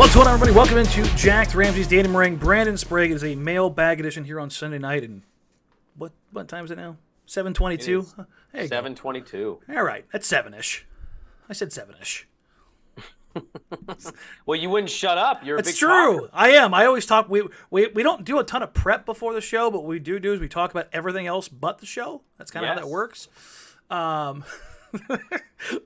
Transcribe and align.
What's 0.00 0.14
going 0.14 0.28
on, 0.28 0.32
everybody? 0.32 0.56
Welcome 0.56 0.78
into 0.78 1.04
Jacked 1.14 1.54
Ramsey's 1.54 1.86
Dating 1.86 2.14
Ring. 2.14 2.36
Brandon 2.36 2.78
Sprague 2.78 3.10
is 3.10 3.22
a 3.22 3.34
mailbag 3.34 4.00
edition 4.00 4.24
here 4.24 4.40
on 4.40 4.48
Sunday 4.48 4.78
night. 4.78 5.04
And 5.04 5.20
what 5.94 6.12
what 6.32 6.48
time 6.48 6.64
is 6.64 6.70
it 6.70 6.78
now? 6.78 6.96
Seven 7.26 7.52
twenty-two. 7.52 8.06
Seven 8.66 8.94
twenty-two. 8.94 9.60
All 9.68 9.82
right, 9.82 10.06
that's 10.10 10.26
seven-ish. 10.26 10.86
I 11.50 11.52
said 11.52 11.70
seven-ish. 11.70 12.26
Well, 14.46 14.58
you 14.58 14.70
wouldn't 14.70 14.90
shut 14.90 15.18
up. 15.18 15.44
You're 15.44 15.56
a 15.56 15.58
It's 15.58 15.72
big 15.72 15.76
true. 15.76 16.20
talker. 16.20 16.30
I 16.32 16.52
am. 16.52 16.72
I 16.72 16.86
always 16.86 17.04
talk. 17.04 17.28
We, 17.28 17.46
we 17.70 17.88
we 17.88 18.02
don't 18.02 18.24
do 18.24 18.38
a 18.38 18.44
ton 18.44 18.62
of 18.62 18.72
prep 18.72 19.04
before 19.04 19.34
the 19.34 19.42
show, 19.42 19.70
but 19.70 19.80
what 19.80 19.88
we 19.88 19.98
do 19.98 20.18
do 20.18 20.32
is 20.32 20.40
we 20.40 20.48
talk 20.48 20.70
about 20.70 20.88
everything 20.94 21.26
else 21.26 21.46
but 21.46 21.76
the 21.78 21.86
show. 21.86 22.22
That's 22.38 22.50
kind 22.50 22.64
of 22.64 22.70
how 22.70 22.76
that 22.76 22.88
works. 22.88 23.28
Um, 23.90 24.44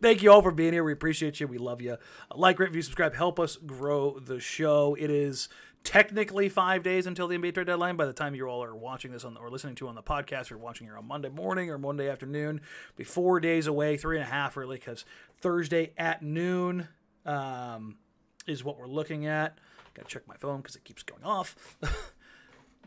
thank 0.03 0.23
you 0.23 0.33
all 0.33 0.43
for 0.43 0.51
being 0.51 0.73
here. 0.73 0.85
We 0.85 0.93
appreciate 0.93 1.41
you. 1.41 1.47
We 1.47 1.59
love 1.59 1.81
you. 1.81 1.97
Like, 2.35 2.59
rate, 2.59 2.67
review, 2.67 2.83
subscribe. 2.83 3.15
Help 3.15 3.39
us 3.39 3.57
grow 3.57 4.19
the 4.19 4.41
show. 4.41 4.97
It 4.99 5.11
is 5.11 5.49
technically 5.85 6.49
five 6.49 6.83
days 6.83 7.07
until 7.07 7.29
the 7.29 7.37
NBA 7.37 7.55
trade 7.55 7.67
deadline. 7.67 7.97
By 7.97 8.07
the 8.07 8.13
time 8.13 8.35
you 8.35 8.47
all 8.47 8.65
are 8.65 8.75
watching 8.75 9.13
this 9.13 9.25
on 9.25 9.37
or 9.37 9.51
listening 9.51 9.75
to 9.77 9.89
on 9.89 9.95
the 9.95 10.03
podcast, 10.03 10.51
or 10.51 10.59
watching 10.59 10.87
here 10.87 10.97
on 10.97 11.07
Monday 11.07 11.29
morning 11.29 11.71
or 11.71 11.79
Monday 11.79 12.09
afternoon, 12.09 12.61
be 12.97 13.05
four 13.05 13.39
days 13.41 13.67
away, 13.67 13.97
three 13.97 14.17
and 14.17 14.25
a 14.25 14.31
half 14.31 14.57
really, 14.57 14.77
because 14.77 15.05
Thursday 15.41 15.93
at 15.99 16.23
noon 16.23 16.89
um, 17.27 17.97
is 18.47 18.65
what 18.65 18.79
we're 18.79 18.87
looking 18.87 19.27
at. 19.27 19.59
Got 19.95 20.09
to 20.09 20.13
check 20.13 20.27
my 20.27 20.37
phone 20.37 20.59
because 20.59 20.75
it 20.75 20.85
keeps 20.85 21.03
going 21.03 21.23
off. 21.23 21.77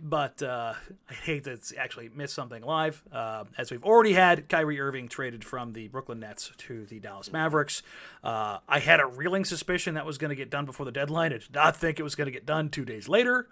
but 0.02 0.42
uh, 0.42 0.74
I 1.10 1.14
hate 1.14 1.44
to 1.46 1.58
actually 1.78 2.10
miss 2.14 2.34
something 2.34 2.64
live, 2.64 3.04
uh, 3.12 3.46
as 3.58 3.72
we've 3.72 3.84
already 3.84 4.14
had 4.14 4.50
Kyrie 4.50 4.80
Irving 4.80 5.08
traded 5.08 5.44
from 5.44 5.74
the 5.74 5.88
Brooklyn 5.88 6.20
Nets 6.20 6.52
to 6.58 6.86
the 6.86 7.00
Dallas 7.00 7.32
Mavericks. 7.32 7.84
Uh, 8.24 8.60
I 8.68 8.80
had 8.80 9.00
a 9.00 9.06
reeling 9.06 9.46
suspicion 9.46 9.96
that 9.96 10.06
was 10.06 10.18
going 10.18 10.30
to 10.30 10.36
get 10.36 10.50
done 10.50 10.66
before 10.66 10.86
the 10.86 10.92
deadline. 10.92 11.34
I 11.34 11.38
did 11.40 11.54
not 11.54 11.76
think 11.76 12.00
it 12.00 12.04
was 12.04 12.16
going 12.16 12.28
to 12.28 12.32
get 12.32 12.46
done 12.46 12.70
two 12.70 12.86
days 12.86 13.08
later. 13.08 13.48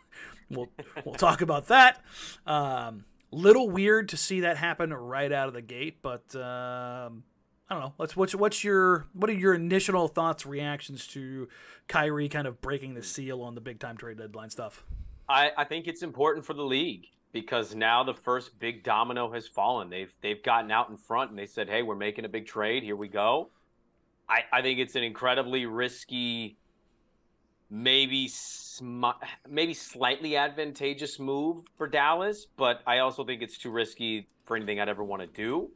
we'll 0.50 0.68
we'll 1.04 1.14
talk 1.14 1.40
about 1.40 1.68
that. 1.68 2.02
Um, 2.46 3.04
little 3.30 3.70
weird 3.70 4.08
to 4.10 4.16
see 4.16 4.40
that 4.40 4.56
happen 4.56 4.92
right 4.92 5.30
out 5.32 5.48
of 5.48 5.54
the 5.54 5.62
gate, 5.62 5.98
but 6.02 6.34
um, 6.34 7.24
I 7.68 7.74
don't 7.74 7.80
know. 7.80 7.92
What's 7.96 8.16
what's 8.16 8.34
what's 8.34 8.64
your 8.64 9.06
what 9.12 9.30
are 9.30 9.34
your 9.34 9.54
initial 9.54 10.08
thoughts, 10.08 10.44
reactions 10.44 11.06
to 11.08 11.48
Kyrie 11.88 12.28
kind 12.28 12.46
of 12.46 12.60
breaking 12.60 12.94
the 12.94 13.02
seal 13.02 13.42
on 13.42 13.54
the 13.54 13.60
big 13.60 13.78
time 13.78 13.96
trade 13.96 14.18
deadline 14.18 14.50
stuff? 14.50 14.84
I, 15.30 15.52
I 15.56 15.64
think 15.64 15.86
it's 15.86 16.02
important 16.02 16.44
for 16.44 16.54
the 16.54 16.64
league 16.64 17.06
because 17.32 17.74
now 17.74 18.02
the 18.02 18.14
first 18.14 18.58
big 18.58 18.82
domino 18.82 19.32
has 19.32 19.46
fallen. 19.46 19.88
They've 19.88 20.12
they've 20.20 20.42
gotten 20.42 20.70
out 20.70 20.90
in 20.90 20.96
front 20.96 21.30
and 21.30 21.38
they 21.38 21.46
said, 21.46 21.68
"Hey, 21.68 21.82
we're 21.82 21.94
making 21.94 22.24
a 22.24 22.28
big 22.28 22.46
trade. 22.46 22.82
Here 22.82 22.96
we 22.96 23.08
go." 23.08 23.50
I, 24.28 24.44
I 24.52 24.62
think 24.62 24.78
it's 24.78 24.94
an 24.94 25.02
incredibly 25.02 25.66
risky, 25.66 26.56
maybe 27.68 28.28
sm- 28.28 29.04
maybe 29.48 29.74
slightly 29.74 30.36
advantageous 30.36 31.18
move 31.18 31.64
for 31.76 31.88
Dallas, 31.88 32.46
but 32.56 32.80
I 32.86 32.98
also 32.98 33.24
think 33.24 33.42
it's 33.42 33.58
too 33.58 33.70
risky 33.70 34.28
for 34.46 34.56
anything 34.56 34.80
I'd 34.80 34.88
ever 34.88 35.02
want 35.02 35.22
to 35.22 35.28
do, 35.28 35.70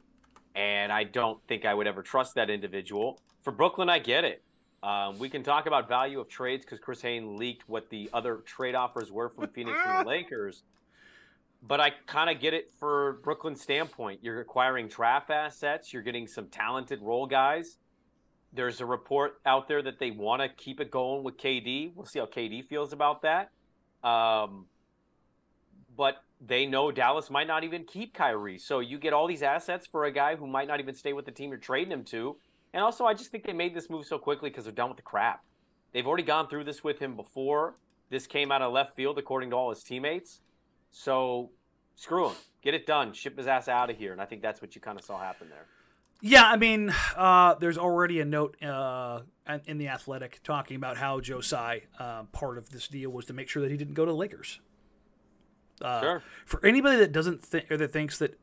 and 0.55 0.91
I 0.91 1.03
don't 1.03 1.39
think 1.47 1.65
I 1.65 1.73
would 1.73 1.87
ever 1.87 2.01
trust 2.01 2.35
that 2.35 2.49
individual. 2.49 3.19
For 3.41 3.51
Brooklyn, 3.51 3.89
I 3.89 3.99
get 3.99 4.23
it. 4.23 4.41
Um, 4.85 5.17
we 5.17 5.29
can 5.29 5.41
talk 5.41 5.65
about 5.65 5.87
value 5.87 6.19
of 6.19 6.29
trades 6.29 6.63
because 6.63 6.77
Chris 6.77 7.01
Haynes 7.01 7.39
leaked 7.39 7.67
what 7.67 7.89
the 7.89 8.07
other 8.13 8.35
trade 8.45 8.75
offers 8.75 9.11
were 9.11 9.29
from 9.29 9.47
Phoenix 9.47 9.79
and 9.83 10.05
the 10.05 10.09
Lakers. 10.09 10.61
But 11.67 11.79
I 11.79 11.89
kind 12.05 12.29
of 12.29 12.39
get 12.39 12.53
it 12.53 12.71
for 12.79 13.13
Brooklyn's 13.23 13.61
standpoint. 13.61 14.19
You're 14.21 14.41
acquiring 14.41 14.87
draft 14.87 15.31
assets. 15.31 15.91
You're 15.91 16.03
getting 16.03 16.27
some 16.27 16.49
talented 16.49 17.01
role 17.01 17.25
guys. 17.25 17.77
There's 18.53 18.79
a 18.79 18.85
report 18.85 19.41
out 19.43 19.67
there 19.67 19.81
that 19.81 19.97
they 19.97 20.11
want 20.11 20.43
to 20.43 20.49
keep 20.49 20.79
it 20.79 20.91
going 20.91 21.23
with 21.23 21.37
KD. 21.37 21.95
We'll 21.95 22.05
see 22.05 22.19
how 22.19 22.27
KD 22.27 22.67
feels 22.67 22.93
about 22.93 23.23
that. 23.23 23.49
Um, 24.07 24.67
but 25.97 26.17
they 26.39 26.67
know 26.67 26.91
Dallas 26.91 27.31
might 27.31 27.47
not 27.47 27.63
even 27.63 27.85
keep 27.85 28.13
Kyrie. 28.13 28.59
So 28.59 28.81
you 28.81 28.99
get 28.99 29.13
all 29.13 29.25
these 29.25 29.41
assets 29.41 29.87
for 29.87 30.05
a 30.05 30.11
guy 30.11 30.35
who 30.35 30.45
might 30.45 30.67
not 30.67 30.79
even 30.79 30.93
stay 30.93 31.13
with 31.13 31.25
the 31.25 31.31
team 31.31 31.49
you're 31.49 31.57
trading 31.57 31.91
him 31.91 32.03
to. 32.05 32.37
And 32.75 32.83
also, 32.83 33.05
I 33.05 33.13
just 33.13 33.31
think 33.31 33.45
they 33.45 33.53
made 33.53 33.73
this 33.73 33.89
move 33.89 34.05
so 34.05 34.19
quickly 34.19 34.49
because 34.49 34.65
they're 34.65 34.73
done 34.73 34.89
with 34.89 34.97
the 34.97 35.03
crap. 35.03 35.45
They've 35.93 36.05
already 36.05 36.23
gone 36.23 36.49
through 36.49 36.65
this 36.65 36.83
with 36.83 36.99
him 36.99 37.15
before. 37.15 37.77
This 38.09 38.27
came 38.27 38.51
out 38.51 38.61
of 38.61 38.73
left 38.73 38.97
field, 38.97 39.17
according 39.17 39.51
to 39.51 39.55
all 39.55 39.69
his 39.69 39.81
teammates. 39.81 40.41
So 40.91 41.51
screw 41.95 42.27
him. 42.27 42.35
Get 42.61 42.73
it 42.73 42.85
done. 42.85 43.13
Ship 43.13 43.35
his 43.37 43.47
ass 43.47 43.69
out 43.69 43.89
of 43.89 43.97
here. 43.97 44.11
And 44.11 44.21
I 44.21 44.25
think 44.25 44.41
that's 44.41 44.61
what 44.61 44.75
you 44.75 44.81
kind 44.81 44.99
of 44.99 45.05
saw 45.05 45.17
happen 45.17 45.47
there. 45.49 45.67
Yeah, 46.21 46.43
I 46.43 46.57
mean, 46.57 46.93
uh, 47.15 47.55
there's 47.55 47.77
already 47.77 48.19
a 48.19 48.25
note 48.25 48.61
uh, 48.61 49.21
in 49.65 49.77
the 49.77 49.87
Athletic 49.87 50.41
talking 50.43 50.75
about 50.75 50.97
how 50.97 51.21
Tsai, 51.21 51.83
uh, 51.97 52.23
part 52.33 52.57
of 52.57 52.71
this 52.71 52.89
deal 52.89 53.09
was 53.09 53.23
to 53.27 53.33
make 53.33 53.47
sure 53.47 53.61
that 53.61 53.71
he 53.71 53.77
didn't 53.77 53.93
go 53.93 54.03
to 54.03 54.11
the 54.11 54.17
Lakers. 54.17 54.59
Uh, 55.81 56.01
Sure. 56.01 56.23
For 56.45 56.65
anybody 56.65 56.97
that 56.97 57.13
doesn't 57.13 57.41
think 57.41 57.71
or 57.71 57.77
that 57.77 57.93
thinks 57.93 58.17
that 58.19 58.37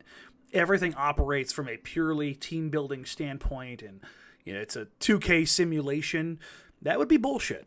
everything 0.53 0.95
operates 0.95 1.53
from 1.53 1.69
a 1.69 1.77
purely 1.77 2.33
team 2.33 2.71
building 2.71 3.05
standpoint 3.05 3.83
and 3.83 4.01
you 4.45 4.53
know 4.53 4.59
it's 4.59 4.75
a 4.75 4.87
2K 4.99 5.47
simulation, 5.47 6.39
that 6.81 6.99
would 6.99 7.07
be 7.07 7.17
bullshit. 7.17 7.65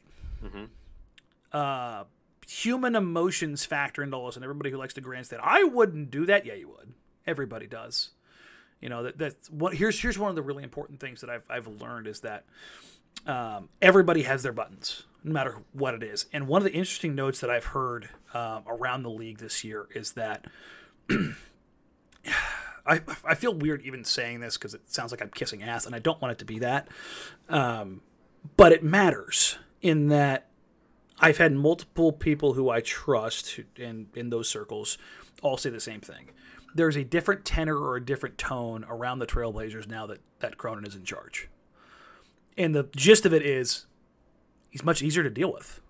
Uh, 1.53 2.05
human 2.47 2.95
emotions 2.95 3.65
factor 3.65 4.03
into 4.03 4.17
all 4.17 4.27
this, 4.27 4.37
and 4.37 4.45
everybody 4.45 4.71
who 4.71 4.77
likes 4.77 4.95
to 4.95 5.01
grandstand, 5.01 5.43
I 5.45 5.65
wouldn't 5.65 6.11
do 6.11 6.27
that. 6.27 6.47
Yeah, 6.47 6.55
you 6.55 6.69
would. 6.69 6.93
Everybody 7.27 7.67
does. 7.67 8.11
You 8.81 8.89
know 8.91 9.05
that 9.05 9.19
that's 9.19 9.49
what 9.51 9.75
here's 9.75 9.99
here's 10.01 10.19
one 10.19 10.29
of 10.31 10.37
the 10.37 10.43
really 10.43 10.63
important 10.63 11.01
things 11.01 11.23
that 11.23 11.31
I've 11.31 11.45
I've 11.49 11.67
learned 11.67 12.07
is 12.07 12.21
that 12.21 12.45
um, 13.27 13.71
everybody 13.81 14.23
has 14.23 14.43
their 14.43 14.53
buttons, 14.53 15.05
no 15.25 15.33
matter 15.33 15.57
what 15.73 15.95
it 15.95 16.03
is. 16.03 16.27
And 16.33 16.47
one 16.47 16.61
of 16.61 16.65
the 16.65 16.73
interesting 16.73 17.15
notes 17.15 17.41
that 17.41 17.51
I've 17.51 17.65
heard 17.67 18.11
um, 18.35 18.63
around 18.67 19.03
the 19.03 19.11
league 19.11 19.39
this 19.39 19.65
year 19.65 19.87
is 19.95 20.13
that 20.13 20.45
I 22.87 23.01
I 23.25 23.35
feel 23.35 23.55
weird 23.55 23.83
even 23.83 24.05
saying 24.05 24.41
this 24.41 24.57
because 24.57 24.75
it 24.75 24.91
sounds 24.91 25.11
like 25.11 25.21
I'm 25.21 25.31
kissing 25.31 25.63
ass, 25.63 25.87
and 25.87 25.95
I 25.95 25.99
don't 25.99 26.21
want 26.21 26.33
it 26.33 26.39
to 26.39 26.45
be 26.45 26.59
that. 26.61 26.89
Um, 27.49 28.03
but 28.57 28.73
it 28.73 28.83
matters 28.83 29.59
in 29.83 30.09
that 30.09 30.49
I've 31.19 31.39
had 31.39 31.53
multiple 31.53 32.13
people 32.13 32.53
who 32.53 32.71
I 32.71 32.81
trust 32.81 33.61
in 33.77 34.09
in 34.15 34.31
those 34.31 34.49
circles 34.49 34.99
all 35.43 35.57
say 35.57 35.71
the 35.71 35.81
same 35.81 36.01
thing. 36.01 36.31
There's 36.75 36.97
a 36.97 37.05
different 37.05 37.45
tenor 37.45 37.77
or 37.77 37.97
a 37.97 38.05
different 38.05 38.37
tone 38.37 38.85
around 38.89 39.19
the 39.19 39.27
Trailblazers 39.27 39.89
now 39.89 40.07
that 40.07 40.21
that 40.41 40.59
Cronin 40.59 40.87
is 40.87 40.95
in 40.95 41.05
charge. 41.05 41.49
And 42.57 42.75
the 42.75 42.89
gist 42.95 43.27
of 43.27 43.33
it 43.33 43.43
is 43.43 43.87
he's 44.71 44.85
much 44.85 45.03
easier 45.03 45.23
to 45.23 45.31
deal 45.31 45.53
with. 45.53 45.81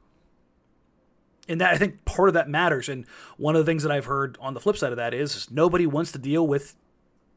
And 1.48 1.60
that 1.60 1.72
I 1.72 1.78
think 1.78 2.04
part 2.04 2.28
of 2.28 2.34
that 2.34 2.48
matters. 2.48 2.88
And 2.88 3.06
one 3.36 3.54
of 3.54 3.64
the 3.64 3.70
things 3.70 3.82
that 3.84 3.92
I've 3.92 4.06
heard 4.06 4.36
on 4.40 4.54
the 4.54 4.60
flip 4.60 4.76
side 4.76 4.92
of 4.92 4.96
that 4.96 5.14
is, 5.14 5.36
is 5.36 5.50
nobody 5.50 5.86
wants 5.86 6.10
to 6.12 6.18
deal 6.18 6.46
with 6.46 6.74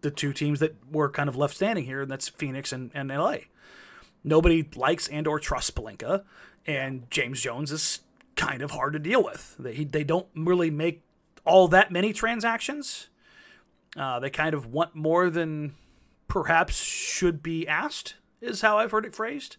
the 0.02 0.12
two 0.12 0.34
teams 0.34 0.60
that 0.60 0.76
were 0.92 1.10
kind 1.10 1.30
of 1.30 1.36
left 1.36 1.56
standing 1.56 1.86
here, 1.86 2.02
and 2.02 2.12
that's 2.12 2.30
Phoenix 2.30 2.72
and, 2.72 2.92
and 2.94 3.10
LA. 3.10 3.38
Nobody 4.24 4.68
likes 4.76 5.08
and 5.08 5.28
or 5.28 5.40
trusts 5.40 5.72
Pelinka, 5.72 6.24
and 6.66 7.10
James 7.10 7.42
Jones 7.42 7.72
is 7.72 8.02
kind 8.36 8.62
of 8.62 8.72
hard 8.72 8.94
to 8.94 9.00
deal 9.00 9.24
with. 9.24 9.56
They 9.60 9.84
they 9.84 10.04
don't 10.04 10.28
really 10.36 10.70
make 10.70 11.02
all 11.46 11.68
that 11.70 11.92
many 11.92 12.14
transactions. 12.14 13.10
Uh, 13.98 14.20
they 14.20 14.30
kind 14.30 14.54
of 14.54 14.68
want 14.68 14.96
more 14.96 15.30
than 15.30 15.74
perhaps 16.28 16.76
should 16.82 17.42
be 17.42 17.68
asked, 17.68 18.16
is 18.40 18.62
how 18.62 18.78
I've 18.78 18.92
heard 18.92 19.06
it 19.06 19.16
phrased. 19.16 19.58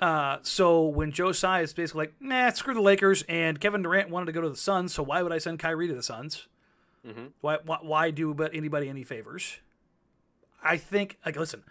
Uh, 0.00 0.38
so 0.42 0.84
when 0.84 1.12
Joe 1.12 1.32
Tsai 1.32 1.62
is 1.62 1.72
basically 1.72 2.02
like, 2.02 2.14
nah, 2.20 2.50
screw 2.50 2.74
the 2.74 2.80
Lakers, 2.80 3.22
and 3.28 3.60
Kevin 3.60 3.82
Durant 3.82 4.10
wanted 4.10 4.26
to 4.26 4.32
go 4.32 4.40
to 4.40 4.48
the 4.48 4.56
Suns, 4.56 4.94
so 4.94 5.02
why 5.02 5.22
would 5.22 5.32
I 5.32 5.38
send 5.38 5.58
Kyrie 5.58 5.88
to 5.88 5.94
the 5.94 6.02
Suns? 6.02 6.46
Mm-hmm. 7.06 7.26
Why, 7.40 7.58
why, 7.64 7.78
why 7.82 8.10
do 8.10 8.34
but 8.34 8.54
anybody 8.54 8.88
any 8.88 9.04
favors? 9.04 9.58
I 10.62 10.76
think, 10.76 11.18
like, 11.24 11.36
listen, 11.36 11.62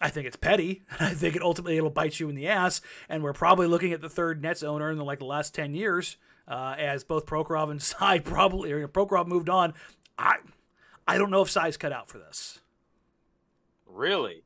I 0.00 0.08
think 0.08 0.26
it's 0.26 0.36
petty. 0.36 0.82
I 1.00 1.14
think 1.14 1.36
it 1.36 1.42
ultimately 1.42 1.76
it'll 1.76 1.90
bite 1.90 2.20
you 2.20 2.28
in 2.28 2.34
the 2.34 2.48
ass, 2.48 2.80
and 3.08 3.22
we're 3.22 3.32
probably 3.32 3.66
looking 3.66 3.92
at 3.92 4.00
the 4.00 4.08
third 4.08 4.42
Nets 4.42 4.62
owner 4.62 4.90
in 4.90 4.98
the, 4.98 5.04
like 5.04 5.18
the 5.18 5.24
last 5.24 5.54
ten 5.54 5.74
years, 5.74 6.16
uh, 6.48 6.74
as 6.78 7.04
both 7.04 7.26
Prokhorov 7.26 7.70
and 7.70 7.80
Tsai 7.82 8.20
probably 8.20 8.72
or 8.72 8.86
Prokhorov 8.88 9.26
moved 9.26 9.48
on. 9.48 9.74
I, 10.18 10.36
I 11.06 11.18
don't 11.18 11.30
know 11.30 11.42
if 11.42 11.48
Tsai's 11.48 11.76
cut 11.76 11.92
out 11.92 12.08
for 12.08 12.18
this. 12.18 12.60
Really? 13.86 14.42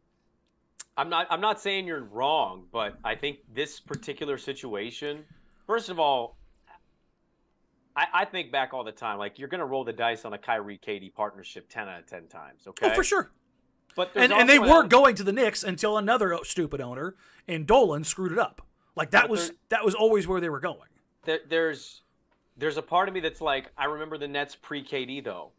I'm 0.96 1.08
not. 1.08 1.26
I'm 1.28 1.40
not 1.40 1.60
saying 1.60 1.86
you're 1.86 2.04
wrong, 2.04 2.64
but 2.72 2.96
I 3.04 3.14
think 3.14 3.38
this 3.52 3.80
particular 3.80 4.38
situation. 4.38 5.24
First 5.66 5.88
of 5.88 5.98
all, 5.98 6.36
I, 7.96 8.06
I 8.12 8.24
think 8.24 8.50
back 8.50 8.74
all 8.74 8.84
the 8.84 8.92
time. 8.92 9.18
Like 9.18 9.38
you're 9.38 9.48
going 9.48 9.60
to 9.60 9.66
roll 9.66 9.84
the 9.84 9.92
dice 9.92 10.24
on 10.24 10.32
a 10.32 10.38
Kyrie 10.38 10.80
KD 10.84 11.14
partnership 11.14 11.68
ten 11.68 11.88
out 11.88 12.00
of 12.00 12.06
ten 12.06 12.26
times. 12.26 12.66
Okay, 12.66 12.90
oh, 12.90 12.94
for 12.94 13.04
sure. 13.04 13.30
But 13.96 14.10
and, 14.16 14.32
and 14.32 14.48
they 14.48 14.58
were 14.58 14.82
going 14.82 15.14
to 15.16 15.22
the 15.22 15.32
Knicks 15.32 15.62
until 15.62 15.96
another 15.96 16.36
stupid 16.42 16.80
owner 16.80 17.14
and 17.46 17.66
Dolan 17.66 18.04
screwed 18.04 18.32
it 18.32 18.38
up. 18.38 18.66
Like 18.96 19.10
that 19.10 19.28
was 19.28 19.52
that 19.68 19.84
was 19.84 19.94
always 19.94 20.26
where 20.26 20.40
they 20.40 20.48
were 20.48 20.60
going. 20.60 20.88
There, 21.24 21.40
there's 21.48 22.02
there's 22.56 22.76
a 22.76 22.82
part 22.82 23.08
of 23.08 23.14
me 23.14 23.20
that's 23.20 23.40
like 23.40 23.70
I 23.76 23.86
remember 23.86 24.18
the 24.18 24.28
Nets 24.28 24.56
pre 24.56 24.84
KD 24.84 25.24
though. 25.24 25.50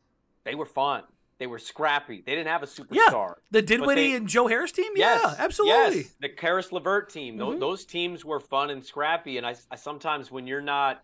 They 0.44 0.56
were 0.56 0.66
fun. 0.66 1.04
They 1.38 1.48
were 1.48 1.60
scrappy. 1.60 2.24
They 2.26 2.34
didn't 2.34 2.48
have 2.48 2.64
a 2.64 2.66
superstar. 2.66 2.92
Yeah, 2.92 3.34
the 3.52 3.62
Dinwiddie 3.62 4.12
they, 4.12 4.16
and 4.16 4.28
Joe 4.28 4.48
Harris 4.48 4.72
team. 4.72 4.94
Yes, 4.96 5.22
yeah, 5.22 5.44
absolutely. 5.44 5.98
Yes, 5.98 6.16
the 6.22 6.30
Caris 6.30 6.72
LeVert 6.72 7.10
team. 7.10 7.34
Mm-hmm. 7.34 7.40
Those, 7.40 7.60
those, 7.60 7.86
teams 7.86 8.24
were 8.24 8.40
fun 8.40 8.70
and 8.70 8.86
scrappy. 8.86 9.38
And 9.38 9.46
I, 9.46 9.56
I 9.70 9.76
sometimes 9.76 10.31
when 10.31 10.48
you're 10.48 10.62
not 10.62 11.04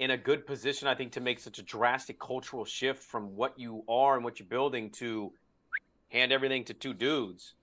in 0.00 0.12
a 0.12 0.16
good 0.16 0.46
position, 0.46 0.88
I 0.88 0.94
think 0.94 1.12
to 1.12 1.20
make 1.20 1.38
such 1.38 1.58
a 1.58 1.62
drastic 1.62 2.18
cultural 2.18 2.64
shift 2.64 3.02
from 3.02 3.36
what 3.36 3.58
you 3.58 3.84
are 3.86 4.16
and 4.16 4.24
what 4.24 4.40
you're 4.40 4.48
building 4.48 4.88
to 4.92 5.30
hand 6.08 6.32
everything 6.32 6.64
to 6.64 6.74
two 6.74 6.94
dudes. 6.94 7.54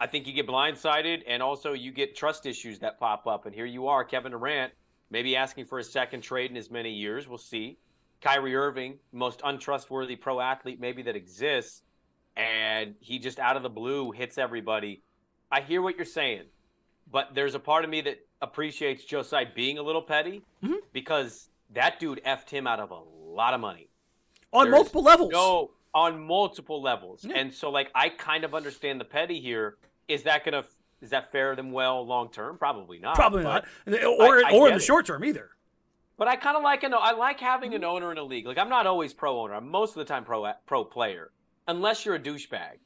I 0.00 0.08
think 0.08 0.26
you 0.26 0.32
get 0.32 0.48
blindsided, 0.48 1.22
and 1.28 1.40
also 1.40 1.72
you 1.72 1.92
get 1.92 2.16
trust 2.16 2.44
issues 2.44 2.80
that 2.80 2.98
pop 2.98 3.28
up. 3.28 3.46
And 3.46 3.54
here 3.54 3.66
you 3.66 3.86
are, 3.86 4.02
Kevin 4.02 4.32
Durant, 4.32 4.72
maybe 5.10 5.36
asking 5.36 5.66
for 5.66 5.78
a 5.78 5.84
second 5.84 6.22
trade 6.22 6.50
in 6.50 6.56
as 6.56 6.72
many 6.72 6.92
years. 6.92 7.28
We'll 7.28 7.38
see. 7.38 7.78
Kyrie 8.20 8.56
Irving, 8.56 8.98
most 9.12 9.40
untrustworthy 9.44 10.16
pro 10.16 10.40
athlete 10.40 10.80
maybe 10.80 11.02
that 11.02 11.14
exists, 11.14 11.82
and 12.36 12.96
he 12.98 13.20
just 13.20 13.38
out 13.38 13.56
of 13.56 13.62
the 13.62 13.70
blue 13.70 14.10
hits 14.10 14.38
everybody. 14.38 15.02
I 15.52 15.60
hear 15.60 15.82
what 15.82 15.94
you're 15.94 16.04
saying, 16.04 16.46
but 17.10 17.28
there's 17.32 17.54
a 17.54 17.60
part 17.60 17.84
of 17.84 17.90
me 17.90 18.00
that 18.02 18.18
appreciates 18.42 19.04
Tsai 19.04 19.44
being 19.54 19.78
a 19.78 19.82
little 19.82 20.02
petty 20.02 20.42
mm-hmm. 20.62 20.74
because 20.92 21.49
that 21.74 22.00
dude 22.00 22.20
effed 22.24 22.50
him 22.50 22.66
out 22.66 22.80
of 22.80 22.90
a 22.90 23.00
lot 23.32 23.54
of 23.54 23.60
money 23.60 23.88
on 24.52 24.66
there's 24.66 24.74
multiple 24.74 25.02
levels. 25.02 25.30
No, 25.32 25.70
on 25.94 26.20
multiple 26.20 26.82
levels, 26.82 27.24
yeah. 27.24 27.36
and 27.36 27.52
so 27.52 27.70
like 27.70 27.90
I 27.94 28.08
kind 28.08 28.44
of 28.44 28.54
understand 28.54 29.00
the 29.00 29.04
petty 29.04 29.40
here. 29.40 29.76
Is 30.08 30.22
that 30.24 30.44
gonna 30.44 30.64
is 31.00 31.10
that 31.10 31.32
fare 31.32 31.56
them 31.56 31.72
well 31.72 32.06
long 32.06 32.30
term? 32.30 32.58
Probably 32.58 32.98
not. 32.98 33.14
Probably 33.14 33.42
not, 33.42 33.64
or 33.86 34.44
I, 34.44 34.50
I 34.50 34.52
or 34.52 34.68
in 34.68 34.74
the 34.74 34.80
short 34.80 35.06
term 35.06 35.24
either. 35.24 35.50
But 36.16 36.28
I 36.28 36.36
kind 36.36 36.56
of 36.56 36.62
like 36.62 36.82
an 36.82 36.92
I 36.94 37.12
like 37.12 37.40
having 37.40 37.74
an 37.74 37.84
owner 37.84 38.12
in 38.12 38.18
a 38.18 38.22
league. 38.22 38.46
Like 38.46 38.58
I'm 38.58 38.68
not 38.68 38.86
always 38.86 39.14
pro 39.14 39.40
owner. 39.40 39.54
I'm 39.54 39.70
most 39.70 39.90
of 39.90 39.96
the 39.96 40.04
time 40.04 40.24
pro 40.24 40.52
pro 40.66 40.84
player, 40.84 41.30
unless 41.66 42.04
you're 42.04 42.16
a 42.16 42.20
douchebag. 42.20 42.78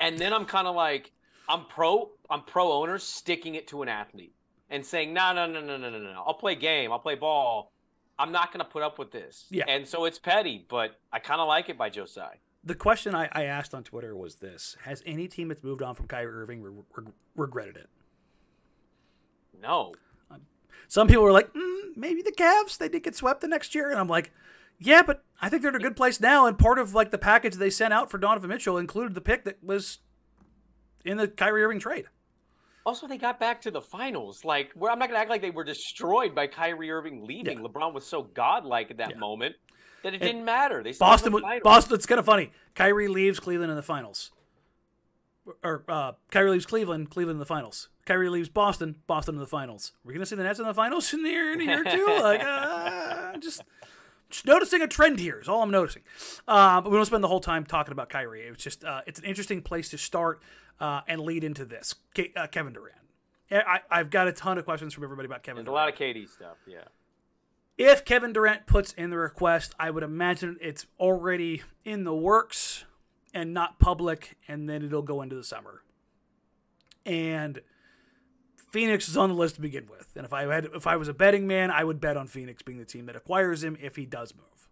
And 0.00 0.18
then 0.18 0.32
I'm 0.32 0.44
kind 0.44 0.66
of 0.66 0.74
like 0.74 1.12
I'm 1.48 1.64
pro 1.66 2.10
I'm 2.28 2.42
pro 2.42 2.72
owner 2.72 2.98
sticking 2.98 3.54
it 3.54 3.68
to 3.68 3.82
an 3.82 3.88
athlete 3.88 4.34
and 4.68 4.84
saying 4.84 5.14
no 5.14 5.32
no 5.32 5.46
no 5.46 5.60
no 5.60 5.76
no 5.76 5.88
no 5.88 5.98
no. 5.98 6.22
I'll 6.26 6.34
play 6.34 6.54
game. 6.56 6.92
I'll 6.92 6.98
play 6.98 7.14
ball. 7.14 7.72
I'm 8.18 8.32
not 8.32 8.52
going 8.52 8.64
to 8.64 8.70
put 8.70 8.82
up 8.82 8.98
with 8.98 9.10
this. 9.10 9.46
Yeah. 9.50 9.64
And 9.68 9.86
so 9.86 10.04
it's 10.04 10.18
petty, 10.18 10.64
but 10.68 10.98
I 11.12 11.18
kind 11.18 11.40
of 11.40 11.48
like 11.48 11.68
it 11.68 11.76
by 11.76 11.90
Tsai. 11.90 12.38
The 12.62 12.74
question 12.74 13.14
I, 13.14 13.28
I, 13.32 13.44
asked 13.44 13.74
on 13.74 13.84
Twitter 13.84 14.16
was 14.16 14.36
this: 14.36 14.76
Has 14.84 15.02
any 15.04 15.28
team 15.28 15.48
that's 15.48 15.62
moved 15.62 15.82
on 15.82 15.94
from 15.94 16.06
Kyrie 16.06 16.32
Irving 16.32 16.62
re- 16.62 16.72
re- 16.96 17.12
regretted 17.36 17.76
it? 17.76 17.88
No. 19.60 19.92
Some 20.88 21.08
people 21.08 21.22
were 21.22 21.32
like, 21.32 21.52
mm, 21.52 21.96
maybe 21.96 22.22
the 22.22 22.32
Cavs 22.32 22.78
they 22.78 22.88
did 22.88 23.02
get 23.02 23.16
swept 23.16 23.40
the 23.40 23.48
next 23.48 23.74
year, 23.74 23.90
and 23.90 23.98
I'm 23.98 24.08
like, 24.08 24.32
yeah, 24.78 25.02
but 25.02 25.24
I 25.40 25.48
think 25.48 25.62
they're 25.62 25.70
in 25.70 25.76
a 25.76 25.80
good 25.80 25.96
place 25.96 26.20
now. 26.20 26.46
And 26.46 26.58
part 26.58 26.78
of 26.78 26.94
like 26.94 27.10
the 27.10 27.18
package 27.18 27.54
they 27.54 27.70
sent 27.70 27.92
out 27.92 28.10
for 28.10 28.18
Donovan 28.18 28.50
Mitchell 28.50 28.78
included 28.78 29.14
the 29.14 29.20
pick 29.20 29.44
that 29.44 29.62
was 29.62 29.98
in 31.04 31.16
the 31.16 31.28
Kyrie 31.28 31.64
Irving 31.64 31.78
trade. 31.78 32.06
Also, 32.86 33.06
they 33.06 33.16
got 33.16 33.40
back 33.40 33.62
to 33.62 33.70
the 33.70 33.80
finals. 33.80 34.44
Like, 34.44 34.72
I'm 34.76 34.98
not 34.98 35.08
gonna 35.08 35.18
act 35.18 35.30
like 35.30 35.40
they 35.40 35.50
were 35.50 35.64
destroyed 35.64 36.34
by 36.34 36.46
Kyrie 36.46 36.90
Irving 36.90 37.24
leaving. 37.24 37.60
Yeah. 37.60 37.68
LeBron 37.68 37.94
was 37.94 38.06
so 38.06 38.22
godlike 38.22 38.90
at 38.90 38.98
that 38.98 39.10
yeah. 39.10 39.16
moment 39.16 39.56
that 40.02 40.12
it 40.12 40.20
and 40.20 40.22
didn't 40.22 40.44
matter. 40.44 40.82
They 40.82 40.92
Boston. 40.92 41.32
The 41.32 41.60
Boston. 41.64 41.94
It's 41.94 42.06
kind 42.06 42.18
of 42.18 42.26
funny. 42.26 42.52
Kyrie 42.74 43.08
leaves 43.08 43.40
Cleveland 43.40 43.70
in 43.70 43.76
the 43.76 43.82
finals, 43.82 44.32
or 45.62 45.84
uh, 45.88 46.12
Kyrie 46.30 46.50
leaves 46.50 46.66
Cleveland. 46.66 47.10
Cleveland 47.10 47.36
in 47.36 47.40
the 47.40 47.46
finals. 47.46 47.88
Kyrie 48.04 48.28
leaves 48.28 48.50
Boston, 48.50 48.96
Boston 49.06 49.36
in 49.36 49.40
the 49.40 49.46
finals. 49.46 49.92
We're 50.04 50.12
gonna 50.12 50.26
see 50.26 50.36
the 50.36 50.42
Nets 50.42 50.58
in 50.58 50.66
the 50.66 50.74
finals 50.74 51.12
in 51.14 51.22
the 51.22 51.30
year 51.30 51.52
in 51.52 51.60
a 51.60 51.64
year 51.64 51.84
two. 51.84 52.06
Like, 52.06 52.42
uh, 52.44 53.36
just, 53.38 53.62
just 54.28 54.46
noticing 54.46 54.82
a 54.82 54.86
trend 54.86 55.18
here 55.18 55.40
is 55.40 55.48
all 55.48 55.62
I'm 55.62 55.70
noticing. 55.70 56.02
Uh, 56.46 56.82
but 56.82 56.90
we 56.90 56.96
don't 56.96 57.06
spend 57.06 57.24
the 57.24 57.28
whole 57.28 57.40
time 57.40 57.64
talking 57.64 57.92
about 57.92 58.10
Kyrie. 58.10 58.42
It's 58.42 58.62
just 58.62 58.84
uh, 58.84 59.00
it's 59.06 59.18
an 59.18 59.24
interesting 59.24 59.62
place 59.62 59.88
to 59.90 59.98
start 59.98 60.42
uh, 60.80 61.00
and 61.06 61.20
lead 61.20 61.44
into 61.44 61.64
this. 61.64 61.94
K- 62.14 62.32
uh, 62.36 62.46
Kevin 62.46 62.72
Durant. 62.72 62.98
I, 63.50 63.80
have 63.90 64.10
got 64.10 64.26
a 64.26 64.32
ton 64.32 64.58
of 64.58 64.64
questions 64.64 64.94
from 64.94 65.04
everybody 65.04 65.26
about 65.26 65.42
Kevin. 65.42 65.64
There's 65.64 65.72
Durant. 65.72 66.00
a 66.00 66.02
lot 66.02 66.10
of 66.10 66.16
KD 66.16 66.28
stuff. 66.28 66.56
Yeah. 66.66 66.84
If 67.76 68.04
Kevin 68.04 68.32
Durant 68.32 68.66
puts 68.66 68.92
in 68.92 69.10
the 69.10 69.18
request, 69.18 69.74
I 69.78 69.90
would 69.90 70.02
imagine 70.02 70.56
it's 70.60 70.86
already 70.98 71.62
in 71.84 72.04
the 72.04 72.14
works 72.14 72.84
and 73.32 73.52
not 73.52 73.78
public, 73.78 74.36
and 74.46 74.68
then 74.68 74.84
it'll 74.84 75.02
go 75.02 75.22
into 75.22 75.34
the 75.34 75.44
summer. 75.44 75.82
And 77.04 77.60
Phoenix 78.70 79.08
is 79.08 79.16
on 79.16 79.28
the 79.28 79.34
list 79.34 79.56
to 79.56 79.60
begin 79.60 79.88
with, 79.90 80.12
and 80.16 80.24
if 80.24 80.32
I 80.32 80.52
had 80.52 80.66
if 80.74 80.86
I 80.86 80.96
was 80.96 81.08
a 81.08 81.14
betting 81.14 81.46
man, 81.46 81.70
I 81.70 81.84
would 81.84 82.00
bet 82.00 82.16
on 82.16 82.28
Phoenix 82.28 82.62
being 82.62 82.78
the 82.78 82.84
team 82.84 83.06
that 83.06 83.16
acquires 83.16 83.62
him 83.62 83.76
if 83.80 83.96
he 83.96 84.06
does 84.06 84.34
move. 84.34 84.68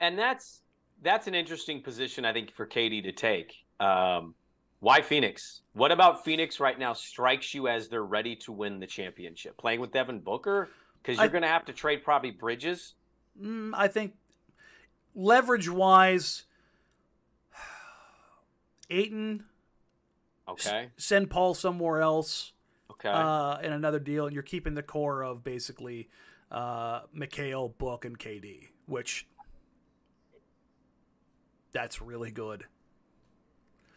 And 0.00 0.18
that's 0.18 0.62
that's 1.02 1.26
an 1.26 1.34
interesting 1.34 1.82
position 1.82 2.24
I 2.24 2.32
think 2.32 2.50
for 2.52 2.66
KD 2.66 3.02
to 3.04 3.12
take. 3.12 3.54
Um, 3.78 4.34
why 4.80 5.02
Phoenix? 5.02 5.60
What 5.74 5.92
about 5.92 6.24
Phoenix 6.24 6.58
right 6.58 6.78
now 6.78 6.94
strikes 6.94 7.54
you 7.54 7.68
as 7.68 7.88
they're 7.88 8.04
ready 8.04 8.34
to 8.36 8.52
win 8.52 8.80
the 8.80 8.86
championship? 8.86 9.56
Playing 9.56 9.80
with 9.80 9.92
Devin 9.92 10.20
Booker 10.20 10.70
because 11.02 11.18
you're 11.18 11.28
going 11.28 11.42
to 11.42 11.48
have 11.48 11.66
to 11.66 11.72
trade 11.72 12.02
probably 12.02 12.30
Bridges. 12.30 12.94
Mm, 13.40 13.72
I 13.74 13.88
think 13.88 14.14
leverage 15.14 15.68
wise, 15.68 16.44
Ayton. 18.90 19.44
Okay. 20.48 20.90
S- 20.96 21.04
send 21.04 21.30
Paul 21.30 21.54
somewhere 21.54 22.00
else. 22.00 22.52
Okay. 22.90 23.08
Uh, 23.08 23.58
in 23.62 23.72
another 23.72 24.00
deal, 24.00 24.26
and 24.26 24.34
you're 24.34 24.42
keeping 24.42 24.74
the 24.74 24.82
core 24.82 25.22
of 25.22 25.44
basically 25.44 26.08
uh, 26.50 27.02
Mikal, 27.16 27.76
Book, 27.78 28.04
and 28.04 28.18
KD, 28.18 28.68
which 28.86 29.26
that's 31.72 32.02
really 32.02 32.30
good. 32.30 32.64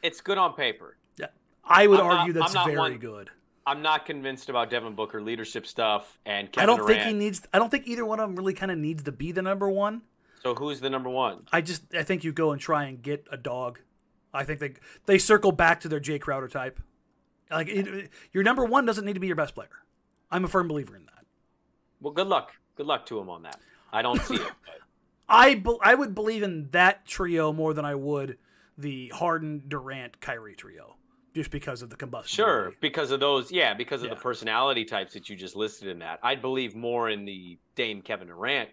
It's 0.04 0.22
good 0.22 0.38
on 0.38 0.54
paper. 0.54 0.98
Yeah, 1.18 1.28
I 1.64 1.88
would 1.88 2.00
I'm 2.00 2.06
argue 2.06 2.34
not, 2.34 2.52
that's 2.52 2.66
very 2.66 2.78
one, 2.78 2.98
good. 2.98 3.32
I'm 3.66 3.82
not 3.82 4.06
convinced 4.06 4.50
about 4.50 4.70
Devin 4.70 4.94
Booker 4.94 5.22
leadership 5.22 5.66
stuff 5.66 6.20
and 6.26 6.52
Kevin 6.52 6.64
I 6.64 6.66
don't 6.66 6.86
Durant. 6.86 7.02
think 7.02 7.08
he 7.08 7.14
needs. 7.14 7.48
I 7.54 7.60
don't 7.60 7.70
think 7.70 7.88
either 7.88 8.06
one 8.06 8.20
of 8.20 8.28
them 8.28 8.36
really 8.36 8.54
kind 8.54 8.72
of 8.72 8.78
needs 8.78 9.04
to 9.04 9.12
be 9.12 9.32
the 9.32 9.42
number 9.42 9.70
one. 9.70 10.02
So 10.44 10.54
who's 10.54 10.82
the 10.82 10.90
number 10.90 11.10
one? 11.10 11.48
I 11.52 11.62
just 11.62 11.84
I 11.96 12.04
think 12.04 12.24
you 12.24 12.34
go 12.34 12.52
and 12.52 12.60
try 12.60 12.84
and 12.84 13.02
get 13.02 13.26
a 13.32 13.38
dog. 13.38 13.80
I 14.34 14.44
think 14.44 14.60
they 14.60 14.74
they 15.06 15.18
circle 15.18 15.52
back 15.54 15.80
to 15.82 15.88
their 15.88 16.02
Jae 16.02 16.20
Crowder 16.20 16.50
type. 16.50 16.82
Like 17.50 17.70
it, 17.70 18.10
your 18.34 18.44
number 18.44 18.66
one 18.66 18.86
doesn't 18.86 19.06
need 19.06 19.14
to 19.14 19.20
be 19.20 19.28
your 19.28 19.36
best 19.36 19.56
player. 19.56 19.70
I'm 20.30 20.44
a 20.44 20.48
firm 20.48 20.68
believer 20.68 20.96
in 20.96 21.06
that. 21.06 21.26
Well, 22.02 22.14
good 22.14 22.28
luck. 22.28 22.52
Good 22.76 22.88
luck 22.88 23.06
to 23.06 23.20
him 23.20 23.30
on 23.30 23.44
that. 23.44 23.60
I 23.92 24.02
don't 24.02 24.22
see 24.22 24.36
it. 24.36 24.52
I 25.30 25.56
be, 25.56 25.78
I 25.82 25.96
would 25.96 26.14
believe 26.14 26.44
in 26.44 26.70
that 26.72 27.06
trio 27.06 27.54
more 27.54 27.74
than 27.74 27.86
I 27.86 27.96
would 27.96 28.38
the 28.78 29.10
Harden 29.10 29.64
Durant 29.68 30.20
Kyrie 30.22 30.56
trio, 30.56 30.96
just 31.34 31.52
because 31.52 31.82
of 31.82 31.90
the 31.90 31.96
combustion. 31.96 32.44
Sure, 32.44 32.74
because 32.82 33.12
of 33.12 33.20
those. 33.20 33.52
Yeah, 33.52 33.74
because 33.74 34.02
of 34.02 34.10
yeah. 34.10 34.16
the 34.16 34.22
personality 34.22 34.86
types 34.86 35.14
that 35.14 35.30
you 35.30 35.36
just 35.36 35.56
listed 35.56 35.88
in 35.88 36.00
that. 36.00 36.20
I'd 36.24 36.42
believe 36.42 36.76
more 36.76 37.10
in 37.10 37.26
the 37.26 37.58
Dame 37.76 38.02
Kevin 38.02 38.28
Durant 38.28 38.70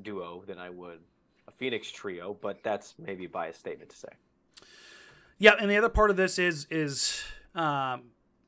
duo 0.00 0.42
than 0.46 0.58
I 0.58 0.70
would 0.70 1.00
a 1.48 1.50
Phoenix 1.50 1.90
trio, 1.90 2.36
but 2.40 2.62
that's 2.62 2.94
maybe 2.98 3.26
by 3.26 3.48
a 3.48 3.54
statement 3.54 3.90
to 3.90 3.96
say. 3.96 4.08
Yeah, 5.38 5.54
and 5.58 5.70
the 5.70 5.76
other 5.76 5.88
part 5.88 6.10
of 6.10 6.16
this 6.16 6.38
is 6.38 6.66
is 6.70 7.22
um, 7.54 8.04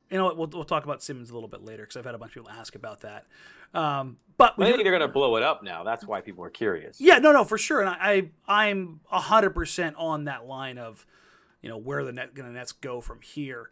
you 0.09 0.17
know 0.17 0.33
we'll, 0.33 0.47
we'll 0.47 0.63
talk 0.63 0.83
about 0.83 1.03
Simmons 1.03 1.29
a 1.29 1.33
little 1.33 1.49
bit 1.49 1.63
later 1.63 1.83
because 1.83 1.97
I've 1.97 2.05
had 2.05 2.15
a 2.15 2.17
bunch 2.17 2.35
of 2.35 2.43
people 2.43 2.51
ask 2.51 2.75
about 2.75 3.01
that. 3.01 3.25
Um, 3.75 4.17
but 4.37 4.53
I 4.57 4.65
think 4.65 4.83
they're 4.83 4.91
going 4.91 5.01
to 5.01 5.07
blow 5.07 5.35
it 5.37 5.43
up 5.43 5.63
now. 5.63 5.83
That's 5.83 6.05
why 6.05 6.21
people 6.21 6.43
are 6.43 6.49
curious. 6.49 6.99
Yeah, 6.99 7.19
no, 7.19 7.31
no, 7.31 7.43
for 7.43 7.57
sure. 7.57 7.81
And 7.81 7.89
I, 7.89 8.29
I 8.47 8.65
I'm 8.65 8.99
hundred 9.07 9.51
percent 9.51 9.95
on 9.97 10.25
that 10.25 10.45
line 10.45 10.77
of, 10.77 11.05
you 11.61 11.69
know, 11.69 11.77
where 11.77 12.03
the 12.03 12.11
net 12.11 12.33
going 12.33 12.47
to 12.47 12.53
Nets 12.53 12.71
go 12.73 12.99
from 13.01 13.21
here. 13.21 13.69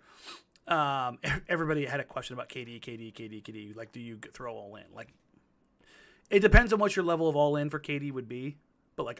Um, 0.67 1.19
everybody 1.49 1.85
had 1.85 1.99
a 1.99 2.05
question 2.05 2.33
about 2.33 2.49
KD, 2.49 2.81
KD, 2.81 3.13
KD, 3.13 3.43
KD. 3.43 3.75
Like, 3.75 3.91
do 3.91 3.99
you 3.99 4.19
throw 4.33 4.53
all 4.53 4.75
in? 4.75 4.83
Like, 4.95 5.13
it 6.29 6.39
depends 6.39 6.71
on 6.71 6.79
what 6.79 6.95
your 6.95 7.03
level 7.03 7.27
of 7.27 7.35
all 7.35 7.55
in 7.57 7.69
for 7.69 7.79
KD 7.79 8.11
would 8.11 8.29
be. 8.29 8.57
But 8.95 9.05
like, 9.05 9.19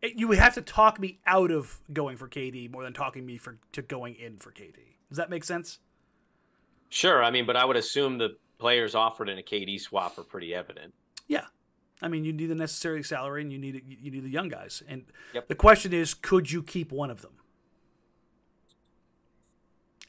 it, 0.00 0.14
you 0.16 0.28
would 0.28 0.38
have 0.38 0.54
to 0.54 0.62
talk 0.62 0.98
me 0.98 1.18
out 1.26 1.50
of 1.50 1.80
going 1.92 2.16
for 2.16 2.28
KD 2.28 2.70
more 2.70 2.82
than 2.82 2.94
talking 2.94 3.26
me 3.26 3.36
for 3.36 3.58
to 3.72 3.82
going 3.82 4.14
in 4.14 4.38
for 4.38 4.50
KD. 4.50 4.76
Does 5.10 5.18
that 5.18 5.28
make 5.28 5.44
sense? 5.44 5.78
Sure. 6.88 7.22
I 7.22 7.30
mean, 7.30 7.44
but 7.44 7.56
I 7.56 7.64
would 7.64 7.76
assume 7.76 8.18
the 8.18 8.36
players 8.64 8.94
offered 8.94 9.28
in 9.28 9.36
a 9.38 9.42
KD 9.42 9.78
swap 9.78 10.16
are 10.16 10.22
pretty 10.22 10.54
evident. 10.54 10.94
Yeah. 11.28 11.44
I 12.00 12.08
mean, 12.08 12.24
you 12.24 12.32
need 12.32 12.46
the 12.46 12.54
necessary 12.54 13.02
salary, 13.02 13.42
and 13.42 13.52
you 13.52 13.58
need 13.58 13.84
you 13.86 14.10
need 14.10 14.24
the 14.24 14.30
young 14.30 14.48
guys. 14.48 14.82
And 14.88 15.04
Yep. 15.34 15.48
the 15.48 15.54
question 15.54 15.92
is, 15.92 16.14
could 16.14 16.50
you 16.50 16.62
keep 16.62 16.90
one 16.90 17.10
of 17.10 17.20
them? 17.20 17.32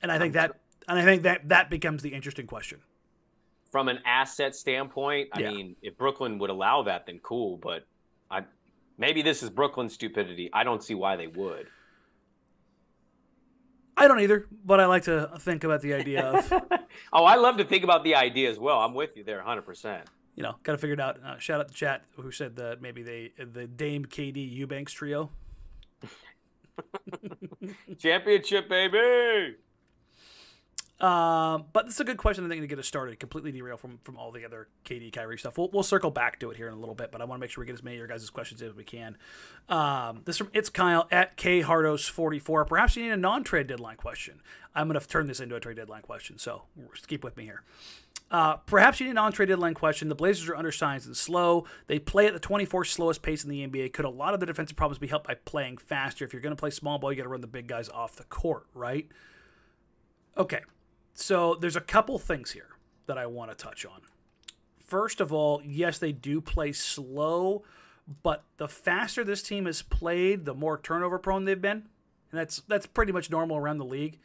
And 0.01 0.09
I 0.09 0.17
think 0.17 0.35
that, 0.35 0.61
and 0.87 0.97
I 0.97 1.03
think 1.03 1.23
that 1.23 1.49
that 1.49 1.69
becomes 1.69 2.01
the 2.01 2.13
interesting 2.13 2.47
question. 2.47 2.79
From 3.73 3.89
an 3.89 3.99
asset 4.05 4.55
standpoint, 4.55 5.27
I 5.33 5.41
Yeah. 5.41 5.51
mean, 5.51 5.75
if 5.81 5.97
Brooklyn 5.97 6.39
would 6.39 6.49
allow 6.49 6.81
that, 6.83 7.07
then 7.07 7.19
cool. 7.19 7.57
But 7.57 7.85
I 8.31 8.45
maybe 8.97 9.21
this 9.21 9.43
is 9.43 9.49
Brooklyn's 9.49 9.93
stupidity. 9.93 10.49
I 10.53 10.63
don't 10.63 10.81
see 10.81 10.95
why 10.95 11.17
they 11.17 11.27
would. 11.27 11.67
I 13.97 14.07
don't 14.07 14.19
either, 14.19 14.45
but 14.65 14.79
I 14.79 14.85
like 14.87 15.03
to 15.03 15.31
think 15.39 15.63
about 15.63 15.81
the 15.81 15.93
idea 15.93 16.23
of, 16.25 16.51
oh, 17.13 17.23
I 17.23 17.35
love 17.35 17.57
to 17.57 17.63
think 17.63 17.83
about 17.83 18.03
the 18.03 18.15
idea 18.15 18.49
as 18.49 18.59
well. 18.59 18.79
I'm 18.79 18.93
with 18.93 19.15
you 19.15 19.23
there 19.23 19.41
100%. 19.41 20.01
you 20.35 20.43
know, 20.43 20.55
got 20.63 20.73
to 20.73 20.77
figure 20.77 20.95
it 20.95 20.99
out. 20.99 21.17
Uh, 21.23 21.37
shout 21.39 21.61
out 21.61 21.67
the 21.69 21.73
chat 21.73 22.03
who 22.17 22.29
said 22.31 22.57
that 22.57 22.81
maybe 22.81 23.03
they 23.03 23.31
the 23.37 23.67
Dame 23.67 24.05
KD 24.05 24.51
Eubanks 24.51 24.91
trio. 24.91 25.29
Championship, 27.97 28.67
baby. 28.67 29.55
Um, 30.99 31.65
but 31.73 31.87
is 31.87 31.99
a 31.99 32.05
good 32.05 32.17
question 32.17 32.45
I 32.45 32.47
think 32.47 32.61
to 32.61 32.67
get 32.67 32.79
us 32.79 32.87
started. 32.87 33.19
Completely 33.19 33.51
derail 33.51 33.75
from 33.75 33.99
from 34.05 34.17
all 34.17 34.31
the 34.31 34.45
other 34.45 34.69
KD 34.85 35.11
Kyrie 35.11 35.37
stuff. 35.37 35.57
We'll, 35.57 35.69
we'll 35.73 35.83
circle 35.83 36.09
back 36.09 36.39
to 36.39 36.51
it 36.51 36.57
here 36.57 36.67
in 36.67 36.73
a 36.73 36.77
little 36.77 36.95
bit, 36.95 37.11
but 37.11 37.21
I 37.21 37.25
want 37.25 37.39
to 37.39 37.41
make 37.41 37.49
sure 37.49 37.61
we 37.61 37.65
get 37.65 37.73
as 37.73 37.83
many 37.83 37.97
of 37.97 37.99
your 37.99 38.07
guys' 38.07 38.29
questions 38.29 38.61
as 38.61 38.73
we 38.73 38.85
can. 38.85 39.17
Um, 39.67 40.21
this 40.23 40.37
from 40.37 40.49
it's 40.53 40.69
Kyle 40.69 41.07
at 41.11 41.35
K 41.35 41.61
Hardos 41.61 42.09
forty 42.09 42.39
four. 42.39 42.63
Perhaps 42.63 42.95
you 42.95 43.03
need 43.03 43.11
a 43.11 43.17
non 43.17 43.43
trade 43.43 43.67
deadline 43.67 43.97
question. 43.97 44.41
I'm 44.73 44.87
going 44.87 44.99
to 44.99 45.05
turn 45.05 45.27
this 45.27 45.41
into 45.41 45.55
a 45.55 45.59
trade 45.59 45.75
deadline 45.75 46.01
question, 46.01 46.37
so 46.37 46.63
keep 47.07 47.23
with 47.23 47.35
me 47.35 47.43
here. 47.43 47.63
Uh, 48.31 48.55
perhaps 48.55 48.99
you 48.99 49.05
need 49.05 49.11
an 49.11 49.17
on-trade 49.19 49.47
deadline 49.47 49.75
question. 49.75 50.09
The 50.09 50.15
Blazers 50.15 50.49
are 50.49 50.55
undersized 50.55 51.05
and 51.05 51.15
slow. 51.15 51.65
They 51.87 51.99
play 51.99 52.25
at 52.25 52.33
the 52.33 52.39
24th 52.39 52.87
slowest 52.87 53.21
pace 53.21 53.43
in 53.43 53.49
the 53.49 53.65
NBA. 53.65 53.93
Could 53.93 54.05
a 54.05 54.09
lot 54.09 54.33
of 54.33 54.39
the 54.39 54.45
defensive 54.45 54.75
problems 54.75 54.97
be 54.97 55.07
helped 55.07 55.27
by 55.27 55.35
playing 55.35 55.77
faster? 55.77 56.25
If 56.25 56.33
you're 56.33 56.41
going 56.41 56.55
to 56.55 56.59
play 56.59 56.71
small 56.71 56.97
ball, 56.97 57.11
you 57.11 57.17
got 57.17 57.23
to 57.23 57.29
run 57.29 57.41
the 57.41 57.47
big 57.47 57.67
guys 57.67 57.87
off 57.87 58.15
the 58.15 58.23
court, 58.23 58.65
right? 58.73 59.07
Okay, 60.37 60.61
so 61.15 61.55
there's 61.55 61.75
a 61.75 61.81
couple 61.81 62.19
things 62.19 62.51
here 62.51 62.69
that 63.07 63.17
I 63.17 63.25
want 63.25 63.49
to 63.49 63.55
touch 63.55 63.85
on. 63.85 64.01
First 64.79 65.19
of 65.19 65.33
all, 65.33 65.61
yes, 65.65 65.97
they 65.97 66.11
do 66.11 66.41
play 66.41 66.71
slow, 66.73 67.63
but 68.21 68.43
the 68.57 68.67
faster 68.67 69.23
this 69.23 69.41
team 69.41 69.65
has 69.65 69.81
played, 69.81 70.45
the 70.45 70.53
more 70.53 70.77
turnover 70.77 71.17
prone 71.17 71.45
they've 71.45 71.59
been, 71.59 71.87
and 72.31 72.39
that's 72.39 72.61
that's 72.67 72.85
pretty 72.85 73.11
much 73.11 73.31
normal 73.31 73.57
around 73.57 73.79
the 73.79 73.85
league. 73.85 74.19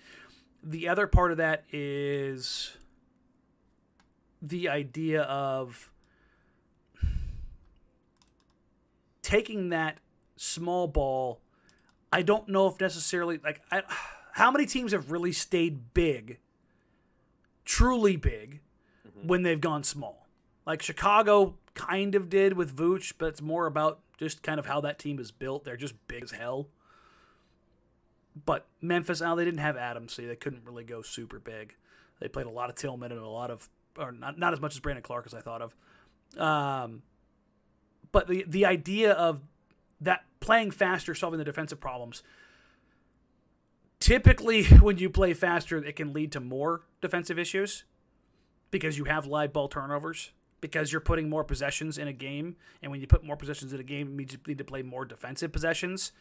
The 0.63 0.89
other 0.89 1.07
part 1.07 1.31
of 1.31 1.39
that 1.39 1.65
is 1.73 2.77
the 4.43 4.69
idea 4.69 5.23
of 5.23 5.91
taking 9.23 9.71
that 9.71 9.99
small 10.37 10.89
ball. 10.89 11.41
I 12.13 12.23
don't 12.23 12.49
know 12.49 12.67
if 12.67 12.81
necessarily 12.81 13.39
like 13.43 13.63
I, 13.71 13.83
how 14.33 14.51
many 14.51 14.67
teams 14.67 14.93
have 14.93 15.11
really 15.11 15.33
stayed 15.33 15.95
big, 15.95 16.39
truly 17.65 18.17
big, 18.17 18.61
when 19.23 19.43
they've 19.43 19.61
gone 19.61 19.83
small. 19.83 20.27
Like 20.67 20.83
Chicago 20.83 21.57
kind 21.75 22.15
of 22.15 22.29
did 22.29 22.55
with 22.55 22.77
Vooch, 22.77 23.15
but 23.19 23.27
it's 23.27 23.43
more 23.43 23.67
about 23.67 24.01
just 24.19 24.43
kind 24.43 24.59
of 24.59 24.67
how 24.67 24.81
that 24.83 24.99
team 24.99 25.19
is 25.19 25.31
built. 25.31 25.65
They're 25.65 25.77
just 25.77 25.95
big 26.07 26.23
as 26.23 26.33
hell. 26.33 26.69
But 28.45 28.67
Memphis, 28.81 29.21
now 29.21 29.35
they 29.35 29.45
didn't 29.45 29.61
have 29.61 29.77
Adams, 29.77 30.13
so 30.13 30.23
they 30.23 30.37
couldn't 30.37 30.65
really 30.65 30.85
go 30.85 31.03
super 31.03 31.39
big. 31.39 31.75
They 32.21 32.29
played 32.29 32.47
a 32.47 32.51
lot 32.51 32.71
of 32.71 32.77
Tillman 32.77 33.13
and 33.13 33.21
a 33.21 33.29
lot 33.29 33.51
of, 33.51 33.69
or 33.99 34.13
not, 34.13 34.39
not 34.39 34.53
as 34.53 34.61
much 34.61 34.75
as 34.75 34.81
Brandon 34.81 35.03
Clarke 35.03 35.27
as 35.27 35.35
I 35.35 35.41
thought 35.41 35.63
of. 35.63 35.75
Um, 36.39 37.03
but 38.13 38.29
the 38.29 38.45
the 38.47 38.67
idea 38.67 39.13
of 39.13 39.41
that 40.01 40.25
playing 40.41 40.71
faster, 40.71 41.15
solving 41.15 41.39
the 41.39 41.45
defensive 41.45 41.81
problems. 41.81 42.23
Typically, 44.01 44.65
when 44.65 44.99
you 44.99 45.09
play 45.09 45.35
faster, 45.35 45.77
it 45.79 45.95
can 45.95 46.13
lead 46.13 46.33
to 46.33 46.41
more 46.41 46.83
defensive 47.01 47.39
issues 47.39 47.85
because 48.71 48.99
you 48.99 49.05
have 49.05 49.27
live 49.27 49.53
ball 49.53 49.69
turnovers. 49.69 50.33
Because 50.61 50.93
you're 50.93 51.01
putting 51.01 51.31
more 51.31 51.43
possessions 51.43 51.97
in 51.97 52.07
a 52.07 52.13
game, 52.13 52.57
and 52.83 52.93
when 52.93 53.01
you 53.01 53.07
put 53.07 53.25
more 53.25 53.35
possessions 53.35 53.73
in 53.73 53.81
a 53.81 53.83
game, 53.83 54.09
it 54.09 54.13
means 54.13 54.33
you 54.35 54.39
need 54.47 54.59
to 54.59 54.65
play 54.65 54.83
more 54.83 55.07
defensive 55.07 55.53
possessions. 55.53 56.13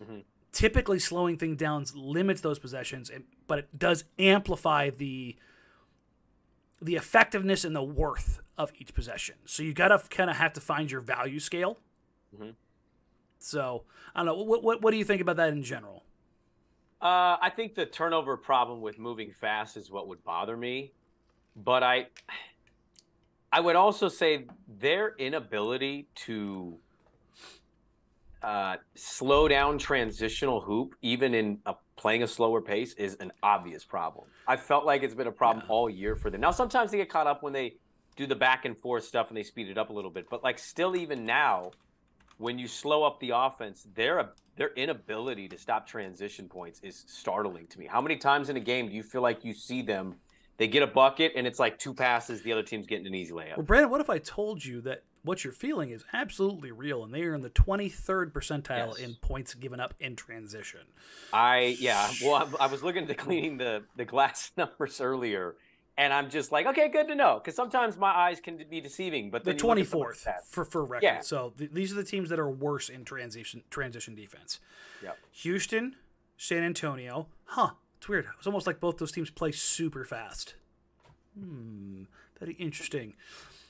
Mm-hmm. 0.00 0.20
Typically, 0.52 1.00
slowing 1.00 1.36
things 1.36 1.56
down 1.56 1.84
limits 1.96 2.40
those 2.40 2.60
possessions, 2.60 3.10
but 3.48 3.58
it 3.58 3.76
does 3.76 4.04
amplify 4.16 4.90
the 4.90 5.34
the 6.80 6.94
effectiveness 6.94 7.64
and 7.64 7.74
the 7.74 7.82
worth 7.82 8.40
of 8.56 8.70
each 8.78 8.94
possession. 8.94 9.34
So 9.46 9.64
you 9.64 9.74
gotta 9.74 10.00
kind 10.10 10.30
of 10.30 10.36
have 10.36 10.52
to 10.52 10.60
find 10.60 10.92
your 10.92 11.00
value 11.00 11.40
scale. 11.40 11.78
Mm-hmm. 12.32 12.50
So 13.40 13.82
I 14.14 14.20
don't 14.20 14.26
know. 14.26 14.44
What, 14.44 14.62
what 14.62 14.80
what 14.80 14.92
do 14.92 14.96
you 14.96 15.04
think 15.04 15.20
about 15.20 15.38
that 15.38 15.48
in 15.48 15.64
general? 15.64 16.04
Uh, 17.00 17.36
I 17.40 17.52
think 17.54 17.76
the 17.76 17.86
turnover 17.86 18.36
problem 18.36 18.80
with 18.80 18.98
moving 18.98 19.30
fast 19.30 19.76
is 19.76 19.90
what 19.90 20.08
would 20.08 20.24
bother 20.24 20.56
me, 20.56 20.92
but 21.54 21.84
I, 21.84 22.06
I 23.52 23.60
would 23.60 23.76
also 23.76 24.08
say 24.08 24.46
their 24.66 25.14
inability 25.16 26.08
to 26.26 26.76
uh, 28.42 28.76
slow 28.96 29.46
down 29.46 29.78
transitional 29.78 30.60
hoop, 30.60 30.96
even 31.00 31.34
in 31.34 31.60
a, 31.66 31.74
playing 31.96 32.24
a 32.24 32.26
slower 32.26 32.60
pace, 32.60 32.94
is 32.94 33.14
an 33.20 33.32
obvious 33.44 33.84
problem. 33.84 34.26
I 34.48 34.56
felt 34.56 34.84
like 34.84 35.04
it's 35.04 35.14
been 35.14 35.28
a 35.28 35.32
problem 35.32 35.66
all 35.68 35.88
year 35.88 36.16
for 36.16 36.30
them. 36.30 36.40
Now, 36.40 36.50
sometimes 36.50 36.90
they 36.90 36.98
get 36.98 37.08
caught 37.08 37.28
up 37.28 37.44
when 37.44 37.52
they 37.52 37.76
do 38.16 38.26
the 38.26 38.34
back 38.34 38.64
and 38.64 38.76
forth 38.76 39.04
stuff 39.04 39.28
and 39.28 39.36
they 39.36 39.44
speed 39.44 39.68
it 39.68 39.78
up 39.78 39.90
a 39.90 39.92
little 39.92 40.10
bit, 40.10 40.28
but 40.28 40.42
like 40.42 40.58
still, 40.58 40.96
even 40.96 41.24
now, 41.24 41.70
when 42.38 42.58
you 42.58 42.66
slow 42.68 43.02
up 43.04 43.20
the 43.20 43.30
offense, 43.34 43.86
their 43.94 44.30
their 44.56 44.70
inability 44.74 45.48
to 45.48 45.58
stop 45.58 45.86
transition 45.86 46.48
points 46.48 46.80
is 46.82 47.04
startling 47.06 47.66
to 47.68 47.78
me. 47.78 47.86
How 47.86 48.00
many 48.00 48.16
times 48.16 48.48
in 48.48 48.56
a 48.56 48.60
game 48.60 48.88
do 48.88 48.94
you 48.94 49.02
feel 49.04 49.22
like 49.22 49.44
you 49.44 49.52
see 49.52 49.82
them? 49.82 50.16
They 50.56 50.66
get 50.66 50.82
a 50.82 50.88
bucket 50.88 51.32
and 51.36 51.46
it's 51.46 51.60
like 51.60 51.78
two 51.78 51.94
passes, 51.94 52.42
the 52.42 52.52
other 52.52 52.64
team's 52.64 52.86
getting 52.88 53.06
an 53.06 53.14
easy 53.14 53.32
layup. 53.32 53.56
Well, 53.58 53.66
Brandon, 53.66 53.90
what 53.90 54.00
if 54.00 54.10
I 54.10 54.18
told 54.18 54.64
you 54.64 54.80
that 54.80 55.04
what 55.22 55.44
you're 55.44 55.52
feeling 55.52 55.90
is 55.90 56.04
absolutely 56.12 56.72
real, 56.72 57.04
and 57.04 57.14
they 57.14 57.22
are 57.22 57.34
in 57.34 57.42
the 57.42 57.50
23rd 57.50 58.32
percentile 58.32 58.88
Yes. 58.88 58.98
in 58.98 59.14
points 59.20 59.54
given 59.54 59.78
up 59.78 59.94
in 60.00 60.16
transition? 60.16 60.80
I 61.32 61.76
yeah. 61.78 62.10
Well, 62.24 62.48
I, 62.58 62.64
I 62.64 62.66
was 62.66 62.82
looking 62.82 63.02
at 63.02 63.08
the 63.08 63.14
cleaning 63.14 63.58
the 63.58 63.84
the 63.96 64.04
glass 64.04 64.50
numbers 64.56 65.00
earlier, 65.00 65.54
and 65.98 66.14
I'm 66.14 66.30
just 66.30 66.52
like, 66.52 66.64
okay, 66.66 66.88
good 66.88 67.08
to 67.08 67.14
know, 67.16 67.40
because 67.42 67.56
sometimes 67.56 67.98
my 67.98 68.10
eyes 68.10 68.40
can 68.40 68.64
be 68.70 68.80
deceiving. 68.80 69.30
But 69.30 69.42
The 69.44 69.50
then 69.50 69.58
you 69.58 69.66
look 69.66 69.78
at 69.80 69.86
some 69.88 70.00
of 70.00 70.06
24th 70.06 70.44
for 70.46 70.64
for 70.64 70.84
record. 70.84 71.04
Yeah. 71.04 71.20
So 71.20 71.52
th- 71.58 71.72
these 71.72 71.92
are 71.92 71.96
the 71.96 72.04
teams 72.04 72.30
that 72.30 72.38
are 72.38 72.48
worse 72.48 72.88
in 72.88 73.04
transition 73.04 73.62
transition 73.68 74.14
defense. 74.14 74.60
Yep. 75.02 75.18
Houston, 75.32 75.96
San 76.38 76.62
Antonio. 76.62 77.26
Huh. 77.44 77.70
It's 77.98 78.08
weird. 78.08 78.26
It's 78.38 78.46
almost 78.46 78.66
like 78.66 78.78
both 78.78 78.98
those 78.98 79.10
teams 79.10 79.28
play 79.28 79.50
super 79.50 80.04
fast. 80.04 80.54
Hmm. 81.38 82.04
Very 82.38 82.52
interesting. 82.54 83.14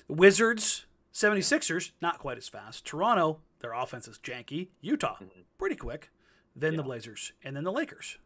Wizards, 0.07 0.85
76ers, 1.15 1.93
not 2.03 2.19
quite 2.19 2.37
as 2.37 2.47
fast. 2.47 2.85
Toronto, 2.85 3.41
their 3.61 3.73
offense 3.73 4.07
is 4.07 4.19
janky. 4.19 4.69
Utah, 4.83 5.17
pretty 5.59 5.77
quick. 5.77 6.11
Then 6.55 6.77
the 6.77 6.83
Blazers, 6.83 7.33
and 7.43 7.57
then 7.57 7.65
the 7.65 7.73
Lakers. 7.73 8.19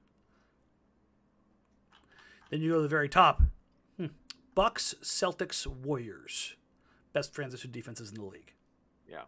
Then 2.50 2.62
you 2.62 2.70
go 2.70 2.76
to 2.76 2.82
the 2.82 2.88
very 2.88 3.08
top. 3.08 3.42
Hmm. 4.08 4.14
Bucks, 4.54 4.94
Celtics, 5.02 5.66
Warriors. 5.66 6.56
Best 7.12 7.34
transition 7.34 7.70
defenses 7.70 8.10
in 8.10 8.16
the 8.16 8.24
league. 8.24 8.54
Yeah. 9.08 9.22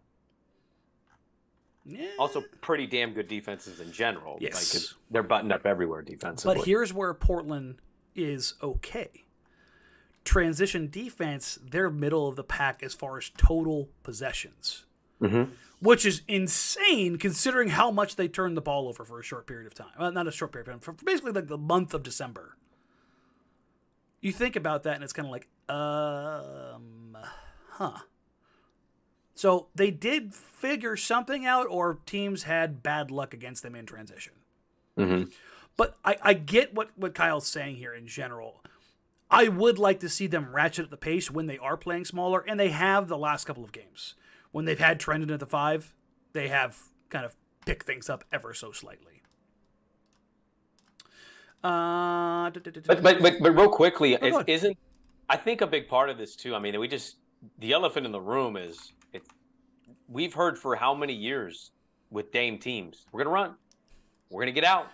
Yeah. 1.85 2.09
Also, 2.17 2.43
pretty 2.61 2.87
damn 2.87 3.13
good 3.13 3.27
defenses 3.27 3.79
in 3.79 3.91
general. 3.91 4.37
Yes. 4.39 4.73
Like 4.73 4.83
they're 5.11 5.23
buttoned 5.23 5.53
up 5.53 5.65
everywhere 5.65 6.01
defensively. 6.01 6.55
But 6.55 6.65
here's 6.65 6.93
where 6.93 7.13
Portland 7.13 7.75
is 8.15 8.55
okay. 8.61 9.25
Transition 10.23 10.89
defense, 10.89 11.59
they're 11.63 11.91
middle 11.91 12.27
of 12.27 12.35
the 12.35 12.43
pack 12.43 12.81
as 12.81 12.93
far 12.95 13.17
as 13.17 13.29
total 13.37 13.89
possessions. 14.03 14.85
which 15.79 16.05
is 16.05 16.21
insane 16.27 17.17
considering 17.17 17.69
how 17.69 17.91
much 17.91 18.15
they 18.15 18.27
turned 18.27 18.57
the 18.57 18.61
ball 18.61 18.87
over 18.87 19.05
for 19.05 19.19
a 19.19 19.23
short 19.23 19.45
period 19.47 19.67
of 19.67 19.73
time. 19.73 19.91
Well, 19.99 20.11
not 20.11 20.27
a 20.27 20.31
short 20.31 20.51
period 20.51 20.67
of 20.67 20.73
time, 20.73 20.79
for 20.79 20.91
basically 21.05 21.31
like 21.31 21.47
the 21.47 21.57
month 21.57 21.93
of 21.93 22.03
December. 22.03 22.57
You 24.25 24.31
think 24.31 24.55
about 24.55 24.81
that, 24.83 24.95
and 24.95 25.03
it's 25.03 25.13
kind 25.13 25.27
of 25.27 25.31
like, 25.31 25.47
um, 25.69 27.15
huh. 27.73 27.99
So 29.35 29.67
they 29.75 29.91
did 29.91 30.33
figure 30.33 30.97
something 30.97 31.45
out, 31.45 31.67
or 31.69 31.99
teams 32.07 32.41
had 32.41 32.81
bad 32.81 33.11
luck 33.11 33.35
against 33.35 33.61
them 33.61 33.75
in 33.75 33.85
transition. 33.85 34.33
Mm-hmm. 34.97 35.29
But 35.77 35.97
I, 36.03 36.17
I 36.23 36.33
get 36.33 36.73
what, 36.73 36.89
what 36.95 37.13
Kyle's 37.13 37.45
saying 37.45 37.75
here 37.75 37.93
in 37.93 38.07
general. 38.07 38.63
I 39.29 39.47
would 39.47 39.77
like 39.77 39.99
to 39.99 40.09
see 40.09 40.25
them 40.25 40.55
ratchet 40.55 40.85
at 40.85 40.89
the 40.89 40.97
pace 40.97 41.29
when 41.29 41.45
they 41.45 41.59
are 41.59 41.77
playing 41.77 42.05
smaller, 42.05 42.43
and 42.47 42.59
they 42.59 42.69
have 42.69 43.07
the 43.07 43.19
last 43.19 43.45
couple 43.45 43.63
of 43.63 43.71
games. 43.71 44.15
When 44.51 44.65
they've 44.65 44.79
had 44.79 44.99
Trendon 44.99 45.31
at 45.31 45.39
the 45.39 45.45
five, 45.45 45.93
they 46.33 46.47
have 46.47 46.79
kind 47.09 47.25
of 47.25 47.35
picked 47.67 47.85
things 47.85 48.09
up 48.09 48.23
ever 48.31 48.55
so 48.55 48.71
slightly. 48.71 49.14
Uh, 51.65 52.49
but, 52.51 53.01
but, 53.01 53.21
but, 53.21 53.39
but 53.41 53.55
real 53.55 53.69
quickly, 53.69 54.15
Oh, 54.21 54.27
ahead. 54.27 54.49
isn't 54.49 54.77
I 55.29 55.37
think 55.37 55.61
a 55.61 55.67
big 55.67 55.87
part 55.87 56.09
of 56.09 56.17
this 56.17 56.35
too. 56.35 56.53
I 56.53 56.59
mean, 56.59 56.79
we 56.79 56.87
just 56.87 57.17
the 57.59 57.73
elephant 57.73 58.05
in 58.05 58.11
the 58.11 58.21
room 58.21 58.55
is 58.55 58.93
it's 59.13 59.27
we've 60.07 60.33
heard 60.33 60.59
for 60.59 60.75
how 60.75 60.93
many 60.93 61.13
years 61.13 61.71
with 62.11 62.31
Dame 62.31 62.59
teams, 62.59 63.05
we're 63.11 63.23
gonna 63.23 63.33
run, 63.33 63.55
we're 64.29 64.41
gonna 64.41 64.51
get 64.51 64.63
out. 64.63 64.87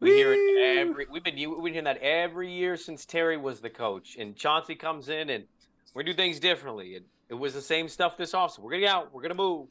We 0.00 0.12
hear 0.12 0.32
it 0.32 0.78
every. 0.78 1.06
We've 1.10 1.22
been 1.24 1.34
we've 1.36 1.62
been 1.62 1.72
hearing 1.72 1.84
that 1.84 1.98
every 1.98 2.50
year 2.50 2.76
since 2.76 3.04
Terry 3.04 3.36
was 3.36 3.60
the 3.60 3.68
coach, 3.70 4.16
and 4.18 4.34
Chauncey 4.36 4.76
comes 4.76 5.08
in 5.08 5.28
and 5.30 5.44
we're 5.92 6.02
gonna 6.02 6.12
do 6.12 6.16
things 6.16 6.38
differently. 6.40 6.96
And 6.96 7.04
it 7.28 7.34
was 7.34 7.52
the 7.52 7.60
same 7.60 7.88
stuff 7.88 8.16
this 8.16 8.32
offseason. 8.32 8.60
We're 8.60 8.70
gonna 8.70 8.80
get 8.82 8.90
out. 8.90 9.12
We're 9.12 9.22
gonna 9.22 9.34
move. 9.34 9.68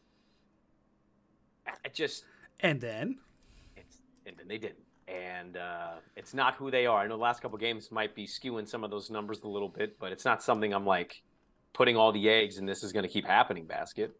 It 1.84 1.94
just 1.94 2.26
and 2.60 2.80
then 2.80 3.18
it's 3.76 3.98
and 4.26 4.36
then 4.38 4.48
they 4.48 4.58
didn't. 4.58 4.87
And 5.08 5.56
uh, 5.56 5.94
it's 6.16 6.34
not 6.34 6.56
who 6.56 6.70
they 6.70 6.86
are. 6.86 7.00
I 7.00 7.08
know 7.08 7.16
the 7.16 7.24
last 7.24 7.42
couple 7.42 7.58
games 7.58 7.92
might 7.92 8.14
be 8.14 8.28
skewing 8.28 8.68
some 8.68 8.84
of 8.84 8.92
those 8.92 9.10
numbers 9.10 9.42
a 9.44 9.48
little 9.48 9.70
bit, 9.70 9.98
but 10.00 10.12
it's 10.12 10.26
not 10.26 10.44
something 10.44 10.74
I'm 10.74 10.86
like 10.86 11.22
putting 11.74 11.96
all 11.96 12.12
the 12.12 12.30
eggs 12.30 12.58
and 12.58 12.68
this 12.68 12.84
is 12.84 12.92
going 12.92 13.04
to 13.04 13.10
keep 13.10 13.26
happening. 13.26 13.66
Basket. 13.66 14.16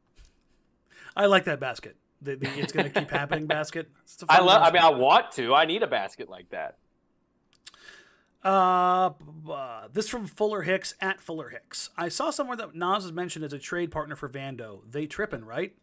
I 1.16 1.26
like 1.26 1.44
that 1.46 1.60
basket. 1.60 1.98
The, 2.22 2.36
the 2.36 2.50
it's 2.60 2.72
going 2.72 2.92
to 2.92 3.00
keep 3.00 3.12
happening 3.12 3.48
basket. 3.48 3.90
I 4.30 4.36
a 4.36 4.36
I 4.36 4.38
fun 4.38 4.46
love. 4.46 4.62
I 4.64 4.72
mean, 4.72 4.84
I 4.84 4.90
want 4.90 5.32
to. 5.34 5.54
I 5.54 5.66
need 5.66 5.84
a 5.84 5.88
basket 5.88 6.30
like 6.30 6.50
that. 6.50 6.78
Uh, 8.44 9.12
uh, 9.52 9.88
this 9.92 10.08
from 10.08 10.26
Fuller 10.26 10.62
Hicks 10.62 10.94
at 11.02 11.20
Fuller 11.20 11.50
Hicks. 11.50 11.90
I 11.98 12.08
saw 12.08 12.30
somewhere 12.30 12.56
that 12.58 12.76
Nas 12.76 13.04
is 13.04 13.12
mentioned 13.12 13.44
as 13.44 13.52
a 13.52 13.60
trade 13.60 13.92
partner 13.92 14.16
for 14.16 14.30
Vando. 14.30 14.82
They 14.90 15.06
tripping, 15.06 15.44
right? 15.44 15.76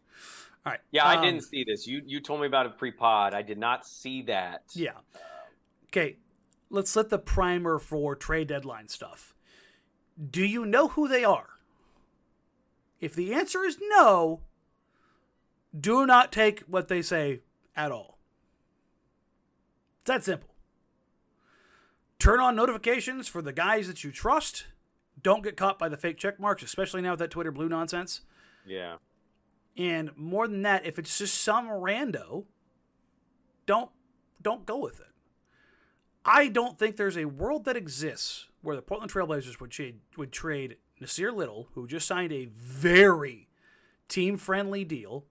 All 0.65 0.71
right. 0.71 0.81
Yeah, 0.91 1.05
I 1.05 1.17
um, 1.17 1.23
didn't 1.23 1.41
see 1.41 1.63
this. 1.63 1.85
You 1.85 2.01
you 2.05 2.19
told 2.19 2.41
me 2.41 2.47
about 2.47 2.65
it 2.65 2.77
pre-pod. 2.77 3.33
I 3.33 3.41
did 3.41 3.57
not 3.57 3.85
see 3.85 4.23
that. 4.23 4.63
Yeah. 4.73 4.97
Okay. 5.87 6.17
Let's 6.69 6.95
let 6.95 7.09
the 7.09 7.19
primer 7.19 7.77
for 7.77 8.15
trade 8.15 8.47
deadline 8.47 8.87
stuff. 8.87 9.35
Do 10.31 10.43
you 10.43 10.65
know 10.65 10.89
who 10.89 11.07
they 11.07 11.23
are? 11.23 11.49
If 12.99 13.13
the 13.13 13.33
answer 13.33 13.63
is 13.63 13.77
no, 13.89 14.41
do 15.77 16.05
not 16.05 16.31
take 16.31 16.61
what 16.61 16.87
they 16.87 17.01
say 17.01 17.41
at 17.75 17.91
all. 17.91 18.17
It's 20.01 20.07
that 20.07 20.23
simple. 20.23 20.49
Turn 22.17 22.39
on 22.39 22.55
notifications 22.55 23.27
for 23.27 23.41
the 23.41 23.53
guys 23.53 23.87
that 23.87 24.03
you 24.03 24.11
trust. 24.11 24.65
Don't 25.21 25.43
get 25.43 25.57
caught 25.57 25.77
by 25.77 25.89
the 25.89 25.97
fake 25.97 26.17
check 26.17 26.39
marks, 26.39 26.63
especially 26.63 27.01
now 27.01 27.11
with 27.11 27.19
that 27.19 27.31
Twitter 27.31 27.51
blue 27.51 27.69
nonsense. 27.69 28.21
Yeah. 28.65 28.95
And 29.77 30.11
more 30.15 30.47
than 30.47 30.61
that, 30.61 30.85
if 30.85 30.97
it's 30.97 31.17
just 31.17 31.41
some 31.41 31.67
rando, 31.67 32.45
don't 33.65 33.91
don't 34.41 34.65
go 34.65 34.77
with 34.77 34.99
it. 34.99 35.07
I 36.23 36.47
don't 36.47 36.79
think 36.79 36.95
there's 36.95 37.17
a 37.17 37.25
world 37.25 37.65
that 37.65 37.75
exists 37.75 38.47
where 38.61 38.75
the 38.75 38.81
Portland 38.81 39.11
Trailblazers 39.11 39.59
would 39.59 39.71
trade 39.71 39.99
would 40.17 40.31
trade 40.31 40.77
Nassir 41.01 41.35
Little, 41.35 41.67
who 41.73 41.87
just 41.87 42.07
signed 42.07 42.31
a 42.31 42.45
very 42.45 43.49
team 44.07 44.37
friendly 44.37 44.85
deal, 44.85 45.25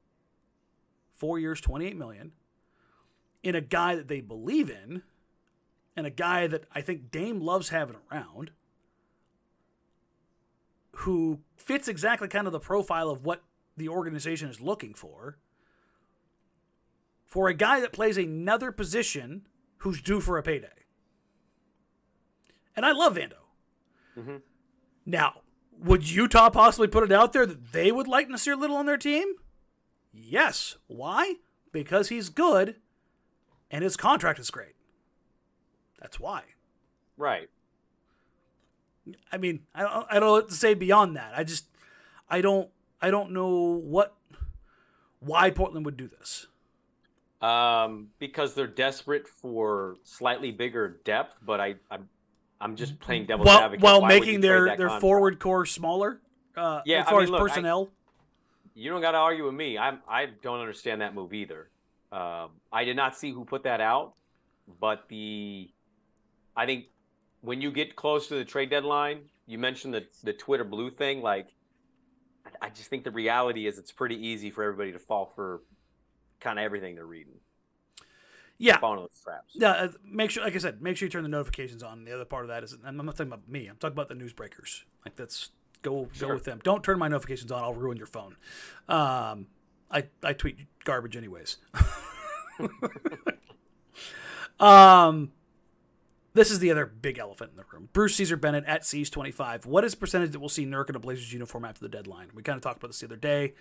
four 1.12 1.38
years, 1.38 1.60
twenty 1.60 1.86
eight 1.86 1.96
million, 1.96 2.32
in 3.42 3.54
a 3.54 3.60
guy 3.60 3.96
that 3.96 4.08
they 4.08 4.20
believe 4.20 4.68
in, 4.68 5.02
and 5.96 6.06
a 6.06 6.10
guy 6.10 6.46
that 6.46 6.64
I 6.72 6.82
think 6.82 7.10
Dame 7.10 7.40
loves 7.40 7.70
having 7.70 7.96
around, 8.12 8.50
who 10.92 11.40
fits 11.56 11.88
exactly 11.88 12.28
kind 12.28 12.46
of 12.46 12.52
the 12.52 12.60
profile 12.60 13.08
of 13.08 13.24
what 13.24 13.42
the 13.76 13.88
organization 13.88 14.48
is 14.48 14.60
looking 14.60 14.94
for. 14.94 15.38
For 17.24 17.48
a 17.48 17.54
guy 17.54 17.80
that 17.80 17.92
plays 17.92 18.16
another 18.16 18.70
position 18.70 19.46
who's 19.78 20.00
due 20.00 20.20
for 20.20 20.38
a 20.38 20.42
payday. 20.42 20.68
And 22.76 22.86
I 22.86 22.92
love 22.92 23.16
Vando. 23.16 23.34
Mhm. 24.16 24.42
Now, 25.04 25.42
would 25.78 26.08
Utah 26.08 26.50
possibly 26.50 26.88
put 26.88 27.04
it 27.04 27.12
out 27.12 27.32
there 27.32 27.46
that 27.46 27.72
they 27.72 27.90
would 27.90 28.06
like 28.08 28.28
Nassir 28.28 28.58
Little 28.58 28.76
on 28.76 28.86
their 28.86 28.96
team? 28.96 29.34
Yes. 30.12 30.76
Why? 30.86 31.36
Because 31.72 32.08
he's 32.08 32.28
good 32.28 32.80
and 33.70 33.82
his 33.82 33.96
contract 33.96 34.38
is 34.38 34.50
great. 34.50 34.76
That's 36.00 36.20
why. 36.20 36.44
Right. 37.16 37.50
I 39.32 39.36
mean, 39.36 39.66
I 39.74 39.82
don't, 39.82 40.06
I 40.08 40.14
don't 40.14 40.28
know 40.28 40.32
what 40.32 40.48
to 40.48 40.54
say 40.54 40.74
beyond 40.74 41.16
that. 41.16 41.32
I 41.36 41.44
just, 41.44 41.66
I 42.28 42.40
don't, 42.40 42.70
I 43.04 43.10
don't 43.10 43.32
know 43.32 43.80
what, 43.84 44.14
why 45.20 45.50
Portland 45.50 45.84
would 45.84 45.96
do 45.98 46.08
this. 46.08 46.46
Um, 47.42 48.08
because 48.18 48.54
they're 48.54 48.66
desperate 48.66 49.28
for 49.28 49.96
slightly 50.02 50.50
bigger 50.50 51.00
depth, 51.04 51.36
but 51.44 51.60
I 51.60 51.74
I'm 51.90 52.08
I'm 52.60 52.74
just 52.76 52.98
playing 52.98 53.26
devil's 53.26 53.46
While, 53.46 53.58
advocate. 53.60 53.82
while 53.84 54.00
Why 54.00 54.08
making 54.08 54.40
their 54.40 54.64
their 54.64 54.76
contract? 54.76 55.00
forward 55.02 55.38
core 55.40 55.66
smaller, 55.66 56.20
uh, 56.56 56.80
Yeah, 56.86 57.00
as 57.02 57.06
I 57.06 57.10
far 57.10 57.18
mean, 57.18 57.24
as 57.24 57.30
look, 57.30 57.40
I- 57.40 57.44
personnel. 57.48 57.90
you 58.74 58.90
don't 58.90 59.02
got 59.02 59.10
to 59.12 59.18
argue 59.18 59.44
with 59.44 59.52
me. 59.54 59.76
I'm 59.76 59.98
I 60.08 60.26
don't 60.42 60.60
understand 60.60 61.02
that 61.02 61.14
move 61.14 61.34
either. 61.34 61.68
Um, 62.12 62.50
I 62.72 62.84
did 62.84 62.96
not 62.96 63.14
see 63.14 63.30
who 63.30 63.44
put 63.44 63.64
that 63.64 63.82
out, 63.82 64.14
but 64.80 65.04
the 65.08 65.68
I 66.56 66.64
think 66.64 66.86
when 67.42 67.60
you 67.60 67.70
get 67.72 67.94
close 67.94 68.28
to 68.28 68.36
the 68.36 68.44
trade 68.46 68.70
deadline, 68.70 69.20
you 69.46 69.58
mentioned 69.58 69.92
the 69.92 70.06
the 70.22 70.32
Twitter 70.32 70.64
blue 70.64 70.90
thing. 70.90 71.20
Like, 71.20 71.48
I- 72.66 72.70
just 72.70 72.90
think 72.90 73.04
the 73.04 73.10
reality 73.10 73.66
is 73.66 73.78
it's 73.78 73.92
pretty 73.92 74.26
easy 74.26 74.50
for 74.50 74.62
everybody 74.62 74.92
to 74.92 74.98
fall 74.98 75.32
for 75.34 75.62
kind 76.40 76.58
of 76.58 76.64
everything 76.64 76.94
they're 76.94 77.06
reading. 77.06 77.34
yeah, 78.58 78.78
Fall 78.78 78.92
into 78.92 79.02
those 79.04 79.20
traps. 79.22 79.52
yeah. 79.54 79.70
uh, 79.70 79.88
Make 80.04 80.30
sure, 80.30 80.44
like 80.44 80.54
I 80.54 80.58
said, 80.58 80.82
make 80.82 80.96
sure 80.96 81.06
you 81.06 81.10
turn 81.10 81.22
the 81.22 81.28
notifications 81.28 81.82
on. 81.82 82.04
The 82.04 82.12
other 82.14 82.24
part 82.24 82.44
of 82.44 82.48
that 82.48 82.62
is, 82.62 82.72
and 82.72 82.86
I'm 82.86 82.96
not 83.06 83.16
talking 83.16 83.32
about 83.32 83.48
me. 83.48 83.66
I'm 83.66 83.76
talking 83.76 83.94
about 83.94 84.08
the 84.08 84.14
newsbreakers. 84.14 84.82
Like 85.04 85.16
that's 85.16 85.50
go 85.82 86.08
Sure. 86.12 86.28
go 86.28 86.34
with 86.34 86.44
them. 86.44 86.60
Don't 86.62 86.82
turn 86.84 86.98
my 86.98 87.08
notifications 87.08 87.50
on. 87.52 87.62
I'll 87.62 87.74
ruin 87.74 87.96
your 87.96 88.06
phone. 88.06 88.36
Um, 88.88 89.46
I 89.90 90.04
I 90.22 90.32
tweet 90.32 90.58
garbage 90.84 91.16
anyways. 91.16 91.56
um. 94.60 95.32
This 96.34 96.50
is 96.50 96.58
the 96.58 96.72
other 96.72 96.84
big 96.84 97.18
elephant 97.18 97.52
in 97.52 97.56
the 97.56 97.64
room. 97.72 97.88
Bruce 97.92 98.16
Caesar 98.16 98.36
Bennett 98.36 98.64
at 98.66 98.84
C's 98.84 99.08
25. 99.08 99.66
What 99.66 99.84
is 99.84 99.92
the 99.92 99.98
percentage 99.98 100.32
that 100.32 100.40
we'll 100.40 100.48
see 100.48 100.66
Nurk 100.66 100.90
in 100.90 100.96
a 100.96 100.98
Blazers 100.98 101.32
uniform 101.32 101.64
after 101.64 101.80
the 101.80 101.88
deadline? 101.88 102.28
We 102.34 102.42
kind 102.42 102.56
of 102.56 102.62
talked 102.62 102.78
about 102.78 102.88
this 102.88 103.00
the 103.00 103.06
other 103.06 103.16
day. 103.16 103.54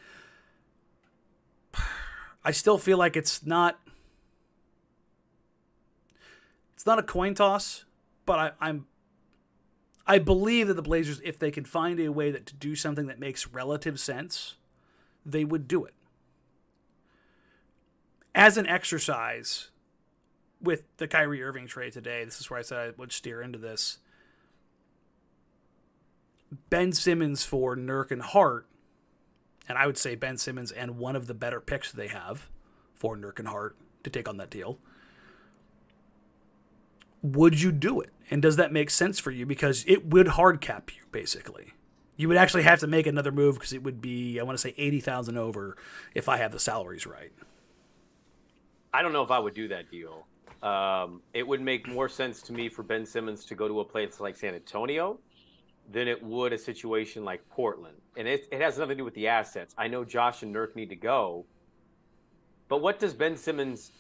I 2.44 2.52
still 2.52 2.80
feel 2.80 2.98
like 2.98 3.16
it's 3.16 3.46
not 3.46 3.80
it's 6.74 6.86
not 6.86 7.00
a 7.00 7.04
coin 7.04 7.36
toss, 7.36 7.86
but 8.26 8.40
I, 8.40 8.52
I'm 8.60 8.88
I 10.06 10.18
believe 10.18 10.68
that 10.68 10.74
the 10.74 10.82
Blazers, 10.82 11.22
if 11.24 11.38
they 11.38 11.52
can 11.52 11.64
find 11.64 12.00
a 12.00 12.10
way 12.10 12.32
that 12.32 12.48
to 12.48 12.56
do 12.56 12.76
something 12.76 13.06
that 13.06 13.20
makes 13.20 13.48
relative 13.48 14.00
sense, 14.00 14.56
they 15.26 15.46
would 15.46 15.68
do 15.68 15.86
it. 15.86 15.94
As 18.36 18.58
an 18.58 18.66
exercise 18.66 19.70
with 20.64 20.84
the 20.98 21.08
Kyrie 21.08 21.44
Irving 21.44 21.68
trade 21.68 21.94
today, 21.94 22.24
this 22.24 22.40
is 22.40 22.50
where 22.50 22.60
I 22.60 22.64
said 22.64 22.78
I 22.78 22.94
would 22.98 23.12
steer 23.12 23.42
into 23.42 23.60
this. 23.60 24.00
Ben 26.70 26.94
Simmons 26.94 27.44
for 27.44 27.76
Nurk 27.76 28.12
and 28.12 28.22
Hart, 28.22 28.68
and 29.68 29.78
I 29.78 29.86
would 29.86 29.98
say 29.98 30.16
Ben 30.16 30.38
Simmons 30.38 30.72
and 30.72 30.98
one 30.98 31.16
of 31.16 31.28
the 31.28 31.34
better 31.34 31.60
picks 31.60 31.92
they 31.92 32.08
have 32.08 32.50
for 32.94 33.18
Nurk 33.18 33.40
and 33.40 33.48
Hart 33.48 33.76
to 34.04 34.10
take 34.10 34.30
on 34.30 34.38
that 34.38 34.50
deal. 34.50 34.80
Would 37.22 37.62
you 37.62 37.72
do 37.72 38.02
it? 38.02 38.12
And 38.30 38.42
does 38.42 38.56
that 38.58 38.72
make 38.72 38.90
sense 38.90 39.20
for 39.20 39.32
you? 39.32 39.46
Because 39.46 39.84
it 39.88 40.06
would 40.08 40.30
hard 40.30 40.62
cap 40.62 40.92
you, 40.96 41.04
basically. 41.12 41.74
You 42.16 42.28
would 42.28 42.38
actually 42.38 42.64
have 42.64 42.80
to 42.80 42.88
make 42.88 43.08
another 43.08 43.32
move 43.32 43.56
because 43.56 43.74
it 43.74 43.84
would 43.84 44.02
be, 44.02 44.40
I 44.40 44.44
want 44.44 44.58
to 44.58 44.62
say, 44.62 44.74
80,000 44.78 45.38
over 45.38 45.76
if 46.14 46.30
I 46.30 46.38
have 46.38 46.52
the 46.52 46.60
salaries 46.60 47.08
right. 47.08 47.32
I 48.94 49.02
don't 49.02 49.14
know 49.14 49.24
if 49.24 49.32
I 49.32 49.40
would 49.40 49.56
do 49.56 49.70
that 49.70 49.90
deal. 49.90 50.28
Um, 50.64 51.22
it 51.34 51.46
would 51.46 51.62
make 51.62 51.88
more 51.88 52.08
sense 52.08 52.42
to 52.44 52.54
me 52.54 52.70
for 52.70 52.84
Ben 52.84 53.06
Simmons 53.06 53.46
to 53.46 53.56
go 53.56 53.68
to 53.68 53.82
a 53.82 53.86
place 53.86 54.20
like 54.20 54.38
San 54.38 54.56
Antonio 54.56 55.20
than 55.92 56.08
it 56.08 56.24
would 56.24 56.54
a 56.54 56.58
situation 56.58 57.26
like 57.26 57.48
Portland. 57.50 57.98
And 58.16 58.28
it, 58.28 58.48
it 58.52 58.62
has 58.62 58.78
nothing 58.78 58.92
to 58.92 59.02
do 59.02 59.04
with 59.04 59.14
the 59.14 59.28
assets. 59.28 59.76
I 59.78 59.90
know 59.90 60.06
Josh 60.06 60.42
and 60.42 60.56
Nurk 60.56 60.76
need 60.76 60.90
to 60.90 60.96
go. 60.96 61.46
But 62.70 62.82
what 62.82 62.98
does 62.98 63.14
Ben 63.14 63.36
Simmons 63.36 63.92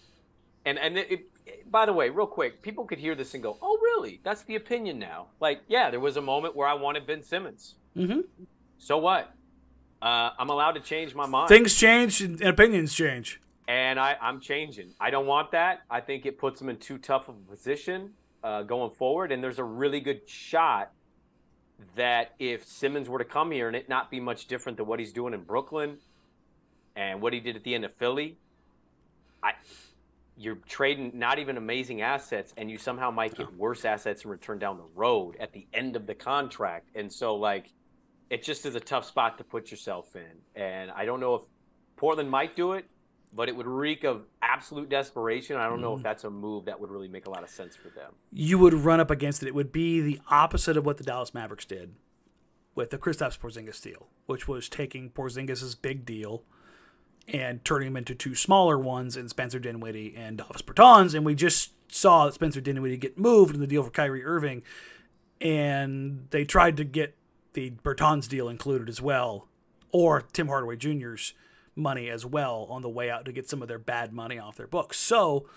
and 0.65 0.79
and 0.79 0.97
it, 0.97 1.27
it, 1.45 1.71
by 1.71 1.85
the 1.85 1.93
way, 1.93 2.09
real 2.09 2.27
quick, 2.27 2.61
people 2.61 2.85
could 2.85 2.99
hear 2.99 3.15
this 3.15 3.33
and 3.33 3.43
go, 3.43 3.57
"Oh, 3.61 3.77
really? 3.81 4.21
That's 4.23 4.43
the 4.43 4.55
opinion 4.55 4.99
now." 4.99 5.27
Like, 5.39 5.61
yeah, 5.67 5.89
there 5.89 5.99
was 5.99 6.17
a 6.17 6.21
moment 6.21 6.55
where 6.55 6.67
I 6.67 6.73
wanted 6.73 7.05
Ben 7.05 7.23
Simmons. 7.23 7.75
Mm-hmm. 7.97 8.21
So 8.77 8.97
what? 8.97 9.33
Uh, 10.01 10.31
I'm 10.37 10.49
allowed 10.49 10.73
to 10.73 10.79
change 10.79 11.15
my 11.15 11.25
mind. 11.25 11.49
Things 11.49 11.75
change 11.75 12.21
and 12.21 12.41
opinions 12.41 12.93
change. 12.93 13.41
And 13.67 13.99
I, 13.99 14.15
I'm 14.21 14.39
changing. 14.39 14.93
I 14.99 15.09
don't 15.09 15.25
want 15.25 15.51
that. 15.51 15.81
I 15.89 16.01
think 16.01 16.25
it 16.25 16.37
puts 16.37 16.59
them 16.59 16.69
in 16.69 16.77
too 16.77 16.97
tough 16.97 17.29
of 17.29 17.35
a 17.35 17.51
position 17.51 18.11
uh, 18.43 18.63
going 18.63 18.91
forward. 18.91 19.31
And 19.31 19.43
there's 19.43 19.59
a 19.59 19.63
really 19.63 20.01
good 20.01 20.27
shot 20.27 20.91
that 21.95 22.33
if 22.39 22.65
Simmons 22.65 23.09
were 23.09 23.19
to 23.19 23.25
come 23.25 23.51
here 23.51 23.67
and 23.67 23.75
it 23.75 23.89
not 23.89 24.11
be 24.11 24.19
much 24.19 24.47
different 24.47 24.77
than 24.77 24.87
what 24.87 24.99
he's 24.99 25.13
doing 25.13 25.33
in 25.33 25.43
Brooklyn 25.43 25.97
and 26.95 27.21
what 27.21 27.33
he 27.33 27.39
did 27.39 27.55
at 27.55 27.63
the 27.63 27.73
end 27.73 27.85
of 27.85 27.93
Philly, 27.95 28.37
I 29.41 29.53
you're 30.35 30.55
trading 30.67 31.11
not 31.13 31.37
even 31.37 31.57
amazing 31.57 32.01
assets 32.01 32.55
and 32.57 32.69
you 32.69 32.77
somehow 32.77 33.11
might 33.11 33.35
get 33.35 33.53
worse 33.55 33.85
assets 33.85 34.23
in 34.23 34.31
return 34.31 34.57
down 34.57 34.77
the 34.77 34.87
road 34.95 35.35
at 35.39 35.53
the 35.53 35.67
end 35.73 35.95
of 35.95 36.07
the 36.07 36.15
contract. 36.15 36.89
And 36.95 37.11
so 37.11 37.35
like 37.35 37.71
it 38.29 38.41
just 38.41 38.65
is 38.65 38.73
a 38.73 38.79
tough 38.79 39.05
spot 39.05 39.37
to 39.37 39.43
put 39.43 39.69
yourself 39.69 40.15
in. 40.15 40.61
And 40.61 40.89
I 40.89 41.05
don't 41.05 41.19
know 41.19 41.35
if 41.35 41.43
Portland 41.97 42.31
might 42.31 42.55
do 42.55 42.73
it, 42.73 42.85
but 43.35 43.49
it 43.49 43.55
would 43.55 43.65
reek 43.67 44.03
of 44.03 44.25
absolute 44.41 44.89
desperation. 44.89 45.57
I 45.57 45.67
don't 45.67 45.81
know 45.81 45.93
if 45.95 45.99
Mm. 46.01 46.03
that's 46.03 46.23
a 46.23 46.29
move 46.29 46.65
that 46.65 46.79
would 46.79 46.91
really 46.91 47.07
make 47.07 47.25
a 47.25 47.29
lot 47.29 47.43
of 47.43 47.49
sense 47.49 47.75
for 47.75 47.89
them. 47.89 48.13
You 48.31 48.57
would 48.59 48.73
run 48.73 48.99
up 48.99 49.09
against 49.09 49.41
it. 49.41 49.47
It 49.47 49.55
would 49.55 49.71
be 49.71 50.01
the 50.01 50.19
opposite 50.29 50.77
of 50.77 50.85
what 50.85 50.97
the 50.97 51.03
Dallas 51.03 51.33
Mavericks 51.33 51.65
did 51.65 51.95
with 52.75 52.89
the 52.91 52.97
Kristaps 52.97 53.37
Porzingis 53.39 53.81
deal, 53.81 54.07
which 54.27 54.47
was 54.47 54.69
taking 54.69 55.09
Porzingis' 55.09 55.75
big 55.81 56.05
deal 56.05 56.43
and 57.27 57.63
turning 57.63 57.87
him 57.87 57.97
into 57.97 58.13
two 58.13 58.35
smaller 58.35 58.77
ones 58.77 59.15
in 59.15 59.29
Spencer 59.29 59.57
Dinwiddie 59.59 60.13
and 60.15 60.37
Davis 60.37 60.61
Bertans. 60.61 61.15
And 61.15 61.25
we 61.25 61.35
just 61.35 61.71
saw 61.91 62.25
that 62.25 62.33
Spencer 62.33 62.59
Dinwiddie 62.61 62.97
get 62.97 63.17
moved 63.17 63.55
in 63.55 63.61
the 63.61 63.67
deal 63.67 63.81
for 63.83 63.91
Kyrie 63.91 64.25
Irving, 64.25 64.63
and 65.41 66.27
they 66.31 66.45
tried 66.45 66.77
to 66.77 66.83
get 66.83 67.15
the 67.53 67.71
Bertans 67.71 68.27
deal 68.27 68.49
included 68.49 68.89
as 68.89 69.01
well, 69.01 69.47
or 69.91 70.21
Tim 70.21 70.47
Hardaway 70.47 70.75
Jr.'s 70.75 71.33
money 71.75 72.09
as 72.09 72.25
well 72.25 72.67
on 72.69 72.81
the 72.81 72.89
way 72.89 73.09
out 73.09 73.25
to 73.25 73.31
get 73.31 73.49
some 73.49 73.61
of 73.61 73.67
their 73.67 73.79
bad 73.79 74.13
money 74.13 74.37
off 74.37 74.57
their 74.57 74.67
books. 74.67 74.97
So, 74.97 75.47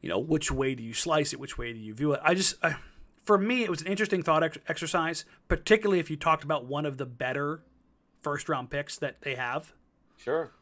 you 0.00 0.08
know, 0.08 0.18
which 0.18 0.50
way 0.50 0.74
do 0.74 0.82
you 0.82 0.94
slice 0.94 1.32
it? 1.32 1.40
Which 1.40 1.58
way 1.58 1.72
do 1.72 1.78
you 1.78 1.94
view 1.94 2.12
it? 2.12 2.20
I 2.22 2.34
just, 2.34 2.56
I, 2.62 2.76
for 3.24 3.38
me, 3.38 3.64
it 3.64 3.70
was 3.70 3.82
an 3.82 3.88
interesting 3.88 4.22
thought 4.22 4.42
ex- 4.42 4.58
exercise, 4.68 5.24
particularly 5.48 6.00
if 6.00 6.10
you 6.10 6.16
talked 6.16 6.44
about 6.44 6.64
one 6.66 6.86
of 6.86 6.96
the 6.96 7.06
better 7.06 7.62
first 8.20 8.48
round 8.48 8.70
picks 8.70 8.96
that 8.98 9.20
they 9.22 9.34
have. 9.34 9.72
Sure. 10.16 10.52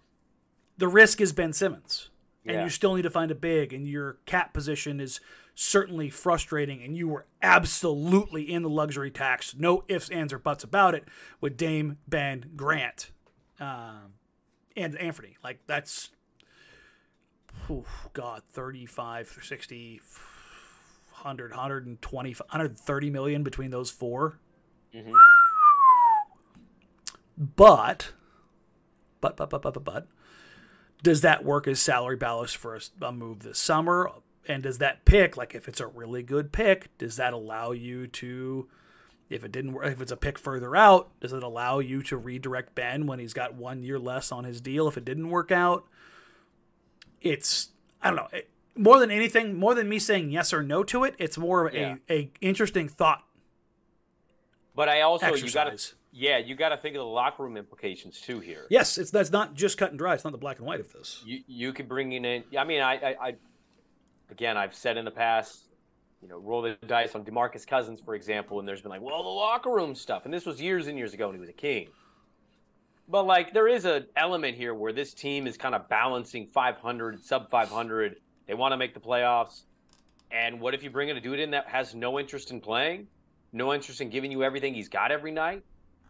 The 0.79 0.89
risk 0.89 1.21
is 1.21 1.33
Ben 1.33 1.53
Simmons. 1.53 2.11
And 2.49 2.63
you 2.63 2.71
still 2.71 2.95
need 2.95 3.03
to 3.03 3.11
find 3.11 3.33
a 3.33 3.35
big, 3.35 3.73
and 3.73 3.89
your 3.89 4.19
cap 4.25 4.55
position 4.55 5.01
is 5.01 5.19
certainly 5.57 6.11
frustrating. 6.11 6.81
And 6.81 6.97
you 6.97 7.09
were 7.09 7.27
absolutely 7.43 8.45
in 8.45 8.63
the 8.63 8.69
luxury 8.69 9.11
tax, 9.11 9.53
no 9.59 9.83
ifs, 9.89 10.09
ands, 10.11 10.33
or 10.33 10.39
buts 10.39 10.63
about 10.63 10.95
it, 10.95 11.09
with 11.41 11.57
Dame, 11.57 11.99
Ben, 12.07 12.53
Grant, 12.55 13.11
um, 13.59 14.13
and 14.77 14.97
Anthony. 14.99 15.37
Like, 15.43 15.61
that's, 15.67 16.11
oh, 17.71 17.85
God, 18.13 18.43
35, 18.53 19.39
60, 19.43 20.01
100, 21.13 21.51
120, 21.51 22.31
130 22.33 23.11
million 23.11 23.43
between 23.43 23.71
those 23.71 23.91
4 23.91 24.39
Mhm. 24.95 25.13
But, 27.39 28.13
but, 29.21 29.37
but, 29.37 29.51
but, 29.51 29.63
but, 29.63 29.75
but, 29.75 29.85
but, 29.85 30.07
does 31.03 31.21
that 31.21 31.45
work 31.45 31.69
as 31.69 31.81
salary 31.81 32.17
ballast 32.17 32.57
for 32.57 32.79
a 33.03 33.13
move 33.13 33.41
this 33.41 33.59
summer? 33.59 34.11
And 34.49 34.63
does 34.63 34.79
that 34.79 35.05
pick, 35.05 35.37
like 35.37 35.55
if 35.55 35.69
it's 35.69 35.81
a 35.81 35.87
really 35.87 36.23
good 36.23 36.53
pick, 36.53 36.97
does 36.99 37.17
that 37.17 37.33
allow 37.33 37.73
you 37.73 38.07
to, 38.07 38.69
if 39.29 39.45
it 39.45 39.53
didn't 39.53 39.73
work, 39.73 39.87
if 39.93 40.01
it's 40.01 40.13
a 40.13 40.17
pick 40.17 40.39
further 40.39 40.77
out, 40.77 41.09
does 41.21 41.33
it 41.33 41.43
allow 41.43 41.79
you 41.81 42.03
to 42.05 42.17
redirect 42.17 42.75
Ben 42.75 43.07
when 43.07 43.19
he's 43.19 43.33
got 43.35 43.55
one 43.55 43.83
year 43.83 43.99
less 43.99 44.31
on 44.33 44.45
his 44.45 44.61
deal 44.61 44.87
if 44.89 44.97
it 44.97 45.05
didn't 45.05 45.31
work 45.31 45.51
out? 45.51 45.85
It's, 47.21 47.71
I 48.03 48.09
don't 48.09 48.17
know. 48.17 48.29
It, 48.33 48.49
more 48.77 48.99
than 49.01 49.11
anything, 49.11 49.59
more 49.59 49.75
than 49.75 49.89
me 49.89 49.99
saying 49.99 50.31
yes 50.31 50.53
or 50.53 50.63
no 50.63 50.85
to 50.85 51.05
it, 51.05 51.15
it's 51.19 51.39
more 51.39 51.67
of 51.69 51.75
Yeah. 51.75 51.97
a, 52.09 52.13
a 52.15 52.31
interesting 52.41 52.89
thought 52.89 53.25
But 54.75 54.89
I 54.89 55.01
also 55.01 55.27
you 55.35 55.51
got 55.51 55.67
exercise. 55.69 55.91
to 55.91 55.95
yeah, 56.19 56.39
you 56.39 56.55
got 56.55 56.71
to 56.71 56.77
think 56.79 56.95
of 56.97 57.01
the 57.01 57.05
locker 57.07 57.43
room 57.43 57.57
implications 57.59 58.21
too 58.21 58.41
here. 58.41 58.67
Yes, 58.71 58.97
it's 58.97 59.11
that's 59.11 59.31
not 59.31 59.55
just 59.55 59.77
cut 59.77 59.91
and 59.91 59.99
dry. 59.99 60.15
It's 60.15 60.25
not 60.25 60.33
the 60.33 60.39
black 60.39 60.59
and 60.59 60.67
white 60.67 60.81
of 60.81 60.91
this. 60.93 61.23
You 61.27 61.41
you 61.47 61.73
could 61.75 61.89
bring 61.89 62.13
in 62.13 62.25
in 62.25 62.45
I 62.59 62.65
mean 62.65 62.81
I, 62.81 62.95
I 62.95 63.17
I 63.29 63.35
again 64.31 64.57
I've 64.57 64.75
said 64.75 64.97
in 64.97 65.05
the 65.05 65.11
past 65.11 65.65
you 66.27 66.33
know 66.33 66.39
roll 66.39 66.61
the 66.61 66.77
dice 66.89 67.15
on 67.15 67.25
DeMarcus 67.25 67.65
Cousins 67.65 68.01
for 68.01 68.17
example 68.17 68.59
and 68.59 68.67
there's 68.67 68.83
been 68.83 68.91
like 68.91 69.01
well 69.01 69.23
the 69.23 69.29
locker 69.29 69.71
room 69.71 69.95
stuff 69.95 70.25
and 70.25 70.35
this 70.35 70.45
was 70.45 70.61
years 70.61 70.89
and 70.89 70.99
years 70.99 71.15
ago 71.15 71.29
when 71.29 71.37
he 71.37 71.41
was 71.41 71.49
a 71.49 71.53
king. 71.53 71.89
But 73.09 73.27
like 73.27 73.55
there 73.55 73.69
is 73.69 73.85
an 73.85 74.07
element 74.17 74.57
here 74.57 74.75
where 74.75 74.93
this 74.93 75.15
team 75.15 75.47
is 75.47 75.57
kind 75.57 75.75
of 75.75 75.89
balancing 75.89 76.49
500 76.49 77.25
sub 77.25 77.49
500. 77.49 78.17
They 78.49 78.55
want 78.55 78.73
to 78.73 78.77
make 78.77 78.93
the 78.93 79.01
playoffs. 79.01 79.63
And 80.33 80.61
what 80.61 80.75
if 80.75 80.83
you 80.83 80.91
bring 80.91 81.09
in 81.09 81.17
a 81.17 81.21
dude 81.21 81.39
in 81.39 81.53
that 81.53 81.69
has 81.69 81.95
no 81.95 82.19
interest 82.19 82.51
in 82.51 82.61
playing, 82.61 83.07
no 83.53 83.73
interest 83.73 84.01
in 84.01 84.11
giving 84.11 84.33
you 84.33 84.43
everything 84.43 84.75
he's 84.75 84.89
got 84.89 85.13
every 85.13 85.31
night, 85.31 85.63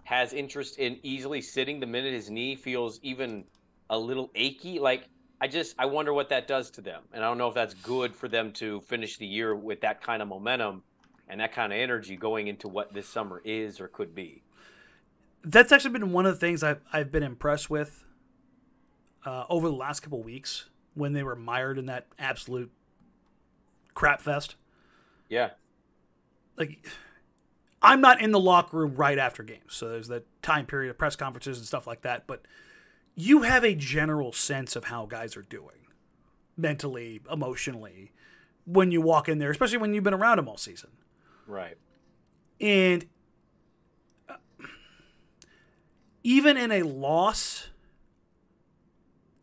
has 0.05 0.33
interest 0.33 0.79
in 0.79 0.99
easily 1.03 1.43
sitting 1.43 1.79
the 1.79 1.87
minute 1.87 2.15
his 2.15 2.31
knee 2.31 2.57
feels 2.57 2.99
even 3.03 3.45
a 3.91 3.99
little 3.99 4.31
achy? 4.35 4.79
Like, 4.79 5.09
I 5.41 5.49
just, 5.49 5.75
I 5.79 5.87
wonder 5.87 6.13
what 6.13 6.31
that 6.31 6.49
does 6.49 6.71
to 6.73 6.81
them. 6.81 7.03
And 7.13 7.23
I 7.23 7.29
don't 7.29 7.39
know 7.39 7.49
if 7.49 7.55
that's 7.55 7.75
good 7.75 8.15
for 8.15 8.29
them 8.29 8.53
to 8.53 8.81
finish 8.83 9.19
the 9.19 9.27
year 9.27 9.55
with 9.55 9.83
that 9.83 10.01
kind 10.01 10.23
of 10.23 10.29
momentum 10.29 10.83
and 11.29 11.41
that 11.41 11.53
kind 11.53 11.73
of 11.73 11.79
energy 11.79 12.17
going 12.17 12.47
into 12.47 12.69
what 12.69 12.95
this 12.95 13.09
summer 13.09 13.43
is 13.45 13.81
or 13.81 13.89
could 13.89 14.15
be. 14.15 14.43
That's 15.45 15.73
actually 15.73 15.91
been 15.91 16.13
one 16.13 16.27
of 16.27 16.35
the 16.35 16.41
things 16.41 16.63
I've 16.63 16.81
I've 16.93 17.13
been 17.13 17.23
impressed 17.23 17.71
with 17.71 18.05
uh, 19.25 19.45
over 19.49 19.69
the 19.69 19.75
last 19.75 20.01
couple 20.01 20.23
weeks 20.23 20.71
when 20.95 21.13
they 21.13 21.23
were 21.23 21.37
mired 21.37 21.79
in 21.79 21.87
that 21.87 22.07
absolute 22.19 22.71
crap 23.95 24.23
fest. 24.23 24.57
Yeah. 25.29 25.51
Like, 26.57 26.87
I'm 27.83 28.01
not 28.01 28.21
in 28.23 28.33
the 28.33 28.41
locker 28.41 28.79
room 28.79 28.95
right 28.95 29.19
after 29.19 29.43
games, 29.43 29.75
so 29.75 29.91
there's 29.91 30.09
that 30.09 30.25
time 30.43 30.67
period 30.67 30.91
of 30.91 30.99
press 30.99 31.17
conferences 31.17 31.59
and 31.59 31.67
stuff 31.67 31.87
like 31.87 32.03
that. 32.03 32.27
But 32.27 32.43
you 33.17 33.43
have 33.43 33.65
a 33.65 33.75
general 33.75 34.33
sense 34.33 34.77
of 34.77 34.85
how 34.85 35.07
guys 35.07 35.37
are 35.37 35.43
doing, 35.43 35.89
mentally, 36.57 37.21
emotionally, 37.33 38.13
when 38.67 38.91
you 38.91 39.01
walk 39.01 39.29
in 39.29 39.39
there, 39.39 39.51
especially 39.51 39.79
when 39.79 39.95
you've 39.95 40.05
been 40.05 40.15
around 40.15 40.37
them 40.37 40.49
all 40.49 40.59
season. 40.59 40.91
Right. 41.47 41.77
And 42.61 43.07
uh, 44.29 44.35
even 46.23 46.57
in 46.57 46.71
a 46.71 46.83
loss, 46.83 47.71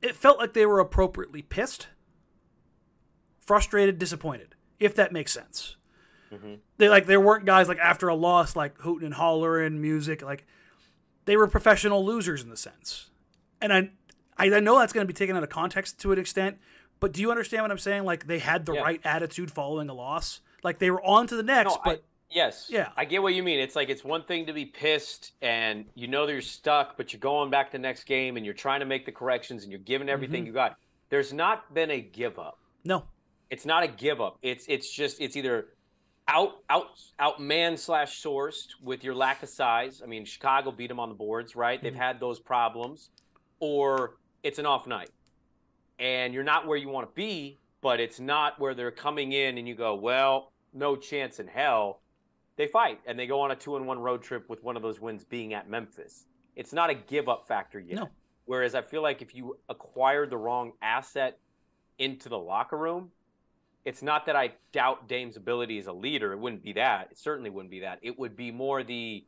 it 0.01 0.15
felt 0.15 0.37
like 0.37 0.53
they 0.53 0.65
were 0.65 0.79
appropriately 0.79 1.41
pissed, 1.41 1.87
frustrated, 3.39 3.97
disappointed, 3.97 4.55
if 4.79 4.93
that 4.95 5.11
makes 5.11 5.31
sense. 5.31 5.77
They 6.77 6.89
like 6.89 7.05
there 7.05 7.21
weren't 7.21 7.45
guys 7.45 7.67
like 7.67 7.77
after 7.77 8.07
a 8.07 8.15
loss 8.15 8.55
like 8.55 8.79
hooting 8.79 9.05
and 9.05 9.13
hollering 9.13 9.79
music 9.79 10.21
like 10.23 10.45
they 11.25 11.37
were 11.37 11.47
professional 11.47 12.03
losers 12.03 12.41
in 12.41 12.49
the 12.49 12.57
sense. 12.57 13.11
And 13.63 13.73
I 13.73 13.89
I, 14.37 14.53
I 14.55 14.59
know 14.59 14.77
that's 14.77 14.93
going 14.93 15.07
to 15.07 15.11
be 15.11 15.17
taken 15.17 15.35
out 15.35 15.43
of 15.43 15.49
context 15.49 15.99
to 16.01 16.11
an 16.11 16.19
extent, 16.19 16.57
but 16.99 17.11
do 17.13 17.21
you 17.21 17.31
understand 17.31 17.63
what 17.63 17.71
I'm 17.71 17.77
saying? 17.79 18.03
Like 18.03 18.27
they 18.27 18.39
had 18.39 18.65
the 18.65 18.73
Yeah. 18.73 18.81
right 18.81 19.01
attitude 19.03 19.49
following 19.51 19.89
a 19.89 19.93
loss. 19.93 20.41
Like 20.63 20.79
they 20.79 20.91
were 20.91 21.03
on 21.03 21.27
to 21.27 21.35
the 21.35 21.43
next, 21.43 21.69
No, 21.69 21.75
I- 21.83 21.89
but 21.95 22.03
Yes. 22.29 22.65
Yeah. 22.67 22.89
I 22.97 23.05
get 23.05 23.21
what 23.21 23.35
you 23.35 23.43
mean. 23.43 23.59
It's 23.59 23.75
like 23.75 23.89
it's 23.89 24.03
one 24.03 24.23
thing 24.23 24.47
to 24.47 24.53
be 24.53 24.65
pissed 24.65 25.33
and 25.43 25.85
you 25.93 26.07
know 26.07 26.25
that 26.25 26.31
you're 26.33 26.41
stuck, 26.41 26.97
but 26.97 27.13
you're 27.13 27.19
going 27.19 27.51
back 27.51 27.67
to 27.67 27.71
the 27.73 27.81
next 27.81 28.05
game 28.05 28.37
and 28.37 28.43
you're 28.45 28.55
trying 28.55 28.79
to 28.79 28.87
make 28.87 29.05
the 29.05 29.11
corrections 29.11 29.61
and 29.63 29.71
you're 29.71 29.79
giving 29.81 30.09
everything 30.09 30.41
Mm-hmm. 30.41 30.47
you 30.47 30.53
got. 30.53 30.77
There's 31.09 31.31
not 31.31 31.71
been 31.75 31.91
a 31.91 32.01
give 32.01 32.39
up. 32.39 32.57
no. 32.83 33.05
It's 33.51 33.67
not 33.67 33.83
a 33.83 33.87
give 33.87 34.19
up. 34.19 34.39
It's 34.41 34.65
it's 34.67 34.91
just 34.91 35.21
it's 35.21 35.35
either 35.37 35.67
out 36.27 36.53
out 36.71 36.87
out 37.19 37.39
man 37.39 37.77
slash 37.77 38.19
sourced 38.23 38.69
with 38.81 39.03
your 39.03 39.13
lack 39.13 39.43
of 39.43 39.49
size. 39.49 40.01
I 40.03 40.07
mean, 40.07 40.25
Chicago 40.25 40.71
beat 40.71 40.87
them 40.87 40.99
on 40.99 41.09
the 41.09 41.13
boards, 41.15 41.55
right? 41.55 41.79
They've 41.83 41.93
had 41.93 42.19
those 42.19 42.39
problems, 42.39 43.11
or 43.63 44.17
it's 44.43 44.59
an 44.59 44.65
off 44.65 44.87
night, 44.87 45.09
and 45.97 46.33
you're 46.33 46.43
not 46.43 46.67
where 46.67 46.77
you 46.77 46.89
want 46.89 47.07
to 47.07 47.15
be, 47.15 47.57
but 47.79 48.01
it's 48.01 48.19
not 48.19 48.59
where 48.59 48.73
they're 48.73 48.91
coming 48.91 49.31
in 49.31 49.57
and 49.57 49.65
you 49.65 49.73
go, 49.73 49.95
well, 49.95 50.51
no 50.73 50.97
chance 50.97 51.39
in 51.39 51.47
hell. 51.47 52.01
They 52.57 52.67
fight 52.67 52.99
and 53.05 53.17
they 53.17 53.25
go 53.25 53.39
on 53.39 53.51
a 53.51 53.55
two 53.55 53.77
and 53.77 53.87
one 53.87 53.99
road 53.99 54.21
trip 54.21 54.49
with 54.49 54.61
one 54.65 54.75
of 54.75 54.81
those 54.83 54.99
wins 54.99 55.23
being 55.23 55.53
at 55.53 55.69
Memphis. 55.69 56.25
It's 56.57 56.73
not 56.73 56.89
a 56.89 56.93
give 56.93 57.29
up 57.29 57.47
factor 57.47 57.79
yet. 57.79 57.95
No. 57.95 58.09
Whereas 58.43 58.75
I 58.75 58.81
feel 58.81 59.01
like 59.01 59.21
if 59.21 59.33
you 59.33 59.57
acquired 59.69 60.29
the 60.29 60.37
wrong 60.37 60.73
asset 60.81 61.39
into 61.99 62.27
the 62.27 62.37
locker 62.37 62.77
room, 62.77 63.11
it's 63.85 64.01
not 64.01 64.25
that 64.25 64.35
I 64.35 64.51
doubt 64.73 65.07
Dame's 65.07 65.37
ability 65.37 65.79
as 65.79 65.87
a 65.87 65.93
leader. 65.93 66.33
It 66.33 66.39
wouldn't 66.39 66.63
be 66.63 66.73
that. 66.73 67.11
It 67.11 67.17
certainly 67.17 67.49
wouldn't 67.49 67.71
be 67.71 67.79
that. 67.79 67.99
It 68.01 68.19
would 68.19 68.35
be 68.35 68.51
more 68.51 68.83
the 68.83 69.25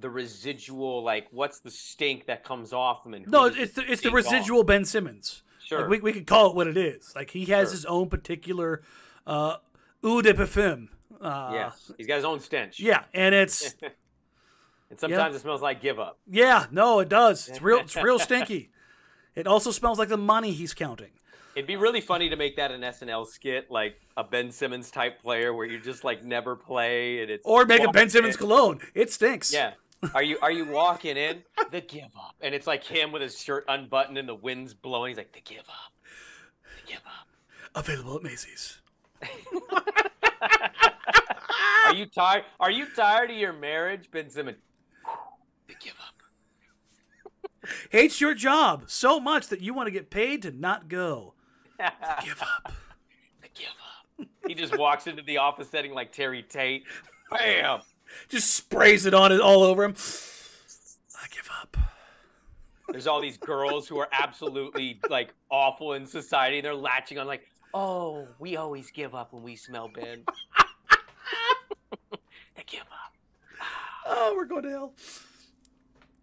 the 0.00 0.10
residual, 0.10 1.02
like 1.02 1.28
what's 1.30 1.60
the 1.60 1.70
stink 1.70 2.26
that 2.26 2.44
comes 2.44 2.72
off 2.72 3.04
him? 3.06 3.14
And 3.14 3.26
No, 3.28 3.46
it's 3.46 3.72
the, 3.74 3.90
it's 3.90 4.02
the 4.02 4.10
residual 4.10 4.64
Ben 4.64 4.84
Simmons. 4.84 5.42
Sure. 5.64 5.80
Like, 5.82 5.90
we, 5.90 6.00
we 6.00 6.12
could 6.12 6.26
call 6.26 6.50
it 6.50 6.56
what 6.56 6.66
it 6.66 6.76
is. 6.76 7.12
Like 7.16 7.30
he 7.30 7.46
has 7.46 7.68
Sure. 7.68 7.72
his 7.72 7.84
own 7.86 8.08
particular 8.08 8.82
uh, 9.26 9.56
eau 10.02 10.22
de 10.22 10.32
parfum. 10.34 10.88
Uh, 11.20 11.50
yes, 11.52 11.90
he's 11.96 12.06
got 12.06 12.16
his 12.16 12.24
own 12.24 12.38
stench. 12.40 12.78
Yeah, 12.80 13.04
and 13.12 13.34
it's 13.34 13.74
and 14.90 14.98
sometimes 14.98 15.34
it 15.36 15.40
smells 15.40 15.60
like 15.62 15.80
give 15.82 15.98
up. 15.98 16.18
yeah, 16.30 16.66
no, 16.70 17.00
it 17.00 17.08
does. 17.08 17.48
It's 17.48 17.60
real. 17.60 17.80
It's 17.80 17.96
real 17.96 18.18
stinky. 18.28 18.70
It 19.34 19.46
also 19.46 19.70
smells 19.70 19.98
like 19.98 20.08
the 20.08 20.16
money 20.16 20.52
he's 20.52 20.74
counting. 20.74 21.10
It'd 21.58 21.66
be 21.66 21.74
really 21.74 22.00
funny 22.00 22.28
to 22.28 22.36
make 22.36 22.54
that 22.54 22.70
an 22.70 22.82
SNL 22.82 23.26
skit, 23.26 23.68
like 23.68 24.00
a 24.16 24.22
Ben 24.22 24.52
Simmons 24.52 24.92
type 24.92 25.20
player, 25.20 25.52
where 25.52 25.66
you 25.66 25.80
just 25.80 26.04
like 26.04 26.22
never 26.22 26.54
play, 26.54 27.20
and 27.20 27.32
it's 27.32 27.44
Or 27.44 27.64
make 27.64 27.82
a 27.82 27.90
Ben 27.90 28.08
Simmons 28.08 28.36
in. 28.36 28.38
cologne. 28.38 28.80
It 28.94 29.10
stinks. 29.12 29.52
Yeah. 29.52 29.72
Are 30.14 30.22
you 30.22 30.38
are 30.40 30.52
you 30.52 30.66
walking 30.66 31.16
in 31.16 31.42
the 31.72 31.80
give 31.80 32.14
up? 32.16 32.36
And 32.40 32.54
it's 32.54 32.68
like 32.68 32.84
him 32.84 33.10
with 33.10 33.22
his 33.22 33.42
shirt 33.42 33.64
unbuttoned 33.66 34.16
and 34.18 34.28
the 34.28 34.36
wind's 34.36 34.72
blowing. 34.72 35.08
He's 35.10 35.16
like 35.16 35.32
the 35.32 35.40
give 35.40 35.64
up, 35.68 35.92
the 36.86 36.92
give 36.92 37.00
up. 37.04 37.26
Available 37.74 38.14
at 38.18 38.22
Macy's. 38.22 38.78
Are 41.86 41.94
you 41.94 42.06
tired? 42.06 42.44
Are 42.60 42.70
you 42.70 42.86
tired 42.94 43.32
of 43.32 43.36
your 43.36 43.52
marriage, 43.52 44.08
Ben 44.12 44.30
Simmons? 44.30 44.58
The 45.66 45.74
give 45.80 45.94
up. 46.06 46.14
Hates 47.90 48.20
your 48.20 48.34
job 48.34 48.84
so 48.86 49.18
much 49.18 49.48
that 49.48 49.60
you 49.60 49.74
want 49.74 49.88
to 49.88 49.90
get 49.90 50.08
paid 50.08 50.42
to 50.42 50.52
not 50.52 50.86
go. 50.88 51.34
Give 52.24 52.42
up. 52.42 52.72
Give 53.54 53.66
up. 53.68 54.28
He 54.46 54.54
just 54.54 54.76
walks 54.76 55.06
into 55.06 55.22
the 55.22 55.38
office 55.38 55.68
setting 55.70 55.92
like 55.92 56.12
Terry 56.12 56.42
Tate. 56.42 56.84
Bam. 57.30 57.80
Just 58.28 58.54
sprays 58.54 59.06
it 59.06 59.14
on 59.14 59.32
it 59.32 59.40
all 59.40 59.62
over 59.62 59.84
him. 59.84 59.94
I 61.20 61.26
give 61.30 61.48
up. 61.60 61.76
There's 62.88 63.06
all 63.06 63.20
these 63.20 63.36
girls 63.36 63.86
who 63.86 63.98
are 63.98 64.08
absolutely 64.12 65.00
like 65.10 65.34
awful 65.50 65.92
in 65.92 66.06
society. 66.06 66.60
They're 66.60 66.74
latching 66.74 67.18
on 67.18 67.26
like, 67.26 67.42
oh, 67.74 68.26
we 68.38 68.56
always 68.56 68.90
give 68.90 69.14
up 69.14 69.32
when 69.32 69.42
we 69.42 69.56
smell 69.56 69.90
Ben. 69.94 70.24
they 72.56 72.62
give 72.66 72.80
up. 72.80 73.66
Oh, 74.06 74.34
we're 74.36 74.46
going 74.46 74.62
to 74.62 74.70
hell. 74.70 74.94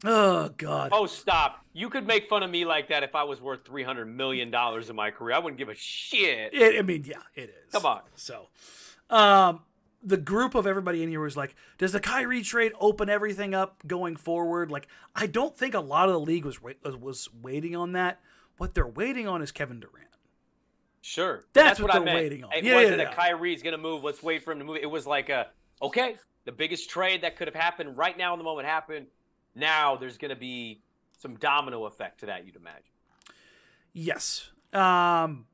Oh 0.04 0.50
God. 0.58 0.90
Oh, 0.92 1.06
stop. 1.06 1.64
You 1.74 1.90
could 1.90 2.06
make 2.06 2.30
fun 2.30 2.44
of 2.44 2.50
me 2.52 2.66
like 2.66 2.90
that 2.90 3.04
if 3.04 3.16
I 3.16 3.24
was 3.24 3.42
worth 3.42 3.64
$300 3.64 4.08
million 4.08 4.54
in 4.54 4.96
my 4.96 5.12
career. 5.12 5.36
I 5.36 5.40
wouldn't 5.40 5.58
give 5.58 5.70
a 5.70 5.76
shit. 5.76 6.54
It, 6.54 6.78
I 6.78 6.82
mean, 6.82 7.06
yeah, 7.06 7.16
it 7.34 7.50
is. 7.66 7.72
Come 7.72 7.86
on. 7.86 8.02
So, 8.16 8.48
um, 9.10 9.62
the 10.04 10.18
group 10.18 10.54
of 10.54 10.68
everybody 10.68 11.02
in 11.02 11.10
here 11.10 11.22
was 11.22 11.36
like, 11.36 11.56
does 11.78 11.92
the 11.92 12.00
Kyrie 12.00 12.44
trade 12.44 12.74
open 12.80 13.10
everything 13.10 13.54
up 13.56 13.86
going 13.88 14.16
forward? 14.16 14.70
Like, 14.70 14.88
I 15.16 15.26
don't 15.28 15.58
think 15.58 15.74
a 15.74 15.80
lot 15.80 16.08
of 16.08 16.14
the 16.14 16.20
league 16.20 16.46
was 16.46 16.62
was- 16.62 16.76
was 16.98 17.30
waiting 17.42 17.76
on 17.76 17.94
that. 17.94 18.20
What 18.58 18.74
they're 18.74 18.88
waiting 18.88 19.28
on 19.28 19.42
is 19.42 19.52
Kevin 19.52 19.80
Durant. 19.80 20.08
Sure. 21.02 21.46
That's 21.54 21.68
That's, 21.68 21.80
what 21.82 21.94
what, 21.94 22.06
they're 22.06 22.16
waiting 22.16 22.44
on. 22.44 22.52
It 22.54 22.64
Yeah, 22.64 22.76
wasn't 22.76 23.00
yeah, 23.00 23.12
a. 23.12 23.16
Kyrie's 23.16 23.62
going 23.62 23.74
to 23.76 23.82
move. 23.82 24.04
Let's 24.04 24.24
wait 24.24 24.44
for 24.44 24.52
him 24.54 24.60
to 24.60 24.66
move. 24.66 24.78
It 24.82 24.90
was 24.90 25.06
like 25.06 25.30
a, 25.30 25.48
okay, 25.82 26.16
the 26.46 26.52
biggest 26.52 26.90
trade 26.90 27.22
that 27.22 27.36
could 27.36 27.48
have 27.48 27.56
happened 27.56 27.98
right 27.98 28.18
now 28.18 28.34
in 28.34 28.40
the 28.40 28.44
moment 28.44 28.68
happened. 28.68 29.08
Now 29.56 29.96
there's 29.96 30.18
going 30.18 30.30
to 30.30 30.36
be 30.36 30.82
some 31.18 31.36
domino 31.36 31.86
effect 31.86 32.20
to 32.20 32.26
that, 32.28 32.46
you'd 32.46 32.56
imagine. 32.56 32.84
Yes. 33.94 34.50
Um, 34.74 35.46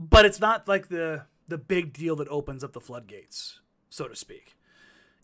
but 0.00 0.24
it's 0.24 0.40
not 0.40 0.66
like 0.66 0.88
the 0.88 1.24
the 1.48 1.58
big 1.58 1.92
deal 1.92 2.16
that 2.16 2.26
opens 2.28 2.64
up 2.64 2.72
the 2.72 2.80
floodgates, 2.80 3.60
so 3.88 4.08
to 4.08 4.16
speak. 4.16 4.56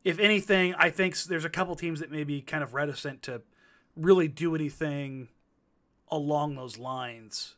If 0.04 0.18
anything, 0.20 0.74
I 0.74 0.90
think 0.90 1.16
there's 1.24 1.44
a 1.44 1.50
couple 1.50 1.74
teams 1.74 1.98
that 2.00 2.12
may 2.12 2.22
be 2.22 2.40
kind 2.40 2.62
of 2.62 2.74
reticent 2.74 3.22
to 3.22 3.42
really 3.96 4.28
do 4.28 4.54
anything 4.54 5.28
along 6.10 6.54
those 6.54 6.78
lines, 6.78 7.56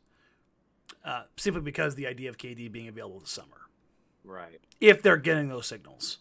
uh, 1.05 1.24
simply 1.37 1.61
because 1.61 1.94
the 1.94 2.07
idea 2.07 2.31
of 2.31 2.38
KD 2.38 2.70
being 2.72 2.88
available 2.88 3.20
this 3.20 3.31
summer, 3.31 3.68
Right. 4.24 4.61
if 4.81 5.03
they're 5.03 5.16
getting 5.18 5.48
those 5.48 5.66
signals. 5.66 6.18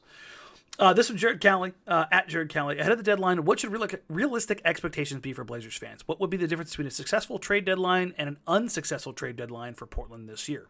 Uh, 0.79 0.91
this 0.91 1.07
from 1.07 1.17
Jared 1.17 1.39
Cowley, 1.39 1.73
uh, 1.87 2.05
at 2.11 2.27
Jared 2.27 2.49
Cowley. 2.49 2.79
Ahead 2.79 2.91
of 2.91 2.97
the 2.97 3.03
deadline, 3.03 3.45
what 3.45 3.59
should 3.59 3.71
real- 3.71 3.87
realistic 4.07 4.61
expectations 4.65 5.21
be 5.21 5.31
for 5.31 5.43
Blazers 5.43 5.77
fans? 5.77 6.01
What 6.07 6.19
would 6.19 6.31
be 6.31 6.37
the 6.37 6.47
difference 6.47 6.71
between 6.71 6.87
a 6.87 6.91
successful 6.91 7.37
trade 7.37 7.63
deadline 7.65 8.13
and 8.17 8.27
an 8.27 8.37
unsuccessful 8.47 9.13
trade 9.13 9.35
deadline 9.35 9.75
for 9.75 9.85
Portland 9.85 10.27
this 10.27 10.49
year? 10.49 10.67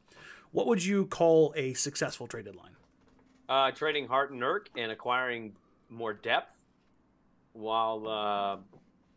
What 0.52 0.68
would 0.68 0.84
you 0.84 1.06
call 1.06 1.54
a 1.56 1.74
successful 1.74 2.28
trade 2.28 2.46
deadline? 2.46 2.72
Uh, 3.48 3.72
trading 3.72 4.08
Hart 4.08 4.32
and 4.32 4.42
Nurk 4.42 4.68
and 4.76 4.92
acquiring 4.92 5.56
more 5.90 6.14
depth 6.14 6.56
while 7.54 8.08
uh, 8.08 8.58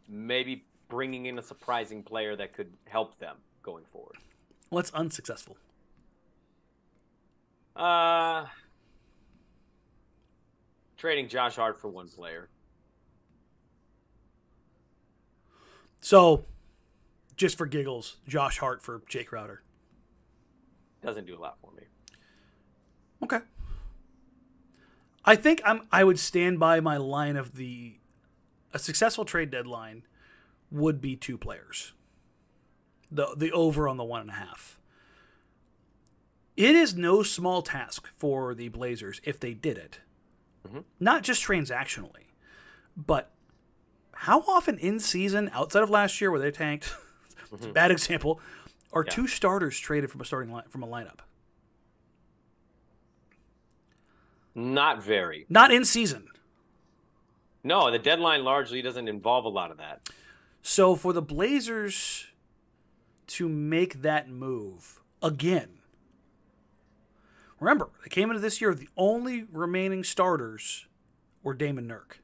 maybe 0.08 0.64
bringing 0.88 1.26
in 1.26 1.38
a 1.38 1.42
surprising 1.42 2.02
player 2.02 2.36
that 2.36 2.52
could 2.52 2.72
help 2.86 3.18
them 3.18 3.36
going 3.62 3.84
forward. 3.92 4.16
What's 4.68 4.90
unsuccessful? 4.92 5.56
Uh, 7.74 8.46
trading 10.96 11.28
Josh 11.28 11.56
Hart 11.56 11.80
for 11.80 11.88
one 11.88 12.08
player. 12.08 12.48
So, 16.00 16.44
just 17.36 17.58
for 17.58 17.66
giggles, 17.66 18.16
Josh 18.28 18.58
Hart 18.58 18.82
for 18.82 19.00
Jae 19.00 19.26
Crowder. 19.26 19.62
Doesn't 21.02 21.26
do 21.26 21.36
a 21.36 21.40
lot 21.40 21.58
for 21.60 21.72
me. 21.72 21.82
Okay. 23.22 23.40
I 25.24 25.34
think 25.34 25.60
I'm. 25.64 25.82
I 25.90 26.04
would 26.04 26.18
stand 26.18 26.60
by 26.60 26.80
my 26.80 26.96
line 26.96 27.36
of 27.36 27.56
the 27.56 27.98
a 28.72 28.78
successful 28.78 29.24
trade 29.24 29.50
deadline 29.50 30.04
would 30.70 31.00
be 31.00 31.16
two 31.16 31.36
players. 31.36 31.92
The 33.10 33.34
the 33.36 33.50
over 33.52 33.88
on 33.88 33.96
the 33.96 34.04
one 34.04 34.20
and 34.20 34.30
a 34.30 34.34
half. 34.34 34.78
It 36.56 36.74
is 36.74 36.94
no 36.94 37.22
small 37.22 37.60
task 37.62 38.08
for 38.16 38.54
the 38.54 38.68
Blazers 38.68 39.20
if 39.24 39.38
they 39.38 39.52
did 39.52 39.76
it. 39.76 40.00
Mm-hmm. 40.66 40.80
Not 41.00 41.22
just 41.22 41.44
transactionally, 41.44 42.32
but 42.96 43.30
how 44.12 44.40
often 44.40 44.78
in 44.78 44.98
season, 45.00 45.50
outside 45.52 45.82
of 45.82 45.90
last 45.90 46.20
year 46.20 46.30
where 46.30 46.40
they 46.40 46.50
tanked, 46.50 46.94
it's 47.52 47.52
a 47.52 47.64
mm-hmm. 47.64 47.72
bad 47.72 47.90
example, 47.90 48.40
are 48.92 49.04
Yeah. 49.04 49.12
two 49.12 49.26
starters 49.26 49.78
traded 49.78 50.10
from 50.10 50.20
a 50.20 50.24
starting 50.24 50.52
line 50.52 50.64
from 50.68 50.82
a 50.82 50.86
lineup? 50.86 51.20
Not 54.54 55.02
very. 55.02 55.44
Not 55.50 55.70
in 55.70 55.84
season. 55.84 56.28
No, 57.62 57.90
the 57.90 57.98
deadline 57.98 58.42
largely 58.42 58.80
doesn't 58.80 59.08
involve 59.08 59.44
a 59.44 59.48
lot 59.50 59.70
of 59.70 59.76
that. 59.76 60.08
So 60.62 60.96
for 60.96 61.12
the 61.12 61.20
Blazers 61.20 62.28
to 63.28 63.48
make 63.48 64.02
that 64.02 64.30
move 64.30 65.00
again, 65.22 65.75
remember 67.60 67.90
they 68.02 68.08
came 68.08 68.30
into 68.30 68.40
this 68.40 68.60
year 68.60 68.74
the 68.74 68.88
only 68.96 69.44
remaining 69.50 70.04
starters 70.04 70.86
were 71.42 71.54
Damon 71.54 71.88
Nurk. 71.88 72.18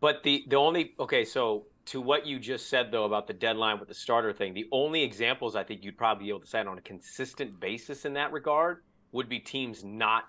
But 0.00 0.22
the 0.22 0.44
the 0.48 0.56
only 0.56 0.94
okay, 1.00 1.24
so 1.24 1.66
to 1.86 2.00
what 2.00 2.26
you 2.26 2.38
just 2.38 2.68
said 2.68 2.90
though 2.90 3.04
about 3.04 3.26
the 3.26 3.32
deadline 3.32 3.78
with 3.78 3.88
the 3.88 3.94
starter 3.94 4.32
thing, 4.32 4.54
the 4.54 4.68
only 4.72 5.02
examples 5.02 5.56
I 5.56 5.64
think 5.64 5.84
you'd 5.84 5.96
probably 5.96 6.24
be 6.24 6.28
able 6.30 6.40
to 6.40 6.46
cite 6.46 6.66
on 6.66 6.78
a 6.78 6.82
consistent 6.82 7.58
basis 7.58 8.04
in 8.04 8.12
that 8.14 8.32
regard 8.32 8.82
would 9.12 9.28
be 9.28 9.38
teams 9.38 9.84
not 9.84 10.24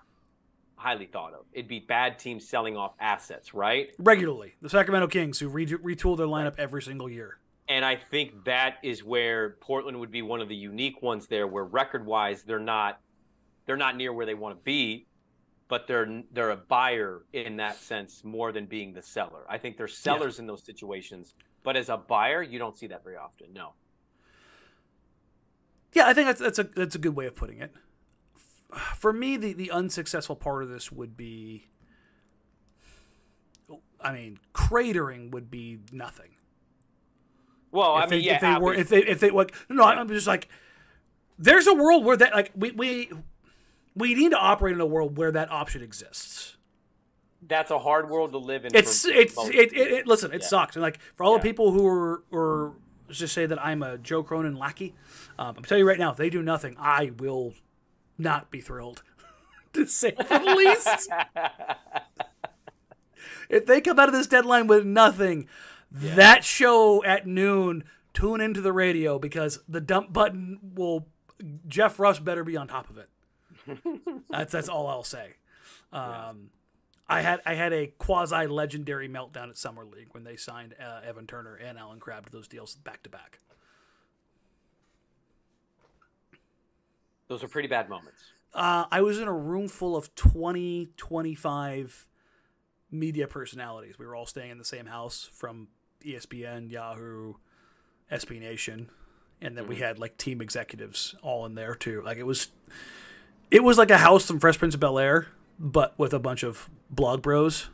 highly 0.76 1.06
thought 1.06 1.34
of. 1.34 1.44
It'd 1.52 1.68
be 1.68 1.80
bad 1.80 2.18
teams 2.18 2.48
selling 2.48 2.76
off 2.76 2.94
assets, 3.00 3.52
right? 3.52 3.90
Regularly, 3.98 4.54
the 4.62 4.70
Sacramento 4.70 5.08
Kings, 5.08 5.38
who 5.38 5.48
re- 5.48 5.66
retool 5.66 6.16
their 6.16 6.26
lineup 6.26 6.54
every 6.56 6.82
single 6.82 7.10
year. 7.10 7.38
And 7.68 7.84
I 7.84 7.96
think 7.96 8.44
that 8.44 8.76
is 8.82 9.04
where 9.04 9.56
Portland 9.60 9.98
would 10.00 10.10
be 10.10 10.22
one 10.22 10.40
of 10.40 10.48
the 10.48 10.56
unique 10.56 11.02
ones 11.02 11.26
there, 11.26 11.46
where 11.46 11.64
record 11.64 12.06
wise 12.06 12.42
they're 12.42 12.58
not 12.58 13.00
they're 13.68 13.76
not 13.76 13.96
near 13.96 14.12
where 14.12 14.26
they 14.26 14.34
want 14.34 14.58
to 14.58 14.64
be, 14.64 15.06
but 15.68 15.86
they're 15.86 16.22
they're 16.32 16.50
a 16.50 16.56
buyer 16.56 17.26
in 17.34 17.58
that 17.58 17.76
sense 17.76 18.24
more 18.24 18.50
than 18.50 18.64
being 18.64 18.94
the 18.94 19.02
seller. 19.02 19.44
I 19.48 19.58
think 19.58 19.76
they're 19.76 19.86
sellers 19.86 20.38
in 20.38 20.46
those 20.46 20.64
situations, 20.64 21.34
but 21.62 21.76
as 21.76 21.90
a 21.90 21.98
buyer, 21.98 22.42
you 22.42 22.58
don't 22.58 22.76
see 22.76 22.86
that 22.86 23.04
very 23.04 23.16
often. 23.16 23.52
No. 23.52 23.74
Yeah, 25.92 26.06
I 26.06 26.14
think 26.14 26.26
that's 26.26 26.40
that's 26.40 26.58
a 26.58 26.64
that's 26.64 26.94
a 26.94 26.98
good 26.98 27.14
way 27.14 27.26
of 27.26 27.36
putting 27.36 27.60
it. 27.60 27.74
For 28.96 29.12
me, 29.12 29.36
the 29.36 29.52
the 29.52 29.70
unsuccessful 29.70 30.34
part 30.34 30.62
of 30.62 30.70
this 30.70 30.90
would 30.90 31.14
be, 31.14 31.66
I 34.00 34.12
mean, 34.12 34.38
cratering 34.54 35.30
would 35.30 35.50
be 35.50 35.80
nothing. 35.92 36.30
Well, 37.70 37.98
if 37.98 38.04
I 38.04 38.06
they, 38.06 38.16
mean, 38.16 38.24
yeah, 38.24 38.34
if 38.36 38.40
they 38.40 38.56
were, 38.56 38.72
if 38.74 38.88
they, 38.88 39.04
if 39.04 39.20
they, 39.20 39.28
like, 39.28 39.54
no, 39.68 39.84
I'm 39.84 40.08
just 40.08 40.26
like, 40.26 40.48
there's 41.38 41.66
a 41.66 41.74
world 41.74 42.02
where 42.02 42.16
that, 42.16 42.34
like, 42.34 42.50
we, 42.54 42.70
we, 42.70 43.10
we 43.98 44.14
need 44.14 44.30
to 44.30 44.38
operate 44.38 44.74
in 44.74 44.80
a 44.80 44.86
world 44.86 45.16
where 45.16 45.32
that 45.32 45.50
option 45.50 45.82
exists. 45.82 46.56
that's 47.42 47.70
a 47.70 47.78
hard 47.78 48.08
world 48.10 48.32
to 48.32 48.38
live 48.38 48.64
in. 48.64 48.74
It's, 48.74 49.04
it's, 49.04 49.36
it, 49.48 49.72
it, 49.72 49.76
it, 49.76 50.06
listen, 50.06 50.32
it 50.32 50.42
Yeah. 50.42 50.46
sucks. 50.48 50.76
And 50.76 50.82
like, 50.82 50.98
for 51.16 51.24
all 51.24 51.34
the 51.34 51.40
people 51.42 51.72
who 51.72 51.86
are, 51.86 52.22
or 52.30 52.74
just 53.10 53.32
say 53.32 53.46
that 53.46 53.64
I'm 53.64 53.82
a 53.82 53.96
Joe 53.98 54.22
Cronin 54.22 54.56
lackey, 54.56 54.94
um, 55.38 55.54
I'm 55.56 55.64
telling 55.64 55.82
you 55.84 55.88
right 55.88 55.98
now, 55.98 56.10
if 56.10 56.16
they 56.16 56.30
do 56.30 56.42
nothing, 56.42 56.76
I 56.78 57.12
will 57.18 57.54
not 58.18 58.50
be 58.50 58.60
thrilled, 58.60 59.02
to 59.74 59.86
say 59.86 60.10
the 60.10 60.54
least. 60.56 61.08
if 63.48 63.66
they 63.66 63.80
come 63.80 63.98
out 63.98 64.08
of 64.08 64.14
this 64.14 64.26
deadline 64.26 64.66
with 64.66 64.84
nothing, 64.84 65.48
that 65.90 66.44
show 66.44 67.02
at 67.04 67.26
noon, 67.26 67.84
tune 68.12 68.40
into 68.40 68.60
the 68.60 68.72
radio 68.72 69.18
because 69.18 69.60
the 69.68 69.80
dump 69.80 70.12
button 70.12 70.58
will. 70.74 71.06
Jeff 71.68 72.00
Rush 72.00 72.18
better 72.18 72.42
be 72.42 72.56
on 72.56 72.66
top 72.66 72.90
of 72.90 72.98
it. 72.98 73.08
That's 74.30 74.52
that's 74.52 74.68
all 74.68 74.86
I'll 74.86 75.02
say. 75.02 75.34
Um, 75.92 76.50
I 77.08 77.22
had 77.22 77.40
I 77.46 77.54
had 77.54 77.72
a 77.72 77.86
quasi 77.98 78.46
legendary 78.46 79.08
meltdown 79.08 79.48
at 79.48 79.56
Summer 79.56 79.84
League 79.84 80.08
when 80.12 80.24
they 80.24 80.36
signed 80.36 80.74
uh, 80.80 81.00
Evan 81.06 81.26
Turner 81.26 81.54
and 81.54 81.78
Allen 81.78 82.00
Crabbe 82.00 82.26
to 82.26 82.32
those 82.32 82.48
deals 82.48 82.74
back 82.74 83.02
to 83.04 83.10
back. 83.10 83.38
Those 87.28 87.42
are 87.42 87.48
pretty 87.48 87.68
bad 87.68 87.88
moments. 87.88 88.20
Uh, 88.54 88.86
I 88.90 89.02
was 89.02 89.18
in 89.18 89.28
a 89.28 89.32
room 89.32 89.68
full 89.68 89.94
of 89.94 90.14
20, 90.14 90.88
25 90.96 92.08
media 92.90 93.26
personalities. 93.26 93.98
We 93.98 94.06
were 94.06 94.14
all 94.14 94.26
staying 94.26 94.50
in 94.50 94.58
the 94.58 94.64
same 94.64 94.86
house 94.86 95.28
from 95.32 95.68
ESPN, 96.04 96.70
Yahoo, 96.70 97.34
SB 98.10 98.40
Nation, 98.40 98.90
and 99.40 99.56
then 99.56 99.68
we 99.68 99.76
had 99.76 99.98
like 99.98 100.16
team 100.16 100.40
executives 100.40 101.14
all 101.22 101.44
in 101.44 101.54
there 101.54 101.74
too. 101.74 102.02
Like 102.02 102.16
it 102.16 102.24
was, 102.26 102.48
it 103.50 103.62
was 103.64 103.78
like 103.78 103.90
a 103.90 103.98
house 103.98 104.26
from 104.26 104.40
Fresh 104.40 104.58
Prince 104.58 104.74
of 104.74 104.80
Bel 104.80 104.98
Air, 104.98 105.28
but 105.58 105.98
with 105.98 106.12
a 106.12 106.18
bunch 106.18 106.42
of 106.42 106.68
blog 106.90 107.22
bros, 107.22 107.68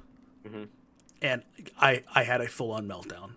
and 1.23 1.43
I 1.81 2.03
I 2.15 2.25
had 2.25 2.41
a 2.41 2.47
full 2.49 2.71
on 2.73 2.87
meltdown. 2.87 3.33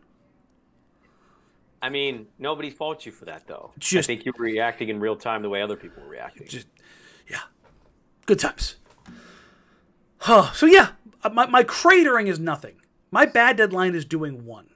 I 1.82 1.90
mean, 1.90 2.28
nobody 2.40 2.70
faults 2.72 3.06
you 3.06 3.12
for 3.12 3.26
that, 3.26 3.46
though. 3.48 3.72
I 3.76 3.80
Just- 3.80 4.08
think 4.08 4.26
you 4.26 4.34
were 4.38 4.46
reacting 4.46 4.90
in 4.90 5.00
real 5.00 5.16
time 5.16 5.42
the 5.44 5.50
way 5.50 5.62
other 5.62 5.76
people 5.76 6.02
were 6.04 6.10
reacting. 6.10 6.48
just 6.48 6.68
yeah 7.28 7.42
good 8.26 8.40
times 8.40 8.76
huh 10.20 10.50
so 10.54 10.66
yeah 10.66 10.90
uh, 11.24 11.30
my, 11.30 11.46
my 11.46 11.62
cratering 11.64 12.28
is 12.28 12.40
nothing 12.40 12.76
my 13.12 13.26
bad 13.26 13.58
deadline 13.58 13.94
is 13.96 14.06
doing 14.06 14.46
one 14.46 14.68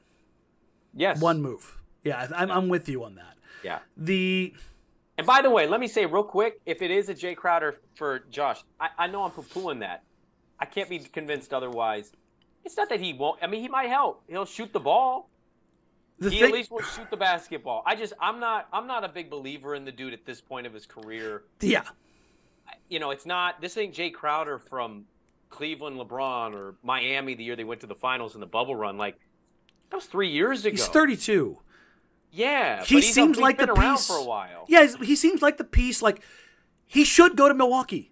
yes. 0.93 1.19
one 1.21 1.41
move 1.41 1.77
yeah 2.03 2.27
I- 2.29 2.41
I'm, 2.43 2.51
I'm 2.51 2.67
with 2.69 2.87
you 2.89 3.03
on 3.05 3.15
that 3.15 3.37
Yeah. 3.63 3.79
the 3.95 4.53
And 5.21 5.27
by 5.27 5.43
the 5.43 5.51
way, 5.51 5.67
let 5.67 5.79
me 5.79 5.87
say 5.87 6.07
real 6.07 6.23
quick, 6.23 6.59
if 6.65 6.81
it 6.81 6.89
is 6.89 7.07
a 7.07 7.13
Jae 7.13 7.35
Crowder 7.35 7.79
for 7.93 8.23
Josh, 8.31 8.63
I, 8.79 8.89
I 8.97 9.05
know 9.05 9.21
I'm 9.21 9.29
poo-pooing 9.29 9.81
that. 9.81 10.01
I 10.59 10.65
can't 10.65 10.89
be 10.89 10.97
convinced 10.97 11.53
otherwise. 11.53 12.11
It's 12.65 12.75
not 12.75 12.89
that 12.89 12.99
he 12.99 13.13
won't. 13.13 13.37
I 13.39 13.45
mean, 13.45 13.61
he 13.61 13.67
might 13.67 13.89
help. 13.89 14.23
He'll 14.27 14.45
shoot 14.45 14.73
the 14.73 14.79
ball. 14.79 15.29
the 16.17 16.31
He 16.31 16.39
thing 16.39 16.47
at 16.47 16.53
least 16.53 16.71
will 16.71 16.81
shoot 16.81 17.07
the 17.11 17.17
basketball. 17.17 17.83
I 17.85 17.95
just, 17.95 18.13
I'm 18.19 18.39
not, 18.39 18.67
I'm 18.73 18.87
not 18.87 19.03
a 19.03 19.09
big 19.09 19.29
believer 19.29 19.75
in 19.75 19.85
the 19.85 19.91
dude 19.91 20.11
at 20.11 20.25
this 20.25 20.41
point 20.41 20.65
of 20.65 20.73
his 20.73 20.87
career. 20.87 21.43
yeah 21.59 21.83
You 22.89 22.97
know, 22.97 23.11
it's 23.11 23.27
not. 23.27 23.61
This 23.61 23.77
ain't 23.77 23.93
Jae 23.93 24.11
Crowder 24.11 24.57
from 24.57 25.05
Cleveland, 25.51 25.97
LeBron, 25.99 26.55
or 26.55 26.77
Miami 26.81 27.35
the 27.35 27.43
year 27.43 27.55
they 27.55 27.63
went 27.63 27.81
to 27.81 27.87
the 27.87 27.93
finals 27.93 28.33
in 28.33 28.41
the 28.41 28.47
bubble 28.47 28.75
run. 28.75 28.97
Like 28.97 29.19
that 29.91 29.97
was 29.97 30.05
three 30.05 30.29
years 30.29 30.65
ago. 30.65 30.71
he's 30.71 30.87
32 30.87 31.59
Yeah, 32.31 32.83
he 32.83 33.01
seems 33.01 33.37
like 33.37 33.57
the 33.57 33.67
piece 33.67 34.07
for 34.07 34.17
a 34.17 34.23
while. 34.23 34.65
yeah 34.67 34.87
he 35.01 35.15
seems 35.15 35.41
like 35.41 35.57
the 35.57 35.63
piece 35.63 36.01
like 36.01 36.21
he 36.87 37.03
should 37.03 37.35
go 37.35 37.47
to 37.47 37.53
milwaukee 37.53 38.11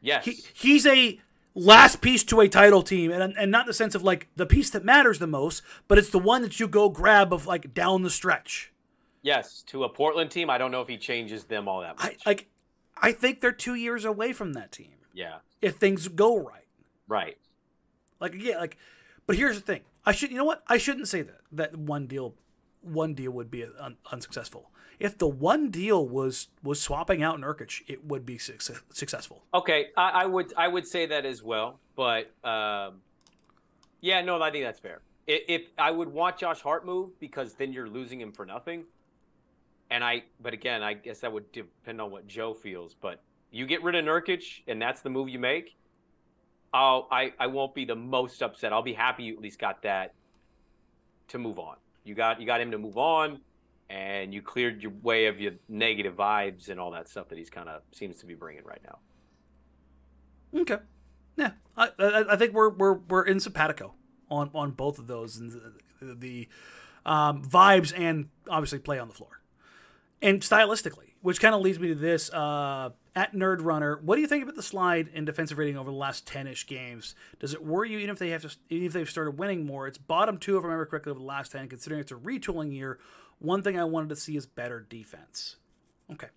Yes. 0.00 0.24
he, 0.24 0.42
he's 0.54 0.86
a 0.86 1.20
last 1.54 2.00
piece 2.00 2.22
to 2.24 2.40
a 2.40 2.48
title 2.48 2.82
team 2.82 3.10
and, 3.10 3.34
and 3.36 3.50
not 3.50 3.62
in 3.62 3.66
the 3.66 3.74
sense 3.74 3.94
of 3.94 4.02
like 4.02 4.28
the 4.36 4.46
piece 4.46 4.70
that 4.70 4.84
matters 4.84 5.18
the 5.18 5.26
most 5.26 5.62
but 5.88 5.98
it's 5.98 6.10
the 6.10 6.18
one 6.18 6.40
that 6.42 6.60
you 6.60 6.68
go 6.68 6.88
grab 6.88 7.32
of 7.32 7.46
like 7.46 7.74
down 7.74 8.02
the 8.02 8.10
stretch 8.10 8.72
Yes, 9.20 9.62
to 9.66 9.82
a 9.82 9.88
Portland 9.88 10.30
team, 10.30 10.48
I 10.48 10.58
don't 10.58 10.70
know 10.70 10.80
if 10.80 10.86
he 10.88 10.96
changes 10.96 11.42
them 11.44 11.66
all 11.68 11.80
that 11.80 11.96
I 11.98 12.04
much. 12.10 12.24
like 12.26 12.46
I 12.96 13.10
think 13.12 13.40
they're 13.40 13.50
two 13.52 13.74
years 13.74 14.04
away 14.04 14.32
from 14.32 14.52
that 14.54 14.70
team 14.72 14.92
yeah, 15.12 15.38
if 15.60 15.74
things 15.76 16.06
go 16.08 16.38
right. 16.38 16.66
right. 17.08 17.36
Like 18.20 18.34
again, 18.34 18.58
like 18.58 18.76
but 19.26 19.34
here's 19.36 19.56
the 19.56 19.60
thing. 19.62 19.80
I 20.06 20.12
should 20.12 20.30
you 20.30 20.36
know 20.36 20.44
what? 20.44 20.62
I 20.68 20.78
shouldn't 20.78 21.08
say 21.08 21.22
that 21.22 21.40
that 21.52 21.76
one 21.76 22.06
deal 22.06 22.34
one 22.82 23.14
deal 23.14 23.32
would 23.32 23.50
be 23.50 23.64
un, 23.78 23.96
unsuccessful. 24.10 24.70
If 24.98 25.16
the 25.18 25.28
one 25.28 25.70
deal 25.70 26.06
was 26.06 26.48
was 26.62 26.80
swapping 26.80 27.22
out 27.22 27.38
Nurkic, 27.38 27.82
it 27.86 28.04
would 28.04 28.26
be 28.26 28.38
success, 28.38 28.80
successful. 28.92 29.44
Okay, 29.54 29.86
I, 29.96 30.10
I 30.10 30.26
would 30.26 30.52
I 30.56 30.66
would 30.68 30.86
say 30.86 31.06
that 31.06 31.24
as 31.24 31.42
well, 31.42 31.78
but 31.94 32.32
um, 32.44 33.00
yeah, 34.00 34.20
no, 34.22 34.40
I 34.42 34.50
think 34.50 34.64
that's 34.64 34.80
fair. 34.80 35.00
If, 35.26 35.42
if 35.48 35.62
I 35.78 35.90
would 35.90 36.08
want 36.08 36.38
Josh 36.38 36.60
Hart 36.60 36.84
move 36.84 37.18
because 37.20 37.54
then 37.54 37.72
you're 37.72 37.88
losing 37.88 38.20
him 38.20 38.32
for 38.32 38.44
nothing, 38.44 38.84
and 39.90 40.02
I, 40.02 40.24
but 40.40 40.52
again, 40.52 40.82
I 40.82 40.94
guess 40.94 41.20
that 41.20 41.32
would 41.32 41.50
depend 41.52 42.00
on 42.00 42.10
what 42.10 42.26
Joe 42.26 42.54
feels. 42.54 42.94
But 42.94 43.20
you 43.50 43.66
get 43.66 43.82
rid 43.82 43.94
of 43.94 44.04
Nurkic, 44.04 44.62
and 44.66 44.80
that's 44.82 45.00
the 45.00 45.10
move 45.10 45.28
you 45.28 45.38
make. 45.38 45.76
I'll, 46.72 47.08
I 47.10 47.32
I 47.38 47.46
won't 47.46 47.74
be 47.74 47.84
the 47.84 47.96
most 47.96 48.42
upset. 48.42 48.72
I'll 48.72 48.82
be 48.82 48.94
happy 48.94 49.22
you 49.24 49.34
at 49.34 49.40
least 49.40 49.58
got 49.58 49.82
that 49.82 50.14
to 51.28 51.38
move 51.38 51.58
on. 51.58 51.76
You 52.08 52.14
got 52.14 52.40
you 52.40 52.46
got 52.46 52.60
him 52.60 52.70
to 52.72 52.78
move 52.78 52.98
on, 52.98 53.40
and 53.88 54.32
you 54.34 54.42
cleared 54.42 54.82
your 54.82 54.92
way 55.02 55.26
of 55.26 55.40
your 55.40 55.52
negative 55.68 56.14
vibes 56.16 56.68
and 56.68 56.80
all 56.80 56.90
that 56.92 57.08
stuff 57.08 57.28
that 57.28 57.38
he's 57.38 57.50
kind 57.50 57.68
of 57.68 57.82
seems 57.92 58.18
to 58.18 58.26
be 58.26 58.34
bringing 58.34 58.64
right 58.64 58.80
now. 58.84 58.98
Okay. 60.60 60.78
Yeah, 61.36 61.52
I, 61.76 61.90
I, 61.98 62.24
I 62.32 62.36
think 62.36 62.52
we're 62.52 62.70
we're 62.70 62.94
we're 62.94 63.24
in 63.24 63.38
simpatico 63.38 63.94
on 64.30 64.50
on 64.54 64.72
both 64.72 64.98
of 64.98 65.06
those 65.06 65.36
and 65.36 65.52
the, 66.00 66.14
the 66.14 66.48
um, 67.06 67.44
vibes 67.44 67.92
and 67.96 68.28
obviously 68.48 68.78
play 68.78 68.98
on 68.98 69.08
the 69.08 69.14
floor 69.14 69.40
and 70.20 70.40
stylistically, 70.40 71.07
which 71.22 71.40
kind 71.40 71.54
of 71.54 71.60
leads 71.60 71.78
me 71.78 71.88
to 71.88 71.94
this 71.94 72.32
uh, 72.32 72.90
at 73.14 73.32
Nerd 73.32 73.64
Runner. 73.64 73.98
What 74.02 74.16
do 74.16 74.20
you 74.20 74.28
think 74.28 74.42
about 74.42 74.56
the 74.56 74.62
slide 74.62 75.08
in 75.12 75.24
defensive 75.24 75.58
rating 75.58 75.76
over 75.76 75.90
the 75.90 75.96
last 75.96 76.26
ten 76.26 76.46
ish 76.46 76.66
games? 76.66 77.14
Does 77.38 77.54
it 77.54 77.64
worry 77.64 77.90
you 77.90 77.98
even 77.98 78.10
if 78.10 78.18
they 78.18 78.30
have 78.30 78.42
to 78.42 78.56
even 78.68 78.86
if 78.86 78.92
they've 78.92 79.10
started 79.10 79.38
winning 79.38 79.66
more? 79.66 79.86
It's 79.86 79.98
bottom 79.98 80.38
two 80.38 80.56
if 80.56 80.64
I 80.64 80.66
remember 80.66 80.86
correctly 80.86 81.10
over 81.10 81.20
the 81.20 81.26
last 81.26 81.52
ten. 81.52 81.68
Considering 81.68 82.00
it's 82.00 82.12
a 82.12 82.16
retooling 82.16 82.72
year, 82.72 82.98
one 83.38 83.62
thing 83.62 83.78
I 83.78 83.84
wanted 83.84 84.10
to 84.10 84.16
see 84.16 84.36
is 84.36 84.46
better 84.46 84.80
defense. 84.80 85.56
Okay 86.12 86.28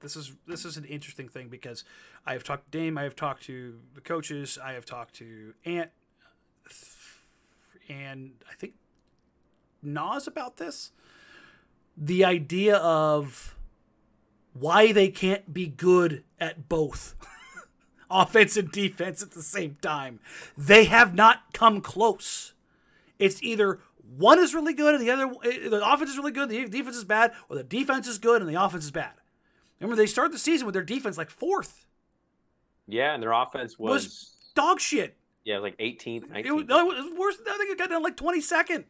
this 0.00 0.16
is 0.16 0.32
this 0.46 0.64
is 0.64 0.76
an 0.76 0.84
interesting 0.84 1.28
thing 1.28 1.48
because 1.48 1.84
I 2.26 2.32
have 2.32 2.44
talked 2.44 2.70
to 2.70 2.78
Dame, 2.78 2.98
I 2.98 3.04
have 3.04 3.16
talked 3.16 3.44
to 3.44 3.78
the 3.94 4.00
coaches, 4.00 4.58
I 4.62 4.72
have 4.72 4.84
talked 4.84 5.14
to 5.16 5.54
Ant, 5.64 5.90
and 7.88 8.32
I 8.50 8.54
think 8.54 8.74
Nas 9.82 10.26
about 10.26 10.56
this. 10.56 10.92
The 11.96 12.24
idea 12.24 12.76
of 12.76 13.54
why 14.52 14.92
they 14.92 15.08
can't 15.08 15.52
be 15.52 15.66
good 15.66 16.24
at 16.38 16.68
both 16.68 17.14
offense 18.10 18.56
and 18.56 18.70
defense 18.70 19.22
at 19.22 19.32
the 19.32 19.42
same 19.42 19.76
time. 19.80 20.20
They 20.56 20.84
have 20.84 21.14
not 21.14 21.52
come 21.52 21.80
close. 21.80 22.54
It's 23.18 23.42
either 23.42 23.80
one 24.16 24.38
is 24.38 24.54
really 24.54 24.72
good 24.74 24.94
and 24.94 25.02
the 25.02 25.10
other 25.10 25.32
eh, 25.44 25.68
the 25.68 25.86
offense 25.88 26.10
is 26.10 26.16
really 26.16 26.32
good, 26.32 26.48
the 26.48 26.66
defense 26.66 26.96
is 26.96 27.04
bad, 27.04 27.32
or 27.48 27.56
the 27.56 27.62
defense 27.62 28.06
is 28.08 28.18
good 28.18 28.42
and 28.42 28.50
the 28.50 28.62
offense 28.62 28.84
is 28.84 28.90
bad. 28.90 29.12
Remember, 29.78 29.96
they 29.96 30.06
started 30.06 30.32
the 30.34 30.38
season 30.38 30.66
with 30.66 30.74
their 30.74 30.82
defense 30.82 31.16
like 31.16 31.30
fourth. 31.30 31.86
Yeah, 32.86 33.14
and 33.14 33.22
their 33.22 33.32
offense 33.32 33.78
was, 33.78 33.90
Was 34.04 34.30
dog 34.54 34.80
shit. 34.80 35.16
yeah, 35.44 35.58
like 35.58 35.78
18th, 35.78 36.28
19th. 36.28 36.44
It 36.44 36.52
was, 36.52 36.64
no, 36.66 36.90
it 36.90 37.04
was 37.04 37.12
worse. 37.16 37.36
I 37.48 37.56
think 37.56 37.70
it 37.70 37.78
got 37.78 37.88
down 37.88 38.02
like 38.02 38.16
twenty 38.16 38.40
second. 38.40 38.84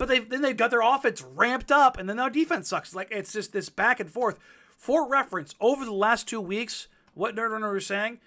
But 0.00 0.08
they 0.08 0.18
then 0.20 0.40
they've 0.40 0.56
got 0.56 0.70
their 0.70 0.80
offense 0.80 1.20
ramped 1.20 1.70
up, 1.70 1.98
and 1.98 2.08
then 2.08 2.16
their 2.16 2.30
defense 2.30 2.70
sucks. 2.70 2.94
Like 2.94 3.08
it's 3.10 3.34
just 3.34 3.52
this 3.52 3.68
back 3.68 4.00
and 4.00 4.10
forth. 4.10 4.38
For 4.78 5.06
reference, 5.06 5.54
over 5.60 5.84
the 5.84 5.92
last 5.92 6.26
two 6.26 6.40
weeks, 6.40 6.88
what 7.12 7.36
Nerd 7.36 7.50
Runner 7.50 7.74
was 7.74 7.84
saying, 7.84 8.18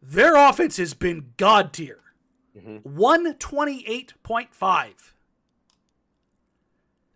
their 0.00 0.34
offense 0.34 0.78
has 0.78 0.94
been 0.94 1.34
god 1.36 1.74
tier. 1.74 2.00
One 2.84 3.34
twenty 3.34 3.84
eight 3.86 4.14
point 4.22 4.54
five. 4.54 5.14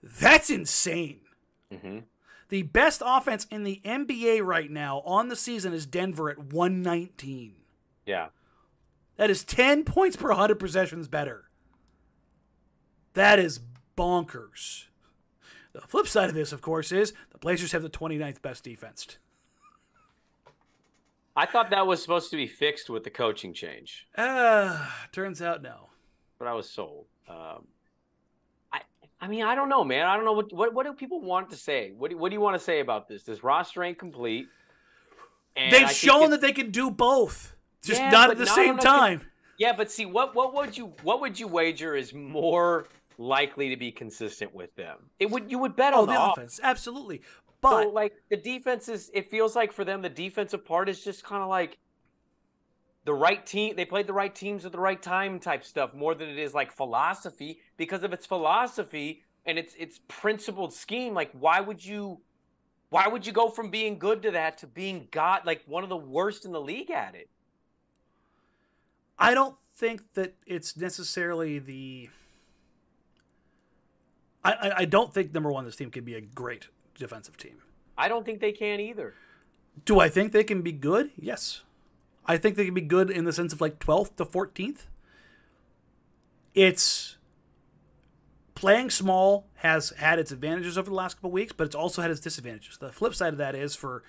That's 0.02 0.50
insane. 0.50 1.20
The 2.50 2.62
best 2.64 3.02
offense 3.02 3.46
in 3.50 3.64
the 3.64 3.80
NBA 3.86 4.44
right 4.44 4.70
now 4.70 5.00
on 5.06 5.28
the 5.28 5.36
season 5.36 5.72
is 5.72 5.86
Denver 5.86 6.28
at 6.28 6.38
119. 6.52 7.54
yeah. 8.04 8.26
That 9.16 9.30
is 9.30 9.44
10 9.44 9.84
points 9.84 10.16
per 10.16 10.28
100 10.28 10.58
possessions 10.58 11.08
better. 11.08 11.44
That 13.14 13.38
is 13.38 13.60
bonkers. 13.96 14.84
The 15.72 15.80
flip 15.80 16.06
side 16.06 16.28
of 16.28 16.34
this, 16.34 16.52
of 16.52 16.60
course, 16.60 16.92
is 16.92 17.12
the 17.30 17.38
Blazers 17.38 17.72
have 17.72 17.82
the 17.82 17.88
29th 17.90 18.42
best 18.42 18.62
defense. 18.64 19.18
I 21.34 21.46
thought 21.46 21.70
that 21.70 21.86
was 21.86 22.02
supposed 22.02 22.30
to 22.30 22.36
be 22.36 22.46
fixed 22.46 22.90
with 22.90 23.04
the 23.04 23.10
coaching 23.10 23.54
change, 23.54 24.06
Uh, 24.16 24.86
turns 25.12 25.40
out 25.40 25.62
no. 25.62 25.88
but 26.38 26.46
I 26.46 26.52
was 26.52 26.68
sold. 26.68 27.06
Um, 27.26 27.66
I, 28.70 28.82
I 29.18 29.28
mean, 29.28 29.42
I 29.42 29.54
don't 29.54 29.70
know, 29.70 29.82
man. 29.82 30.06
I 30.06 30.14
don't 30.14 30.26
know 30.26 30.34
what 30.34 30.52
what, 30.52 30.74
what 30.74 30.84
do 30.84 30.92
people 30.92 31.22
want 31.22 31.48
to 31.50 31.56
say. 31.56 31.92
What 31.96 32.10
do, 32.10 32.18
what 32.18 32.28
do 32.28 32.34
you 32.34 32.40
want 32.40 32.58
to 32.58 32.62
say 32.62 32.80
about 32.80 33.08
this? 33.08 33.22
This 33.22 33.42
roster 33.42 33.82
ain't 33.82 33.98
complete. 33.98 34.46
And 35.56 35.72
They've 35.72 35.90
shown 35.90 36.30
that 36.30 36.42
they 36.42 36.52
can 36.52 36.70
do 36.70 36.90
both, 36.90 37.54
just 37.82 38.00
Yeah, 38.00 38.10
not 38.10 38.30
at 38.30 38.36
the 38.38 38.44
not 38.44 38.54
same 38.54 38.76
time. 38.76 39.22
Yeah, 39.58 39.72
but 39.74 39.90
see, 39.90 40.04
what 40.04 40.34
what 40.34 40.52
would 40.54 40.76
you 40.76 40.92
what 41.02 41.22
would 41.22 41.38
you 41.40 41.48
wager 41.48 41.94
is 41.96 42.12
more 42.12 42.88
likely 43.18 43.68
to 43.70 43.76
be 43.76 43.92
consistent 43.92 44.54
with 44.54 44.74
them? 44.76 44.98
It 45.18 45.30
would 45.30 45.50
you 45.50 45.58
would 45.58 45.76
bet 45.76 45.94
Oh, 45.94 46.02
on 46.02 46.06
the 46.06 46.12
the 46.12 46.22
offense, 46.22 46.60
absolutely. 46.62 47.22
But 47.62 47.84
so, 47.84 47.88
like 47.90 48.14
the 48.28 48.36
defense 48.36 48.88
is, 48.88 49.10
it 49.14 49.30
feels 49.30 49.54
like 49.54 49.72
for 49.72 49.84
them, 49.84 50.02
the 50.02 50.08
defensive 50.08 50.64
part 50.64 50.88
is 50.88 51.02
just 51.02 51.22
kind 51.22 51.42
of 51.42 51.48
like 51.48 51.78
the 53.04 53.14
right 53.14 53.44
team. 53.46 53.76
They 53.76 53.84
played 53.84 54.08
the 54.08 54.12
right 54.12 54.34
teams 54.34 54.66
at 54.66 54.72
the 54.72 54.80
right 54.80 55.00
time 55.00 55.38
type 55.38 55.64
stuff 55.64 55.94
more 55.94 56.14
than 56.14 56.28
it 56.28 56.38
is 56.38 56.54
like 56.54 56.72
philosophy. 56.72 57.60
Because 57.76 58.02
if 58.02 58.12
it's 58.12 58.26
philosophy 58.26 59.22
and 59.46 59.58
it's 59.58 59.74
it's 59.78 60.00
principled 60.08 60.74
scheme, 60.74 61.14
like 61.14 61.30
why 61.38 61.60
would 61.60 61.84
you, 61.84 62.20
why 62.90 63.06
would 63.06 63.24
you 63.24 63.32
go 63.32 63.48
from 63.48 63.70
being 63.70 63.96
good 63.96 64.22
to 64.22 64.32
that 64.32 64.58
to 64.58 64.66
being 64.66 65.06
God, 65.12 65.42
like 65.46 65.62
one 65.66 65.84
of 65.84 65.88
the 65.88 65.96
worst 65.96 66.44
in 66.44 66.50
the 66.50 66.60
league 66.60 66.90
at 66.90 67.14
it? 67.14 67.28
I 69.18 69.34
don't 69.34 69.56
think 69.76 70.14
that 70.14 70.34
it's 70.46 70.76
necessarily 70.76 71.60
the. 71.60 72.10
I, 74.44 74.72
I, 74.78 74.84
don't 74.84 75.14
think 75.14 75.32
number 75.32 75.52
one, 75.52 75.64
this 75.64 75.76
team 75.76 75.90
can 75.90 76.04
be 76.04 76.14
a 76.14 76.20
great 76.20 76.66
defensive 76.98 77.36
team. 77.36 77.58
I 77.96 78.08
don't 78.08 78.24
think 78.24 78.40
they 78.40 78.52
can 78.52 78.80
either. 78.80 79.14
Do 79.84 80.00
I 80.00 80.08
think 80.08 80.32
they 80.32 80.42
can 80.42 80.62
be 80.62 80.72
good? 80.72 81.10
Yes. 81.16 81.62
I 82.26 82.36
think 82.36 82.56
they 82.56 82.64
can 82.64 82.74
be 82.74 82.80
good 82.80 83.10
in 83.10 83.24
the 83.24 83.32
sense 83.32 83.52
of 83.52 83.60
like 83.60 83.78
12th 83.78 84.16
to 84.16 84.24
14th. 84.24 84.86
It's 86.54 87.16
playing 88.54 88.90
small 88.90 89.46
has 89.56 89.90
had 89.90 90.18
its 90.18 90.30
advantages 90.30 90.76
over 90.76 90.90
the 90.90 90.96
last 90.96 91.14
couple 91.14 91.30
weeks, 91.30 91.52
but 91.52 91.64
it's 91.64 91.74
also 91.74 92.02
had 92.02 92.10
its 92.10 92.20
disadvantages. 92.20 92.78
The 92.78 92.92
flip 92.92 93.14
side 93.14 93.32
of 93.32 93.38
that 93.38 93.54
is 93.54 93.74
for 93.74 94.02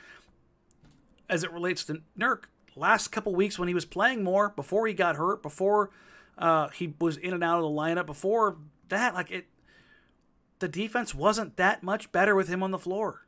as 1.29 1.43
it 1.43 1.51
relates 1.51 1.83
to 1.85 2.01
Nurk, 2.17 2.43
last 2.75 3.09
couple 3.09 3.33
weeks 3.33 3.57
when 3.57 3.67
he 3.67 3.73
was 3.73 3.85
playing 3.85 4.23
more, 4.23 4.49
before 4.49 4.87
he 4.87 4.93
got 4.93 5.15
hurt, 5.15 5.41
before 5.41 5.89
uh, 6.37 6.67
he 6.69 6.93
was 6.99 7.17
in 7.17 7.33
and 7.33 7.43
out 7.43 7.57
of 7.57 7.63
the 7.63 7.69
lineup, 7.69 8.05
before 8.05 8.57
that, 8.89 9.13
like 9.13 9.31
it 9.31 9.45
the 10.63 10.69
defense 10.69 11.13
wasn't 11.13 11.57
that 11.57 11.83
much 11.83 12.09
better 12.13 12.35
with 12.35 12.47
him 12.47 12.63
on 12.63 12.71
the 12.71 12.79
floor. 12.79 13.25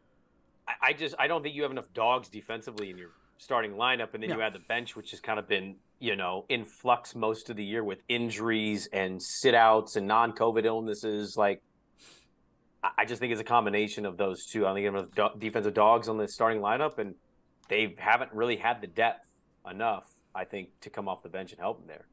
I, 0.81 0.93
just 0.93 1.15
I 1.19 1.27
don't 1.27 1.43
think 1.43 1.53
you 1.53 1.63
have 1.63 1.71
enough 1.71 1.93
dogs 1.93 2.29
defensively 2.29 2.89
in 2.89 2.97
your 2.97 3.09
starting 3.37 3.73
lineup, 3.73 4.13
and 4.13 4.23
then 4.23 4.29
you 4.29 4.41
add 4.41 4.53
the 4.53 4.59
bench, 4.59 4.95
which 4.95 5.11
has 5.11 5.19
kind 5.19 5.37
of 5.37 5.49
been 5.49 5.75
you 5.99 6.15
know 6.15 6.45
in 6.47 6.63
flux 6.63 7.13
most 7.13 7.49
of 7.49 7.57
the 7.57 7.63
year 7.65 7.83
with 7.83 7.99
injuries 8.07 8.87
and 8.93 9.21
sit 9.21 9.53
outs 9.53 9.97
and 9.97 10.07
non 10.07 10.31
COVID 10.31 10.63
illnesses. 10.63 11.35
Like 11.35 11.61
I- 12.81 12.91
I 12.99 13.05
just 13.05 13.19
think 13.19 13.33
it's 13.33 13.41
a 13.41 13.43
combination 13.43 14.05
of 14.05 14.15
those 14.15 14.45
two. 14.45 14.65
I 14.65 14.73
think 14.73 14.85
you 14.85 14.93
have 14.93 14.95
enough 14.95 15.33
do- 15.33 15.39
defensive 15.39 15.73
dogs 15.73 16.07
on 16.07 16.17
the 16.17 16.27
starting 16.29 16.61
lineup, 16.61 16.97
and 16.99 17.15
they 17.67 17.95
haven't 17.97 18.31
really 18.31 18.55
had 18.55 18.79
the 18.79 18.87
depth 18.87 19.27
enough. 19.69 20.07
I 20.33 20.45
think 20.45 20.69
to 20.81 20.89
come 20.89 21.09
off 21.09 21.21
the 21.21 21.29
bench 21.29 21.51
and 21.51 21.59
help 21.59 21.79
them 21.79 21.87
there. 21.87 22.05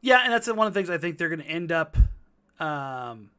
Yeah, 0.00 0.22
and 0.24 0.32
that's 0.32 0.48
one 0.48 0.66
of 0.66 0.74
the 0.74 0.78
things 0.78 0.90
I 0.90 0.98
think 0.98 1.16
they're 1.16 1.28
going 1.28 1.40
to 1.42 1.46
end 1.48 1.70
up 1.72 1.96
um, 2.60 3.30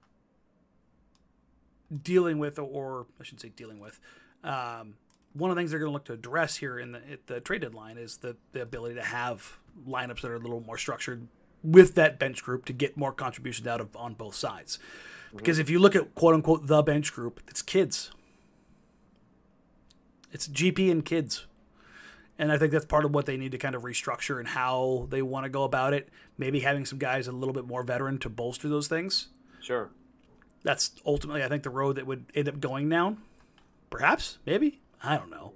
dealing 2.04 2.40
with, 2.40 2.60
or 2.60 3.08
I 3.20 3.24
shouldn't 3.24 3.42
say 3.42 3.50
dealing 3.50 3.80
with. 3.80 4.00
Um, 4.44 4.96
one 5.34 5.50
of 5.50 5.56
the 5.56 5.60
things 5.60 5.72
they're 5.72 5.80
going 5.80 5.90
to 5.90 5.94
look 5.94 6.06
to 6.06 6.14
address 6.14 6.58
here 6.58 6.80
in 6.80 6.94
the, 6.94 7.02
the 7.28 7.40
trade 7.40 7.62
deadline 7.62 7.98
is 7.98 8.18
the, 8.18 8.36
the 8.54 8.62
ability 8.62 8.96
to 8.96 9.04
have 9.04 9.60
lineups 9.88 10.22
that 10.22 10.32
are 10.32 10.36
a 10.36 10.40
little 10.40 10.62
more 10.62 10.78
structured 10.78 11.28
with 11.64 11.96
that 11.96 12.18
bench 12.18 12.44
group 12.44 12.66
to 12.66 12.74
get 12.74 12.98
more 12.98 13.12
contributions 13.12 13.68
out 13.68 13.82
of 13.82 13.96
on 13.96 14.14
both 14.14 14.36
sides. 14.36 14.80
Because 15.36 15.60
if 15.60 15.70
you 15.70 15.80
look 15.80 15.96
at 15.96 16.16
quote 16.16 16.34
unquote 16.34 16.68
the 16.68 16.82
bench 16.82 17.14
group, 17.14 17.42
it's 17.48 17.62
kids. 17.62 18.12
It's 20.32 20.48
GP 20.48 20.92
and 20.92 21.04
kids. 21.04 21.46
And 22.40 22.52
I 22.52 22.58
think 22.58 22.72
that's 22.72 22.86
part 22.86 23.04
of 23.04 23.14
what 23.14 23.26
they 23.26 23.36
need 23.36 23.52
to 23.52 23.58
kind 23.58 23.76
of 23.76 23.82
restructure 23.82 24.40
and 24.40 24.48
how 24.48 25.08
they 25.10 25.22
want 25.22 25.46
to 25.46 25.50
go 25.50 25.64
about 25.64 25.94
it. 25.94 26.10
Maybe 26.38 26.60
having 26.60 26.86
some 26.86 27.00
guys 27.00 27.28
a 27.28 27.32
little 27.32 27.54
bit 27.54 27.66
more 27.66 27.84
veteran 27.84 28.20
to 28.20 28.30
bolster 28.30 28.70
those 28.70 28.88
things. 28.88 29.30
Sure. 29.60 29.90
That's 30.68 30.91
ultimately, 31.05 31.45
I 31.45 31.47
think, 31.47 31.63
the 31.63 31.70
road 31.70 31.95
that 31.95 32.05
would 32.05 32.26
end 32.36 32.49
up 32.49 32.59
going 32.59 32.89
down. 32.89 33.20
Perhaps, 33.89 34.38
maybe. 34.45 34.82
I 35.01 35.15
don't 35.15 35.30
know. 35.30 35.53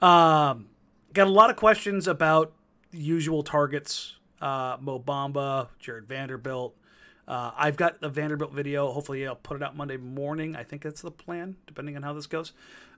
Um, 0.00 0.68
got 1.12 1.26
a 1.26 1.30
lot 1.30 1.50
of 1.50 1.56
questions 1.56 2.06
about 2.06 2.52
usual 2.92 3.42
targets. 3.42 4.14
Uh, 4.40 4.76
Mo 4.80 5.00
Bamba, 5.00 5.70
Jarred 5.80 6.06
Vanderbilt. 6.06 6.76
Uh, 7.26 7.50
I've 7.56 7.76
got 7.76 8.00
the 8.00 8.08
Vanderbilt 8.08 8.52
video. 8.52 8.92
Hopefully, 8.92 9.26
I'll 9.26 9.34
put 9.34 9.56
it 9.56 9.62
out 9.64 9.76
Monday 9.76 9.96
morning. 9.96 10.54
I 10.54 10.62
think 10.62 10.82
that's 10.82 11.02
the 11.02 11.10
plan, 11.10 11.56
depending 11.66 11.96
on 11.96 12.04
how 12.04 12.12
this 12.12 12.28
goes. 12.28 12.52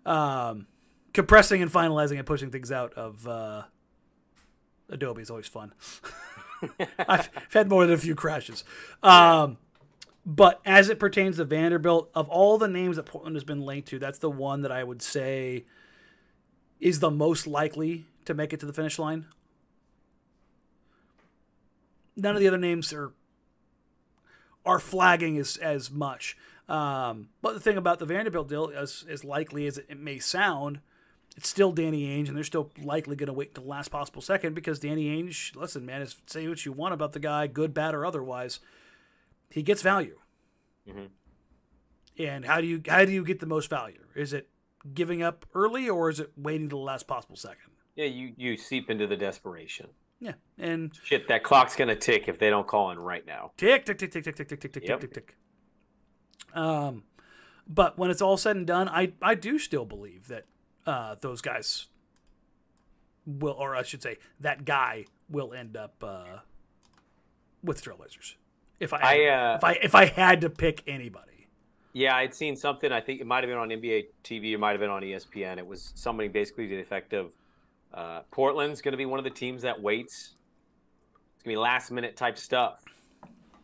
Um, 0.04 0.66
compressing 1.14 1.62
and 1.62 1.72
finalizing 1.72 2.18
and 2.18 2.26
pushing 2.26 2.50
things 2.50 2.70
out 2.70 2.92
of 2.92 3.26
uh, 3.26 3.62
Adobe 4.90 5.22
is 5.22 5.30
always 5.30 5.48
fun. 5.48 5.72
I've, 6.98 7.30
I've 7.34 7.52
had 7.54 7.70
more 7.70 7.86
than 7.86 7.94
a 7.94 7.98
few 7.98 8.14
crashes. 8.14 8.62
Um, 9.02 9.56
but 10.24 10.60
as 10.64 10.88
it 10.88 10.98
pertains 10.98 11.36
to 11.36 11.44
Vanderbilt, 11.44 12.10
of 12.14 12.28
all 12.28 12.58
the 12.58 12.68
names 12.68 12.96
that 12.96 13.06
Portland 13.06 13.36
has 13.36 13.44
been 13.44 13.62
linked 13.62 13.88
to, 13.88 13.98
that's 13.98 14.18
the 14.18 14.30
one 14.30 14.62
that 14.62 14.72
I 14.72 14.84
would 14.84 15.02
say 15.02 15.64
is 16.80 17.00
the 17.00 17.10
most 17.10 17.46
likely 17.46 18.06
to 18.24 18.34
make 18.34 18.52
it 18.52 18.60
to 18.60 18.66
the 18.66 18.72
finish 18.72 18.98
line. 18.98 19.26
None 22.16 22.34
of 22.34 22.40
the 22.40 22.48
other 22.48 22.58
names 22.58 22.92
are 22.92 23.12
are 24.66 24.78
flagging 24.78 25.38
as 25.38 25.56
as 25.56 25.90
much. 25.90 26.36
Um, 26.68 27.30
but 27.42 27.54
the 27.54 27.60
thing 27.60 27.76
about 27.76 27.98
the 27.98 28.06
Vanderbilt 28.06 28.48
deal, 28.48 28.70
as 28.74 29.04
as 29.08 29.24
likely 29.24 29.66
as 29.66 29.78
it 29.78 29.98
may 29.98 30.18
sound, 30.18 30.80
it's 31.36 31.48
still 31.48 31.72
Danny 31.72 32.06
Ainge, 32.06 32.28
and 32.28 32.36
they're 32.36 32.44
still 32.44 32.70
likely 32.82 33.16
going 33.16 33.28
to 33.28 33.32
wait 33.32 33.48
until 33.48 33.64
the 33.64 33.70
last 33.70 33.88
possible 33.88 34.20
second 34.20 34.54
because 34.54 34.78
Danny 34.78 35.06
Ainge, 35.06 35.56
listen, 35.56 35.86
man, 35.86 36.02
is, 36.02 36.16
say 36.26 36.46
what 36.46 36.64
you 36.64 36.72
want 36.72 36.94
about 36.94 37.12
the 37.12 37.18
guy, 37.18 37.46
good, 37.46 37.72
bad, 37.72 37.94
or 37.94 38.04
otherwise, 38.04 38.60
he 39.50 39.62
gets 39.62 39.82
value. 39.82 40.18
Mhm. 40.88 41.08
And 42.18 42.44
how 42.44 42.60
do 42.60 42.66
you 42.66 42.82
how 42.86 43.04
do 43.04 43.12
you 43.12 43.24
get 43.24 43.40
the 43.40 43.46
most 43.46 43.68
value? 43.70 44.04
Is 44.14 44.32
it 44.32 44.48
giving 44.94 45.22
up 45.22 45.46
early, 45.54 45.88
or 45.88 46.08
is 46.10 46.20
it 46.20 46.32
waiting 46.36 46.68
to 46.68 46.76
the 46.76 46.80
last 46.80 47.06
possible 47.06 47.36
second? 47.36 47.70
Yeah, 47.96 48.06
you 48.06 48.34
you 48.36 48.56
seep 48.56 48.90
into 48.90 49.06
the 49.06 49.16
desperation. 49.16 49.88
Yeah, 50.20 50.34
and 50.58 50.94
Shit, 51.02 51.28
that 51.28 51.42
clock's 51.42 51.74
gonna 51.76 51.96
tick 51.96 52.28
if 52.28 52.38
they 52.38 52.50
don't 52.50 52.66
call 52.66 52.90
in 52.90 52.98
right 52.98 53.24
now. 53.26 53.52
tick 53.56 53.84
tick 53.86 53.98
tick 53.98 54.10
tick 54.12 54.24
tick 54.24 54.36
tick 54.36 54.48
tick 54.48 54.60
tick 54.60 54.72
tick 54.72 54.88
Yep. 54.88 55.00
tick 55.00 55.12
tick 55.14 55.26
tick. 55.28 55.36
Um, 56.56 57.04
but 57.66 57.96
when 57.98 58.10
it's 58.10 58.20
all 58.20 58.36
said 58.36 58.56
and 58.56 58.66
done, 58.66 58.88
I 58.88 59.12
I 59.22 59.34
do 59.34 59.58
still 59.58 59.84
believe 59.86 60.28
that 60.28 60.46
uh, 60.86 61.14
those 61.20 61.40
guys 61.40 61.86
will, 63.26 63.52
or 63.54 63.76
I 63.76 63.82
should 63.82 64.02
say, 64.02 64.18
that 64.40 64.64
guy 64.64 65.04
will 65.28 65.52
end 65.54 65.76
up 65.76 66.02
uh, 66.02 66.38
with 67.62 67.82
Trailblazers. 67.82 68.34
If 68.80 68.94
I, 68.94 68.98
I, 68.98 69.24
uh, 69.26 69.56
if 69.56 69.64
I 69.64 69.72
if 69.72 69.94
I 69.94 70.06
had 70.06 70.40
to 70.40 70.50
pick 70.50 70.82
anybody, 70.86 71.48
Yeah, 71.92 72.16
I'd 72.16 72.34
seen 72.34 72.56
something. 72.56 72.90
I 72.90 73.00
think 73.00 73.20
it 73.20 73.26
might 73.26 73.44
have 73.44 73.50
been 73.50 73.58
on 73.58 73.68
NBA 73.68 74.06
TV. 74.24 74.52
It 74.52 74.58
might 74.58 74.70
have 74.70 74.80
been 74.80 74.90
on 74.90 75.02
ESPN. 75.02 75.58
It 75.58 75.66
was 75.66 75.92
somebody 75.94 76.28
basically 76.28 76.66
to 76.68 76.76
the 76.76 76.80
effect 76.80 77.12
of 77.12 77.30
uh, 77.92 78.20
Portland's 78.30 78.80
going 78.80 78.92
to 78.92 78.98
be 78.98 79.06
one 79.06 79.18
of 79.18 79.24
the 79.24 79.30
teams 79.30 79.62
that 79.62 79.80
waits. 79.82 80.34
It's 81.34 81.44
going 81.44 81.54
to 81.54 81.58
be 81.58 81.62
last 81.62 81.90
minute 81.90 82.16
type 82.16 82.38
stuff. 82.38 82.82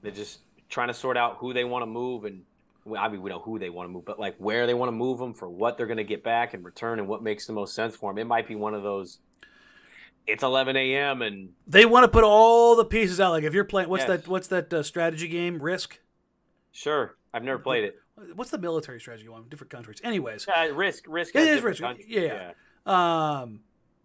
They're 0.03 0.13
just 0.13 0.41
trying 0.69 0.89
to 0.89 0.95
sort 0.95 1.17
out 1.17 1.37
who 1.39 1.53
they 1.53 1.65
want 1.65 1.83
to 1.83 1.87
move 1.87 2.25
and. 2.25 2.43
I 2.97 3.09
mean, 3.09 3.21
we 3.21 3.31
know 3.31 3.41
who 3.41 3.59
they 3.59 3.69
want 3.69 3.89
to 3.89 3.93
move, 3.93 4.05
but 4.05 4.21
like 4.21 4.37
where 4.39 4.65
they 4.65 4.75
want 4.75 4.91
to 4.91 4.93
move 4.93 5.19
them 5.19 5.35
for 5.35 5.49
what 5.49 5.77
they're 5.77 5.89
going 5.89 5.97
to 5.97 6.05
get 6.05 6.23
back 6.23 6.55
in 6.55 6.63
return 6.63 7.01
and 7.01 7.09
what 7.09 7.21
makes 7.21 7.45
the 7.45 7.53
most 7.53 7.75
sense 7.75 7.97
for 7.97 8.13
them. 8.13 8.19
It 8.19 8.29
might 8.29 8.47
be 8.47 8.55
one 8.55 8.75
of 8.75 8.85
those. 8.85 9.19
It's 10.27 10.43
11 10.43 10.77
a.m. 10.77 11.23
and 11.23 11.51
they 11.67 11.85
want 11.85 12.05
to 12.05 12.09
put 12.09 12.25
all 12.25 12.75
the 12.77 12.85
pieces 12.85 13.21
out. 13.21 13.31
Like 13.31 13.45
if 13.45 13.55
you're 13.55 13.65
playing, 13.65 13.89
what's 13.89 14.03
Yes. 14.07 14.23
that? 14.23 14.29
What's 14.29 14.49
that 14.49 14.73
uh, 14.73 14.83
strategy 14.83 15.29
game? 15.29 15.63
Risk. 15.63 16.01
sure, 16.73 17.17
I've 17.33 17.45
never 17.45 17.59
played 17.61 17.85
it. 17.85 17.97
What's 18.35 18.51
the 18.51 18.59
military 18.59 18.99
strategy 18.99 19.29
one? 19.29 19.45
Different 19.49 19.71
countries. 19.71 20.01
Anyways, 20.03 20.49
Uh, 20.49 20.73
risk, 20.75 21.05
risk. 21.07 21.35
It 21.37 21.43
is 21.47 21.63
risk, 21.63 21.81
countries. 21.83 22.07
yeah. 22.09 22.53
um, 22.87 23.61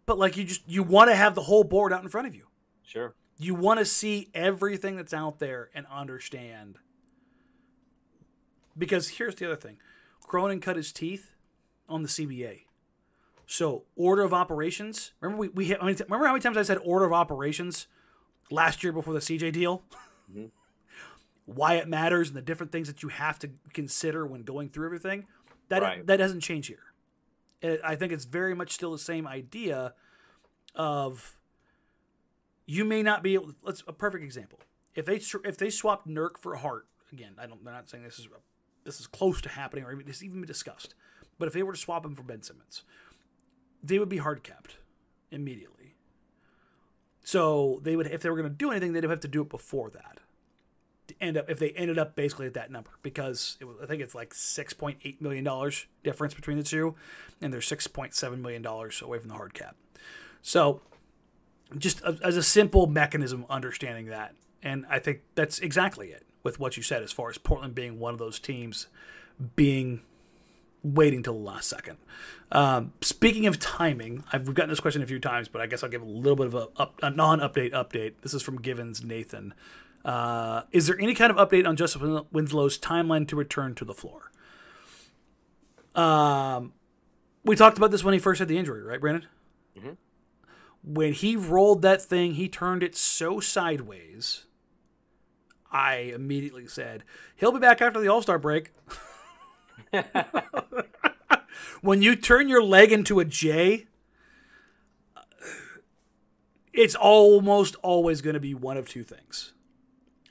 but 0.05 0.19
like 0.19 0.35
you 0.37 0.43
just 0.43 0.61
you 0.67 0.83
want 0.83 1.09
to 1.09 1.15
have 1.15 1.33
the 1.33 1.43
whole 1.43 1.63
board 1.63 1.91
out 1.93 2.03
in 2.03 2.09
front 2.09 2.27
of 2.27 2.35
you. 2.35 2.47
sure. 2.83 3.15
You 3.39 3.55
want 3.55 3.79
to 3.79 3.85
see 3.85 4.29
everything 4.35 4.97
that's 4.97 5.13
out 5.15 5.39
there 5.39 5.71
and 5.73 5.87
understand. 5.91 6.77
Because 8.77 9.09
here's 9.09 9.35
the 9.35 9.45
other 9.45 9.55
thing 9.55 9.77
Cronin 10.21 10.59
cut 10.61 10.75
his 10.75 10.91
teeth 10.91 11.31
on 11.89 12.03
the 12.03 12.07
CBA. 12.09 12.61
So, 13.51 13.83
order 13.97 14.21
of 14.23 14.33
operations. 14.33 15.11
Remember, 15.19 15.41
we, 15.41 15.49
we 15.49 15.65
had, 15.65 15.79
how 15.79 15.85
many 15.85 15.97
remember 15.97 16.25
how 16.25 16.31
many 16.31 16.41
times 16.41 16.55
I 16.55 16.61
said 16.61 16.77
order 16.85 17.03
of 17.03 17.11
operations 17.11 17.87
last 18.49 18.81
year 18.81 18.93
before 18.93 19.13
the 19.13 19.19
CJ 19.19 19.51
deal? 19.51 19.83
Mm-hmm. 20.31 20.45
Why 21.53 21.73
it 21.73 21.89
matters 21.89 22.29
and 22.29 22.37
the 22.37 22.41
different 22.41 22.71
things 22.71 22.87
that 22.87 23.03
you 23.03 23.09
have 23.09 23.39
to 23.39 23.49
consider 23.73 24.25
when 24.25 24.43
going 24.43 24.69
through 24.69 24.85
everything. 24.85 25.25
That, 25.67 25.81
Right. 25.81 26.07
that 26.07 26.15
doesn't 26.15 26.39
change 26.39 26.67
here. 26.67 26.93
It- 27.61 27.81
I 27.83 27.97
think 27.97 28.13
it's 28.13 28.23
very 28.23 28.55
much 28.55 28.71
still 28.71 28.93
the 28.93 28.97
same 28.97 29.27
idea 29.27 29.95
of 30.73 31.37
you 32.65 32.85
may 32.85 33.03
not 33.03 33.21
be 33.21 33.33
able. 33.33 33.51
Let's 33.63 33.83
a 33.85 33.91
perfect 33.91 34.23
example. 34.23 34.59
If 34.95 35.05
they 35.05 35.19
if 35.43 35.57
they 35.57 35.69
swapped 35.69 36.07
Nurk 36.07 36.37
for 36.37 36.55
Hart 36.55 36.85
again, 37.11 37.33
I 37.37 37.47
don't. 37.47 37.65
They're 37.65 37.73
not 37.73 37.89
saying 37.89 38.05
this 38.05 38.17
is 38.17 38.29
this 38.85 39.01
is 39.01 39.07
close 39.07 39.41
to 39.41 39.49
happening 39.49 39.83
or 39.83 39.91
even 39.91 40.07
it's 40.07 40.23
even 40.23 40.39
been 40.39 40.47
discussed. 40.47 40.95
But 41.37 41.47
if 41.49 41.53
they 41.53 41.63
were 41.63 41.73
to 41.73 41.77
swap 41.77 42.05
him 42.05 42.15
for 42.15 42.23
Ben 42.23 42.43
Simmons, 42.43 42.83
they 43.83 43.99
would 43.99 44.09
be 44.09 44.17
hard 44.17 44.43
capped 44.43 44.77
immediately. 45.31 45.95
So 47.23 47.79
they 47.83 47.95
would 47.95 48.07
if 48.07 48.21
they 48.21 48.29
were 48.29 48.35
going 48.35 48.49
to 48.49 48.55
do 48.55 48.71
anything, 48.71 48.93
they'd 48.93 49.03
have 49.03 49.19
to 49.21 49.27
do 49.27 49.41
it 49.41 49.49
before 49.49 49.89
that. 49.91 50.19
To 51.07 51.15
end 51.21 51.37
up 51.37 51.49
if 51.49 51.59
they 51.59 51.69
ended 51.71 51.99
up 51.99 52.15
basically 52.15 52.47
at 52.47 52.53
that 52.53 52.71
number 52.71 52.91
because 53.03 53.57
was, 53.61 53.77
I 53.81 53.85
think 53.85 54.01
it's 54.01 54.15
like 54.15 54.33
six 54.33 54.73
point 54.73 54.99
eight 55.03 55.21
million 55.21 55.43
dollars 55.43 55.85
difference 56.03 56.33
between 56.33 56.57
the 56.57 56.63
two, 56.63 56.95
and 57.41 57.53
they're 57.53 57.61
six 57.61 57.87
point 57.87 58.13
seven 58.13 58.41
million 58.41 58.61
dollars 58.61 59.01
away 59.01 59.19
from 59.19 59.29
the 59.29 59.35
hard 59.35 59.53
cap. 59.53 59.75
So, 60.41 60.81
just 61.77 62.01
as 62.03 62.35
a 62.35 62.43
simple 62.43 62.87
mechanism, 62.87 63.45
understanding 63.49 64.07
that, 64.07 64.33
and 64.63 64.85
I 64.89 64.99
think 64.99 65.21
that's 65.35 65.59
exactly 65.59 66.09
it 66.09 66.25
with 66.43 66.59
what 66.59 66.77
you 66.77 66.83
said 66.83 67.03
as 67.03 67.11
far 67.11 67.29
as 67.29 67.37
Portland 67.37 67.75
being 67.75 67.99
one 67.99 68.13
of 68.13 68.19
those 68.19 68.39
teams 68.39 68.87
being 69.55 70.01
waiting 70.83 71.23
till 71.23 71.33
the 71.33 71.39
last 71.39 71.69
second. 71.69 71.97
Um, 72.51 72.93
speaking 73.01 73.47
of 73.47 73.59
timing, 73.59 74.23
I've 74.33 74.53
gotten 74.53 74.69
this 74.69 74.79
question 74.79 75.01
a 75.01 75.05
few 75.05 75.19
times, 75.19 75.47
but 75.47 75.61
I 75.61 75.67
guess 75.67 75.83
I'll 75.83 75.89
give 75.89 76.01
a 76.01 76.05
little 76.05 76.35
bit 76.35 76.47
of 76.47 76.55
a, 76.55 76.67
up, 76.77 76.99
a 77.01 77.09
non-update 77.09 77.71
update. 77.71 78.15
This 78.21 78.33
is 78.33 78.41
from 78.41 78.61
Givens 78.61 79.03
Nathan. 79.03 79.53
Uh, 80.03 80.63
is 80.71 80.87
there 80.87 80.99
any 80.99 81.13
kind 81.13 81.31
of 81.31 81.37
update 81.37 81.67
on 81.67 81.75
Justice 81.75 82.01
Winslow's 82.31 82.77
timeline 82.77 83.27
to 83.27 83.35
return 83.35 83.75
to 83.75 83.85
the 83.85 83.93
floor? 83.93 84.31
Um, 85.95 86.73
we 87.45 87.55
talked 87.55 87.77
about 87.77 87.91
this 87.91 88.03
when 88.03 88.13
he 88.13 88.19
first 88.19 88.39
had 88.39 88.47
the 88.47 88.57
injury, 88.57 88.81
right, 88.81 88.99
Brandon? 88.99 89.27
Mm-hmm. 89.77 89.91
When 90.83 91.13
he 91.13 91.35
rolled 91.35 91.83
that 91.83 92.01
thing, 92.01 92.33
he 92.33 92.49
turned 92.49 92.81
it 92.81 92.95
so 92.95 93.39
sideways. 93.39 94.45
I 95.71 96.11
immediately 96.13 96.67
said 96.67 97.03
he'll 97.35 97.51
be 97.51 97.59
back 97.59 97.81
after 97.81 98.01
the 98.01 98.07
All 98.07 98.21
Star 98.21 98.39
break. 98.39 98.71
when 101.81 102.01
you 102.01 102.15
turn 102.15 102.47
your 102.47 102.63
leg 102.63 102.91
into 102.91 103.19
a 103.19 103.25
J, 103.25 103.87
it's 106.73 106.95
almost 106.95 107.75
always 107.81 108.21
going 108.21 108.33
to 108.35 108.39
be 108.39 108.53
one 108.53 108.77
of 108.77 108.87
two 108.87 109.03
things 109.03 109.53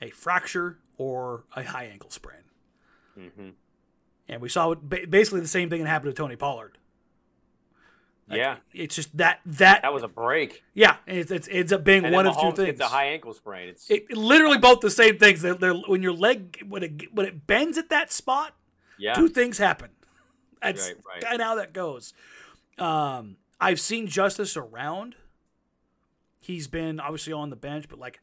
a 0.01 0.09
fracture 0.09 0.79
or 0.97 1.43
a 1.55 1.63
high 1.63 1.85
ankle 1.85 2.09
sprain. 2.09 2.41
Mm-hmm. 3.17 3.49
And 4.27 4.41
we 4.41 4.49
saw 4.49 4.73
basically 4.73 5.41
the 5.41 5.47
same 5.47 5.69
thing 5.69 5.83
that 5.83 5.89
happened 5.89 6.15
to 6.15 6.19
Tony 6.19 6.35
Pollard. 6.35 6.77
Like, 8.29 8.37
yeah, 8.37 8.57
it's 8.71 8.95
just 8.95 9.15
that 9.17 9.41
that 9.45 9.81
that 9.81 9.93
was 9.93 10.03
a 10.03 10.07
break. 10.07 10.63
Yeah, 10.73 10.97
it, 11.05 11.29
it 11.29 11.49
ends 11.51 11.73
up 11.73 11.83
being 11.83 12.09
one 12.11 12.25
of 12.25 12.39
two 12.39 12.53
things. 12.53 12.69
It's 12.69 12.79
a 12.79 12.85
high 12.85 13.07
ankle 13.07 13.33
sprain. 13.33 13.67
It's 13.69 13.91
it, 13.91 14.15
literally 14.15 14.57
both 14.57 14.79
the 14.79 14.89
same 14.89 15.17
things. 15.17 15.41
They're, 15.41 15.55
they're, 15.55 15.73
when 15.73 16.01
your 16.01 16.13
leg 16.13 16.63
when 16.67 16.83
it 16.83 17.13
when 17.13 17.25
it 17.25 17.45
bends 17.45 17.77
at 17.77 17.89
that 17.89 18.09
spot, 18.09 18.55
yeah. 19.01 19.13
two 19.13 19.27
things 19.27 19.57
happen. 19.57 19.89
That's 20.61 20.89
right, 20.89 20.97
right. 21.07 21.21
kind 21.23 21.41
of 21.41 21.47
how 21.47 21.55
that 21.55 21.73
goes. 21.73 22.13
Um, 22.77 23.37
I've 23.59 23.79
seen 23.79 24.07
Justice 24.07 24.55
around. 24.55 25.15
He's 26.39 26.67
been 26.67 26.99
obviously 26.99 27.33
on 27.33 27.49
the 27.49 27.55
bench, 27.55 27.87
but 27.89 27.99
like 27.99 28.19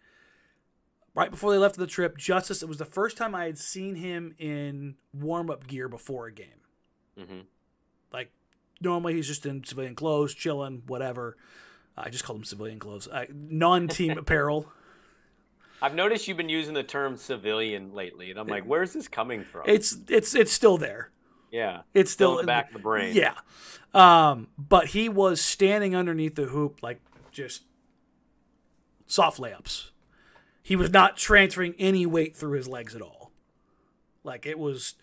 right 1.14 1.30
before 1.30 1.52
they 1.52 1.58
left 1.58 1.76
the 1.76 1.86
trip, 1.86 2.16
Justice. 2.16 2.62
It 2.62 2.68
was 2.68 2.78
the 2.78 2.84
first 2.84 3.16
time 3.16 3.34
I 3.34 3.46
had 3.46 3.58
seen 3.58 3.96
him 3.96 4.34
in 4.38 4.96
warm 5.12 5.50
up 5.50 5.66
gear 5.66 5.88
before 5.88 6.26
a 6.26 6.32
game. 6.32 6.46
Mm-hmm. 7.18 7.40
Like 8.12 8.30
normally 8.80 9.14
he's 9.14 9.26
just 9.26 9.44
in 9.46 9.64
civilian 9.64 9.94
clothes, 9.94 10.34
chilling, 10.34 10.82
whatever. 10.86 11.36
I 11.96 12.10
just 12.10 12.22
call 12.22 12.36
him 12.36 12.44
civilian 12.44 12.78
clothes, 12.78 13.08
uh, 13.08 13.24
non-team 13.32 14.18
apparel. 14.18 14.72
I've 15.80 15.94
noticed 15.94 16.28
you've 16.28 16.36
been 16.36 16.48
using 16.48 16.74
the 16.74 16.82
term 16.82 17.16
civilian 17.16 17.92
lately, 17.92 18.30
and 18.30 18.38
I'm 18.38 18.46
like, 18.46 18.64
where's 18.64 18.92
this 18.92 19.08
coming 19.08 19.44
from? 19.44 19.62
It's 19.66 19.96
it's 20.08 20.34
it's 20.34 20.52
still 20.52 20.78
there. 20.78 21.10
Yeah, 21.50 21.82
it's 21.94 22.10
still, 22.10 22.32
still 22.32 22.38
in 22.40 22.46
the 22.46 22.50
back 22.50 22.68
of 22.68 22.72
the 22.74 22.78
brain. 22.80 23.14
Yeah, 23.14 23.34
um, 23.94 24.48
but 24.58 24.88
he 24.88 25.08
was 25.08 25.40
standing 25.40 25.94
underneath 25.94 26.34
the 26.34 26.46
hoop, 26.46 26.82
like 26.82 27.00
just 27.30 27.62
soft 29.06 29.38
layups. 29.38 29.90
He 30.62 30.76
was 30.76 30.90
not 30.90 31.16
transferring 31.16 31.74
any 31.78 32.04
weight 32.04 32.36
through 32.36 32.52
his 32.52 32.68
legs 32.68 32.94
at 32.94 33.00
all. 33.00 33.32
Like 34.24 34.44
it 34.46 34.58
was 34.58 34.94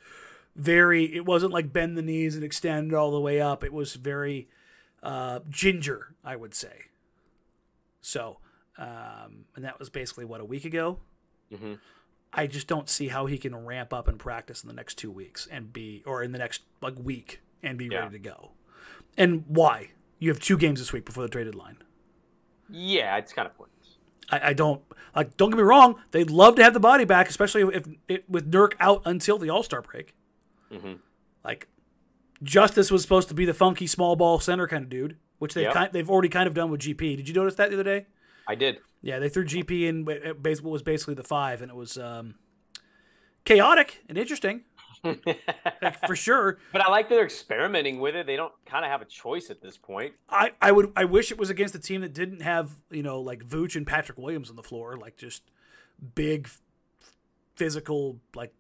very. 0.55 1.05
It 1.15 1.25
wasn't 1.25 1.53
like 1.53 1.73
bend 1.73 1.97
the 1.97 2.01
knees 2.01 2.35
and 2.35 2.43
extend 2.43 2.93
all 2.93 3.11
the 3.11 3.19
way 3.19 3.41
up. 3.41 3.63
It 3.63 3.73
was 3.73 3.95
very 3.95 4.47
uh, 5.01 5.39
ginger, 5.49 6.15
I 6.23 6.35
would 6.35 6.53
say. 6.53 6.85
So 8.01 8.37
um, 8.77 9.45
and 9.55 9.65
that 9.65 9.79
was 9.79 9.89
basically 9.89 10.25
what 10.25 10.41
a 10.41 10.45
week 10.45 10.65
ago. 10.65 10.99
Mm-hmm. 11.51 11.73
I 12.33 12.47
just 12.47 12.67
don't 12.67 12.89
see 12.89 13.07
how 13.07 13.27
he 13.27 13.37
can 13.37 13.55
ramp 13.55 13.93
up 13.93 14.07
and 14.07 14.19
practice 14.19 14.61
in 14.61 14.67
the 14.67 14.73
next 14.73 14.95
two 14.95 15.09
weeks 15.09 15.47
and 15.49 15.71
be, 15.71 16.03
or 16.05 16.21
in 16.21 16.33
the 16.33 16.37
next 16.37 16.63
like 16.81 16.95
week 17.01 17.41
and 17.63 17.77
be 17.77 17.87
yeah. 17.89 17.99
ready 17.99 18.11
to 18.13 18.19
go. 18.19 18.51
And 19.17 19.45
why? 19.47 19.91
You 20.19 20.29
have 20.29 20.39
two 20.39 20.57
games 20.57 20.79
this 20.79 20.91
week 20.91 21.05
before 21.05 21.23
the 21.23 21.29
trade 21.29 21.45
deadline. 21.45 21.77
Yeah, 22.69 23.15
it's 23.17 23.31
kind 23.31 23.47
of 23.47 23.55
pointless. 23.55 23.97
I, 24.29 24.49
I, 24.49 24.53
don't 24.53 24.81
like. 25.15 25.37
Don't 25.37 25.51
get 25.51 25.57
me 25.57 25.63
wrong. 25.63 25.95
They'd 26.11 26.31
love 26.31 26.55
to 26.55 26.63
have 26.63 26.73
the 26.73 26.79
body 26.79 27.05
back, 27.05 27.29
especially 27.29 27.61
if, 27.61 27.87
if 28.07 28.21
with 28.27 28.51
Nurk 28.51 28.73
out 28.79 29.03
until 29.05 29.37
the 29.37 29.49
All 29.49 29.63
Star 29.63 29.81
break. 29.81 30.15
Mm-hmm. 30.71 30.93
Like 31.43 31.67
Justice 32.41 32.91
was 32.91 33.01
supposed 33.03 33.27
to 33.29 33.33
be 33.33 33.45
the 33.45 33.53
funky 33.53 33.87
small 33.87 34.15
ball 34.15 34.39
center 34.39 34.67
kind 34.67 34.83
of 34.83 34.89
dude, 34.89 35.17
which 35.37 35.53
they've 35.53 35.65
yep. 35.65 35.73
kind, 35.73 35.93
they've 35.93 36.09
already 36.09 36.29
kind 36.29 36.47
of 36.47 36.53
done 36.53 36.71
with 36.71 36.81
GP. 36.81 37.17
Did 37.17 37.27
you 37.27 37.35
notice 37.35 37.55
that 37.55 37.69
the 37.69 37.75
other 37.75 37.83
day? 37.83 38.07
I 38.47 38.55
did. 38.55 38.79
Yeah, 39.01 39.19
they 39.19 39.29
threw 39.29 39.45
GP 39.45 39.83
in 39.83 40.05
what 40.05 40.63
was 40.63 40.81
basically 40.81 41.13
the 41.13 41.23
five, 41.23 41.61
and 41.61 41.69
it 41.69 41.75
was 41.75 41.97
um, 41.97 42.35
chaotic 43.43 44.03
and 44.09 44.17
interesting. 44.17 44.63
like, 45.03 46.07
for 46.07 46.15
sure. 46.15 46.57
But 46.71 46.81
I 46.81 46.89
like 46.89 47.09
that 47.09 47.15
they're 47.15 47.25
experimenting 47.25 47.99
with 47.99 48.15
it. 48.15 48.25
They 48.25 48.35
don't 48.35 48.53
kind 48.65 48.83
of 48.83 48.91
have 48.91 49.01
a 49.01 49.05
choice 49.05 49.49
at 49.49 49.61
this 49.61 49.77
point. 49.77 50.13
I, 50.29 50.53
I 50.61 50.71
would 50.71 50.91
I 50.95 51.05
wish 51.05 51.31
it 51.31 51.37
was 51.37 51.49
against 51.49 51.75
a 51.75 51.79
team 51.79 52.01
that 52.01 52.13
didn't 52.13 52.41
have 52.41 52.71
you 52.89 53.03
know 53.03 53.19
like 53.19 53.43
Vooch 53.43 53.75
and 53.75 53.85
Patrick 53.85 54.17
Williams 54.17 54.49
on 54.49 54.55
the 54.55 54.63
floor, 54.63 54.97
like 54.97 55.17
just 55.17 55.43
big, 56.15 56.49
physical 57.55 58.19
like 58.35 58.53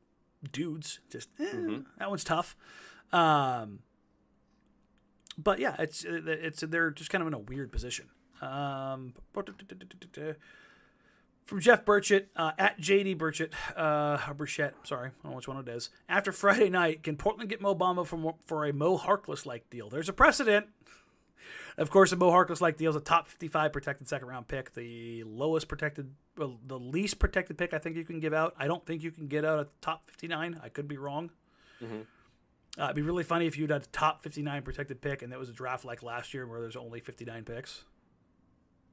dudes. 0.51 0.99
Just 1.09 1.29
eh, 1.39 1.45
mm-hmm. 1.45 1.81
that 1.97 2.09
one's 2.09 2.23
tough. 2.23 2.55
Um, 3.11 3.79
but 5.37 5.59
yeah, 5.59 5.75
it's 5.79 6.05
it's 6.07 6.61
they're 6.61 6.91
just 6.91 7.09
kind 7.09 7.21
of 7.21 7.27
in 7.27 7.33
a 7.33 7.39
weird 7.39 7.71
position. 7.71 8.09
Um, 8.41 9.13
from 11.45 11.59
Jeff 11.59 11.85
Burchett 11.85 12.25
uh, 12.35 12.51
at 12.57 12.79
JD 12.79 13.17
Burchett, 13.17 13.53
uh, 13.75 14.17
Burchett, 14.33 14.73
sorry, 14.83 15.09
I 15.09 15.11
don't 15.23 15.31
know 15.31 15.35
which 15.37 15.47
one 15.47 15.57
it 15.57 15.67
is. 15.67 15.89
After 16.09 16.31
Friday 16.31 16.69
night, 16.69 17.03
can 17.03 17.17
Portland 17.17 17.49
get 17.49 17.61
Mo 17.61 17.75
Bamba 17.75 18.05
for, 18.05 18.35
for 18.45 18.65
a 18.65 18.73
Mo 18.73 18.97
Harkless 18.97 19.45
like 19.45 19.69
deal? 19.69 19.89
There's 19.89 20.09
a 20.09 20.13
precedent. 20.13 20.67
Of 21.77 21.89
course, 21.91 22.11
a 22.11 22.15
Mo 22.15 22.31
Harkless 22.31 22.61
like 22.61 22.77
deal 22.77 22.89
is 22.89 22.95
a 22.95 23.01
top 23.01 23.27
55 23.27 23.73
protected 23.73 24.07
second 24.07 24.27
round 24.27 24.47
pick, 24.47 24.73
the 24.73 25.23
lowest 25.25 25.67
protected, 25.67 26.11
well, 26.37 26.57
the 26.65 26.79
least 26.79 27.19
protected 27.19 27.57
pick 27.57 27.73
I 27.73 27.77
think 27.77 27.95
you 27.95 28.05
can 28.05 28.19
give 28.19 28.33
out. 28.33 28.55
I 28.57 28.67
don't 28.67 28.85
think 28.85 29.03
you 29.03 29.11
can 29.11 29.27
get 29.27 29.45
out 29.45 29.59
a 29.59 29.67
top 29.81 30.05
59. 30.07 30.59
I 30.63 30.69
could 30.69 30.87
be 30.87 30.97
wrong. 30.97 31.31
Mm-hmm. 31.83 32.01
Uh, 32.79 32.85
it'd 32.85 32.95
be 32.95 33.01
really 33.01 33.23
funny 33.23 33.45
if 33.45 33.57
you 33.57 33.63
had 33.65 33.71
a 33.71 33.79
top 33.91 34.21
59 34.21 34.63
protected 34.63 35.01
pick 35.01 35.21
and 35.21 35.31
it 35.31 35.39
was 35.39 35.49
a 35.49 35.53
draft 35.53 35.85
like 35.85 36.01
last 36.01 36.33
year 36.33 36.47
where 36.47 36.59
there's 36.59 36.75
only 36.75 36.99
59 36.99 37.43
picks 37.43 37.83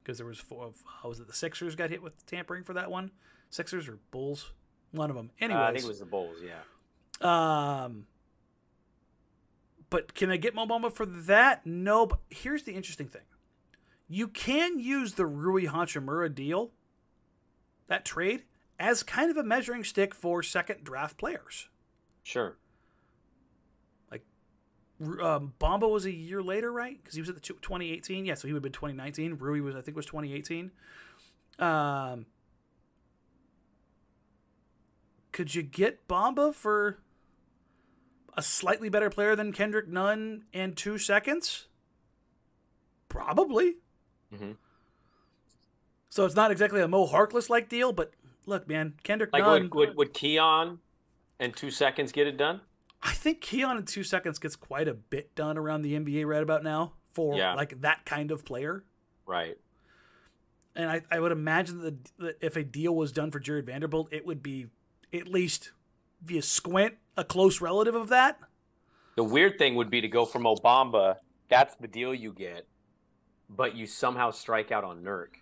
because 0.03 0.17
there 0.17 0.27
was 0.27 0.39
four 0.39 0.65
of 0.65 0.75
how 1.01 1.09
was 1.09 1.19
it 1.19 1.27
the 1.27 1.33
Sixers 1.33 1.75
got 1.75 1.89
hit 1.89 2.01
with 2.01 2.25
tampering 2.25 2.63
for 2.63 2.73
that 2.73 2.91
one? 2.91 3.11
Sixers 3.49 3.87
or 3.87 3.99
Bulls? 4.11 4.51
One 4.91 5.09
of 5.09 5.15
them. 5.15 5.31
Anyways, 5.39 5.59
uh, 5.59 5.63
I 5.63 5.71
think 5.71 5.85
it 5.85 5.87
was 5.87 5.99
the 5.99 6.05
Bulls. 6.05 6.37
Yeah. 6.43 6.59
Um. 7.21 8.05
But 9.89 10.15
can 10.15 10.31
I 10.31 10.37
get 10.37 10.55
Mo 10.55 10.65
Bamba 10.65 10.91
for 10.91 11.05
that? 11.05 11.65
No. 11.65 12.05
But 12.05 12.19
here's 12.29 12.63
the 12.63 12.73
interesting 12.73 13.07
thing: 13.07 13.23
you 14.07 14.27
can 14.27 14.79
use 14.79 15.13
the 15.13 15.25
Rui 15.25 15.65
Hachimura 15.65 16.33
deal, 16.33 16.71
that 17.87 18.05
trade, 18.05 18.43
as 18.79 19.03
kind 19.03 19.31
of 19.31 19.37
a 19.37 19.43
measuring 19.43 19.83
stick 19.83 20.13
for 20.13 20.43
second 20.43 20.83
draft 20.83 21.17
players. 21.17 21.69
Sure 22.23 22.57
um, 25.01 25.53
Bamba 25.59 25.89
was 25.89 26.05
a 26.05 26.11
year 26.11 26.41
later, 26.41 26.71
right? 26.71 26.97
Because 27.01 27.15
he 27.15 27.21
was 27.21 27.29
at 27.29 27.35
the 27.35 27.41
2018. 27.41 28.25
Yeah, 28.25 28.35
so 28.35 28.47
he 28.47 28.53
would 28.53 28.59
have 28.59 28.63
been 28.63 28.71
2019. 28.71 29.37
Rui 29.39 29.61
was, 29.61 29.75
I 29.75 29.81
think, 29.81 29.97
was 29.97 30.05
2018. 30.05 30.71
Um, 31.59 32.25
could 35.31 35.53
you 35.55 35.63
get 35.63 36.07
Bamba 36.07 36.53
for 36.53 36.99
a 38.35 38.41
slightly 38.41 38.89
better 38.89 39.09
player 39.09 39.35
than 39.35 39.51
Kendrick 39.51 39.87
Nunn 39.87 40.45
and 40.53 40.75
two 40.75 40.97
seconds? 40.97 41.67
Probably. 43.09 43.75
Mm-hmm. 44.33 44.51
So 46.09 46.25
it's 46.25 46.35
not 46.35 46.51
exactly 46.51 46.81
a 46.81 46.87
Mo 46.87 47.07
Harkless 47.07 47.49
like 47.49 47.69
deal, 47.69 47.91
but 47.91 48.13
look, 48.45 48.67
man, 48.67 48.93
Kendrick 49.03 49.31
like 49.33 49.43
Nunn. 49.43 49.63
Would, 49.63 49.73
would, 49.73 49.97
would 49.97 50.13
Keon 50.13 50.79
and 51.39 51.55
two 51.55 51.71
seconds 51.71 52.11
get 52.11 52.27
it 52.27 52.37
done? 52.37 52.61
I 53.03 53.11
think 53.11 53.41
Keon 53.41 53.77
in 53.77 53.85
two 53.85 54.03
seconds 54.03 54.39
gets 54.39 54.55
quite 54.55 54.87
a 54.87 54.93
bit 54.93 55.35
done 55.35 55.57
around 55.57 55.81
the 55.81 55.93
NBA 55.93 56.25
right 56.25 56.41
about 56.41 56.63
now 56.63 56.93
for 57.11 57.35
yeah. 57.35 57.53
like 57.53 57.81
that 57.81 58.05
kind 58.05 58.31
of 58.31 58.45
player. 58.45 58.85
Right. 59.25 59.57
And 60.75 60.89
I, 60.89 61.01
I 61.11 61.19
would 61.19 61.31
imagine 61.31 61.79
that, 61.81 62.17
that 62.17 62.37
if 62.41 62.55
a 62.55 62.63
deal 62.63 62.95
was 62.95 63.11
done 63.11 63.29
for 63.29 63.39
Jarred 63.39 63.65
Vanderbilt, 63.65 64.11
it 64.11 64.25
would 64.25 64.41
be 64.41 64.67
at 65.13 65.27
least 65.27 65.71
via 66.23 66.41
squint 66.41 66.95
a 67.17 67.23
close 67.23 67.61
relative 67.61 67.93
of 67.93 68.07
that. 68.09 68.39
The 69.15 69.23
weird 69.23 69.59
thing 69.59 69.75
would 69.75 69.91
be 69.91 70.01
to 70.01 70.07
go 70.07 70.25
from 70.25 70.43
Mo 70.43 70.55
Bamba, 70.55 71.17
That's 71.49 71.75
the 71.75 71.87
deal 71.87 72.15
you 72.15 72.33
get, 72.33 72.65
but 73.49 73.75
you 73.75 73.85
somehow 73.85 74.31
strike 74.31 74.71
out 74.71 74.83
on 74.83 75.03
Nurk. 75.03 75.35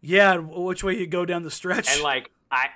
Yeah, 0.00 0.36
which 0.36 0.84
way 0.84 0.98
you 0.98 1.06
go 1.06 1.24
down 1.24 1.42
the 1.42 1.50
stretch? 1.50 1.88
And 1.90 2.02
like 2.02 2.30
I 2.50 2.68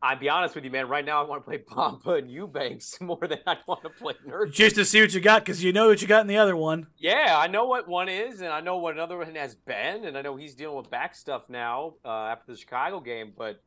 I'll 0.00 0.18
be 0.18 0.28
honest 0.28 0.54
with 0.54 0.64
you, 0.64 0.70
man. 0.70 0.88
Right 0.88 1.04
now, 1.04 1.22
I 1.22 1.28
want 1.28 1.42
to 1.42 1.44
play 1.44 1.58
Bamba 1.70 2.18
and 2.18 2.30
Eubanks 2.30 3.00
more 3.00 3.18
than 3.20 3.40
I 3.46 3.56
want 3.66 3.82
to 3.82 3.90
play 3.90 4.14
Nurkic. 4.26 4.52
Just 4.52 4.76
to 4.76 4.84
see 4.84 5.00
what 5.00 5.12
you 5.12 5.20
got, 5.20 5.44
because 5.44 5.62
you 5.62 5.72
know 5.72 5.88
what 5.88 6.00
you 6.00 6.08
got 6.08 6.20
in 6.20 6.26
the 6.28 6.38
other 6.38 6.56
one. 6.56 6.86
Yeah, 6.98 7.36
I 7.38 7.48
know 7.48 7.66
what 7.66 7.88
one 7.88 8.08
is, 8.08 8.40
and 8.40 8.50
I 8.50 8.60
know 8.60 8.78
what 8.78 8.94
another 8.94 9.18
one 9.18 9.34
has 9.34 9.54
been, 9.54 10.04
and 10.04 10.16
I 10.16 10.22
know 10.22 10.36
he's 10.36 10.54
dealing 10.54 10.76
with 10.76 10.90
back 10.90 11.14
stuff 11.14 11.42
now 11.48 11.94
uh, 12.04 12.08
after 12.08 12.52
the 12.52 12.58
Chicago 12.58 13.00
game. 13.00 13.32
But 13.36 13.60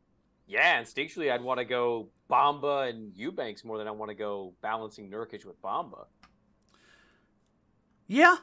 yeah, 0.47 0.82
instinctually, 0.82 1.32
I'd 1.32 1.41
want 1.41 1.59
to 1.59 1.65
go 1.65 2.09
Bamba 2.29 2.89
and 2.89 3.15
Eubanks 3.15 3.65
more 3.65 3.77
than 3.77 3.88
I 3.88 3.91
want 3.91 4.09
to 4.09 4.15
go 4.15 4.53
balancing 4.61 5.09
Nurkic 5.09 5.45
with 5.45 5.61
Bamba. 5.61 6.05
Yeah. 8.07 8.38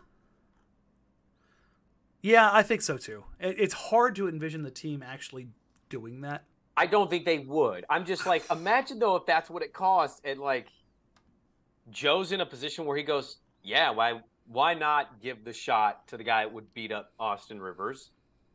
Yeah, 2.20 2.50
I 2.52 2.62
think 2.62 2.82
so 2.82 2.98
too. 2.98 3.24
It's 3.38 3.74
hard 3.74 4.16
to 4.16 4.28
envision 4.28 4.62
the 4.62 4.70
team 4.70 5.02
actually 5.06 5.48
doing 5.88 6.20
that. 6.22 6.44
I 6.78 6.86
don't 6.86 7.10
think 7.10 7.24
they 7.24 7.40
would. 7.40 7.84
I'm 7.90 8.04
just 8.04 8.24
like, 8.24 8.44
imagine 8.50 9.00
though 9.00 9.16
if 9.16 9.26
that's 9.26 9.50
what 9.50 9.62
it 9.62 9.72
costs, 9.72 10.20
and 10.24 10.38
like 10.38 10.68
Joe's 11.90 12.30
in 12.30 12.40
a 12.40 12.46
position 12.46 12.84
where 12.84 12.96
he 12.96 13.02
goes, 13.02 13.38
yeah, 13.64 13.90
why 13.90 14.20
why 14.46 14.74
not 14.74 15.20
give 15.20 15.44
the 15.44 15.52
shot 15.52 16.06
to 16.08 16.16
the 16.16 16.24
guy 16.24 16.44
that 16.44 16.52
would 16.52 16.72
beat 16.72 16.92
up 16.92 17.12
Austin 17.18 17.60
Rivers 17.60 18.10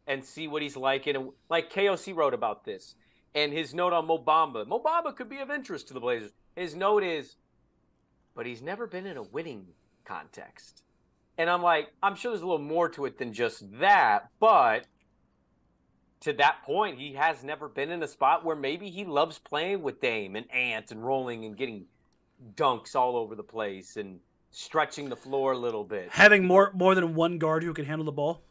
and 0.07 0.23
see 0.23 0.47
what 0.47 0.61
he's 0.61 0.77
like? 0.77 1.05
And 1.05 1.31
like 1.49 1.71
KOC 1.71 2.15
wrote 2.15 2.33
about 2.33 2.63
this, 2.63 2.95
and 3.35 3.51
his 3.51 3.73
note 3.73 3.91
on 3.91 4.07
Mo 4.07 4.17
Bamba, 4.17 4.65
Mo 4.65 4.79
Bamba 4.79 5.13
could 5.13 5.29
be 5.29 5.39
of 5.39 5.51
interest 5.51 5.89
to 5.89 5.93
the 5.93 5.99
Blazers. 5.99 6.31
His 6.55 6.75
note 6.75 7.03
is, 7.03 7.35
but 8.35 8.45
he's 8.45 8.61
never 8.61 8.87
been 8.87 9.05
in 9.05 9.17
a 9.17 9.23
winning 9.23 9.65
context. 10.05 10.83
And 11.37 11.49
I'm 11.49 11.63
like, 11.63 11.89
I'm 12.01 12.15
sure 12.15 12.31
there's 12.31 12.43
a 12.43 12.45
little 12.45 12.63
more 12.63 12.87
to 12.89 13.05
it 13.05 13.17
than 13.17 13.33
just 13.33 13.65
that, 13.79 14.29
but 14.39 14.85
to 16.23 16.33
that 16.33 16.63
point, 16.63 16.97
he 16.97 17.13
has 17.13 17.43
never 17.43 17.67
been 17.67 17.91
in 17.91 18.01
a 18.03 18.07
spot 18.07 18.45
where 18.45 18.55
maybe 18.55 18.89
he 18.89 19.03
loves 19.05 19.39
playing 19.39 19.81
with 19.81 19.99
Dame 19.99 20.35
and 20.35 20.49
Ant 20.51 20.91
and 20.91 21.03
rolling 21.05 21.45
and 21.45 21.57
getting 21.57 21.85
dunks 22.55 22.95
all 22.95 23.15
over 23.15 23.35
the 23.35 23.43
place 23.43 23.97
and 23.97 24.19
stretching 24.51 25.09
the 25.09 25.15
floor 25.15 25.51
a 25.53 25.57
little 25.57 25.83
bit. 25.83 26.09
Having 26.11 26.45
more 26.45 26.71
more 26.73 26.95
than 26.95 27.13
one 27.15 27.37
guard 27.39 27.63
who 27.63 27.73
can 27.73 27.85
handle 27.85 28.05
the 28.05 28.11
ball. 28.11 28.41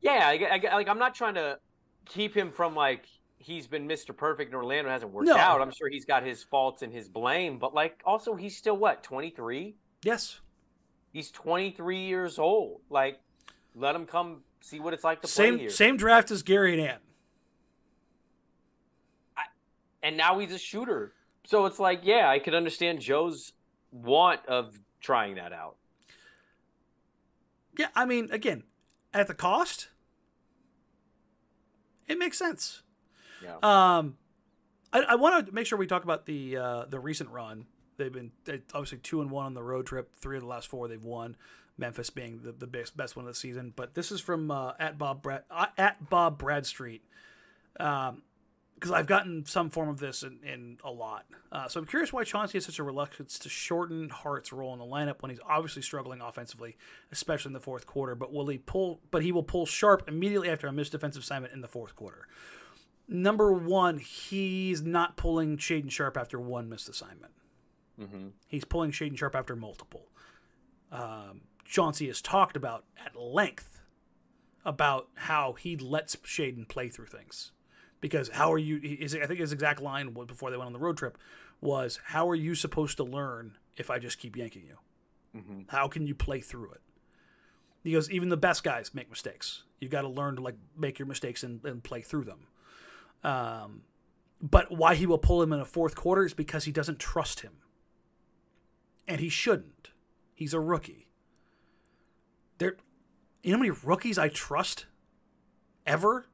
Yeah, 0.00 0.26
I, 0.26 0.60
I, 0.70 0.74
like 0.74 0.88
I'm 0.88 0.98
not 0.98 1.14
trying 1.14 1.34
to 1.34 1.58
keep 2.06 2.36
him 2.36 2.50
from 2.50 2.74
like 2.74 3.06
he's 3.38 3.66
been 3.66 3.86
Mr. 3.86 4.16
Perfect 4.16 4.50
in 4.50 4.56
Orlando 4.56 4.90
hasn't 4.90 5.12
worked 5.12 5.28
No. 5.28 5.36
out. 5.36 5.60
I'm 5.60 5.72
sure 5.72 5.88
he's 5.88 6.04
got 6.04 6.24
his 6.24 6.42
faults 6.42 6.82
and 6.82 6.92
his 6.92 7.08
blame, 7.08 7.58
but 7.58 7.74
like 7.74 8.00
also 8.04 8.34
he's 8.34 8.56
still 8.56 8.76
what 8.76 9.02
23. 9.02 9.74
Yes. 10.02 10.40
He's 11.12 11.30
23 11.30 11.98
years 12.00 12.38
old. 12.38 12.80
Like 12.90 13.20
let 13.74 13.94
him 13.94 14.06
come 14.06 14.42
see 14.60 14.80
what 14.80 14.94
it's 14.94 15.04
like 15.04 15.22
to 15.22 15.28
play 15.28 15.44
Same 15.46 15.58
here. 15.58 15.70
same 15.70 15.96
draft 15.96 16.30
as 16.30 16.42
Gary 16.42 16.72
and 16.72 16.88
Ant. 16.88 17.02
and 20.02 20.16
now 20.16 20.38
he's 20.38 20.52
a 20.52 20.58
shooter. 20.58 21.12
So 21.44 21.66
it's 21.66 21.80
like, 21.80 22.00
yeah, 22.04 22.30
I 22.30 22.38
could 22.38 22.54
understand 22.54 23.00
Joe's 23.00 23.52
want 23.90 24.40
of 24.46 24.78
trying 25.00 25.34
that 25.34 25.52
out. 25.52 25.76
Yeah, 27.76 27.88
I 27.94 28.04
mean, 28.04 28.28
again, 28.30 28.62
at 29.12 29.26
the 29.26 29.34
cost, 29.34 29.88
it 32.06 32.18
makes 32.18 32.38
sense. 32.38 32.82
Yeah. 33.42 33.56
Um, 33.62 34.16
I, 34.92 35.00
I 35.08 35.14
want 35.16 35.46
to 35.46 35.52
make 35.52 35.66
sure 35.66 35.76
we 35.76 35.86
talk 35.86 36.04
about 36.04 36.26
the 36.26 36.56
uh, 36.56 36.84
the 36.86 37.00
recent 37.00 37.30
run. 37.30 37.66
They've 37.96 38.12
been 38.12 38.30
they, 38.44 38.62
obviously 38.74 38.98
two 38.98 39.20
and 39.20 39.30
one 39.30 39.46
on 39.46 39.54
the 39.54 39.62
road 39.62 39.86
trip. 39.86 40.14
Three 40.16 40.36
of 40.36 40.42
the 40.42 40.48
last 40.48 40.68
four 40.68 40.86
they've 40.88 41.02
won. 41.02 41.36
Memphis 41.78 42.10
being 42.10 42.40
the, 42.42 42.52
the 42.52 42.66
best 42.66 42.96
best 42.96 43.16
one 43.16 43.24
of 43.24 43.32
the 43.32 43.38
season. 43.38 43.72
But 43.74 43.94
this 43.94 44.10
is 44.10 44.20
from 44.20 44.50
uh, 44.50 44.72
at 44.78 44.98
Bob 44.98 45.22
Brad 45.22 45.44
uh, 45.50 45.66
at 45.76 46.08
Bob 46.08 46.38
Bradstreet. 46.38 47.02
Um, 47.78 48.22
because 48.76 48.90
I've 48.90 49.06
gotten 49.06 49.46
some 49.46 49.70
form 49.70 49.88
of 49.88 50.00
this 50.00 50.22
in, 50.22 50.38
in 50.44 50.78
a 50.84 50.90
lot. 50.90 51.24
Uh, 51.50 51.66
so 51.66 51.80
I'm 51.80 51.86
curious 51.86 52.12
why 52.12 52.24
Chauncey 52.24 52.58
has 52.58 52.66
such 52.66 52.78
a 52.78 52.82
reluctance 52.82 53.38
to 53.38 53.48
shorten 53.48 54.10
Hart's 54.10 54.52
role 54.52 54.74
in 54.74 54.78
the 54.78 54.84
lineup 54.84 55.22
when 55.22 55.30
he's 55.30 55.40
obviously 55.48 55.80
struggling 55.80 56.20
offensively, 56.20 56.76
especially 57.10 57.48
in 57.48 57.52
the 57.54 57.60
fourth 57.60 57.86
quarter. 57.86 58.14
But 58.14 58.34
will 58.34 58.46
he 58.48 58.58
pull? 58.58 59.00
But 59.10 59.22
he 59.22 59.32
will 59.32 59.42
pull 59.42 59.64
Sharpe 59.64 60.06
immediately 60.06 60.50
after 60.50 60.66
a 60.66 60.72
missed 60.72 60.92
defensive 60.92 61.22
assignment 61.22 61.54
in 61.54 61.62
the 61.62 61.68
fourth 61.68 61.96
quarter. 61.96 62.28
Number 63.08 63.52
one, 63.52 63.98
he's 63.98 64.82
not 64.82 65.16
pulling 65.16 65.56
Shaedon 65.56 65.90
Sharpe 65.90 66.18
after 66.18 66.38
one 66.38 66.68
missed 66.68 66.88
assignment. 66.88 67.32
Mm-hmm. 67.98 68.28
He's 68.46 68.64
pulling 68.64 68.90
Shaedon 68.90 69.16
Sharpe 69.16 69.36
after 69.36 69.56
multiple. 69.56 70.08
Um, 70.92 71.42
Chauncey 71.68 72.06
has 72.06 72.20
talked 72.20 72.56
about 72.56 72.84
at 73.04 73.16
length 73.16 73.80
about 74.64 75.08
how 75.14 75.52
he 75.54 75.76
lets 75.76 76.16
Shaedon 76.16 76.68
play 76.68 76.88
through 76.88 77.06
things. 77.06 77.52
Because 78.00 78.28
how 78.30 78.52
are 78.52 78.58
you? 78.58 78.78
Is 78.82 79.14
I 79.14 79.26
think 79.26 79.40
his 79.40 79.52
exact 79.52 79.80
line 79.80 80.10
before 80.10 80.50
they 80.50 80.56
went 80.56 80.66
on 80.66 80.72
the 80.72 80.78
road 80.78 80.98
trip 80.98 81.16
was, 81.60 82.00
"How 82.06 82.28
are 82.28 82.34
you 82.34 82.54
supposed 82.54 82.96
to 82.98 83.04
learn 83.04 83.56
if 83.76 83.90
I 83.90 83.98
just 83.98 84.18
keep 84.18 84.36
yanking 84.36 84.64
you? 84.66 85.40
Mm-hmm. 85.40 85.60
How 85.68 85.88
can 85.88 86.06
you 86.06 86.14
play 86.14 86.40
through 86.40 86.72
it?" 86.72 86.82
He 87.82 87.92
goes, 87.92 88.10
"Even 88.10 88.28
the 88.28 88.36
best 88.36 88.62
guys 88.62 88.94
make 88.94 89.08
mistakes. 89.08 89.62
You 89.80 89.88
got 89.88 90.02
to 90.02 90.08
learn 90.08 90.36
to 90.36 90.42
like 90.42 90.56
make 90.76 90.98
your 90.98 91.06
mistakes 91.06 91.42
and, 91.42 91.64
and 91.64 91.82
play 91.82 92.02
through 92.02 92.24
them." 92.24 92.46
Um, 93.24 93.82
but 94.42 94.70
why 94.70 94.94
he 94.94 95.06
will 95.06 95.18
pull 95.18 95.42
him 95.42 95.52
in 95.52 95.60
a 95.60 95.64
fourth 95.64 95.94
quarter 95.94 96.24
is 96.24 96.34
because 96.34 96.64
he 96.64 96.72
doesn't 96.72 96.98
trust 96.98 97.40
him, 97.40 97.54
and 99.08 99.20
he 99.20 99.30
shouldn't. 99.30 99.90
He's 100.34 100.52
a 100.52 100.60
rookie. 100.60 101.05
There, 102.58 102.76
you 103.42 103.50
know 103.52 103.58
how 103.58 103.62
many 103.62 103.76
rookies 103.84 104.18
I 104.18 104.28
trust 104.28 104.86
ever? 105.86 106.26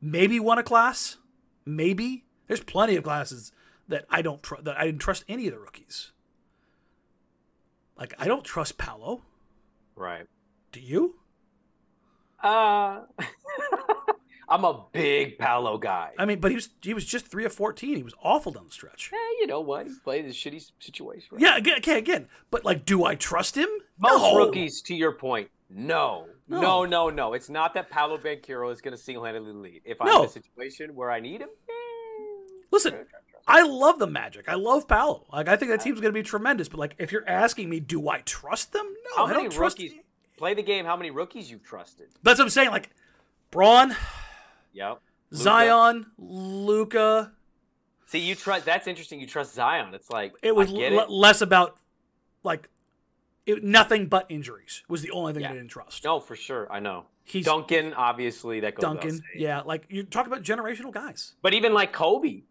Maybe 0.00 0.38
one 0.38 0.58
a 0.58 0.62
class, 0.62 1.16
maybe. 1.64 2.24
There's 2.46 2.60
plenty 2.60 2.96
of 2.96 3.04
classes 3.04 3.52
that 3.88 4.04
I 4.10 4.22
don't 4.22 4.42
trust. 4.42 4.64
that 4.64 4.78
I 4.78 4.84
didn't 4.86 5.00
trust 5.00 5.24
any 5.28 5.46
of 5.48 5.54
the 5.54 5.60
rookies. 5.60 6.12
Like 7.96 8.14
I 8.18 8.26
don't 8.26 8.44
trust 8.44 8.78
Paolo. 8.78 9.22
Right. 9.96 10.26
Do 10.72 10.80
you? 10.80 11.16
Uh, 12.42 13.00
I'm 14.48 14.64
a 14.64 14.84
big 14.92 15.38
Paolo 15.38 15.78
guy. 15.78 16.12
I 16.18 16.24
mean, 16.24 16.40
but 16.40 16.50
he 16.50 16.54
was 16.54 16.70
he 16.82 16.94
was 16.94 17.04
just 17.04 17.26
three 17.26 17.44
of 17.44 17.52
fourteen. 17.52 17.96
He 17.96 18.02
was 18.02 18.14
awful 18.22 18.52
down 18.52 18.66
the 18.66 18.72
stretch. 18.72 19.10
Eh, 19.12 19.16
you 19.40 19.46
know 19.46 19.60
what? 19.60 19.86
He 19.86 19.92
played 20.02 20.24
a 20.24 20.30
shitty 20.30 20.70
situation. 20.80 21.36
Yeah, 21.38 21.56
again, 21.56 21.78
again, 21.78 21.96
again. 21.98 22.28
But 22.50 22.64
like, 22.64 22.84
do 22.84 23.04
I 23.04 23.14
trust 23.14 23.56
him? 23.56 23.68
Most 23.98 24.22
no. 24.22 24.36
rookies, 24.36 24.80
to 24.82 24.94
your 24.94 25.12
point, 25.12 25.50
no. 25.68 26.26
No. 26.48 26.60
No, 26.60 26.84
no, 26.84 27.10
no. 27.10 27.34
It's 27.34 27.50
not 27.50 27.74
that 27.74 27.90
Paolo 27.90 28.16
Banchero 28.16 28.72
is 28.72 28.80
going 28.80 28.96
to 28.96 29.02
single-handedly 29.02 29.52
lead. 29.52 29.82
If 29.84 30.00
I'm 30.00 30.08
in 30.08 30.24
a 30.24 30.28
situation 30.28 30.94
where 30.94 31.10
I 31.10 31.20
need 31.20 31.42
him, 31.42 31.50
eh, 31.68 31.72
Listen, 32.70 32.94
I 33.46 33.62
love 33.62 33.98
the 33.98 34.06
Magic. 34.06 34.48
I 34.48 34.54
love 34.54 34.88
Paolo. 34.88 35.26
Like, 35.32 35.48
I 35.48 35.56
think 35.56 35.70
that 35.70 35.80
team's 35.80 36.00
going 36.00 36.12
to 36.12 36.18
be 36.18 36.22
tremendous. 36.22 36.68
But 36.68 36.78
like, 36.78 36.94
if 36.98 37.12
you're 37.12 37.28
asking 37.28 37.68
me, 37.68 37.80
do 37.80 38.08
I 38.08 38.20
trust 38.20 38.72
them? 38.72 38.86
No, 38.86 39.16
how 39.16 39.24
I 39.24 39.28
many 39.28 39.42
don't 39.44 39.52
trust. 39.52 39.78
rookies 39.78 39.92
play 40.36 40.54
the 40.54 40.62
game? 40.62 40.84
How 40.84 40.96
many 40.96 41.10
rookies 41.10 41.50
you've 41.50 41.64
trusted? 41.64 42.08
That's 42.22 42.38
what 42.38 42.44
I'm 42.44 42.50
saying. 42.50 42.70
Like, 42.70 42.90
Braun, 43.50 43.94
Yep. 44.78 45.00
Luka. 45.30 45.42
Zion, 45.42 46.06
Luka. 46.16 47.32
See, 48.06 48.20
you 48.20 48.34
trust. 48.34 48.64
That's 48.64 48.86
interesting. 48.86 49.20
You 49.20 49.26
trust 49.26 49.54
Zion. 49.54 49.92
It's 49.92 50.08
like 50.08 50.32
It 50.42 50.54
was 50.56 50.70
l- 50.72 50.80
it. 50.80 51.10
less 51.10 51.42
about 51.42 51.76
like 52.42 52.68
it, 53.44 53.62
nothing 53.62 54.06
but 54.06 54.24
injuries 54.30 54.82
was 54.88 55.02
the 55.02 55.10
only 55.10 55.32
thing 55.34 55.42
Yeah. 55.42 55.50
I 55.50 55.54
didn't 55.54 55.68
trust. 55.68 56.04
No, 56.04 56.18
for 56.20 56.34
sure. 56.36 56.70
I 56.72 56.80
know. 56.80 57.06
He's 57.24 57.44
Duncan, 57.44 57.92
obviously, 57.92 58.60
that 58.60 58.74
goes 58.76 58.80
Duncan. 58.82 59.22
Yeah, 59.34 59.60
like 59.60 59.84
you 59.90 60.02
talk 60.04 60.26
about 60.26 60.42
generational 60.42 60.92
guys. 60.92 61.34
But 61.42 61.52
even 61.52 61.74
like 61.74 61.92
Kobe, 61.92 62.44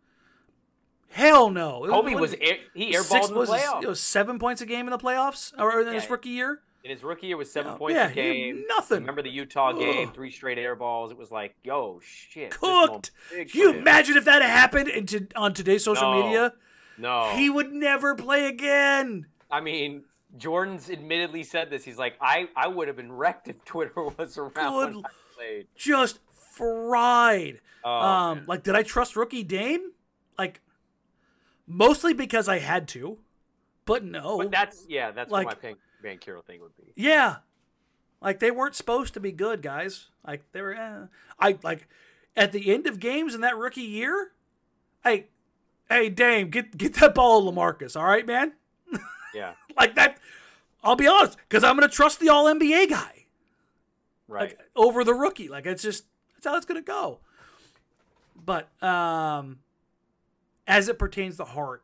Hell 1.10 1.50
no. 1.50 1.84
Kobe 1.88 2.14
What- 2.14 2.22
was 2.22 2.36
air, 2.40 2.58
he 2.76 2.94
six- 2.94 3.08
airballed 3.10 3.28
in 3.30 3.34
the 3.34 3.40
was 3.40 3.50
playoffs. 3.50 3.84
it 3.84 3.88
was 3.88 4.00
seven 4.02 4.38
points 4.38 4.62
a 4.62 4.66
game 4.68 4.86
in 4.86 4.92
the 4.92 4.98
playoffs, 5.00 5.54
or 5.58 5.82
in 5.82 5.94
his 5.94 6.08
rookie 6.10 6.30
year. 6.30 6.62
In 6.90 6.96
his 6.96 7.04
rookie 7.04 7.28
year 7.28 7.38
was 7.38 7.52
seven 7.52 7.76
points 7.76 7.96
yeah, 7.96 8.08
a 8.10 8.14
game. 8.14 8.64
nothing. 8.70 9.00
Remember 9.00 9.22
the 9.22 9.30
Utah 9.30 9.74
game, 9.74 10.08
Ugh. 10.08 10.16
three 10.16 10.32
straight 10.32 10.58
air 10.58 10.76
balls. 10.76 11.12
It 11.12 11.18
was 11.18 11.32
like, 11.32 11.56
yo, 11.64 12.00
shit. 12.04 12.52
Cooked. 12.52 13.12
Can 13.32 13.48
you 13.54 13.74
imagine 13.74 14.16
if 14.16 14.26
that 14.26 14.42
happened 14.42 14.88
into, 14.88 15.28
on 15.36 15.54
today's 15.54 15.84
social 15.84 16.12
No. 16.14 16.24
media? 16.24 16.54
No, 16.98 17.30
He 17.36 17.50
would 17.50 17.72
never 17.74 18.16
play 18.16 18.48
again. 18.48 19.28
I 19.52 19.62
mean, 19.62 20.04
Jordan's 20.38 20.90
admittedly 20.90 21.44
said 21.44 21.70
this. 21.70 21.84
He's 21.84 21.98
like, 21.98 22.16
I, 22.22 22.48
I 22.56 22.68
would 22.68 22.88
have 22.88 22.98
been 22.98 23.12
wrecked 23.12 23.48
if 23.50 23.64
Twitter 23.66 24.04
was 24.18 24.38
around 24.38 24.94
Good 24.94 25.06
played. 25.36 25.68
Just 25.76 26.20
fried. 26.34 27.60
Oh, 27.84 27.92
um, 27.92 28.38
man. 28.38 28.46
like, 28.48 28.64
did 28.64 28.76
I 28.76 28.84
trust 28.84 29.16
rookie 29.16 29.44
Dame? 29.44 29.92
Like, 30.40 30.62
mostly 31.68 32.14
because 32.14 32.48
I 32.48 32.60
had 32.60 32.88
to, 32.90 33.20
but 33.86 34.04
no. 34.04 34.38
but 34.38 34.52
that's 34.52 34.86
yeah, 34.88 35.12
that's 35.12 35.32
like- 35.32 35.48
my 35.48 35.54
Pan- 36.04 36.18
Banchero 36.18 36.44
thing 36.44 36.62
would 36.62 36.76
be. 36.78 36.94
yeah, 36.96 37.38
like 38.22 38.40
they 38.40 38.52
weren't 38.52 38.76
supposed 38.76 39.14
to 39.16 39.20
be 39.20 39.32
good, 39.32 39.62
guys. 39.62 40.08
Like 40.26 40.44
they 40.52 40.62
were. 40.62 40.74
Eh. 40.76 41.06
I 41.40 41.58
like 41.64 41.88
at 42.36 42.52
the 42.52 42.74
end 42.74 42.88
of 42.88 43.00
games 43.00 43.34
in 43.36 43.42
that 43.42 43.58
rookie 43.58 43.82
year. 43.82 44.32
Hey, 45.04 45.28
hey, 45.90 46.10
Dame, 46.10 46.50
get 46.50 46.78
get 46.78 46.96
that 46.96 47.16
ball, 47.16 47.46
to 47.46 47.52
LaMarcus. 47.52 47.96
All 47.96 48.06
right, 48.06 48.26
man. 48.26 48.54
Yeah, 49.34 49.54
Like 49.78 49.96
that. 49.96 50.18
I'll 50.84 50.96
be 50.96 51.08
honest, 51.08 51.38
because 51.50 51.64
I'm 51.64 51.76
gonna 51.76 51.88
trust 51.90 52.20
the 52.20 52.30
All 52.30 52.46
NBA 52.46 52.90
guy. 52.90 53.26
right. 54.28 54.50
like 54.50 54.60
over 54.76 55.04
the 55.04 55.14
rookie. 55.14 55.48
Like 55.50 55.66
it's 55.66 55.84
just 55.84 56.06
that's 56.36 56.46
how 56.48 56.56
it's 56.56 56.66
gonna 56.66 56.82
go. 56.82 57.20
But 58.46 58.70
um, 58.82 59.60
as 60.68 60.88
it 60.88 60.98
pertains 60.98 61.38
to 61.38 61.44
Hart, 61.44 61.84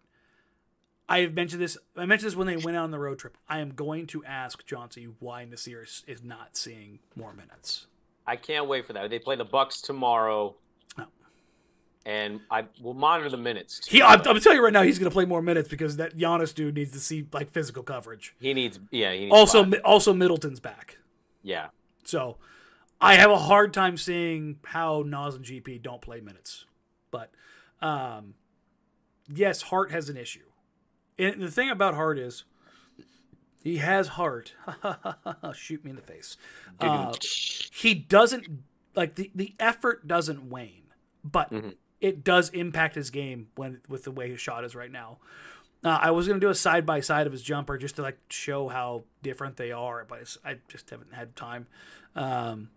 I 1.14 1.20
have 1.22 1.34
mentioned 1.34 1.62
this. 1.62 1.78
I 1.96 2.06
mentioned 2.06 2.32
this 2.32 2.36
when 2.36 2.48
they 2.48 2.58
went 2.58 2.76
out 2.78 2.84
on 2.84 2.92
the 2.92 3.00
road 3.00 3.20
trip. 3.20 3.38
I 3.48 3.60
am 3.60 3.72
going 3.72 4.08
to 4.08 4.24
ask 4.26 4.66
Chauncey 4.66 5.08
why 5.20 5.46
Nassir 5.46 5.84
is, 5.84 6.04
is 6.08 6.24
not 6.24 6.58
seeing 6.58 7.00
more 7.16 7.34
minutes. 7.34 7.88
I 8.26 8.36
can't 8.36 8.68
wait 8.68 8.88
for 8.88 8.94
that. 8.94 9.10
They 9.10 9.20
play 9.20 9.36
the 9.36 9.46
Bucks 9.46 9.82
tomorrow, 9.82 10.56
Oh. 10.98 11.06
and 12.06 12.40
I 12.50 12.66
will 12.82 12.94
monitor 12.94 13.30
the 13.30 13.38
minutes. 13.38 13.80
Too. 13.80 13.98
He, 13.98 14.02
I'm, 14.02 14.20
I'm 14.26 14.40
telling 14.40 14.58
you 14.58 14.64
right 14.64 14.72
now, 14.74 14.82
he's 14.84 14.98
going 14.98 15.10
to 15.10 15.14
play 15.14 15.26
more 15.26 15.42
minutes 15.42 15.68
because 15.70 15.98
that 15.98 16.18
Giannis 16.18 16.54
dude 16.54 16.76
needs 16.76 16.92
to 16.94 17.00
see 17.00 17.28
like 17.34 17.52
physical 17.52 17.84
coverage. 17.84 18.34
He 18.40 18.54
needs, 18.54 18.80
yeah. 18.92 19.12
He 19.14 19.22
needs 19.26 19.34
Also. 19.34 19.66
Mi- 19.66 19.80
also 19.80 20.14
Middleton's 20.14 20.60
back, 20.60 20.98
yeah. 21.42 21.68
so 22.06 22.38
I 23.02 23.16
have 23.16 23.30
a 23.30 23.38
hard 23.38 23.74
time 23.74 23.98
seeing 23.98 24.58
how 24.64 25.04
Nas 25.06 25.36
and 25.36 25.44
GP 25.46 25.82
don't 25.82 26.02
play 26.02 26.22
minutes. 26.22 26.66
But 27.12 27.30
um, 27.82 28.36
yes, 29.34 29.64
Hart 29.64 29.92
has 29.92 30.08
an 30.10 30.16
issue, 30.18 30.46
and 31.20 31.42
the 31.42 31.52
thing 31.52 31.70
about 31.70 31.96
Hart 31.96 32.18
is 32.20 32.44
he 33.64 33.78
has 33.78 34.10
heart. 34.10 34.54
Shoot 35.54 35.84
me 35.84 35.92
in 35.92 35.96
the 35.96 36.02
face. 36.02 36.38
Uh, 36.80 37.14
he 37.72 37.94
doesn't 37.94 38.64
like 38.96 39.16
the 39.16 39.32
the 39.34 39.56
effort 39.60 40.08
doesn't 40.08 40.50
wane, 40.50 40.84
but 41.24 41.52
Mhm. 41.52 41.76
it 42.02 42.24
does 42.24 42.50
impact 42.50 42.96
his 42.96 43.10
game 43.10 43.48
when 43.56 43.82
with 43.88 44.04
the 44.04 44.12
way 44.12 44.30
his 44.30 44.40
shot 44.42 44.64
is 44.66 44.76
right 44.76 44.92
now. 44.92 45.20
Uh, 45.84 46.00
I 46.02 46.12
was 46.12 46.28
gonna 46.28 46.40
do 46.40 46.50
a 46.50 46.56
side 46.56 46.86
by 46.86 47.00
side 47.02 47.26
of 47.28 47.34
his 47.34 47.42
jumper 47.42 47.78
just 47.78 47.96
to 47.98 48.02
like 48.02 48.18
show 48.30 48.68
how 48.70 49.04
different 49.22 49.58
they 49.58 49.72
are, 49.72 50.06
but 50.08 50.38
I 50.46 50.58
just 50.68 50.90
haven't 50.90 51.14
had 51.14 51.36
time. 51.36 51.68
Um, 52.16 52.70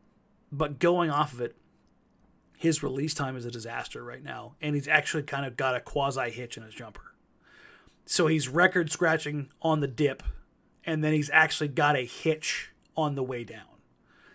but 0.51 0.79
going 0.79 1.11
off 1.11 1.33
of 1.33 1.41
it, 1.41 1.57
his 2.59 2.83
release 2.83 3.13
time 3.15 3.37
is 3.37 3.45
a 3.45 3.51
disaster 3.51 4.03
right 4.03 4.23
now, 4.23 4.55
and 4.63 4.75
he's 4.75 4.89
actually 4.89 5.23
kind 5.25 5.45
of 5.47 5.57
got 5.57 5.77
a 5.77 5.81
quasi 5.81 6.31
hitch 6.31 6.57
in 6.57 6.63
his 6.63 6.75
jumper. 6.75 7.06
So 8.07 8.29
he's 8.29 8.49
record 8.49 8.91
scratching 8.91 9.49
on 9.61 9.81
the 9.81 9.89
dip, 9.89 10.23
and 10.85 11.03
then 11.03 11.13
he's 11.13 11.31
actually 11.33 11.69
got 11.69 11.97
a 11.97 12.07
hitch 12.07 12.71
on 12.97 13.15
the 13.17 13.23
way 13.23 13.43
down. 13.45 13.65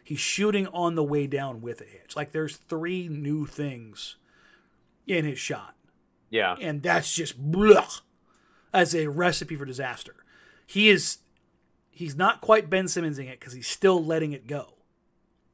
He's 0.03 0.19
shooting 0.19 0.67
on 0.67 0.95
the 0.95 1.03
way 1.03 1.26
down 1.26 1.61
with 1.61 1.80
a 1.82 1.86
hitch. 1.86 2.15
Like 2.15 2.32
there's 2.34 2.57
three 2.57 3.07
new 3.07 3.45
things 3.45 4.17
in 5.07 5.24
his 5.26 5.39
shot, 5.39 5.76
Yeah. 6.30 6.55
and 6.59 6.84
that's 6.84 7.13
just 7.15 7.41
blech, 7.51 8.01
as 8.74 8.93
a 8.93 9.07
recipe 9.07 9.55
for 9.55 9.65
disaster. 9.65 10.15
He 10.67 10.89
is 10.89 11.19
he's 11.89 12.15
not 12.15 12.41
quite 12.41 12.69
Ben 12.69 12.86
Simmonsing 12.86 13.28
it 13.30 13.39
because 13.39 13.53
he's 13.53 13.67
still 13.67 14.03
letting 14.03 14.32
it 14.34 14.47
go. 14.47 14.74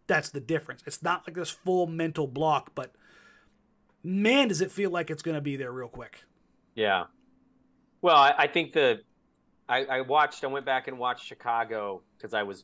That's 0.07 0.29
the 0.29 0.39
difference. 0.39 0.81
It's 0.87 1.03
not 1.03 1.27
like 1.27 1.35
this 1.35 1.49
full 1.49 1.85
mental 1.87 2.27
block, 2.27 2.71
but 2.73 2.93
man, 4.03 4.47
does 4.47 4.61
it 4.61 4.71
feel 4.71 4.89
like 4.89 5.09
it's 5.11 5.21
going 5.23 5.35
to 5.35 5.41
be 5.41 5.55
there 5.55 5.71
real 5.71 5.87
quick. 5.89 6.23
Yeah. 6.75 7.05
Well, 8.01 8.15
I, 8.15 8.33
I 8.37 8.47
think 8.47 8.73
the 8.73 9.01
I, 9.69 9.85
I 9.85 10.01
watched. 10.01 10.43
I 10.43 10.47
went 10.47 10.65
back 10.65 10.87
and 10.87 10.97
watched 10.97 11.25
Chicago 11.25 12.01
because 12.17 12.33
I 12.33 12.43
was 12.43 12.63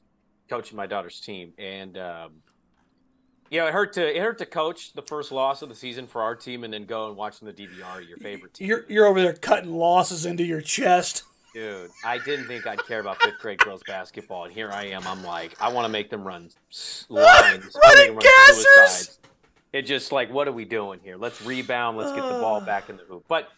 coaching 0.49 0.77
my 0.77 0.87
daughter's 0.87 1.19
team, 1.19 1.53
and 1.57 1.97
um, 1.97 2.31
you 3.49 3.59
know, 3.59 3.67
it 3.67 3.73
hurt 3.73 3.93
to 3.93 4.15
it 4.15 4.21
hurt 4.21 4.37
to 4.39 4.45
coach 4.45 4.93
the 4.93 5.01
first 5.01 5.31
loss 5.31 5.61
of 5.61 5.69
the 5.69 5.75
season 5.75 6.07
for 6.07 6.21
our 6.21 6.35
team, 6.35 6.63
and 6.63 6.73
then 6.73 6.85
go 6.85 7.07
and 7.07 7.17
watching 7.17 7.45
the 7.45 7.53
DVR 7.53 8.07
your 8.07 8.17
favorite 8.17 8.53
team. 8.53 8.67
You're 8.67 8.85
you're 8.87 9.05
over 9.05 9.21
there 9.21 9.33
cutting 9.33 9.73
losses 9.73 10.25
into 10.25 10.43
your 10.43 10.61
chest. 10.61 11.23
Dude, 11.53 11.91
I 12.03 12.17
didn't 12.17 12.47
think 12.47 12.65
I'd 12.65 12.83
care 12.87 12.99
about 12.99 13.21
fifth 13.21 13.37
grade 13.39 13.59
girls 13.59 13.83
basketball, 13.85 14.45
and 14.45 14.53
here 14.53 14.71
I 14.71 14.85
am. 14.85 15.05
I'm 15.05 15.23
like, 15.23 15.59
I 15.61 15.71
want 15.71 15.85
to 15.85 15.89
make 15.89 16.09
them 16.09 16.23
run 16.23 16.49
lines, 17.09 17.75
I 17.75 17.95
wanna 17.95 18.13
run 18.13 18.23
gassers! 18.23 18.63
suicides. 18.63 19.19
It 19.71 19.83
just 19.83 20.11
like, 20.11 20.31
what 20.31 20.47
are 20.47 20.51
we 20.51 20.65
doing 20.65 20.99
here? 21.03 21.17
Let's 21.17 21.41
rebound. 21.43 21.97
Let's 21.97 22.11
get 22.11 22.23
the 22.23 22.39
ball 22.39 22.61
back 22.61 22.89
in 22.89 22.97
the 22.97 23.03
hoop. 23.03 23.25
But 23.27 23.49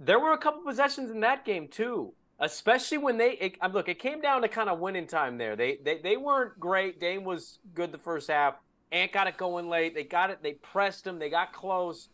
there 0.00 0.18
were 0.18 0.32
a 0.32 0.38
couple 0.38 0.62
possessions 0.62 1.10
in 1.10 1.20
that 1.20 1.44
game 1.44 1.68
too, 1.68 2.14
especially 2.40 2.98
when 2.98 3.18
they. 3.18 3.32
It, 3.32 3.56
look, 3.72 3.88
it 3.88 3.98
came 3.98 4.20
down 4.20 4.40
to 4.42 4.48
kind 4.48 4.70
of 4.70 4.80
winning 4.80 5.06
time 5.06 5.36
there. 5.36 5.54
They 5.54 5.78
they 5.84 5.98
they 5.98 6.16
weren't 6.16 6.58
great. 6.58 6.98
Dame 6.98 7.22
was 7.22 7.58
good 7.74 7.92
the 7.92 7.98
first 7.98 8.30
half. 8.30 8.54
Ant 8.90 9.12
got 9.12 9.28
it 9.28 9.36
going 9.36 9.68
late. 9.68 9.94
They 9.94 10.04
got 10.04 10.30
it. 10.30 10.42
They 10.42 10.54
pressed 10.54 11.06
him. 11.06 11.18
They 11.18 11.28
got 11.28 11.52
close. 11.52 12.08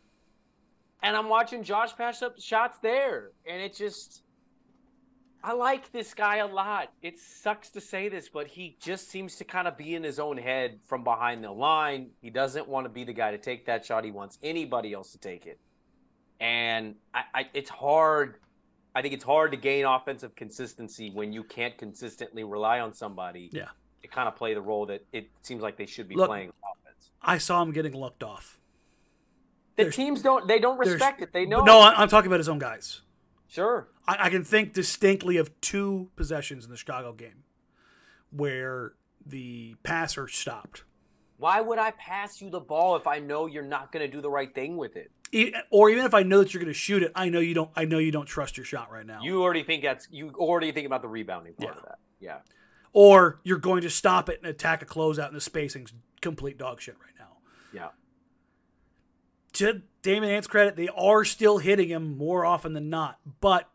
And 1.02 1.16
I'm 1.16 1.28
watching 1.28 1.62
Josh 1.62 1.96
pass 1.96 2.20
up 2.22 2.40
shots 2.40 2.78
there, 2.80 3.30
and 3.46 3.62
it 3.62 3.74
just. 3.74 4.22
I 5.44 5.52
like 5.52 5.92
this 5.92 6.12
guy 6.12 6.38
a 6.38 6.46
lot. 6.46 6.88
It 7.02 7.20
sucks 7.20 7.70
to 7.70 7.80
say 7.80 8.08
this, 8.08 8.28
but 8.28 8.48
he 8.48 8.76
just 8.80 9.08
seems 9.08 9.36
to 9.36 9.44
kind 9.44 9.68
of 9.68 9.76
be 9.76 9.94
in 9.94 10.02
his 10.02 10.18
own 10.18 10.36
head 10.36 10.80
from 10.86 11.04
behind 11.04 11.44
the 11.44 11.52
line. 11.52 12.10
He 12.20 12.30
doesn't 12.30 12.66
want 12.66 12.84
to 12.86 12.88
be 12.88 13.04
the 13.04 13.12
guy 13.12 13.30
to 13.30 13.38
take 13.38 13.66
that 13.66 13.86
shot. 13.86 14.04
He 14.04 14.10
wants 14.10 14.38
anybody 14.42 14.92
else 14.92 15.12
to 15.12 15.18
take 15.18 15.46
it. 15.46 15.60
And 16.40 16.96
I, 17.14 17.22
I, 17.34 17.48
it's 17.54 17.70
hard. 17.70 18.36
I 18.94 19.02
think 19.02 19.14
it's 19.14 19.24
hard 19.24 19.50
to 19.52 19.56
gain 19.56 19.84
offensive 19.84 20.34
consistency 20.36 21.10
when 21.10 21.32
you 21.32 21.42
can't 21.44 21.76
consistently 21.78 22.44
rely 22.44 22.80
on 22.80 22.94
somebody 22.94 23.50
Yeah. 23.52 23.66
to 24.02 24.08
kind 24.08 24.28
of 24.28 24.36
play 24.36 24.54
the 24.54 24.60
role 24.60 24.86
that 24.86 25.04
it 25.12 25.30
seems 25.42 25.62
like 25.62 25.76
they 25.76 25.86
should 25.86 26.08
be 26.08 26.14
Look, 26.14 26.28
playing 26.28 26.50
offense. 26.62 27.10
I 27.22 27.38
saw 27.38 27.62
him 27.62 27.72
getting 27.72 27.92
looked 27.94 28.22
off. 28.22 28.58
The 29.76 29.84
there's- 29.84 29.96
teams 29.96 30.22
don't. 30.22 30.48
They 30.48 30.58
don't 30.58 30.78
respect 30.78 31.20
it. 31.22 31.32
They 31.32 31.44
know. 31.44 31.62
No, 31.62 31.80
I'm 31.82 32.08
talking 32.08 32.28
about 32.28 32.40
his 32.40 32.48
own 32.48 32.58
guys. 32.58 33.02
Sure. 33.48 33.88
I, 34.08 34.26
I 34.26 34.30
can 34.30 34.42
think 34.44 34.72
distinctly 34.72 35.36
of 35.36 35.58
two 35.60 36.10
possessions 36.16 36.64
in 36.64 36.70
the 36.70 36.76
Chicago 36.76 37.12
game 37.12 37.44
where 38.30 38.94
the 39.24 39.74
passer 39.82 40.28
stopped. 40.28 40.84
Why 41.38 41.60
would 41.60 41.78
I 41.78 41.90
pass 41.92 42.40
you 42.40 42.48
the 42.48 42.60
ball 42.60 42.96
if 42.96 43.06
I 43.06 43.18
know 43.18 43.44
you're 43.46 43.62
not 43.62 43.92
going 43.92 44.08
to 44.08 44.10
do 44.10 44.22
the 44.22 44.30
right 44.30 44.52
thing 44.54 44.76
with 44.78 44.96
it? 44.96 45.10
Or 45.70 45.90
even 45.90 46.04
if 46.06 46.14
I 46.14 46.22
know 46.22 46.38
that 46.38 46.54
you're 46.54 46.62
going 46.62 46.72
to 46.72 46.78
shoot 46.78 47.02
it, 47.02 47.12
I 47.14 47.28
know 47.28 47.40
you 47.40 47.52
don't. 47.54 47.70
I 47.74 47.84
know 47.84 47.98
you 47.98 48.12
don't 48.12 48.26
trust 48.26 48.56
your 48.56 48.64
shot 48.64 48.90
right 48.92 49.04
now. 49.04 49.20
You 49.22 49.42
already 49.42 49.62
think 49.64 49.82
that's 49.82 50.06
you 50.10 50.30
already 50.36 50.72
think 50.72 50.86
about 50.86 51.02
the 51.02 51.08
rebounding 51.08 51.54
part 51.54 51.74
Yeah. 51.74 51.78
of 51.78 51.84
that. 51.84 51.98
Yeah. 52.20 52.38
or 52.92 53.40
you're 53.44 53.58
going 53.58 53.82
to 53.82 53.90
stop 53.90 54.28
it 54.30 54.38
and 54.40 54.48
attack 54.48 54.80
a 54.82 54.86
closeout, 54.86 55.26
and 55.26 55.36
the 55.36 55.40
spacing's 55.40 55.92
complete 56.22 56.56
dog 56.56 56.80
shit 56.80 56.96
right 57.02 57.12
now. 57.18 57.36
Yeah. 57.72 57.88
To 59.54 59.82
Damon 60.02 60.30
Ant's 60.30 60.46
credit, 60.46 60.76
they 60.76 60.88
are 60.88 61.24
still 61.24 61.58
hitting 61.58 61.88
him 61.88 62.16
more 62.16 62.44
often 62.44 62.72
than 62.72 62.88
not, 62.90 63.18
but 63.40 63.68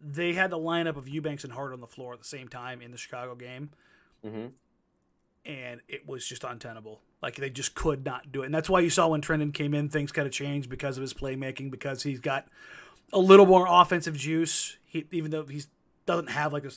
they 0.00 0.32
had 0.34 0.50
the 0.50 0.58
lineup 0.58 0.96
of 0.96 1.08
Eubanks 1.08 1.44
and 1.44 1.52
Hart 1.52 1.72
on 1.72 1.80
the 1.80 1.86
floor 1.86 2.12
at 2.12 2.18
the 2.20 2.24
same 2.24 2.48
time 2.48 2.80
in 2.80 2.90
the 2.90 2.96
Chicago 2.98 3.34
game, 3.34 3.70
hmm 4.24 4.46
and 5.44 5.80
it 5.86 6.08
was 6.08 6.26
just 6.26 6.42
untenable. 6.42 7.00
Like 7.26 7.34
they 7.34 7.50
just 7.50 7.74
could 7.74 8.04
not 8.04 8.30
do 8.30 8.42
it, 8.42 8.46
and 8.46 8.54
that's 8.54 8.70
why 8.70 8.78
you 8.78 8.88
saw 8.88 9.08
when 9.08 9.20
Trendon 9.20 9.52
came 9.52 9.74
in, 9.74 9.88
things 9.88 10.12
kind 10.12 10.28
of 10.28 10.32
changed 10.32 10.70
because 10.70 10.96
of 10.96 11.00
his 11.00 11.12
playmaking, 11.12 11.72
because 11.72 12.04
he's 12.04 12.20
got 12.20 12.46
a 13.12 13.18
little 13.18 13.46
more 13.46 13.66
offensive 13.68 14.16
juice. 14.16 14.76
He, 14.84 15.06
even 15.10 15.32
though 15.32 15.44
he 15.44 15.64
doesn't 16.06 16.28
have 16.28 16.52
like 16.52 16.64
a 16.64 16.70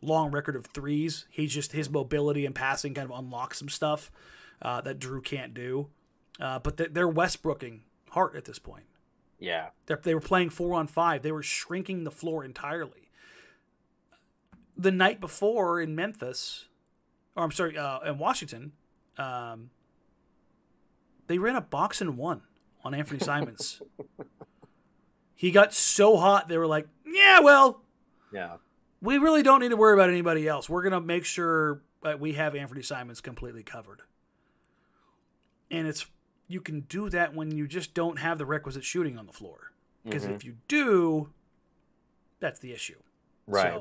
long 0.00 0.30
record 0.30 0.54
of 0.54 0.66
threes, 0.66 1.26
he's 1.30 1.52
just 1.52 1.72
his 1.72 1.90
mobility 1.90 2.46
and 2.46 2.54
passing 2.54 2.94
kind 2.94 3.10
of 3.10 3.18
unlocks 3.18 3.58
some 3.58 3.68
stuff 3.68 4.12
uh, 4.62 4.80
that 4.82 5.00
Drew 5.00 5.20
can't 5.20 5.52
do. 5.52 5.88
Uh, 6.38 6.60
but 6.60 6.76
they're, 6.76 6.88
they're 6.88 7.12
Westbrooking 7.12 7.80
Hart 8.10 8.36
at 8.36 8.44
this 8.44 8.60
point. 8.60 8.84
Yeah. 9.40 9.70
They're, 9.86 10.00
they 10.00 10.14
were 10.14 10.20
playing 10.20 10.50
four 10.50 10.78
on 10.78 10.86
five. 10.86 11.22
They 11.22 11.32
were 11.32 11.42
shrinking 11.42 12.04
the 12.04 12.12
floor 12.12 12.44
entirely. 12.44 13.10
The 14.76 14.92
night 14.92 15.20
before 15.20 15.80
in 15.80 15.96
Memphis, 15.96 16.66
or 17.34 17.42
I'm 17.42 17.50
sorry, 17.50 17.76
uh, 17.76 17.98
in 18.02 18.18
Washington, 18.18 18.74
um, 19.16 19.70
they 21.28 21.38
ran 21.38 21.54
a 21.56 21.60
box 21.60 22.00
and 22.00 22.16
one 22.16 22.42
on 22.84 22.92
Anfernee 22.92 23.22
Simons. 23.22 23.80
he 25.34 25.50
got 25.52 25.72
so 25.72 26.16
hot, 26.16 26.48
they 26.48 26.58
were 26.58 26.66
like, 26.66 26.88
yeah, 27.06 27.40
well, 27.40 27.82
Yeah. 28.32 28.56
we 29.00 29.18
really 29.18 29.42
don't 29.42 29.60
need 29.60 29.68
to 29.70 29.76
worry 29.76 29.94
about 29.94 30.10
anybody 30.10 30.48
else. 30.48 30.68
We're 30.68 30.82
going 30.82 30.92
to 30.92 31.00
make 31.00 31.24
sure 31.24 31.82
that 32.02 32.18
we 32.20 32.32
have 32.34 32.54
Anfernee 32.54 32.84
Simons 32.84 33.20
completely 33.20 33.62
covered. 33.62 34.02
And 35.70 35.86
it's 35.86 36.06
you 36.50 36.60
can 36.62 36.80
do 36.82 37.10
that 37.10 37.34
when 37.34 37.50
you 37.54 37.66
just 37.68 37.92
don't 37.92 38.18
have 38.18 38.38
the 38.38 38.46
requisite 38.46 38.82
shooting 38.84 39.18
on 39.18 39.26
the 39.26 39.32
floor. 39.32 39.72
Because 40.02 40.24
Mhm. 40.24 40.34
if 40.34 40.44
you 40.44 40.56
do, 40.66 41.30
that's 42.40 42.58
the 42.58 42.72
issue. 42.72 42.98
Right. 43.46 43.74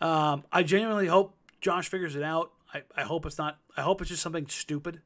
So, 0.00 0.06
um, 0.06 0.42
I 0.50 0.64
genuinely 0.64 1.06
hope 1.06 1.36
Josh 1.60 1.88
figures 1.88 2.16
it 2.16 2.24
out. 2.24 2.50
I, 2.72 2.82
I 2.96 3.02
hope 3.02 3.26
it's 3.26 3.38
not. 3.38 3.58
I 3.76 3.82
hope 3.82 4.00
it's 4.00 4.10
just 4.10 4.22
something 4.22 4.48
stupid 4.48 5.02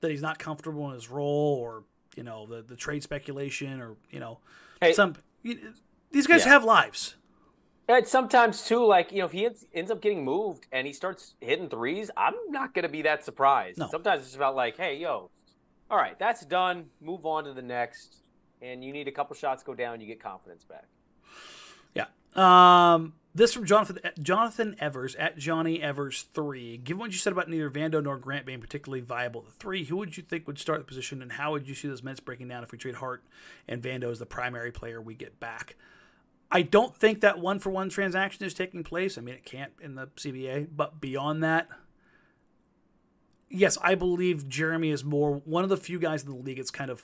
that 0.00 0.10
he's 0.10 0.22
not 0.22 0.38
comfortable 0.38 0.88
in 0.88 0.94
his 0.94 1.08
role, 1.10 1.58
or 1.60 1.84
you 2.16 2.22
know, 2.22 2.46
the 2.46 2.62
the 2.62 2.76
trade 2.76 3.02
speculation, 3.02 3.80
or 3.80 3.96
you 4.10 4.20
know, 4.20 4.38
Hey- 4.80 4.92
some. 4.92 5.14
you- 5.42 5.74
These 6.10 6.26
guys 6.26 6.44
Yeah. 6.44 6.52
have 6.52 6.64
lives. 6.64 7.16
And 7.86 8.06
sometimes 8.06 8.64
too, 8.66 8.84
like 8.84 9.12
you 9.12 9.18
know, 9.18 9.24
if 9.26 9.32
he 9.32 9.46
ends, 9.46 9.66
ends 9.74 9.90
up 9.90 10.00
getting 10.00 10.24
moved 10.24 10.66
and 10.72 10.86
he 10.86 10.92
starts 10.92 11.34
hitting 11.40 11.68
threes, 11.68 12.10
I'm 12.16 12.34
not 12.48 12.74
gonna 12.74 12.88
be 12.88 13.02
that 13.02 13.24
surprised. 13.24 13.78
No. 13.78 13.88
Sometimes 13.88 14.22
it's 14.26 14.36
about 14.36 14.54
like, 14.56 14.76
hey, 14.76 14.96
yo, 14.96 15.30
all 15.90 15.96
right, 15.96 16.18
that's 16.18 16.44
done. 16.44 16.90
Move 17.00 17.24
on 17.26 17.44
to 17.44 17.52
the 17.54 17.62
next. 17.62 18.16
And 18.60 18.82
you 18.84 18.92
need 18.92 19.06
a 19.08 19.12
couple 19.12 19.34
shots 19.36 19.62
go 19.62 19.74
down, 19.74 20.00
you 20.00 20.06
get 20.06 20.20
confidence 20.20 20.64
back. 20.64 20.86
Yeah. 21.94 22.06
Um, 22.34 23.14
This 23.34 23.52
from 23.52 23.66
Jonathan 23.66 23.98
Jonathan 24.20 24.74
Evers 24.80 25.14
at 25.14 25.38
Johnny 25.38 25.82
Evers 25.82 26.26
three. 26.34 26.78
Given 26.78 26.98
what 26.98 27.12
you 27.12 27.18
said 27.18 27.32
about 27.32 27.48
neither 27.48 27.70
Vando 27.70 28.02
nor 28.02 28.16
Grant 28.16 28.46
being 28.46 28.60
particularly 28.60 29.00
viable 29.00 29.44
at 29.46 29.52
three, 29.52 29.84
who 29.84 29.96
would 29.96 30.16
you 30.16 30.22
think 30.22 30.46
would 30.46 30.58
start 30.58 30.80
the 30.80 30.84
position, 30.84 31.22
and 31.22 31.32
how 31.32 31.52
would 31.52 31.68
you 31.68 31.74
see 31.74 31.88
those 31.88 32.02
minutes 32.02 32.20
breaking 32.20 32.48
down 32.48 32.62
if 32.62 32.72
we 32.72 32.78
trade 32.78 32.96
Hart 32.96 33.22
and 33.68 33.82
Vando 33.82 34.10
as 34.10 34.18
the 34.18 34.26
primary 34.26 34.72
player 34.72 35.00
we 35.00 35.14
get 35.14 35.38
back? 35.38 35.76
I 36.50 36.62
don't 36.62 36.96
think 36.96 37.20
that 37.20 37.38
one 37.38 37.58
for 37.58 37.70
one 37.70 37.90
transaction 37.90 38.44
is 38.46 38.54
taking 38.54 38.82
place. 38.82 39.18
I 39.18 39.20
mean, 39.20 39.34
it 39.34 39.44
can't 39.44 39.72
in 39.80 39.94
the 39.94 40.06
CBA, 40.06 40.68
but 40.74 41.00
beyond 41.00 41.42
that, 41.42 41.68
yes, 43.50 43.76
I 43.82 43.94
believe 43.94 44.48
Jeremy 44.48 44.90
is 44.90 45.04
more 45.04 45.42
one 45.44 45.62
of 45.62 45.70
the 45.70 45.76
few 45.76 45.98
guys 45.98 46.22
in 46.22 46.30
the 46.30 46.36
league. 46.36 46.58
It's 46.58 46.70
kind 46.70 46.90
of 46.90 47.02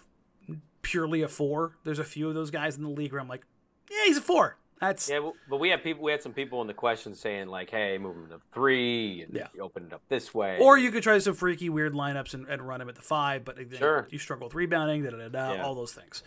purely 0.81 1.23
a 1.23 1.29
four. 1.29 1.77
There's 1.85 1.99
a 1.99 2.05
few 2.05 2.29
of 2.29 2.35
those 2.35 2.51
guys 2.51 2.77
in 2.77 2.83
the 2.83 2.89
league 2.89 3.13
where 3.13 3.21
I'm 3.21 3.29
like, 3.29 3.45
yeah, 3.91 4.07
he's 4.07 4.19
a 4.19 4.23
four. 4.23 4.57
That's 4.87 5.09
yeah, 5.09 5.31
but 5.49 5.59
we 5.59 5.69
had 5.71 5.83
people. 5.83 6.03
We 6.03 6.11
had 6.13 6.23
some 6.23 6.33
people 6.33 6.61
in 6.61 6.67
the 6.67 6.75
question 6.75 7.15
saying 7.15 7.49
like, 7.49 7.71
"Hey, 7.71 7.97
move 7.99 8.17
him 8.17 8.29
to 8.29 8.41
three, 8.53 9.23
and 9.23 9.35
Yeah. 9.35 9.49
you 9.55 9.63
open 9.63 9.87
it 9.87 9.93
up 9.93 10.03
this 10.09 10.33
way." 10.35 10.59
Or 10.61 10.77
you 10.79 10.91
could 10.91 11.03
try 11.03 11.19
some 11.19 11.35
freaky 11.35 11.69
weird 11.69 11.93
lineups 11.95 12.35
and, 12.35 12.47
and 12.49 12.63
run 12.67 12.81
him 12.81 12.89
at 12.89 12.95
the 12.95 13.03
five, 13.03 13.45
but 13.45 13.57
then 13.57 13.69
Sure. 13.79 14.07
you 14.11 14.19
struggle 14.19 14.47
with 14.49 14.55
rebounding, 14.55 15.03
da 15.03 15.11
da 15.11 15.29
da, 15.29 15.53
Yeah. 15.55 15.63
all 15.65 15.75
those 15.75 15.93
things. 15.93 16.23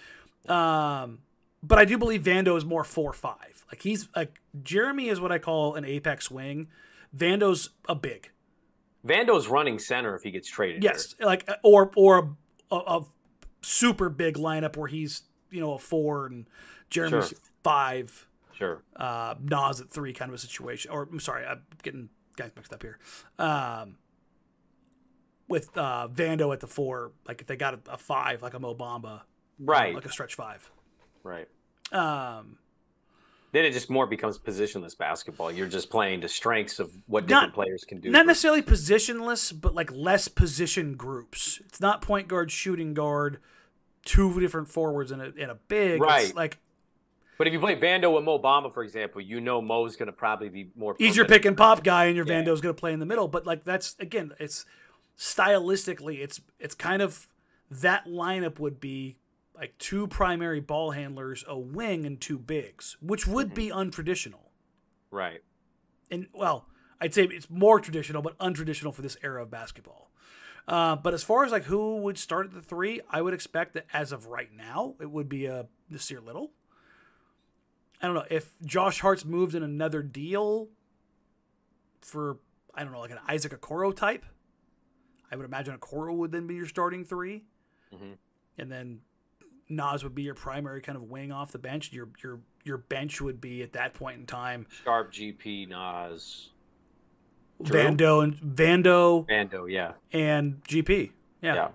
Um, 0.47 1.19
but 1.63 1.77
I 1.79 1.85
do 1.85 1.97
believe 1.97 2.23
Vando 2.23 2.55
is 2.57 2.65
more 2.65 2.83
four 2.83 3.13
five. 3.13 3.65
Like 3.71 3.81
he's 3.81 4.07
like 4.15 4.39
Jeremy 4.63 5.09
is 5.09 5.19
what 5.19 5.31
I 5.31 5.39
call 5.39 5.75
an 5.75 5.85
apex 5.85 6.29
wing. 6.31 6.67
Vando's 7.15 7.71
a 7.89 7.95
big. 7.95 8.31
Vando's 9.05 9.47
running 9.47 9.79
center 9.79 10.15
if 10.15 10.23
he 10.23 10.31
gets 10.31 10.47
traded. 10.49 10.83
here. 10.83 10.91
Yes, 10.91 11.15
like 11.19 11.49
or 11.63 11.91
or 11.95 12.35
a, 12.71 12.75
a 12.75 13.05
super 13.61 14.09
big 14.09 14.35
lineup 14.35 14.75
where 14.77 14.87
he's 14.87 15.23
you 15.49 15.59
know 15.59 15.73
a 15.73 15.79
four 15.79 16.25
and 16.27 16.47
Jeremy's 16.89 17.29
Sure. 17.29 17.37
five, 17.63 18.26
sure. 18.57 18.83
uh, 18.95 19.35
Nas 19.41 19.79
at 19.81 19.89
three 19.89 20.13
kind 20.13 20.29
of 20.29 20.35
a 20.35 20.37
situation. 20.39 20.91
Or 20.91 21.03
I'm 21.11 21.19
sorry, 21.19 21.45
I'm 21.45 21.61
getting 21.83 22.09
guys 22.35 22.51
mixed 22.55 22.73
up 22.73 22.81
here. 22.81 22.97
Um, 23.39 23.97
with 25.47 25.77
uh, 25.77 26.07
Vando 26.09 26.51
at 26.53 26.59
the 26.59 26.67
four, 26.67 27.11
like 27.27 27.41
if 27.41 27.47
they 27.47 27.55
got 27.55 27.73
a, 27.73 27.79
a 27.93 27.97
five, 27.97 28.41
like 28.41 28.53
a 28.53 28.59
Mo 28.59 28.75
Bamba, 28.75 29.21
Right, 29.59 29.95
like 29.95 30.05
a 30.05 30.11
stretch 30.11 30.35
five. 30.35 30.69
right. 31.23 31.47
Um, 31.91 32.57
Then 33.53 33.63
it 33.65 33.71
just 33.71 33.89
more 33.89 34.05
becomes 34.05 34.37
positionless 34.37 34.95
basketball. 34.97 35.51
You're 35.51 35.67
just 35.69 35.89
playing 35.89 36.19
the 36.19 36.27
strengths 36.27 36.79
of 36.79 36.91
what 37.07 37.23
Not- 37.23 37.27
different 37.29 37.53
players 37.53 37.83
can 37.85 38.01
do. 38.01 38.11
not 38.11 38.23
for- 38.23 38.27
necessarily 38.27 38.61
positionless, 38.61 39.53
but 39.59 39.73
like 39.73 39.89
less 39.93 40.27
position 40.27 40.95
groups. 40.95 41.61
It's 41.65 41.79
not 41.79 42.01
point 42.01 42.27
guard, 42.27 42.51
shooting 42.51 42.93
guard, 42.93 43.39
two 44.03 44.37
different 44.39 44.67
forwards 44.67 45.11
and 45.11 45.21
a, 45.21 45.31
and 45.39 45.49
a 45.49 45.55
big. 45.69 45.93
It's 45.93 46.01
Right. 46.01 46.35
like 46.35 46.59
But 47.37 47.47
if 47.47 47.53
you 47.53 47.59
play 47.59 47.75
Vando 47.75 48.13
with 48.15 48.23
Mo 48.23 48.39
Bamba, 48.39 48.73
for 48.73 48.83
example, 48.83 49.21
you 49.21 49.39
know 49.39 49.61
Mo's 49.61 49.95
going 49.95 50.07
to 50.07 50.13
probably 50.13 50.49
be 50.49 50.71
more. 50.75 50.95
he's 50.97 51.15
your 51.15 51.25
pick 51.25 51.45
and 51.45 51.55
pop 51.55 51.83
guy, 51.83 52.05
and 52.05 52.15
your 52.15 52.25
Yeah. 52.25 52.41
Vando's 52.41 52.61
going 52.61 52.73
to 52.73 52.79
play 52.79 52.93
in 52.93 52.99
the 52.99 53.05
middle. 53.05 53.27
But 53.27 53.45
like 53.45 53.63
that's 53.63 53.95
again, 53.99 54.33
it's 54.39 54.65
stylistically, 55.17 56.19
it's 56.19 56.41
it's 56.59 56.75
kind 56.75 57.01
of 57.01 57.27
that 57.69 58.05
lineup 58.05 58.59
would 58.59 58.79
be 58.79 59.17
like 59.55 59.77
two 59.77 60.07
primary 60.07 60.59
ball 60.59 60.91
handlers, 60.91 61.43
a 61.47 61.57
wing, 61.57 62.05
and 62.05 62.19
two 62.19 62.37
bigs, 62.37 62.97
which 63.01 63.27
would 63.27 63.53
be 63.53 63.69
untraditional. 63.69 64.51
Right. 65.11 65.41
And 66.11 66.27
well, 66.33 66.67
I'd 67.01 67.13
say 67.13 67.23
it's 67.23 67.49
more 67.49 67.79
traditional, 67.79 68.21
but 68.21 68.37
untraditional 68.39 68.93
for 68.93 69.01
this 69.01 69.17
era 69.23 69.43
of 69.43 69.51
basketball. 69.51 70.11
Uh, 70.67 70.95
but 70.95 71.13
as 71.13 71.23
far 71.23 71.45
as 71.45 71.51
like 71.51 71.63
who 71.63 71.97
would 71.97 72.17
start 72.17 72.47
at 72.47 72.53
the 72.53 72.61
three, 72.61 73.01
I 73.09 73.21
would 73.21 73.33
expect 73.33 73.73
that 73.73 73.85
as 73.93 74.11
of 74.11 74.27
right 74.27 74.49
now, 74.55 74.95
it 74.99 75.09
would 75.09 75.29
be 75.29 75.45
a 75.45 75.67
Nassir 75.91 76.23
Little. 76.23 76.51
I 78.01 78.05
don't 78.05 78.15
know 78.15 78.25
if 78.29 78.51
Josh 78.63 78.99
Hart's 79.01 79.25
moved 79.25 79.55
in 79.55 79.63
another 79.63 80.01
deal 80.03 80.69
for 82.01 82.37
I 82.75 82.83
don't 82.83 82.91
know 82.93 82.99
like 82.99 83.11
an 83.11 83.19
Isaac 83.27 83.59
Okoro 83.59 83.95
type. 83.95 84.25
I 85.31 85.35
would 85.35 85.45
imagine 85.45 85.77
Okoro 85.77 86.15
would 86.15 86.31
then 86.31 86.47
be 86.47 86.55
your 86.55 86.67
starting 86.67 87.03
3 87.03 87.43
Mhm. 87.93 88.17
and 88.57 88.71
then 88.71 89.01
Nas 89.69 90.03
would 90.03 90.15
be 90.15 90.23
your 90.23 90.35
primary 90.35 90.79
kind 90.81 90.95
of 90.95 91.03
wing 91.09 91.31
off 91.31 91.51
the 91.51 91.57
bench. 91.59 91.91
Your 91.91 92.09
your 92.23 92.39
your 92.63 92.77
bench 92.77 93.19
would 93.19 93.41
be 93.41 93.61
at 93.63 93.73
that 93.73 93.93
point 93.93 94.19
in 94.19 94.25
time 94.25 94.65
Sharpe, 94.83 95.11
GP, 95.11 95.65
Nas, 95.67 96.51
Drew? 97.61 97.81
Vando 97.81 98.23
and 98.23 98.35
Vando 98.37 99.27
Vando. 99.27 99.69
Yeah. 99.71 99.93
and 100.13 100.63
GP. 100.63 101.11
Yeah. 101.41 101.53
Yeah. 101.55 101.67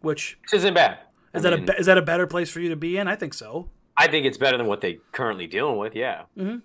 Which 0.00 0.38
Which 0.42 0.54
isn't 0.54 0.74
bad. 0.74 1.00
is 1.34 1.44
I 1.44 1.50
that 1.50 1.60
mean, 1.60 1.68
a 1.70 1.72
is 1.74 1.86
that 1.86 1.98
a 1.98 2.02
better 2.02 2.26
place 2.26 2.50
for 2.50 2.60
you 2.60 2.68
to 2.70 2.76
be 2.76 2.96
in? 2.96 3.06
I 3.06 3.14
think 3.14 3.34
so. 3.34 3.68
I 3.98 4.06
think 4.06 4.24
it's 4.26 4.38
better 4.38 4.56
than 4.56 4.66
what 4.66 4.80
they're 4.80 4.96
currently 5.12 5.46
dealing 5.46 5.76
with. 5.76 5.94
Yeah. 5.96 6.22
And 6.36 6.62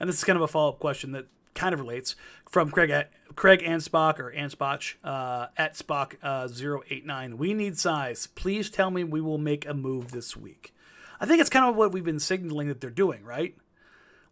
this 0.00 0.16
is 0.16 0.24
kind 0.24 0.36
of 0.36 0.42
a 0.42 0.48
follow 0.48 0.70
up 0.70 0.78
question 0.78 1.12
that 1.12 1.26
kind 1.54 1.72
of 1.74 1.80
relates 1.80 2.16
from 2.50 2.70
Craig 2.70 2.90
at, 2.90 3.12
Craig 3.36 3.60
Anspach 3.60 4.18
or 4.18 4.32
Anspach 4.32 4.94
uh, 5.04 5.48
at 5.56 5.74
Spock 5.74 6.14
uh, 6.22 6.48
089. 6.90 7.36
We 7.36 7.54
need 7.54 7.78
size. 7.78 8.26
Please 8.28 8.70
tell 8.70 8.90
me 8.90 9.04
we 9.04 9.20
will 9.20 9.38
make 9.38 9.66
a 9.66 9.74
move 9.74 10.10
this 10.12 10.36
week. 10.36 10.74
I 11.20 11.26
think 11.26 11.40
it's 11.40 11.50
kind 11.50 11.64
of 11.66 11.76
what 11.76 11.92
we've 11.92 12.04
been 12.04 12.20
signaling 12.20 12.68
that 12.68 12.80
they're 12.80 12.90
doing, 12.90 13.24
right? 13.24 13.54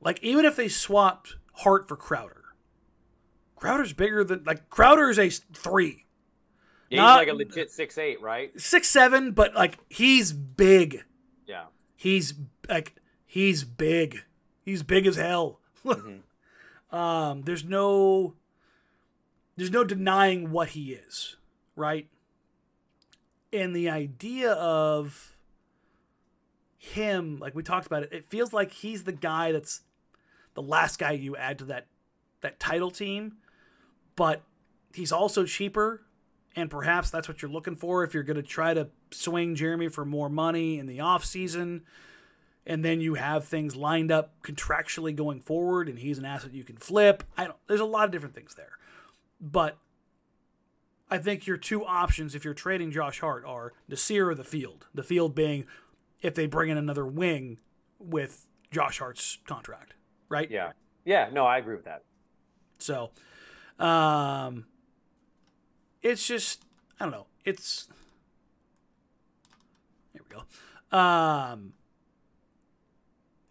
Like 0.01 0.23
even 0.23 0.45
if 0.45 0.57
they 0.57 0.69
swapped 0.69 1.37
Hart 1.55 1.87
for 1.87 1.97
Crowder, 1.97 2.43
Crowder's 3.57 3.93
bigger 3.93 4.25
than 4.25 4.43
like 4.45 4.69
Crowder 4.69 5.09
is 5.11 5.19
a 5.19 5.29
three. 5.31 6.07
Yeah, 6.91 7.03
Not- 7.03 7.21
he's 7.21 7.29
like 7.29 7.35
a 7.35 7.39
legit 7.39 7.71
six 7.71 7.97
eight, 7.99 8.21
right? 8.21 8.59
six 8.61 8.89
seven, 8.89 9.31
but 9.33 9.55
like 9.55 9.79
he's 9.89 10.33
big. 10.33 11.05
Yeah. 11.47 11.65
He's 12.03 12.35
like 12.69 12.97
he's 13.25 13.63
big. 13.63 14.25
He's 14.65 14.83
big 14.83 15.07
as 15.07 15.15
hell. 15.15 15.61
um, 16.91 17.43
there's 17.43 17.63
no 17.63 18.35
there's 19.57 19.71
no 19.71 19.85
denying 19.85 20.51
what 20.51 20.71
he 20.71 20.95
is, 20.95 21.37
right? 21.77 22.09
And 23.53 23.77
the 23.77 23.89
idea 23.89 24.51
of 24.55 25.37
him, 26.77 27.39
like 27.39 27.55
we 27.55 27.63
talked 27.63 27.87
about 27.87 28.03
it, 28.03 28.09
it 28.11 28.27
feels 28.27 28.53
like 28.53 28.73
he's 28.73 29.05
the 29.05 29.13
guy 29.13 29.53
that's 29.53 29.83
the 30.55 30.63
last 30.63 30.99
guy 30.99 31.13
you 31.13 31.37
add 31.37 31.61
to 31.61 31.65
that 31.67 31.87
that 32.41 32.59
title 32.59 32.91
team, 32.91 33.37
but 34.17 34.43
he's 34.93 35.13
also 35.13 35.45
cheaper 35.45 36.03
and 36.55 36.71
perhaps 36.71 37.11
that's 37.11 37.29
what 37.29 37.43
you're 37.43 37.51
looking 37.51 37.77
for 37.77 38.05
if 38.05 38.15
you're 38.15 38.23
going 38.23 38.37
to 38.37 38.43
try 38.43 38.75
to 38.75 38.89
swing 39.11 39.55
Jeremy 39.55 39.89
for 39.89 40.05
more 40.05 40.29
money 40.29 40.79
in 40.79 40.87
the 40.87 40.99
offseason 40.99 41.83
and 42.67 42.85
then 42.85 43.01
you 43.01 43.15
have 43.15 43.45
things 43.45 43.75
lined 43.75 44.13
up 44.13 44.41
contractually 44.43 45.15
going 45.15 45.41
forward 45.41 45.89
and 45.89 45.99
he's 45.99 46.19
an 46.19 46.25
asset 46.25 46.53
you 46.53 46.65
can 46.65 46.77
flip. 46.77 47.25
I 47.37 47.45
don't 47.45 47.57
there's 47.67 47.81
a 47.81 47.85
lot 47.85 48.05
of 48.05 48.11
different 48.11 48.35
things 48.35 48.55
there. 48.55 48.73
But 49.41 49.79
I 51.11 51.19
think 51.19 51.47
your 51.47 51.57
two 51.57 51.85
options 51.85 52.35
if 52.35 52.45
you're 52.45 52.55
trading 52.55 52.91
Josh 52.91 53.21
Hart 53.21 53.45
are 53.45 53.73
Nassir 53.91 54.29
or 54.29 54.35
the 54.35 54.45
field. 54.45 54.87
The 54.95 55.03
field 55.03 55.35
being 55.35 55.67
if 56.21 56.35
they 56.35 56.47
bring 56.47 56.71
in 56.71 56.79
another 56.79 57.07
wing 57.07 57.59
with 57.99 58.47
Josh 58.71 58.99
Hart's 59.01 59.39
contract, 59.47 59.95
right? 60.29 60.51
Yeah. 60.51 60.73
Yeah. 61.05 61.29
No, 61.33 61.45
I 61.45 61.59
agree 61.59 61.75
with 61.75 61.85
that. 61.85 62.05
So, 62.79 63.11
um, 63.79 64.67
it's 66.03 66.27
just 66.27 66.65
I 67.01 67.05
don't 67.05 67.13
know. 67.13 67.27
It's 67.45 67.89
here 70.13 70.23
we 70.29 70.35
go. 70.37 70.41
Um, 70.97 71.73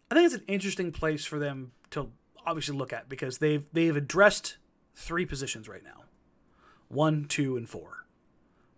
I 0.10 0.16
think 0.16 0.26
it's 0.26 0.36
an 0.36 0.43
interesting 0.47 0.91
place 0.91 1.26
for 1.26 1.39
them 1.39 1.72
to 1.91 2.10
obviously 2.45 2.76
look 2.76 2.93
at 2.93 3.10
because 3.10 3.38
they've 3.39 3.66
they've 3.74 3.95
addressed 3.95 4.58
three 4.95 5.26
positions 5.26 5.68
right 5.68 5.84
now, 5.84 6.04
one, 6.89 7.26
two, 7.26 7.58
and 7.58 7.68
four. 7.68 8.06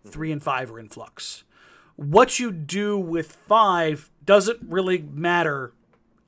Three 0.05 0.31
and 0.31 0.43
five 0.43 0.69
are 0.71 0.79
in 0.79 0.89
flux. 0.89 1.43
What 1.95 2.39
you 2.39 2.51
do 2.51 2.97
with 2.97 3.31
five 3.47 4.09
doesn't 4.25 4.59
really 4.67 4.97
matter 4.99 5.73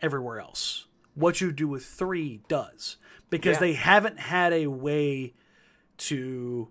everywhere 0.02 0.40
else. 0.40 0.86
What 1.14 1.42
you 1.42 1.52
do 1.52 1.68
with 1.68 1.86
three 1.86 2.42
does 2.48 2.98
because 3.30 3.56
Yeah. 3.56 3.60
they 3.62 3.74
haven't 3.74 4.20
had 4.20 4.54
a 4.54 4.68
way 4.68 5.34
to. 5.98 6.70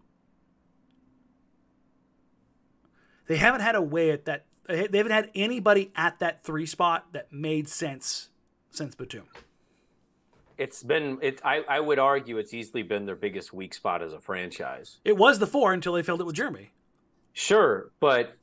They 3.26 3.36
haven't 3.36 3.62
had 3.62 3.74
a 3.74 3.82
way 3.82 4.10
at 4.10 4.26
that. 4.26 4.44
They 4.66 4.98
haven't 4.98 5.12
had 5.12 5.30
anybody 5.34 5.92
at 5.94 6.18
that 6.20 6.42
three 6.42 6.66
spot 6.66 7.12
that 7.12 7.32
made 7.32 7.68
sense 7.68 8.30
since 8.70 8.94
Batum. 8.94 9.24
It's 10.56 10.82
been 10.82 11.18
it. 11.20 11.40
I, 11.44 11.62
I 11.68 11.80
would 11.80 11.98
argue 11.98 12.38
it's 12.38 12.54
easily 12.54 12.82
been 12.82 13.06
their 13.06 13.16
biggest 13.16 13.52
weak 13.52 13.74
spot 13.74 14.02
as 14.02 14.12
a 14.12 14.20
franchise. 14.20 14.98
It 15.04 15.16
was 15.16 15.38
the 15.38 15.46
four 15.46 15.72
until 15.72 15.94
they 15.94 16.02
filled 16.02 16.20
it 16.20 16.24
with 16.24 16.36
Jeremy. 16.36 16.70
Sure, 17.32 17.90
but 17.98 18.36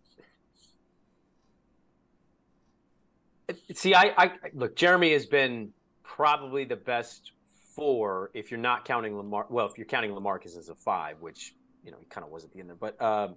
see, 3.74 3.96
I, 3.96 4.14
I 4.18 4.32
look. 4.54 4.76
Jeremy 4.76 5.14
has 5.14 5.26
been 5.26 5.72
probably 6.04 6.66
the 6.66 6.76
best 6.76 7.32
four 7.76 8.32
if 8.34 8.52
you're 8.52 8.60
not 8.60 8.84
counting 8.84 9.16
Lamar. 9.16 9.46
Well, 9.50 9.66
if 9.68 9.78
you're 9.78 9.88
counting 9.88 10.12
LaMarcus 10.12 10.58
as 10.58 10.70
a 10.70 10.76
five, 10.76 11.22
which 11.22 11.56
you 11.84 11.92
know 11.92 11.98
he 12.00 12.06
kind 12.06 12.26
of 12.26 12.32
was 12.32 12.44
at 12.44 12.52
the 12.52 12.60
end 12.60 12.70
there, 12.70 12.76
but 12.76 13.02
um, 13.02 13.36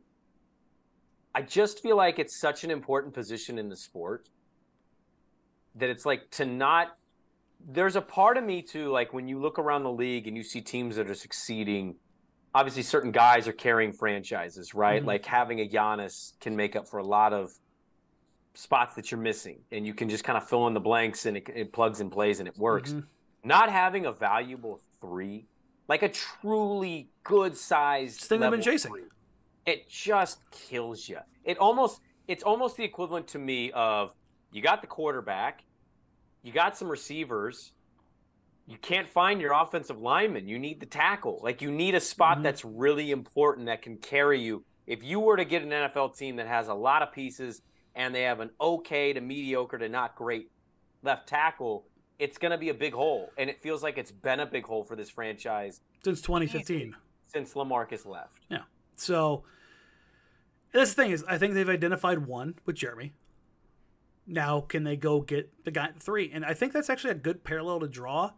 I 1.34 1.42
just 1.42 1.82
feel 1.82 1.96
like 1.96 2.18
it's 2.18 2.36
such 2.36 2.64
an 2.64 2.70
important 2.70 3.12
position 3.14 3.58
in 3.58 3.68
the 3.68 3.76
sport 3.76 4.28
that 5.74 5.90
it's 5.90 6.06
like 6.06 6.30
to 6.32 6.44
not 6.44 6.96
there's 7.66 7.96
a 7.96 8.00
part 8.02 8.36
of 8.36 8.44
me 8.44 8.60
too, 8.62 8.90
like 8.90 9.12
when 9.12 9.26
you 9.26 9.40
look 9.40 9.58
around 9.58 9.84
the 9.84 9.90
league 9.90 10.26
and 10.28 10.36
you 10.36 10.42
see 10.42 10.60
teams 10.60 10.96
that 10.96 11.08
are 11.08 11.14
succeeding. 11.14 11.96
Obviously, 12.54 12.82
certain 12.82 13.10
guys 13.10 13.48
are 13.48 13.52
carrying 13.52 13.92
franchises, 13.92 14.74
right? 14.74 15.02
Mhm. 15.02 15.06
Like 15.06 15.24
having 15.26 15.60
a 15.60 15.68
Giannis 15.68 16.38
can 16.40 16.54
make 16.54 16.76
up 16.76 16.86
for 16.86 16.98
a 16.98 17.04
lot 17.04 17.32
of 17.32 17.52
spots 18.52 18.94
that 18.94 19.10
you're 19.10 19.20
missing, 19.20 19.58
and 19.72 19.84
you 19.84 19.94
can 19.94 20.08
just 20.08 20.22
kind 20.22 20.36
of 20.36 20.48
fill 20.48 20.68
in 20.68 20.74
the 20.74 20.80
blanks, 20.80 21.26
and 21.26 21.36
it, 21.36 21.48
it 21.52 21.72
plugs 21.72 22.00
and 22.00 22.12
plays, 22.12 22.38
and 22.38 22.46
it 22.48 22.56
works. 22.56 22.92
Mhm. 22.92 23.06
Not 23.42 23.72
having 23.72 24.06
a 24.06 24.12
valuable 24.12 24.80
three, 25.00 25.46
like 25.88 26.02
a 26.02 26.08
truly 26.08 27.08
good 27.24 27.56
sized 27.56 28.20
thing 28.20 28.40
they've 28.40 28.50
been 28.50 28.62
chasing. 28.62 28.92
It 29.66 29.88
just 29.88 30.38
kills 30.50 31.08
you. 31.08 31.18
It 31.44 31.58
almost 31.58 32.00
it's 32.26 32.42
almost 32.42 32.76
the 32.76 32.84
equivalent 32.84 33.26
to 33.28 33.38
me 33.38 33.70
of 33.72 34.12
you 34.50 34.62
got 34.62 34.80
the 34.80 34.86
quarterback, 34.86 35.64
you 36.42 36.52
got 36.52 36.76
some 36.76 36.88
receivers, 36.88 37.72
you 38.66 38.78
can't 38.78 39.08
find 39.08 39.40
your 39.42 39.52
offensive 39.52 40.00
lineman. 40.00 40.48
You 40.48 40.58
need 40.58 40.80
the 40.80 40.86
tackle. 40.86 41.40
Like 41.42 41.60
you 41.60 41.70
need 41.70 41.94
a 41.94 42.00
spot 42.00 42.38
Mhm. 42.38 42.42
that's 42.44 42.64
really 42.64 43.10
important 43.10 43.66
that 43.66 43.82
can 43.82 43.98
carry 43.98 44.40
you. 44.40 44.64
If 44.86 45.02
you 45.02 45.20
were 45.20 45.36
to 45.36 45.44
get 45.44 45.62
an 45.62 45.70
NFL 45.72 46.10
team 46.16 46.36
that 46.36 46.46
has 46.46 46.68
a 46.68 46.74
lot 46.74 47.02
of 47.02 47.12
pieces 47.12 47.62
and 47.94 48.14
they 48.14 48.22
have 48.22 48.40
an 48.40 48.50
okay 48.60 49.12
to 49.12 49.20
mediocre 49.20 49.78
to 49.78 49.88
not 49.88 50.14
great 50.16 50.50
left 51.02 51.28
tackle, 51.28 51.86
it's 52.18 52.38
going 52.38 52.52
to 52.52 52.58
be 52.58 52.70
a 52.70 52.74
big 52.74 52.94
hole. 52.94 53.30
And 53.36 53.50
it 53.50 53.60
feels 53.60 53.82
like 53.82 53.98
it's 53.98 54.12
been 54.12 54.40
a 54.40 54.46
big 54.46 54.64
hole 54.64 54.84
for 54.84 54.96
this 54.96 55.10
franchise 55.10 55.80
Since 56.02 56.22
2015. 56.22 56.94
since 57.26 57.52
LaMarcus 57.54 58.06
left. 58.06 58.38
Yeah. 58.48 58.62
So 58.94 59.44
that's 60.74 60.92
the 60.94 61.02
thing 61.02 61.12
is, 61.12 61.24
I 61.28 61.38
think 61.38 61.54
they've 61.54 61.68
identified 61.68 62.26
one 62.26 62.56
with 62.66 62.76
Jeremy. 62.76 63.12
Now, 64.26 64.60
can 64.60 64.84
they 64.84 64.96
go 64.96 65.20
get 65.20 65.64
the 65.64 65.70
guy 65.70 65.90
three? 65.98 66.30
And 66.32 66.44
I 66.44 66.54
think 66.54 66.72
that's 66.72 66.90
actually 66.90 67.10
a 67.12 67.14
good 67.14 67.44
parallel 67.44 67.80
to 67.80 67.88
draw 67.88 68.32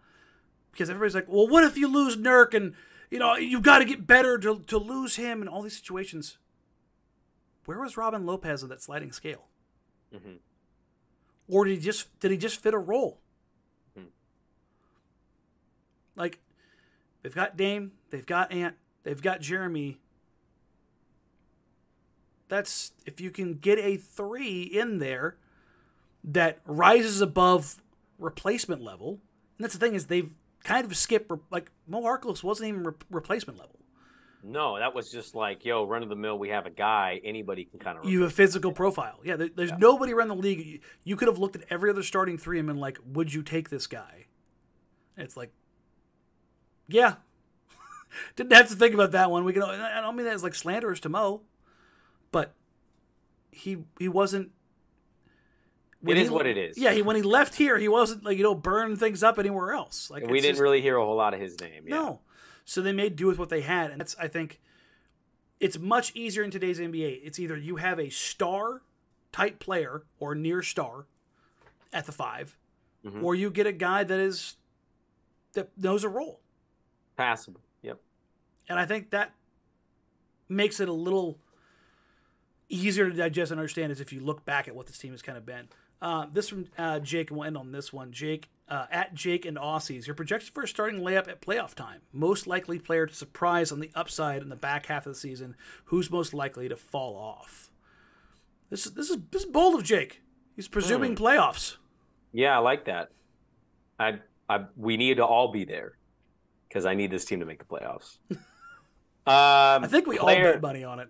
because 0.73 0.91
everybody's 0.91 1.15
like, 1.15 1.29
well, 1.29 1.49
what 1.49 1.65
if 1.65 1.77
you 1.77 1.89
lose 1.89 2.17
Nurk 2.17 2.55
and 2.55 2.75
you 3.11 3.19
know 3.19 3.37
you've 3.37 3.63
got 3.63 3.79
to 3.79 3.85
get 3.85 4.07
better 4.07 4.37
to 4.39 4.61
to 4.67 4.79
lose 4.79 5.17
him 5.17 5.41
and 5.41 5.49
all 5.49 5.63
these 5.63 5.77
situations. 5.77 6.39
Where 7.65 7.81
was 7.81 7.97
Robin 7.97 8.27
Lopez 8.27 8.63
of 8.63 8.69
that 8.69 8.83
sliding 8.83 9.13
scale? 9.13 9.47
Mhm. 10.13 10.39
Or 11.49 11.65
did 11.65 11.79
he 11.79 11.81
just 11.81 12.19
did 12.21 12.31
he 12.33 12.37
just 12.37 12.61
fit 12.61 12.75
a 12.75 12.79
role? 12.79 13.21
Mhm. 13.97 14.09
Like 16.17 16.41
they've 17.23 17.35
got 17.35 17.57
Dame, 17.57 17.93
they've 18.11 18.27
got 18.27 18.51
Ant, 18.53 18.77
they've 19.05 19.23
got 19.23 19.41
Jeremy. 19.41 20.01
That's 22.49 22.93
if 23.05 23.21
you 23.21 23.31
can 23.31 23.55
get 23.55 23.79
a 23.79 23.97
three 23.97 24.63
in 24.63 24.99
there 24.99 25.37
that 26.23 26.61
rises 26.65 27.21
above 27.21 27.83
replacement 28.19 28.83
level. 28.83 29.21
And 29.59 29.65
that's 29.65 29.75
the 29.75 29.81
thing 29.81 29.95
is 29.95 30.07
they've 30.07 30.33
kind 30.65 30.85
of 30.85 30.97
skipped 30.97 31.31
like 31.51 31.71
Mo 31.87 32.03
Harkless 32.03 32.43
wasn't 32.43 32.69
even 32.69 32.85
re- 32.85 32.93
replacement 33.11 33.59
level. 33.59 33.77
No, 34.49 34.79
that 34.79 34.95
was 34.95 35.11
just 35.11 35.35
like, 35.35 35.65
yo, 35.65 35.85
run 35.85 36.05
of 36.05 36.09
the 36.09 36.15
mill. 36.15 36.39
We 36.39 36.51
have 36.51 36.67
a 36.67 36.71
guy. 36.71 37.21
Anybody 37.25 37.65
can 37.65 37.81
kind 37.81 37.99
of. 37.99 38.05
You 38.05 38.23
have 38.23 38.31
a 38.31 38.35
physical 38.35 38.71
profile. 38.71 39.19
Yeah, 39.25 39.35
there, 39.35 39.49
there's 39.55 39.73
nobody 39.73 40.13
around 40.13 40.29
the 40.29 40.37
league. 40.37 40.83
You, 41.03 41.17
could 41.17 41.27
have 41.27 41.39
looked 41.39 41.57
at 41.57 41.65
every 41.69 41.91
other 41.91 42.05
starting 42.05 42.39
three 42.39 42.61
and 42.61 42.69
been 42.69 42.77
like, 42.77 42.99
would 43.05 43.35
you 43.35 43.43
take 43.43 43.71
this 43.71 43.89
guy? 43.89 44.27
It's 45.17 45.37
like, 45.37 45.51
yeah. 46.87 47.15
Didn't 48.37 48.53
have 48.53 48.69
to 48.69 48.77
think 48.77 48.95
about 48.95 49.11
that 49.13 49.33
one. 49.33 49.45
We 49.45 49.53
can. 49.53 49.63
I 49.65 50.01
don't 50.01 50.15
mean 50.15 50.27
that 50.27 50.35
as 50.35 50.45
like 50.45 50.55
slanderous 50.55 51.01
to 51.01 51.09
Mo, 51.09 51.43
but 52.33 52.55
he 53.51 53.79
he 53.99 54.09
wasn't. 54.09 54.51
It 56.07 56.17
he- 56.17 56.29
what 56.29 56.47
it 56.47 56.57
is. 56.57 56.79
Yeah, 56.79 56.93
he 56.93 57.03
when 57.03 57.17
he 57.17 57.23
left 57.23 57.57
here, 57.57 57.79
he 57.79 57.89
wasn't 57.89 58.25
like 58.25 58.37
you 58.39 58.45
know 58.45 58.55
burning 58.55 58.97
things 58.97 59.23
up 59.23 59.39
anywhere 59.39 59.73
else. 59.73 60.11
Like 60.11 60.27
we 60.27 60.41
didn't 60.41 60.53
just- 60.53 60.61
really 60.63 60.81
hear 60.81 60.97
a 60.97 61.05
whole 61.05 61.17
lot 61.17 61.35
of 61.35 61.41
his 61.41 61.59
name. 61.61 61.85
Yeah. 61.89 61.95
no. 61.95 62.21
So 62.65 62.83
they 62.83 62.93
made 62.93 63.17
do 63.17 63.27
with 63.29 63.39
what 63.39 63.49
they 63.49 63.61
had, 63.63 63.91
and 63.91 64.01
that's 64.01 64.17
I 64.19 64.29
think 64.29 64.61
it's 65.59 65.79
much 65.79 66.15
easier 66.15 66.43
in 66.43 66.51
today's 66.51 66.79
NBA. 66.79 67.21
It's 67.25 67.39
either 67.39 67.57
you 67.57 67.77
have 67.77 67.99
a 67.99 68.11
star 68.11 68.83
type 69.33 69.59
player 69.59 70.05
or 70.19 70.35
near 70.35 70.63
star 70.63 71.07
at 71.93 72.07
the 72.07 72.13
5 72.13 72.57
Mhm. 73.05 73.23
or 73.23 73.35
you 73.35 73.51
get 73.51 73.67
a 73.67 73.73
guy 73.73 74.05
that 74.05 74.19
is 74.19 74.57
that 75.55 75.71
knows 75.79 76.05
a 76.05 76.09
role. 76.09 76.41
Passable. 77.17 77.63
Yep. 77.83 78.01
And 78.69 78.79
I 78.79 78.85
think 78.87 79.11
that 79.11 79.33
makes 80.49 80.81
it 80.81 80.89
a 80.89 80.93
little 80.93 81.39
easier 82.69 83.11
to 83.11 83.17
digest 83.17 83.51
and 83.51 83.61
understand 83.61 83.93
is 83.93 84.01
if 84.01 84.13
you 84.13 84.21
look 84.21 84.45
back 84.45 84.69
at 84.69 84.75
what 84.75 84.87
this 84.87 84.99
team 84.99 85.13
has 85.13 85.23
kind 85.23 85.39
of 85.39 85.47
been. 85.47 85.69
Uh, 86.03 86.27
this 86.31 86.51
from 86.51 86.67
uh, 86.77 86.99
Jake, 86.99 87.31
and 87.31 87.39
we'll 87.39 87.47
end 87.47 87.57
on 87.57 87.73
this 87.73 87.93
one. 87.93 88.13
Jake, 88.13 88.51
uh, 88.69 88.87
at 88.91 89.15
Jake 89.15 89.47
and 89.47 89.57
Aussies, 89.57 90.07
your 90.07 90.15
projection 90.15 90.51
for 90.53 90.63
a 90.63 90.69
starting 90.69 91.01
layup 91.01 91.29
at 91.29 91.41
playoff 91.41 91.75
time. 91.75 92.03
Most 92.13 92.47
likely 92.47 92.79
player 92.79 93.07
to 93.07 93.15
surprise 93.15 93.73
on 93.73 93.81
the 93.81 93.91
upside 93.95 94.43
in 94.43 94.51
the 94.51 94.57
back 94.57 94.87
half 94.87 95.07
of 95.07 95.15
the 95.15 95.19
season. 95.19 95.57
Who's 95.87 96.11
most 96.11 96.35
likely 96.35 96.69
to 96.69 96.77
fall 96.77 97.17
off? 97.17 97.71
This 98.69 98.85
is 98.85 98.93
this 98.93 99.11
is 99.11 99.19
this 99.31 99.45
is 99.45 99.51
bold 99.51 99.77
of 99.77 99.85
Jake. 99.85 100.23
He's 100.55 100.69
presuming 100.69 101.15
playoffs. 101.15 101.77
Yeah, 102.33 102.57
I 102.57 102.59
like 102.59 102.87
that. 102.87 103.11
I, 103.99 104.19
I, 104.49 104.65
we 104.77 104.97
need 104.97 105.19
to 105.19 105.25
all 105.25 105.53
be 105.53 105.65
there 105.65 105.97
because 106.69 106.85
I 106.85 106.95
need 106.95 107.11
this 107.11 107.25
team 107.25 107.41
to 107.41 107.47
make 107.47 107.59
the 107.59 107.65
playoffs. 107.65 108.19
um, 108.31 108.37
I 109.27 109.87
think 109.89 110.07
we 110.07 110.19
all 110.19 110.27
player, 110.27 110.55
bet 110.55 110.63
money 110.63 110.85
on 110.85 111.01
it. 111.01 111.09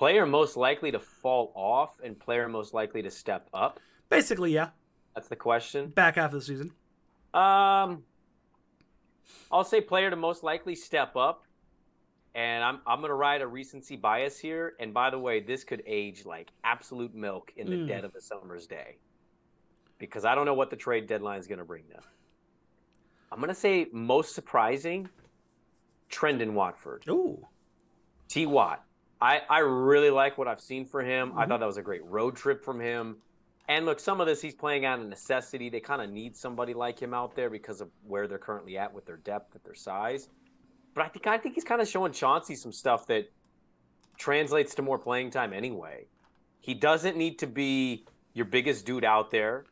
Player 0.00 0.24
most 0.24 0.56
likely 0.56 0.90
to 0.90 0.98
fall 0.98 1.52
off 1.54 2.00
and 2.02 2.18
player 2.18 2.48
most 2.48 2.72
likely 2.72 3.02
to 3.02 3.10
step 3.10 3.46
up. 3.52 3.78
Basically, 4.08 4.50
yeah. 4.50 4.70
That's 5.14 5.28
the 5.28 5.36
question. 5.36 5.88
Back 5.90 6.14
half 6.14 6.32
of 6.32 6.40
the 6.40 6.40
season. 6.40 6.72
Um, 7.34 8.02
I'll 9.52 9.62
say 9.62 9.82
player 9.82 10.08
to 10.08 10.16
most 10.16 10.42
likely 10.42 10.74
step 10.74 11.16
up, 11.16 11.44
and 12.34 12.64
I'm 12.64 12.80
I'm 12.86 13.02
gonna 13.02 13.14
ride 13.14 13.42
a 13.42 13.46
recency 13.46 13.94
bias 13.94 14.38
here. 14.38 14.72
And 14.80 14.94
by 14.94 15.10
the 15.10 15.18
way, 15.18 15.38
this 15.40 15.64
could 15.64 15.82
age 15.86 16.24
like 16.24 16.50
absolute 16.64 17.14
milk 17.14 17.52
in 17.58 17.68
the 17.68 17.76
Mm. 17.76 17.86
dead 17.88 18.04
of 18.06 18.14
a 18.14 18.22
summer's 18.22 18.66
day, 18.66 18.96
because 19.98 20.24
I 20.24 20.34
don't 20.34 20.46
know 20.46 20.54
what 20.54 20.70
the 20.70 20.76
trade 20.76 21.08
deadline 21.08 21.38
is 21.40 21.46
gonna 21.46 21.64
bring 21.64 21.86
them. 21.88 22.02
I'm 23.30 23.38
gonna 23.38 23.54
say 23.54 23.86
most 23.92 24.34
surprising, 24.34 25.10
Trendon 26.10 26.52
Watford, 26.54 27.04
Ooh. 27.10 27.46
T 28.28 28.46
Watt. 28.46 28.82
I 29.20 29.42
I 29.48 29.58
really 29.60 30.10
like 30.10 30.38
what 30.38 30.48
I've 30.48 30.60
seen 30.60 30.84
for 30.86 31.02
him. 31.02 31.32
I 31.36 31.44
Mhm. 31.44 31.48
thought 31.48 31.60
that 31.60 31.66
was 31.66 31.76
a 31.76 31.82
great 31.82 32.04
road 32.04 32.36
trip 32.36 32.64
from 32.64 32.80
him. 32.80 33.22
And 33.68 33.86
look, 33.86 34.00
some 34.00 34.20
of 34.20 34.26
this 34.26 34.40
he's 34.40 34.54
playing 34.54 34.84
out 34.84 34.98
of 34.98 35.06
necessity. 35.06 35.68
They 35.68 35.80
kind 35.80 36.02
of 36.02 36.10
need 36.10 36.36
somebody 36.36 36.74
like 36.74 36.98
him 37.00 37.14
out 37.14 37.34
there 37.36 37.50
because 37.50 37.80
of 37.80 37.90
where 38.02 38.26
they're 38.26 38.38
currently 38.38 38.76
at 38.76 38.92
with 38.92 39.06
their 39.06 39.18
depth, 39.18 39.52
with 39.54 39.62
their 39.62 39.74
size. 39.74 40.28
But 40.94 41.04
I 41.04 41.08
think 41.08 41.26
I 41.26 41.38
think 41.38 41.54
he's 41.54 41.64
kind 41.64 41.80
of 41.80 41.88
showing 41.88 42.12
Chauncey 42.12 42.56
some 42.56 42.72
stuff 42.72 43.06
that 43.06 43.30
translates 44.18 44.74
to 44.74 44.82
more 44.82 44.98
playing 44.98 45.30
time 45.30 45.52
anyway. 45.52 46.06
He 46.60 46.74
doesn't 46.74 47.16
need 47.16 47.38
to 47.38 47.46
be 47.46 48.06
your 48.34 48.44
biggest 48.44 48.86
dude 48.86 49.04
out 49.04 49.30
there, 49.30 49.64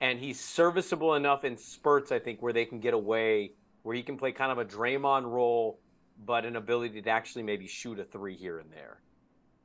and 0.00 0.18
he's 0.18 0.40
serviceable 0.40 1.14
enough 1.14 1.44
in 1.44 1.56
spurts. 1.56 2.12
I 2.12 2.18
think 2.18 2.40
where 2.42 2.52
they 2.52 2.64
can 2.64 2.80
get 2.80 2.94
away, 2.94 3.54
where 3.82 3.94
he 3.94 4.02
can 4.02 4.16
play 4.16 4.32
kind 4.32 4.52
of 4.52 4.58
a 4.58 4.64
Draymond 4.64 5.24
role, 5.24 5.78
but 6.24 6.44
an 6.44 6.56
ability 6.56 7.00
to 7.02 7.10
actually 7.10 7.42
maybe 7.42 7.66
shoot 7.66 7.98
a 7.98 8.04
three 8.04 8.36
here 8.36 8.58
and 8.58 8.70
there. 8.70 9.00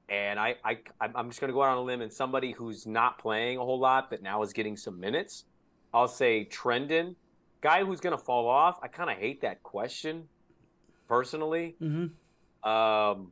And 0.10 0.40
I, 0.40 0.56
I, 0.64 0.78
I'm 1.02 1.30
just 1.30 1.42
going 1.42 1.50
to 1.50 1.54
go 1.54 1.62
out 1.64 1.72
on 1.72 1.78
a 1.78 1.82
limb 1.82 2.02
and 2.02 2.12
somebody 2.12 2.52
who's 2.54 2.88
not 2.88 3.20
playing 3.20 3.58
a 3.58 3.62
whole 3.62 3.80
lot, 3.80 4.10
but 4.10 4.22
now 4.24 4.42
is 4.42 4.54
getting 4.54 4.78
some 4.78 5.00
minutes. 5.00 5.44
I'll 5.94 6.08
say 6.08 6.48
Trendon, 6.50 7.16
guy 7.62 7.84
who's 7.84 8.00
going 8.00 8.18
to 8.18 8.24
fall 8.24 8.48
off. 8.48 8.80
I 8.82 8.88
kind 8.88 9.10
of 9.10 9.18
hate 9.18 9.42
that 9.42 9.64
question, 9.64 10.24
personally. 11.10 11.76
Mm-hmm. 11.82 12.70
Um, 12.70 13.32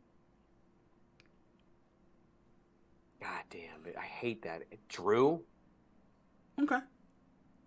God 3.21 3.43
damn 3.49 3.85
it, 3.85 3.95
I 3.97 4.05
hate 4.05 4.43
that. 4.43 4.63
Drew, 4.89 5.41
Okay. 6.61 6.77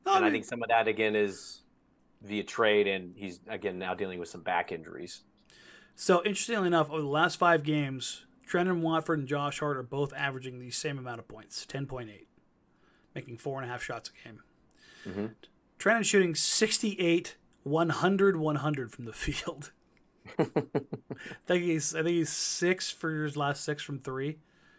No, 0.06 0.14
and 0.14 0.24
I 0.24 0.28
mean- 0.28 0.32
think 0.32 0.44
some 0.46 0.62
of 0.62 0.68
that 0.68 0.88
again 0.88 1.14
is 1.14 1.62
via 2.22 2.42
trade, 2.42 2.86
and 2.86 3.14
he's 3.16 3.40
again 3.48 3.78
now 3.78 3.94
dealing 3.94 4.18
with 4.18 4.28
some 4.28 4.42
back 4.42 4.72
injuries. 4.72 5.22
So 6.00 6.18
interestingly 6.24 6.68
enough, 6.68 6.88
over 6.90 7.02
the 7.02 7.08
last 7.08 7.38
five 7.38 7.64
games, 7.64 8.24
Trendon 8.48 8.82
Watford 8.82 9.18
and 9.18 9.26
Josh 9.26 9.58
Hart 9.58 9.76
are 9.76 9.82
both 9.82 10.12
averaging 10.14 10.60
the 10.60 10.70
same 10.70 10.96
amount 10.96 11.18
of 11.18 11.26
points, 11.26 11.66
ten 11.66 11.86
point 11.86 12.08
eight, 12.08 12.28
making 13.16 13.38
four 13.38 13.60
and 13.60 13.68
a 13.68 13.72
half 13.72 13.82
shots 13.82 14.08
a 14.10 14.28
game. 14.28 14.42
Mhm. 15.04 15.34
Trendon 15.76 16.04
shooting 16.04 16.36
68, 16.36 17.36
100, 17.64 18.36
100 18.36 18.92
from 18.92 19.06
the 19.06 19.12
field. 19.24 19.72
I 20.38 20.44
think 21.46 21.64
he's 21.64 21.96
I 21.96 22.04
think 22.04 22.14
he's 22.14 22.30
six 22.30 22.90
for 22.92 23.24
his 23.24 23.36
last 23.36 23.64
six 23.64 23.82
from 23.82 23.98
3 23.98 24.38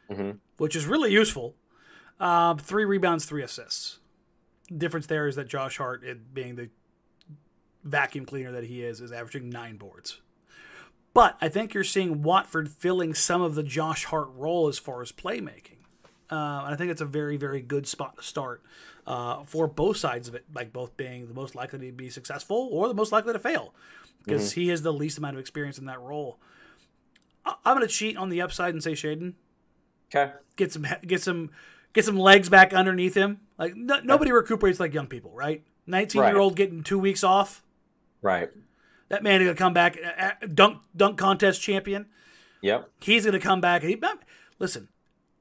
Mhm. 0.10 0.40
which 0.58 0.74
is 0.76 0.86
really 0.86 1.12
useful. 1.12 1.56
Um, 2.20 2.58
three 2.60 2.86
rebounds, 2.86 3.26
three 3.26 3.44
assists. 3.44 4.00
difference 4.76 5.08
there 5.08 5.28
is 5.28 5.36
that 5.36 5.48
Josh 5.50 5.78
Hart, 5.80 6.02
it 6.06 6.34
being 6.34 6.56
the 6.56 6.70
vacuum 7.84 8.26
cleaner 8.26 8.52
that 8.54 8.64
he 8.66 8.84
is, 8.86 9.02
is 9.02 9.12
averaging 9.12 9.50
nine 9.50 9.76
boards. 9.78 10.22
But 11.20 11.36
I 11.42 11.50
think 11.50 11.74
you're 11.74 11.84
seeing 11.84 12.24
Watford 12.24 12.70
filling 12.70 13.14
some 13.14 13.42
of 13.42 13.56
the 13.56 13.62
Josh 13.62 14.06
Hart 14.06 14.30
role 14.38 14.70
as 14.70 14.80
far 14.80 15.02
as 15.02 15.12
playmaking. 15.12 15.80
Uh, 16.32 16.64
and 16.64 16.74
I 16.74 16.76
think 16.78 16.92
it's 16.92 17.02
a 17.02 17.06
very, 17.06 17.36
very 17.36 17.60
good 17.62 17.86
spot 17.90 18.16
to 18.16 18.24
start 18.24 18.64
uh, 19.06 19.44
for 19.44 19.68
both 19.68 19.98
sides 19.98 20.30
of 20.30 20.36
it, 20.36 20.46
like 20.56 20.72
both 20.72 20.96
being 20.96 21.28
the 21.28 21.34
most 21.34 21.56
likely 21.56 21.78
to 21.88 21.92
be 21.92 22.10
successful 22.10 22.70
or 22.72 22.88
the 22.88 22.94
most 22.94 23.12
likely 23.12 23.34
to 23.34 23.40
fail, 23.40 23.74
because 24.24 24.54
he 24.54 24.70
has 24.70 24.82
the 24.82 24.94
least 24.94 25.18
amount 25.18 25.36
of 25.36 25.42
experience 25.42 25.78
in 25.78 25.88
that 25.88 26.00
role. 26.00 26.40
I- 27.46 27.56
I'm 27.66 27.76
going 27.76 27.86
to 27.86 27.94
cheat 27.94 28.16
on 28.16 28.30
the 28.30 28.42
upside 28.42 28.74
and 28.74 28.82
say 28.82 28.94
Shaedon. 28.94 29.34
Okay. 30.16 30.32
Get 30.56 30.72
some, 30.72 30.86
get 31.06 31.22
some, 31.22 31.50
get 31.92 32.06
some 32.06 32.18
legs 32.18 32.48
back 32.48 32.74
underneath 32.74 33.16
him. 33.16 33.42
Like 33.58 33.76
no, 33.76 34.00
nobody 34.00 34.32
recuperates 34.32 34.80
like 34.80 34.94
young 34.94 35.08
people, 35.08 35.32
right? 35.34 35.64
19 35.86 36.22
year 36.32 36.40
old 36.40 36.56
getting 36.56 36.82
two 36.82 36.98
weeks 36.98 37.26
off. 37.26 37.62
Right. 38.22 38.50
That 39.10 39.24
man 39.24 39.42
is 39.42 39.46
going 39.46 39.56
to 39.56 39.60
come 39.62 39.74
back, 39.74 39.98
uh, 40.04 40.22
uh, 40.22 40.48
dunk 40.54 40.82
dunk 40.96 41.18
contest 41.18 41.62
champion. 41.62 42.08
Yep. 42.62 42.90
He's 43.02 43.24
going 43.26 43.34
to 43.34 43.40
come 43.40 43.62
back. 43.62 43.84
He, 43.84 44.00
listen, 44.60 44.90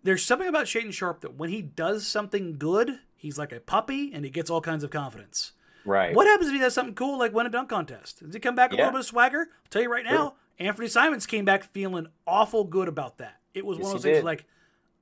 there's 0.03 0.25
something 0.25 0.49
about 0.49 0.67
Shaedon 0.67 0.93
Sharpe 0.93 1.21
that 1.21 1.35
when 1.37 1.51
he 1.51 1.61
does 1.63 2.07
something 2.07 2.57
good, 2.59 3.01
he's 3.17 3.39
like 3.39 3.53
a 3.53 3.61
puppy 3.61 4.11
and 4.13 4.25
he 4.25 4.31
gets 4.31 4.49
all 4.51 4.61
kinds 4.61 4.85
of 4.85 4.91
confidence. 4.91 5.53
Right. 5.85 6.15
What 6.15 6.27
happens 6.27 6.49
if 6.49 6.55
he 6.55 6.61
does 6.61 6.75
something 6.75 6.95
cool 6.95 7.19
like 7.19 7.33
win 7.35 7.47
a 7.47 7.51
dunk 7.51 7.69
contest? 7.69 8.21
Does 8.21 8.35
he 8.35 8.41
come 8.41 8.55
back 8.55 8.73
a 8.73 8.77
little 8.77 8.91
bit 8.93 9.01
of 9.01 9.07
swagger? 9.07 9.41
I'll 9.41 9.69
tell 9.71 9.83
you 9.83 9.91
right 9.91 10.05
now, 10.05 10.35
Anfernee 10.61 10.91
Simons 10.91 11.27
came 11.27 11.45
back 11.45 11.65
feeling 11.65 12.07
awful 12.27 12.65
good 12.65 12.89
about 12.89 13.19
that. 13.19 13.37
It 13.55 13.65
was 13.67 13.79
Yes, 13.79 13.85
one 13.85 13.97
of 13.97 14.03
those 14.03 14.03
things 14.05 14.19
did. 14.19 14.25
like, 14.25 14.45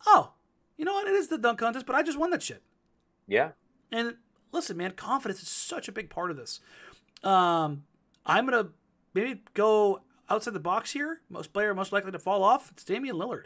oh, 0.06 0.32
you 0.76 0.84
know 0.84 0.94
what? 0.94 1.06
It 1.08 1.14
is 1.14 1.28
the 1.28 1.38
dunk 1.38 1.58
contest, 1.58 1.86
but 1.86 1.96
I 1.96 2.02
just 2.02 2.18
won 2.18 2.30
that 2.30 2.42
shit. 2.42 2.62
Yeah. 3.26 3.50
And 3.90 4.16
listen, 4.52 4.76
man, 4.76 4.92
confidence 4.92 5.42
is 5.42 5.48
such 5.48 5.88
a 5.88 5.92
big 5.92 6.08
part 6.10 6.30
of 6.30 6.36
this. 6.36 6.60
Um, 7.22 7.84
I'm 8.26 8.44
gonna 8.46 8.68
maybe 9.14 9.40
go 9.54 10.00
outside 10.28 10.54
the 10.54 10.60
box 10.60 10.92
here. 10.92 11.20
Most 11.30 11.52
player 11.52 11.72
most 11.74 11.92
likely 11.92 12.12
to 12.12 12.18
fall 12.18 12.42
off. 12.42 12.70
It's 12.72 12.84
Damian 12.84 13.16
Lillard. 13.16 13.44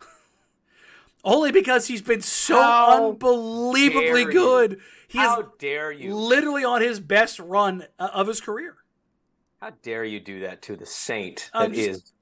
Only 1.24 1.52
because 1.52 1.86
he's 1.86 2.00
been 2.02 2.22
so 2.22 2.60
How 2.60 3.08
unbelievably 3.10 4.22
you. 4.22 4.32
good. 4.32 4.80
He 5.08 5.18
How 5.18 5.40
is 5.40 5.46
dare 5.58 5.92
you? 5.92 6.14
literally 6.14 6.64
on 6.64 6.80
his 6.80 6.98
best 7.00 7.38
run 7.40 7.84
uh, 7.98 8.08
of 8.14 8.26
his 8.26 8.40
career. 8.40 8.76
How 9.60 9.70
dare 9.82 10.04
you 10.04 10.20
do 10.20 10.40
that 10.40 10.62
to 10.62 10.76
the 10.76 10.86
saint 10.86 11.50
that 11.52 11.72
just- 11.72 11.88
is 11.88 12.12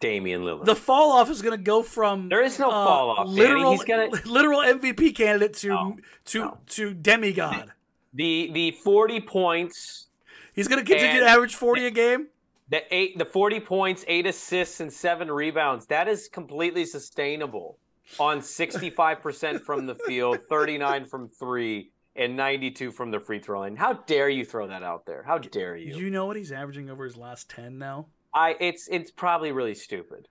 Damian 0.00 0.42
Lillard? 0.42 0.64
The 0.64 0.76
fall 0.76 1.12
off 1.12 1.28
is 1.28 1.42
going 1.42 1.58
to 1.58 1.62
go 1.62 1.82
from 1.82 2.30
There 2.30 2.42
is 2.42 2.58
no 2.58 2.68
uh, 2.70 2.84
fall 2.86 3.10
off, 3.10 3.28
Literal, 3.28 3.76
gonna- 3.78 4.08
literal 4.24 4.60
MVP 4.60 5.14
candidate 5.14 5.52
to 5.58 5.68
No, 5.68 5.96
to 6.26 6.38
no. 6.38 6.58
to 6.68 6.94
demigod. 6.94 7.72
the 8.14 8.50
the 8.54 8.70
40 8.82 9.20
points, 9.20 10.06
He's 10.54 10.68
going 10.68 10.84
to 10.84 10.88
continue 10.90 11.20
And- 11.20 11.26
to 11.26 11.30
average 11.30 11.54
forty 11.54 11.86
a 11.86 11.90
game. 11.90 12.28
the 12.68 12.82
eight 12.94 13.18
the 13.18 13.24
40 13.24 13.60
points, 13.60 14.04
8 14.06 14.26
assists 14.26 14.80
and 14.80 14.92
7 14.92 15.30
rebounds. 15.30 15.86
That 15.86 16.06
is 16.08 16.28
completely 16.28 16.84
sustainable 16.86 17.78
on 18.18 18.40
65% 18.40 19.60
from 19.64 19.86
the 19.86 19.94
field, 19.94 20.38
39 20.48 21.04
from 21.06 21.28
3 21.28 21.90
and 22.16 22.36
92 22.36 22.90
from 22.92 23.10
the 23.10 23.20
free 23.20 23.38
throw 23.40 23.60
line. 23.60 23.76
How 23.76 23.92
dare 23.94 24.28
you 24.28 24.44
throw 24.44 24.66
that 24.68 24.82
out 24.82 25.06
there? 25.06 25.22
How 25.24 25.38
dare 25.38 25.76
you? 25.76 25.96
You 25.96 26.10
know 26.10 26.26
what 26.26 26.36
he's 26.36 26.52
averaging 26.52 26.90
over 26.90 27.04
his 27.04 27.16
last 27.16 27.48
10 27.50 27.78
now? 27.78 28.06
I 28.34 28.56
it's 28.60 28.88
it's 28.88 29.10
probably 29.10 29.50
really 29.52 29.74
stupid. 29.74 30.28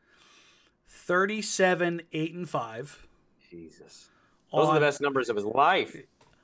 37, 0.88 2.02
8, 2.12 2.34
and 2.34 2.50
5 2.50 3.08
Jesus. 3.50 4.10
Those 4.52 4.68
are 4.68 4.74
the 4.76 4.80
best 4.80 5.02
numbers 5.02 5.30
of 5.30 5.36
his 5.36 5.46
life. 5.46 5.96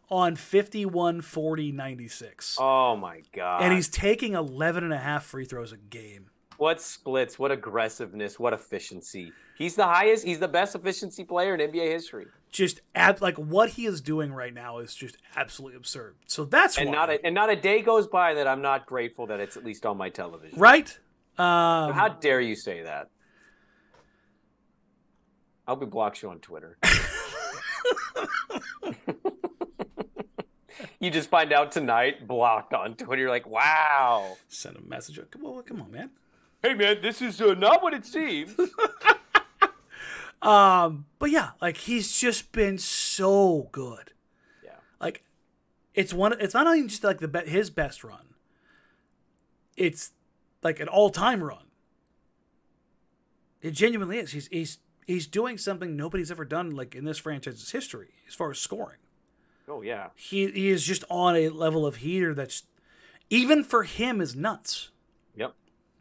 On 0.10 0.36
51, 0.36 1.22
40, 1.22 1.72
96. 1.72 2.58
Oh 2.60 2.96
my 2.96 3.22
god. 3.34 3.62
and 3.64 3.74
he's 3.74 3.88
taking 3.90 4.34
11 4.34 4.84
and 4.84 4.94
a 4.94 4.98
half 4.98 5.24
free 5.26 5.46
throws 5.46 5.72
a 5.72 5.78
game. 5.78 6.28
what 6.58 6.82
splits, 6.82 7.38
what 7.40 7.52
aggressiveness, 7.52 8.40
what 8.40 8.54
efficiency. 8.54 9.34
He's 9.58 9.76
the 9.76 9.86
highest, 9.86 10.26
he's 10.26 10.40
the 10.40 10.48
best 10.48 10.76
efficiency 10.76 11.24
player 11.24 11.56
in 11.56 11.72
NBA 11.72 11.92
history. 11.92 12.28
Just 12.52 12.82
ab- 12.94 13.22
like 13.22 13.36
what 13.38 13.70
he 13.72 13.86
is 13.86 14.00
doing 14.02 14.32
right 14.32 14.54
now 14.54 14.78
is 14.80 14.94
just 14.96 15.18
absolutely 15.36 15.76
absurd. 15.78 16.16
So 16.28 16.46
that's 16.46 16.78
And 16.78 16.90
why, 16.90 16.96
not 16.96 17.10
a, 17.10 17.26
and 17.26 17.34
not 17.36 17.50
a 17.50 17.56
day 17.56 17.82
goes 17.82 18.08
by 18.08 18.34
that 18.36 18.48
I'm 18.48 18.62
not 18.62 18.86
grateful 18.86 19.28
that 19.28 19.40
it's 19.40 19.58
at 19.58 19.66
least 19.66 19.86
on 19.86 19.98
my 19.98 20.10
television. 20.10 20.58
right? 20.60 20.90
Um, 21.38 21.92
How 21.94 22.10
dare 22.22 22.40
you 22.40 22.56
say 22.56 22.84
that? 22.84 23.10
I'll 25.68 25.76
be 25.76 25.86
blocked 25.86 26.22
you 26.22 26.30
on 26.30 26.40
Twitter. 26.40 26.78
you 31.00 31.12
just 31.12 31.30
find 31.30 31.52
out 31.54 31.72
tonight, 31.72 32.28
blocked 32.28 32.74
on 32.74 32.96
Twitter. 32.96 33.24
You're 33.24 33.30
like, 33.30 33.48
wow. 33.48 34.38
send 34.48 34.78
a 34.78 34.82
message. 34.82 35.20
Come 35.32 35.46
on, 35.46 35.64
come 35.64 35.82
on, 35.82 35.92
man. 35.92 36.10
Hey 36.62 36.74
man, 36.74 36.98
this 37.02 37.22
is 37.22 37.40
uh, 37.42 37.54
not 37.54 37.84
what 37.84 37.94
it 37.94 38.06
seems. 38.06 38.56
Um, 40.46 41.06
but 41.18 41.32
yeah, 41.32 41.52
like 41.60 41.78
he's 41.78 42.20
just 42.20 42.52
been 42.52 42.78
so 42.78 43.68
good. 43.72 44.12
Yeah. 44.64 44.76
Like 45.02 45.24
it's 45.96 46.14
one. 46.14 46.40
It's 46.40 46.54
not 46.54 46.68
only 46.68 46.88
just 46.88 47.04
like 47.04 47.20
the 47.20 47.28
be- 47.28 47.50
his 47.50 47.72
best 47.72 48.04
run. 48.04 48.36
It's 49.76 50.12
like 50.62 50.80
an 50.80 50.88
all 50.88 51.10
time 51.10 51.44
run. 51.44 51.66
It 53.62 53.72
genuinely 53.72 54.20
is. 54.20 54.34
He's 54.34 54.48
he's 54.48 54.78
he's 55.08 55.26
doing 55.26 55.58
something 55.58 55.98
nobody's 55.98 56.30
ever 56.30 56.46
done 56.46 56.70
like 56.70 56.94
in 56.94 57.06
this 57.06 57.18
franchise's 57.18 57.72
history 57.72 58.10
as 58.28 58.36
far 58.36 58.52
as 58.52 58.60
scoring. 58.60 59.00
Oh 59.68 59.82
yeah. 59.82 60.10
He 60.16 60.50
he 60.52 60.70
is 60.70 60.84
just 60.84 61.04
on 61.10 61.36
a 61.36 61.50
level 61.50 61.86
of 61.86 61.98
heater 61.98 62.34
that's 62.34 62.64
even 63.30 63.64
for 63.64 63.84
him 63.84 64.22
is 64.22 64.36
nuts. 64.36 64.90
Yep. 65.36 65.54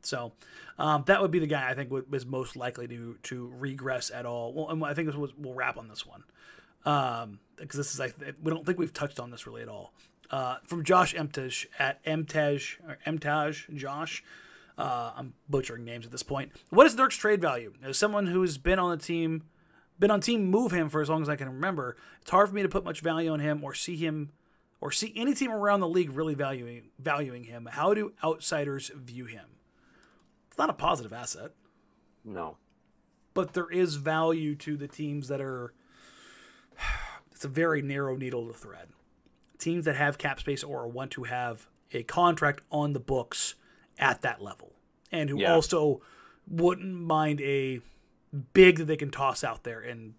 So 0.02 0.32
um, 0.78 1.04
that 1.06 1.22
would 1.22 1.30
be 1.30 1.38
the 1.38 1.46
guy 1.46 1.70
I 1.70 1.74
think 1.74 1.90
would, 1.90 2.10
was 2.10 2.26
most 2.26 2.56
likely 2.56 2.86
to 2.88 3.16
to 3.24 3.52
regress 3.56 4.10
at 4.10 4.26
all. 4.26 4.52
Well, 4.52 4.68
and 4.70 4.84
I 4.84 4.94
think 4.94 5.06
this 5.08 5.16
was, 5.16 5.32
we'll 5.36 5.54
wrap 5.54 5.78
on 5.78 5.88
this 5.88 6.04
one 6.06 6.24
because 6.84 7.76
this 7.76 7.94
is 7.94 8.00
I 8.00 8.08
th- 8.08 8.34
we 8.42 8.50
don't 8.50 8.66
think 8.66 8.78
we've 8.78 8.92
touched 8.92 9.18
on 9.18 9.30
this 9.30 9.46
really 9.46 9.62
at 9.62 9.68
all. 9.68 9.92
Uh, 10.30 10.56
from 10.64 10.84
Josh 10.84 11.14
Emtaj 11.14 11.66
at 11.78 12.04
Emtaj 12.04 12.78
or 12.86 12.98
Emtaj 13.06 13.74
Josh. 13.74 14.22
Uh, 14.76 15.12
I'm 15.16 15.34
butchering 15.48 15.84
names 15.84 16.04
at 16.04 16.10
this 16.10 16.24
point. 16.24 16.50
What 16.70 16.86
is 16.86 16.96
Nurk's 16.96 17.16
trade 17.16 17.40
value? 17.40 17.74
As 17.82 17.96
someone 17.96 18.26
who's 18.26 18.58
been 18.58 18.80
on 18.80 18.90
the 18.90 19.02
team, 19.02 19.44
been 19.98 20.10
on 20.10 20.20
team 20.20 20.44
move 20.46 20.72
him 20.72 20.88
for 20.88 21.00
as 21.00 21.08
long 21.08 21.22
as 21.22 21.28
I 21.28 21.36
can 21.36 21.48
remember, 21.48 21.96
it's 22.22 22.30
hard 22.30 22.48
for 22.48 22.54
me 22.54 22.62
to 22.62 22.68
put 22.68 22.84
much 22.84 23.00
value 23.00 23.30
on 23.32 23.40
him 23.40 23.62
or 23.62 23.74
see 23.74 23.96
him 23.96 24.32
or 24.80 24.90
see 24.90 25.12
any 25.16 25.34
team 25.34 25.50
around 25.52 25.80
the 25.80 25.88
league 25.88 26.10
really 26.10 26.34
valuing 26.34 26.90
valuing 26.98 27.44
him. 27.44 27.68
How 27.70 27.94
do 27.94 28.12
outsiders 28.22 28.90
view 28.94 29.24
him? 29.26 29.46
It's 30.48 30.58
not 30.58 30.70
a 30.70 30.74
positive 30.74 31.12
asset, 31.12 31.52
No. 32.24 32.58
but 33.34 33.54
there 33.54 33.70
is 33.70 33.96
value 33.96 34.54
to 34.56 34.76
the 34.76 34.88
teams 34.88 35.28
that 35.28 35.40
are. 35.40 35.72
It's 37.32 37.44
a 37.44 37.48
very 37.48 37.82
narrow 37.82 38.14
needle 38.16 38.46
to 38.46 38.52
thread. 38.54 38.90
Teams 39.58 39.86
that 39.86 39.96
have 39.96 40.18
cap 40.18 40.38
space 40.38 40.62
or 40.62 40.86
want 40.86 41.10
to 41.12 41.24
have 41.24 41.66
a 41.92 42.04
contract 42.04 42.60
on 42.70 42.92
the 42.92 43.00
books 43.00 43.56
at 43.98 44.22
that 44.22 44.40
level, 44.40 44.74
and 45.10 45.28
who 45.28 45.40
Yeah. 45.40 45.52
also 45.52 46.00
wouldn't 46.46 46.94
mind 46.94 47.40
a 47.40 47.80
big 48.52 48.78
that 48.78 48.86
they 48.86 48.96
can 48.96 49.10
toss 49.10 49.44
out 49.44 49.62
there 49.64 49.80
and 49.80 50.14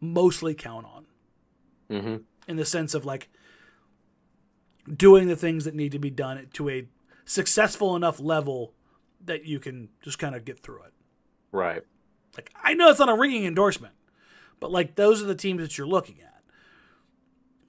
mostly 0.00 0.54
count 0.54 0.86
on 0.86 1.06
Mm-hmm. 1.88 2.16
in 2.48 2.56
the 2.56 2.64
sense 2.64 2.94
of 2.94 3.04
like 3.04 3.28
doing 4.92 5.28
the 5.28 5.36
things 5.36 5.64
that 5.64 5.74
need 5.74 5.92
to 5.92 6.00
be 6.00 6.10
done 6.10 6.48
to 6.54 6.68
a 6.68 6.88
successful 7.24 7.94
enough 7.94 8.18
level 8.18 8.74
that 9.24 9.44
you 9.44 9.60
can 9.60 9.88
just 10.02 10.18
kind 10.18 10.34
of 10.34 10.44
get 10.44 10.58
through 10.60 10.82
it. 10.82 10.92
Right. 11.52 11.82
Like 12.36 12.50
I 12.60 12.74
know 12.74 12.90
it's 12.90 12.98
not 12.98 13.08
a 13.08 13.14
ringing 13.14 13.44
endorsement, 13.44 13.94
but 14.58 14.72
like 14.72 14.96
those 14.96 15.22
are 15.22 15.26
the 15.26 15.36
teams 15.36 15.60
that 15.60 15.78
you're 15.78 15.86
looking 15.86 16.20
at. 16.20 16.42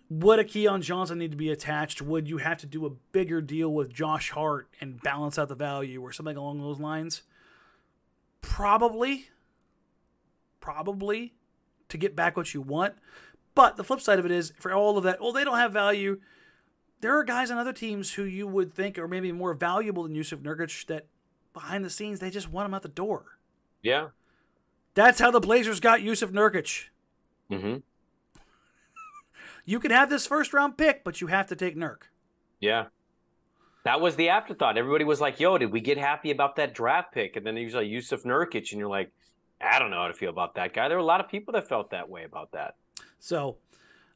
Would 0.09 0.39
a 0.39 0.43
Keon 0.43 0.81
Johnson 0.81 1.19
need 1.19 1.31
to 1.31 1.37
be 1.37 1.51
attached? 1.51 2.01
Would 2.01 2.27
you 2.27 2.37
have 2.37 2.57
to 2.59 2.65
do 2.65 2.85
a 2.87 2.89
bigger 3.11 3.39
deal 3.39 3.71
with 3.71 3.93
Josh 3.93 4.31
Hart 4.31 4.67
and 4.81 5.01
balance 5.01 5.37
out 5.37 5.49
the 5.49 5.55
value 5.55 6.01
or 6.01 6.11
something 6.11 6.37
along 6.37 6.59
those 6.61 6.79
lines? 6.79 7.21
Probably. 8.47 9.27
Probably 10.61 11.33
to 11.89 11.97
get 11.97 12.15
back 12.15 12.37
what 12.37 12.53
you 12.53 12.61
want. 12.61 12.95
But 13.53 13.75
the 13.75 13.83
flip 13.83 14.01
side 14.01 14.19
of 14.19 14.25
it 14.25 14.31
is 14.31 14.53
for 14.57 14.73
all 14.73 14.97
of 14.97 15.03
that, 15.03 15.21
well, 15.21 15.33
they 15.33 15.43
don't 15.43 15.57
have 15.57 15.73
value. 15.73 16.21
There 17.01 17.17
are 17.17 17.23
guys 17.23 17.51
on 17.51 17.57
other 17.57 17.73
teams 17.73 18.13
who 18.13 18.23
you 18.23 18.47
would 18.47 18.73
think 18.73 18.97
are 18.97 19.07
maybe 19.07 19.31
more 19.31 19.53
valuable 19.53 20.03
than 20.03 20.15
Yusuf 20.15 20.39
Nurkic 20.39 20.85
that 20.87 21.05
behind 21.53 21.83
the 21.83 21.89
scenes 21.89 22.19
they 22.19 22.29
just 22.29 22.49
want 22.49 22.65
him 22.65 22.73
out 22.73 22.83
the 22.83 22.87
door. 22.87 23.37
Yeah. 23.81 24.09
That's 24.93 25.19
how 25.19 25.29
the 25.29 25.39
Blazers 25.39 25.79
got 25.79 26.01
Yusuf 26.01 26.31
Nurkic. 26.31 26.85
Mm-hmm. 27.51 27.77
You 29.65 29.79
can 29.79 29.91
have 29.91 30.09
this 30.09 30.25
first 30.25 30.53
round 30.53 30.77
pick, 30.77 31.03
but 31.03 31.19
you 31.19 31.27
have 31.27 31.47
to 31.47 31.55
take 31.55 31.75
Nurk. 31.75 32.03
Yeah. 32.59 32.85
That 33.87 34.01
was 34.01 34.17
the 34.17 34.27
afterthought. 34.27 34.77
Everybody 34.77 35.05
was 35.05 35.21
like, 35.21 35.39
yo, 35.39 35.57
did 35.57 35.71
we 35.71 35.79
get 35.79 35.97
happy 35.97 36.31
about 36.31 36.57
that 36.57 36.73
draft 36.73 37.13
pick? 37.13 37.37
And 37.37 37.47
then 37.47 37.55
there's 37.55 37.73
like 37.73 37.87
Yusuf 37.87 38.23
Nurkic, 38.23 38.73
and 38.73 38.79
you're 38.79 38.89
like, 38.89 39.13
I 39.61 39.79
don't 39.79 39.91
know 39.91 40.01
how 40.01 40.09
to 40.09 40.13
feel 40.13 40.29
about 40.29 40.55
that 40.55 40.73
guy. 40.73 40.89
There 40.89 40.97
were 40.97 41.01
a 41.03 41.05
lot 41.05 41.21
of 41.21 41.29
people 41.29 41.53
that 41.53 41.69
felt 41.69 41.91
that 41.91 42.09
way 42.09 42.25
about 42.25 42.51
that. 42.51 42.75
So, 43.21 43.55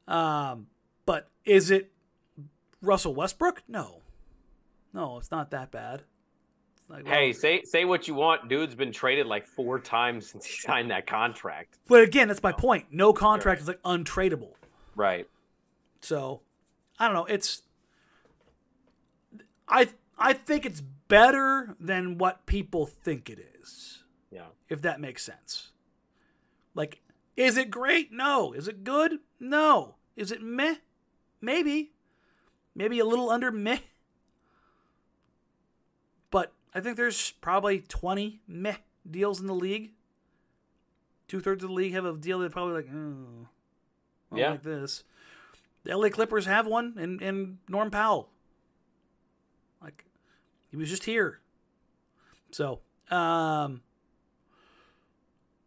um, 0.10 0.68
but 1.06 1.30
is 1.46 1.72
it 1.72 1.90
Russell 2.82 3.16
Westbrook? 3.16 3.64
No, 3.70 4.02
no, 4.94 5.18
it's 5.18 5.32
not 5.32 5.52
that 5.52 5.72
bad. 5.72 6.04
Like, 6.90 7.08
Hey, 7.08 7.32
say 7.32 7.62
say 7.64 7.86
what 7.86 8.10
you 8.10 8.14
want. 8.14 8.50
Dude's 8.50 8.76
been 8.76 8.92
traded 8.92 9.26
like 9.26 9.48
four 9.48 9.80
times 9.80 10.30
since 10.32 10.44
he 10.44 10.58
signed 10.58 10.92
that 10.92 11.08
contract. 11.08 11.78
but 11.88 12.02
again, 12.04 12.28
that's 12.28 12.44
my 12.44 12.52
point. 12.52 12.88
No 12.92 13.14
contract 13.14 13.62
is 13.62 13.70
like 13.70 13.82
untradeable. 13.84 14.52
Right. 14.98 15.30
So 16.02 16.42
I 17.00 17.06
don't 17.06 17.14
know. 17.14 17.26
It's 17.26 17.64
I 19.72 19.88
I 20.18 20.34
think 20.34 20.66
it's 20.66 20.82
better 20.82 21.76
than 21.80 22.18
what 22.18 22.46
people 22.46 22.86
think 22.86 23.30
it 23.30 23.40
is. 23.60 24.04
Yeah. 24.30 24.48
If 24.70 24.82
that 24.84 25.02
makes 25.02 25.24
sense. 25.24 25.70
Like, 26.76 27.02
is 27.36 27.58
it 27.58 27.72
great? 27.72 28.12
No. 28.12 28.54
Is 28.54 28.68
it 28.68 28.84
good? 28.84 29.20
No. 29.40 29.96
Is 30.16 30.32
it 30.32 30.42
meh? 30.42 30.76
Maybe. 31.42 31.92
Maybe 32.76 33.00
a 33.00 33.06
little 33.06 33.30
under 33.30 33.52
meh. 33.52 33.80
But 36.30 36.54
I 36.74 36.80
think 36.80 36.98
there's 36.98 37.32
probably 37.32 37.80
20 37.82 38.42
meh 38.48 38.76
deals 39.10 39.40
in 39.42 39.48
the 39.48 39.56
league. 39.56 39.92
Two 41.28 41.40
thirds 41.40 41.64
of 41.64 41.70
the 41.70 41.76
league 41.76 41.94
have 41.94 42.06
a 42.06 42.14
deal 42.14 42.40
that 42.40 42.52
probably 42.52 42.74
like, 42.76 42.90
oh, 42.94 43.48
Yeah. 44.36 44.52
like 44.52 44.64
this. 44.64 45.04
The 45.84 45.98
LA 45.98 46.10
Clippers 46.10 46.46
have 46.46 46.68
one, 46.68 46.94
and, 46.98 47.22
and 47.22 47.58
Norm 47.68 47.90
Powell. 47.90 48.30
He 50.72 50.78
was 50.78 50.90
just 50.90 51.04
here. 51.04 51.40
So, 52.52 52.80
um, 53.10 53.82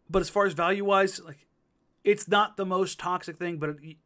but 0.09 0.21
as 0.21 0.31
far 0.31 0.47
as 0.47 0.55
value 0.55 0.85
wise, 0.85 1.21
like, 1.21 1.47
it's 2.03 2.27
not 2.27 2.57
the 2.57 2.67
most 2.67 2.99
toxic 2.99 3.39
thing, 3.39 3.59
but 3.59 3.71
it, 3.83 3.97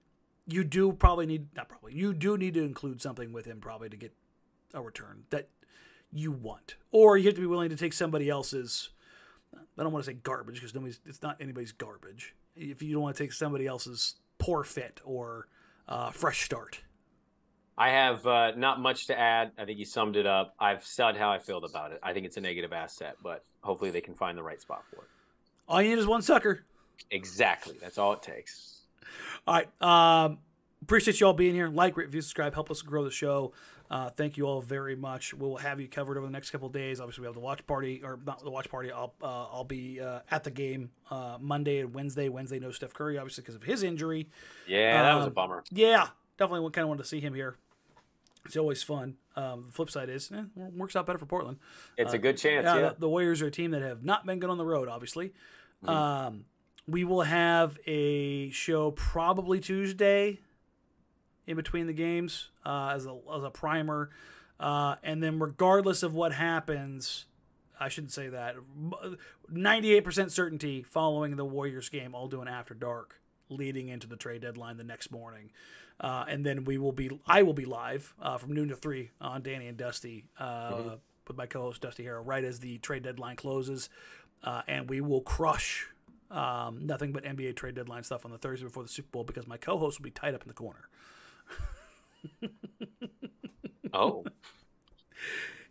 you 0.47 0.65
do 0.65 0.93
probably 0.93 1.27
need, 1.27 1.55
not 1.55 1.69
probably, 1.69 1.95
you 1.95 2.13
do 2.13 2.37
need 2.37 2.55
to 2.55 2.65
include 2.65 3.01
something 3.01 3.33
with 3.33 3.47
him 3.47 3.61
probably 3.61 3.89
to 3.89 3.97
get 3.97 4.13
a 4.75 4.83
return 4.83 5.25
that 5.31 5.49
you 6.13 6.33
want. 6.33 6.77
Or 6.91 7.17
you 7.17 7.27
have 7.27 7.35
to 7.35 7.41
be 7.41 7.47
willing 7.47 7.71
to 7.71 7.77
take 7.77 7.93
somebody 7.93 8.29
else's, 8.29 8.91
I 9.55 9.83
don't 9.83 9.93
want 9.93 10.05
to 10.05 10.11
say 10.11 10.19
garbage 10.23 10.57
because 10.57 10.75
nobody's, 10.75 11.01
it's 11.07 11.23
not 11.23 11.37
anybody's 11.41 11.73
garbage. 11.73 12.35
If 12.57 12.83
you 12.83 12.95
don't 12.95 13.03
want 13.03 13.17
to 13.17 13.23
take 13.23 13.33
somebody 13.33 13.67
else's 13.67 14.17
poor 14.39 14.65
fit 14.65 15.01
or 15.05 15.49
uh, 15.87 16.11
fresh 16.11 16.45
start. 16.45 16.81
I 17.79 17.91
have 17.91 18.27
uh, 18.27 18.53
not 18.57 18.81
much 18.81 19.07
to 19.07 19.19
add. 19.19 19.53
I 19.57 19.65
think 19.65 19.79
you 19.79 19.85
summed 19.85 20.17
it 20.17 20.27
up. 20.27 20.55
I've 20.59 20.85
said 20.85 21.17
how 21.17 21.31
I 21.31 21.39
feel 21.39 21.59
about 21.65 21.93
it. 21.93 22.01
I 22.03 22.13
think 22.13 22.27
it's 22.27 22.37
a 22.37 22.41
negative 22.41 22.73
asset, 22.73 23.17
but 23.23 23.45
hopefully 23.63 23.91
they 23.91 24.01
can 24.01 24.15
find 24.15 24.37
the 24.37 24.43
right 24.43 24.61
spot 24.61 24.83
for 24.91 24.97
it. 25.03 25.09
All 25.69 25.81
you 25.81 25.91
need 25.91 25.99
is 25.99 26.07
one 26.07 26.23
sucker. 26.23 26.65
Exactly. 27.11 27.77
That's 27.81 27.97
all 27.99 28.13
it 28.15 28.23
takes. 28.23 28.81
All 29.47 29.55
right. 29.55 29.69
Um, 30.25 30.39
appreciate 30.83 31.21
you 31.21 31.27
all 31.29 31.33
being 31.35 31.55
here. 31.55 31.69
Like, 31.69 31.97
rate, 31.97 32.07
review, 32.07 32.21
subscribe. 32.21 32.53
Help 32.55 32.71
us 32.71 32.83
grow 32.83 33.05
the 33.05 33.11
show. 33.11 33.53
Uh, 33.91 34.11
thank 34.11 34.37
you 34.37 34.45
all 34.47 34.61
very 34.61 34.97
much. 34.97 35.33
We'll 35.33 35.57
have 35.57 35.81
you 35.81 35.89
covered 35.89 36.19
over 36.19 36.27
the 36.27 36.33
next 36.33 36.51
couple 36.51 36.67
of 36.67 36.73
days. 36.75 37.01
Obviously, 37.01 37.23
we 37.23 37.27
have 37.27 37.35
the 37.35 37.41
watch 37.41 37.67
party, 37.67 38.03
or 38.05 38.19
not 38.27 38.43
the 38.45 38.51
watch 38.51 38.69
party. 38.69 38.91
I'll 38.93 39.15
uh, 39.23 39.47
I'll 39.53 39.65
be 39.65 39.99
uh, 40.01 40.21
at 40.31 40.45
the 40.45 40.51
game 40.51 40.91
uh, 41.11 41.39
Monday 41.41 41.81
and 41.81 41.95
Wednesday. 41.95 42.29
Wednesday, 42.29 42.59
no 42.59 42.71
Steph 42.71 42.93
Curry, 42.93 43.17
obviously 43.17 43.43
because 43.43 43.55
of 43.55 43.63
his 43.63 43.83
injury. 43.83 44.29
Yeah, 44.67 45.03
that 45.03 45.15
was 45.15 45.25
a 45.25 45.29
Um, 45.29 45.33
bummer. 45.33 45.65
Yeah, 45.71 46.09
definitely 46.37 46.71
kind 46.73 46.83
of 46.83 46.89
wanted 46.89 47.05
to 47.05 47.09
see 47.09 47.21
him 47.21 47.33
here. 47.33 47.57
It's 48.49 48.57
always 48.57 48.83
fun. 48.83 49.17
Um, 49.37 49.63
the 49.63 49.73
flip 49.73 49.91
side 49.91 50.09
is, 50.09 50.33
eh, 50.33 50.43
works 50.75 50.97
out 50.97 51.07
better 51.07 51.19
for 51.19 51.27
Portland. 51.27 51.59
It's 51.97 52.15
a 52.15 52.19
good 52.19 52.39
chance. 52.39 52.65
Yeah, 52.65 52.75
Yeah. 52.75 52.89
The, 52.89 52.97
the 53.01 53.09
Warriors 53.09 53.43
are 53.43 53.47
a 53.47 53.51
team 53.51 53.71
that 53.73 53.83
have 53.83 54.03
not 54.03 54.27
been 54.27 54.39
good 54.39 54.51
on 54.51 54.59
the 54.59 54.65
road, 54.65 54.89
obviously. 54.89 55.35
Mm-hmm. 55.85 55.89
Um, 55.89 56.45
we 56.87 57.05
will 57.05 57.23
have 57.23 57.79
a 57.87 58.51
show 58.51 58.91
probably 58.93 59.61
Tuesday 59.61 60.41
in 61.47 61.57
between 61.57 61.87
the 61.87 61.93
games 61.93 62.49
uh, 62.65 62.93
as, 62.95 63.07
a, 63.07 63.17
as 63.37 63.45
a 63.45 63.51
primer. 63.51 64.11
Uh, 64.59 64.97
and 65.03 65.23
then, 65.23 65.39
regardless 65.39 66.03
of 66.03 66.15
what 66.15 66.33
happens, 66.33 67.27
I 67.79 67.89
shouldn't 67.89 68.13
say 68.13 68.29
that. 68.29 68.57
98% 69.53 70.31
certainty 70.31 70.83
following 70.83 71.37
the 71.37 71.45
Warriors 71.45 71.91
game, 71.91 72.15
I'll 72.15 72.29
do 72.29 72.41
an 72.41 72.49
after 72.49 72.75
dark 72.75 73.21
leading 73.51 73.89
into 73.89 74.07
the 74.07 74.17
trade 74.17 74.43
deadline 74.43 74.79
the 74.79 74.85
next 74.85 75.11
morning. 75.11 75.51
Uh, 76.01 76.25
and 76.29 76.47
then 76.47 76.65
we 76.65 76.79
will 76.79 76.93
be, 76.93 77.11
I 77.27 77.43
will 77.43 77.55
be 77.55 77.65
live 77.65 78.15
uh, 78.23 78.39
from 78.39 78.53
noon 78.53 78.69
to 78.69 78.77
three 78.77 79.11
on 79.21 79.43
Danny 79.43 79.67
and 79.67 79.77
Dusty 79.77 80.27
uh, 80.39 80.97
with 81.27 81.37
my 81.37 81.47
co-host 81.47 81.83
Dusty 81.83 82.05
Harah 82.05 82.23
right 82.25 82.45
as 82.45 82.61
the 82.61 82.79
trade 82.79 83.03
deadline 83.03 83.35
closes, 83.37 83.89
uh, 84.45 84.63
and 84.69 84.89
we 84.89 85.01
will 85.01 85.21
crush 85.23 85.89
um, 86.31 86.87
nothing 86.87 87.11
but 87.13 87.25
NBA 87.25 87.57
trade 87.57 87.75
deadline 87.75 88.05
stuff 88.05 88.25
on 88.25 88.31
the 88.31 88.39
Thursday 88.39 88.65
before 88.65 88.83
the 88.85 88.89
Super 88.89 89.09
Bowl 89.11 89.25
because 89.25 89.47
my 89.49 89.57
co-host 89.57 89.99
will 89.99 90.05
be 90.05 90.11
tied 90.11 90.35
up 90.35 90.43
in 90.43 90.49
the 90.49 90.55
corner. 90.55 90.89
Oh, 93.93 94.23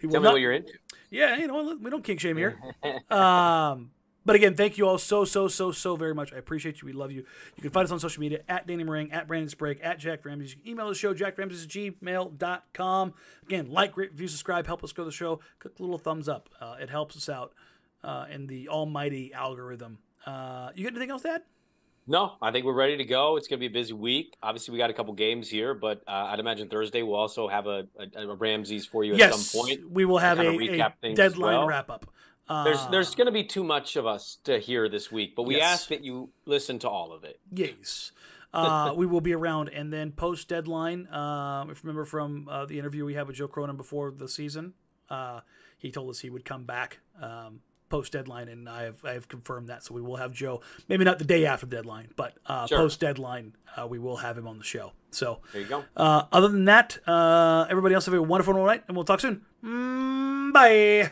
He 0.01 0.07
tell 0.07 0.21
me 0.21 0.23
not- 0.25 0.33
what 0.33 0.41
you're 0.41 0.51
into. 0.53 0.73
Yeah, 1.09 1.37
you 1.37 1.47
know, 1.47 1.77
we 1.79 1.89
don't 1.89 2.03
kink 2.03 2.19
shame 2.19 2.35
here. 2.35 2.57
um, 3.11 3.91
but 4.27 4.35
again, 4.35 4.55
thank 4.55 4.77
you 4.77 4.85
all 4.85 4.97
so, 4.97 5.23
so, 5.23 5.47
so, 5.47 5.71
so 5.71 5.95
very 5.95 6.13
much. 6.13 6.33
I 6.33 6.37
appreciate 6.37 6.81
you. 6.81 6.85
We 6.85 6.91
love 6.91 7.13
you. 7.13 7.23
You 7.55 7.61
can 7.61 7.71
find 7.71 7.85
us 7.85 7.91
on 7.91 7.99
social 8.01 8.19
media 8.19 8.41
at 8.49 8.67
Danny 8.67 8.83
Marang, 8.83 9.13
at 9.13 9.25
Brandon 9.25 9.47
Sprague, 9.47 9.79
at 9.81 9.99
Jacked 9.99 10.25
Ramsays. 10.25 10.49
You 10.49 10.57
can 10.57 10.67
email 10.67 10.89
the 10.89 10.95
show, 10.95 11.13
jackedramsays 11.13 11.63
at 11.63 12.01
gmail.com. 12.01 13.13
Again, 13.45 13.71
like, 13.71 13.95
rate, 13.95 14.11
review, 14.11 14.27
subscribe, 14.27 14.67
help 14.67 14.83
us 14.83 14.91
grow 14.91 15.05
the 15.05 15.11
show. 15.13 15.39
Click 15.59 15.77
the 15.77 15.83
little 15.83 15.97
thumbs 15.97 16.27
up. 16.27 16.49
Uh, 16.59 16.75
it 16.77 16.89
helps 16.89 17.15
us 17.15 17.29
out 17.29 17.53
uh, 18.03 18.25
in 18.29 18.47
the 18.47 18.67
almighty 18.67 19.33
algorithm. 19.33 19.99
Uh, 20.25 20.71
you 20.75 20.83
got 20.83 20.91
anything 20.91 21.11
else 21.11 21.21
to 21.21 21.29
add? 21.29 21.43
No, 22.05 22.33
I 22.41 22.51
think 22.51 22.65
we're 22.65 22.73
ready 22.73 22.97
to 22.97 23.05
go. 23.05 23.37
It's 23.37 23.47
going 23.47 23.59
to 23.59 23.61
be 23.61 23.65
a 23.67 23.81
busy 23.81 23.93
week. 23.93 24.35
Obviously, 24.43 24.73
we 24.73 24.77
got 24.77 24.89
a 24.89 24.93
couple 24.93 25.13
games 25.13 25.49
here, 25.49 25.73
but 25.73 26.03
uh, 26.05 26.27
I'd 26.31 26.39
imagine 26.39 26.67
Thursday 26.67 27.01
we'll 27.01 27.15
also 27.15 27.47
have 27.47 27.67
a, 27.67 27.87
a, 28.15 28.27
a 28.27 28.35
Ramses 28.35 28.85
for 28.85 29.05
you 29.05 29.13
at 29.13 29.19
yes, 29.19 29.45
some 29.45 29.61
point. 29.61 29.89
we 29.89 30.03
will 30.03 30.17
have 30.17 30.39
a, 30.39 30.43
recap 30.43 30.93
a 31.03 31.13
deadline 31.13 31.59
well. 31.59 31.67
wrap 31.67 31.89
up. 31.89 32.05
Uh, 32.49 32.63
There's 32.63 32.85
there's 32.87 33.15
going 33.15 33.25
to 33.25 33.31
be 33.31 33.43
too 33.43 33.63
much 33.63 33.95
of 33.97 34.05
us 34.05 34.37
to 34.45 34.57
hear 34.59 34.87
this 34.89 35.11
week, 35.11 35.35
but 35.35 35.43
we 35.43 35.57
Yes. 35.57 35.73
ask 35.73 35.89
that 35.89 36.03
you 36.03 36.29
listen 36.45 36.79
to 36.79 36.89
all 36.89 37.11
of 37.11 37.23
it. 37.23 37.39
Yes. 37.51 38.11
Uh, 38.53 38.93
we 38.95 39.05
will 39.05 39.19
be 39.21 39.33
around. 39.33 39.67
And 39.69 39.91
then 39.91 40.11
post 40.13 40.47
deadline, 40.47 41.07
um, 41.13 41.69
if 41.69 41.77
you 41.83 41.87
remember 41.87 42.05
from 42.05 42.47
uh, 42.49 42.65
the 42.65 42.79
interview 42.79 43.03
we 43.05 43.13
had 43.15 43.27
with 43.27 43.35
Joe 43.35 43.47
Cronin 43.49 43.75
before 43.75 44.11
the 44.11 44.27
season, 44.29 44.73
uh, 45.09 45.41
he 45.77 45.91
told 45.91 46.09
us 46.09 46.19
he 46.19 46.29
would 46.29 46.45
come 46.45 46.63
back 46.63 46.99
um, 47.21 47.59
post 47.89 48.13
deadline, 48.13 48.47
and 48.47 48.67
I 48.69 48.83
have 48.83 49.03
I 49.05 49.11
have 49.13 49.27
confirmed 49.27 49.67
that. 49.67 49.83
So 49.83 49.93
we 49.93 50.01
will 50.01 50.15
have 50.15 50.31
Joe, 50.31 50.61
maybe 50.87 51.03
not 51.03 51.19
the 51.19 51.25
day 51.25 51.45
after 51.45 51.65
deadline, 51.65 52.07
but 52.15 52.33
uh, 52.45 52.65
Sure. 52.67 52.77
post 52.79 52.99
deadline, 53.01 53.55
uh, 53.75 53.85
we 53.85 53.99
will 53.99 54.17
have 54.17 54.37
him 54.37 54.47
on 54.47 54.57
the 54.57 54.63
show. 54.63 54.93
So 55.11 55.41
There 55.51 55.61
you 55.61 55.67
go. 55.67 55.83
uh, 55.97 56.23
other 56.31 56.47
than 56.47 56.65
that, 56.65 56.97
uh, 57.07 57.65
everybody 57.69 57.93
else 57.93 58.05
have 58.05 58.13
a 58.15 58.21
wonderful 58.21 58.53
night, 58.53 58.83
and 58.87 58.95
we'll 58.95 59.03
talk 59.05 59.19
soon. 59.19 59.45
Mm, 59.63 60.53
bye. 60.53 61.11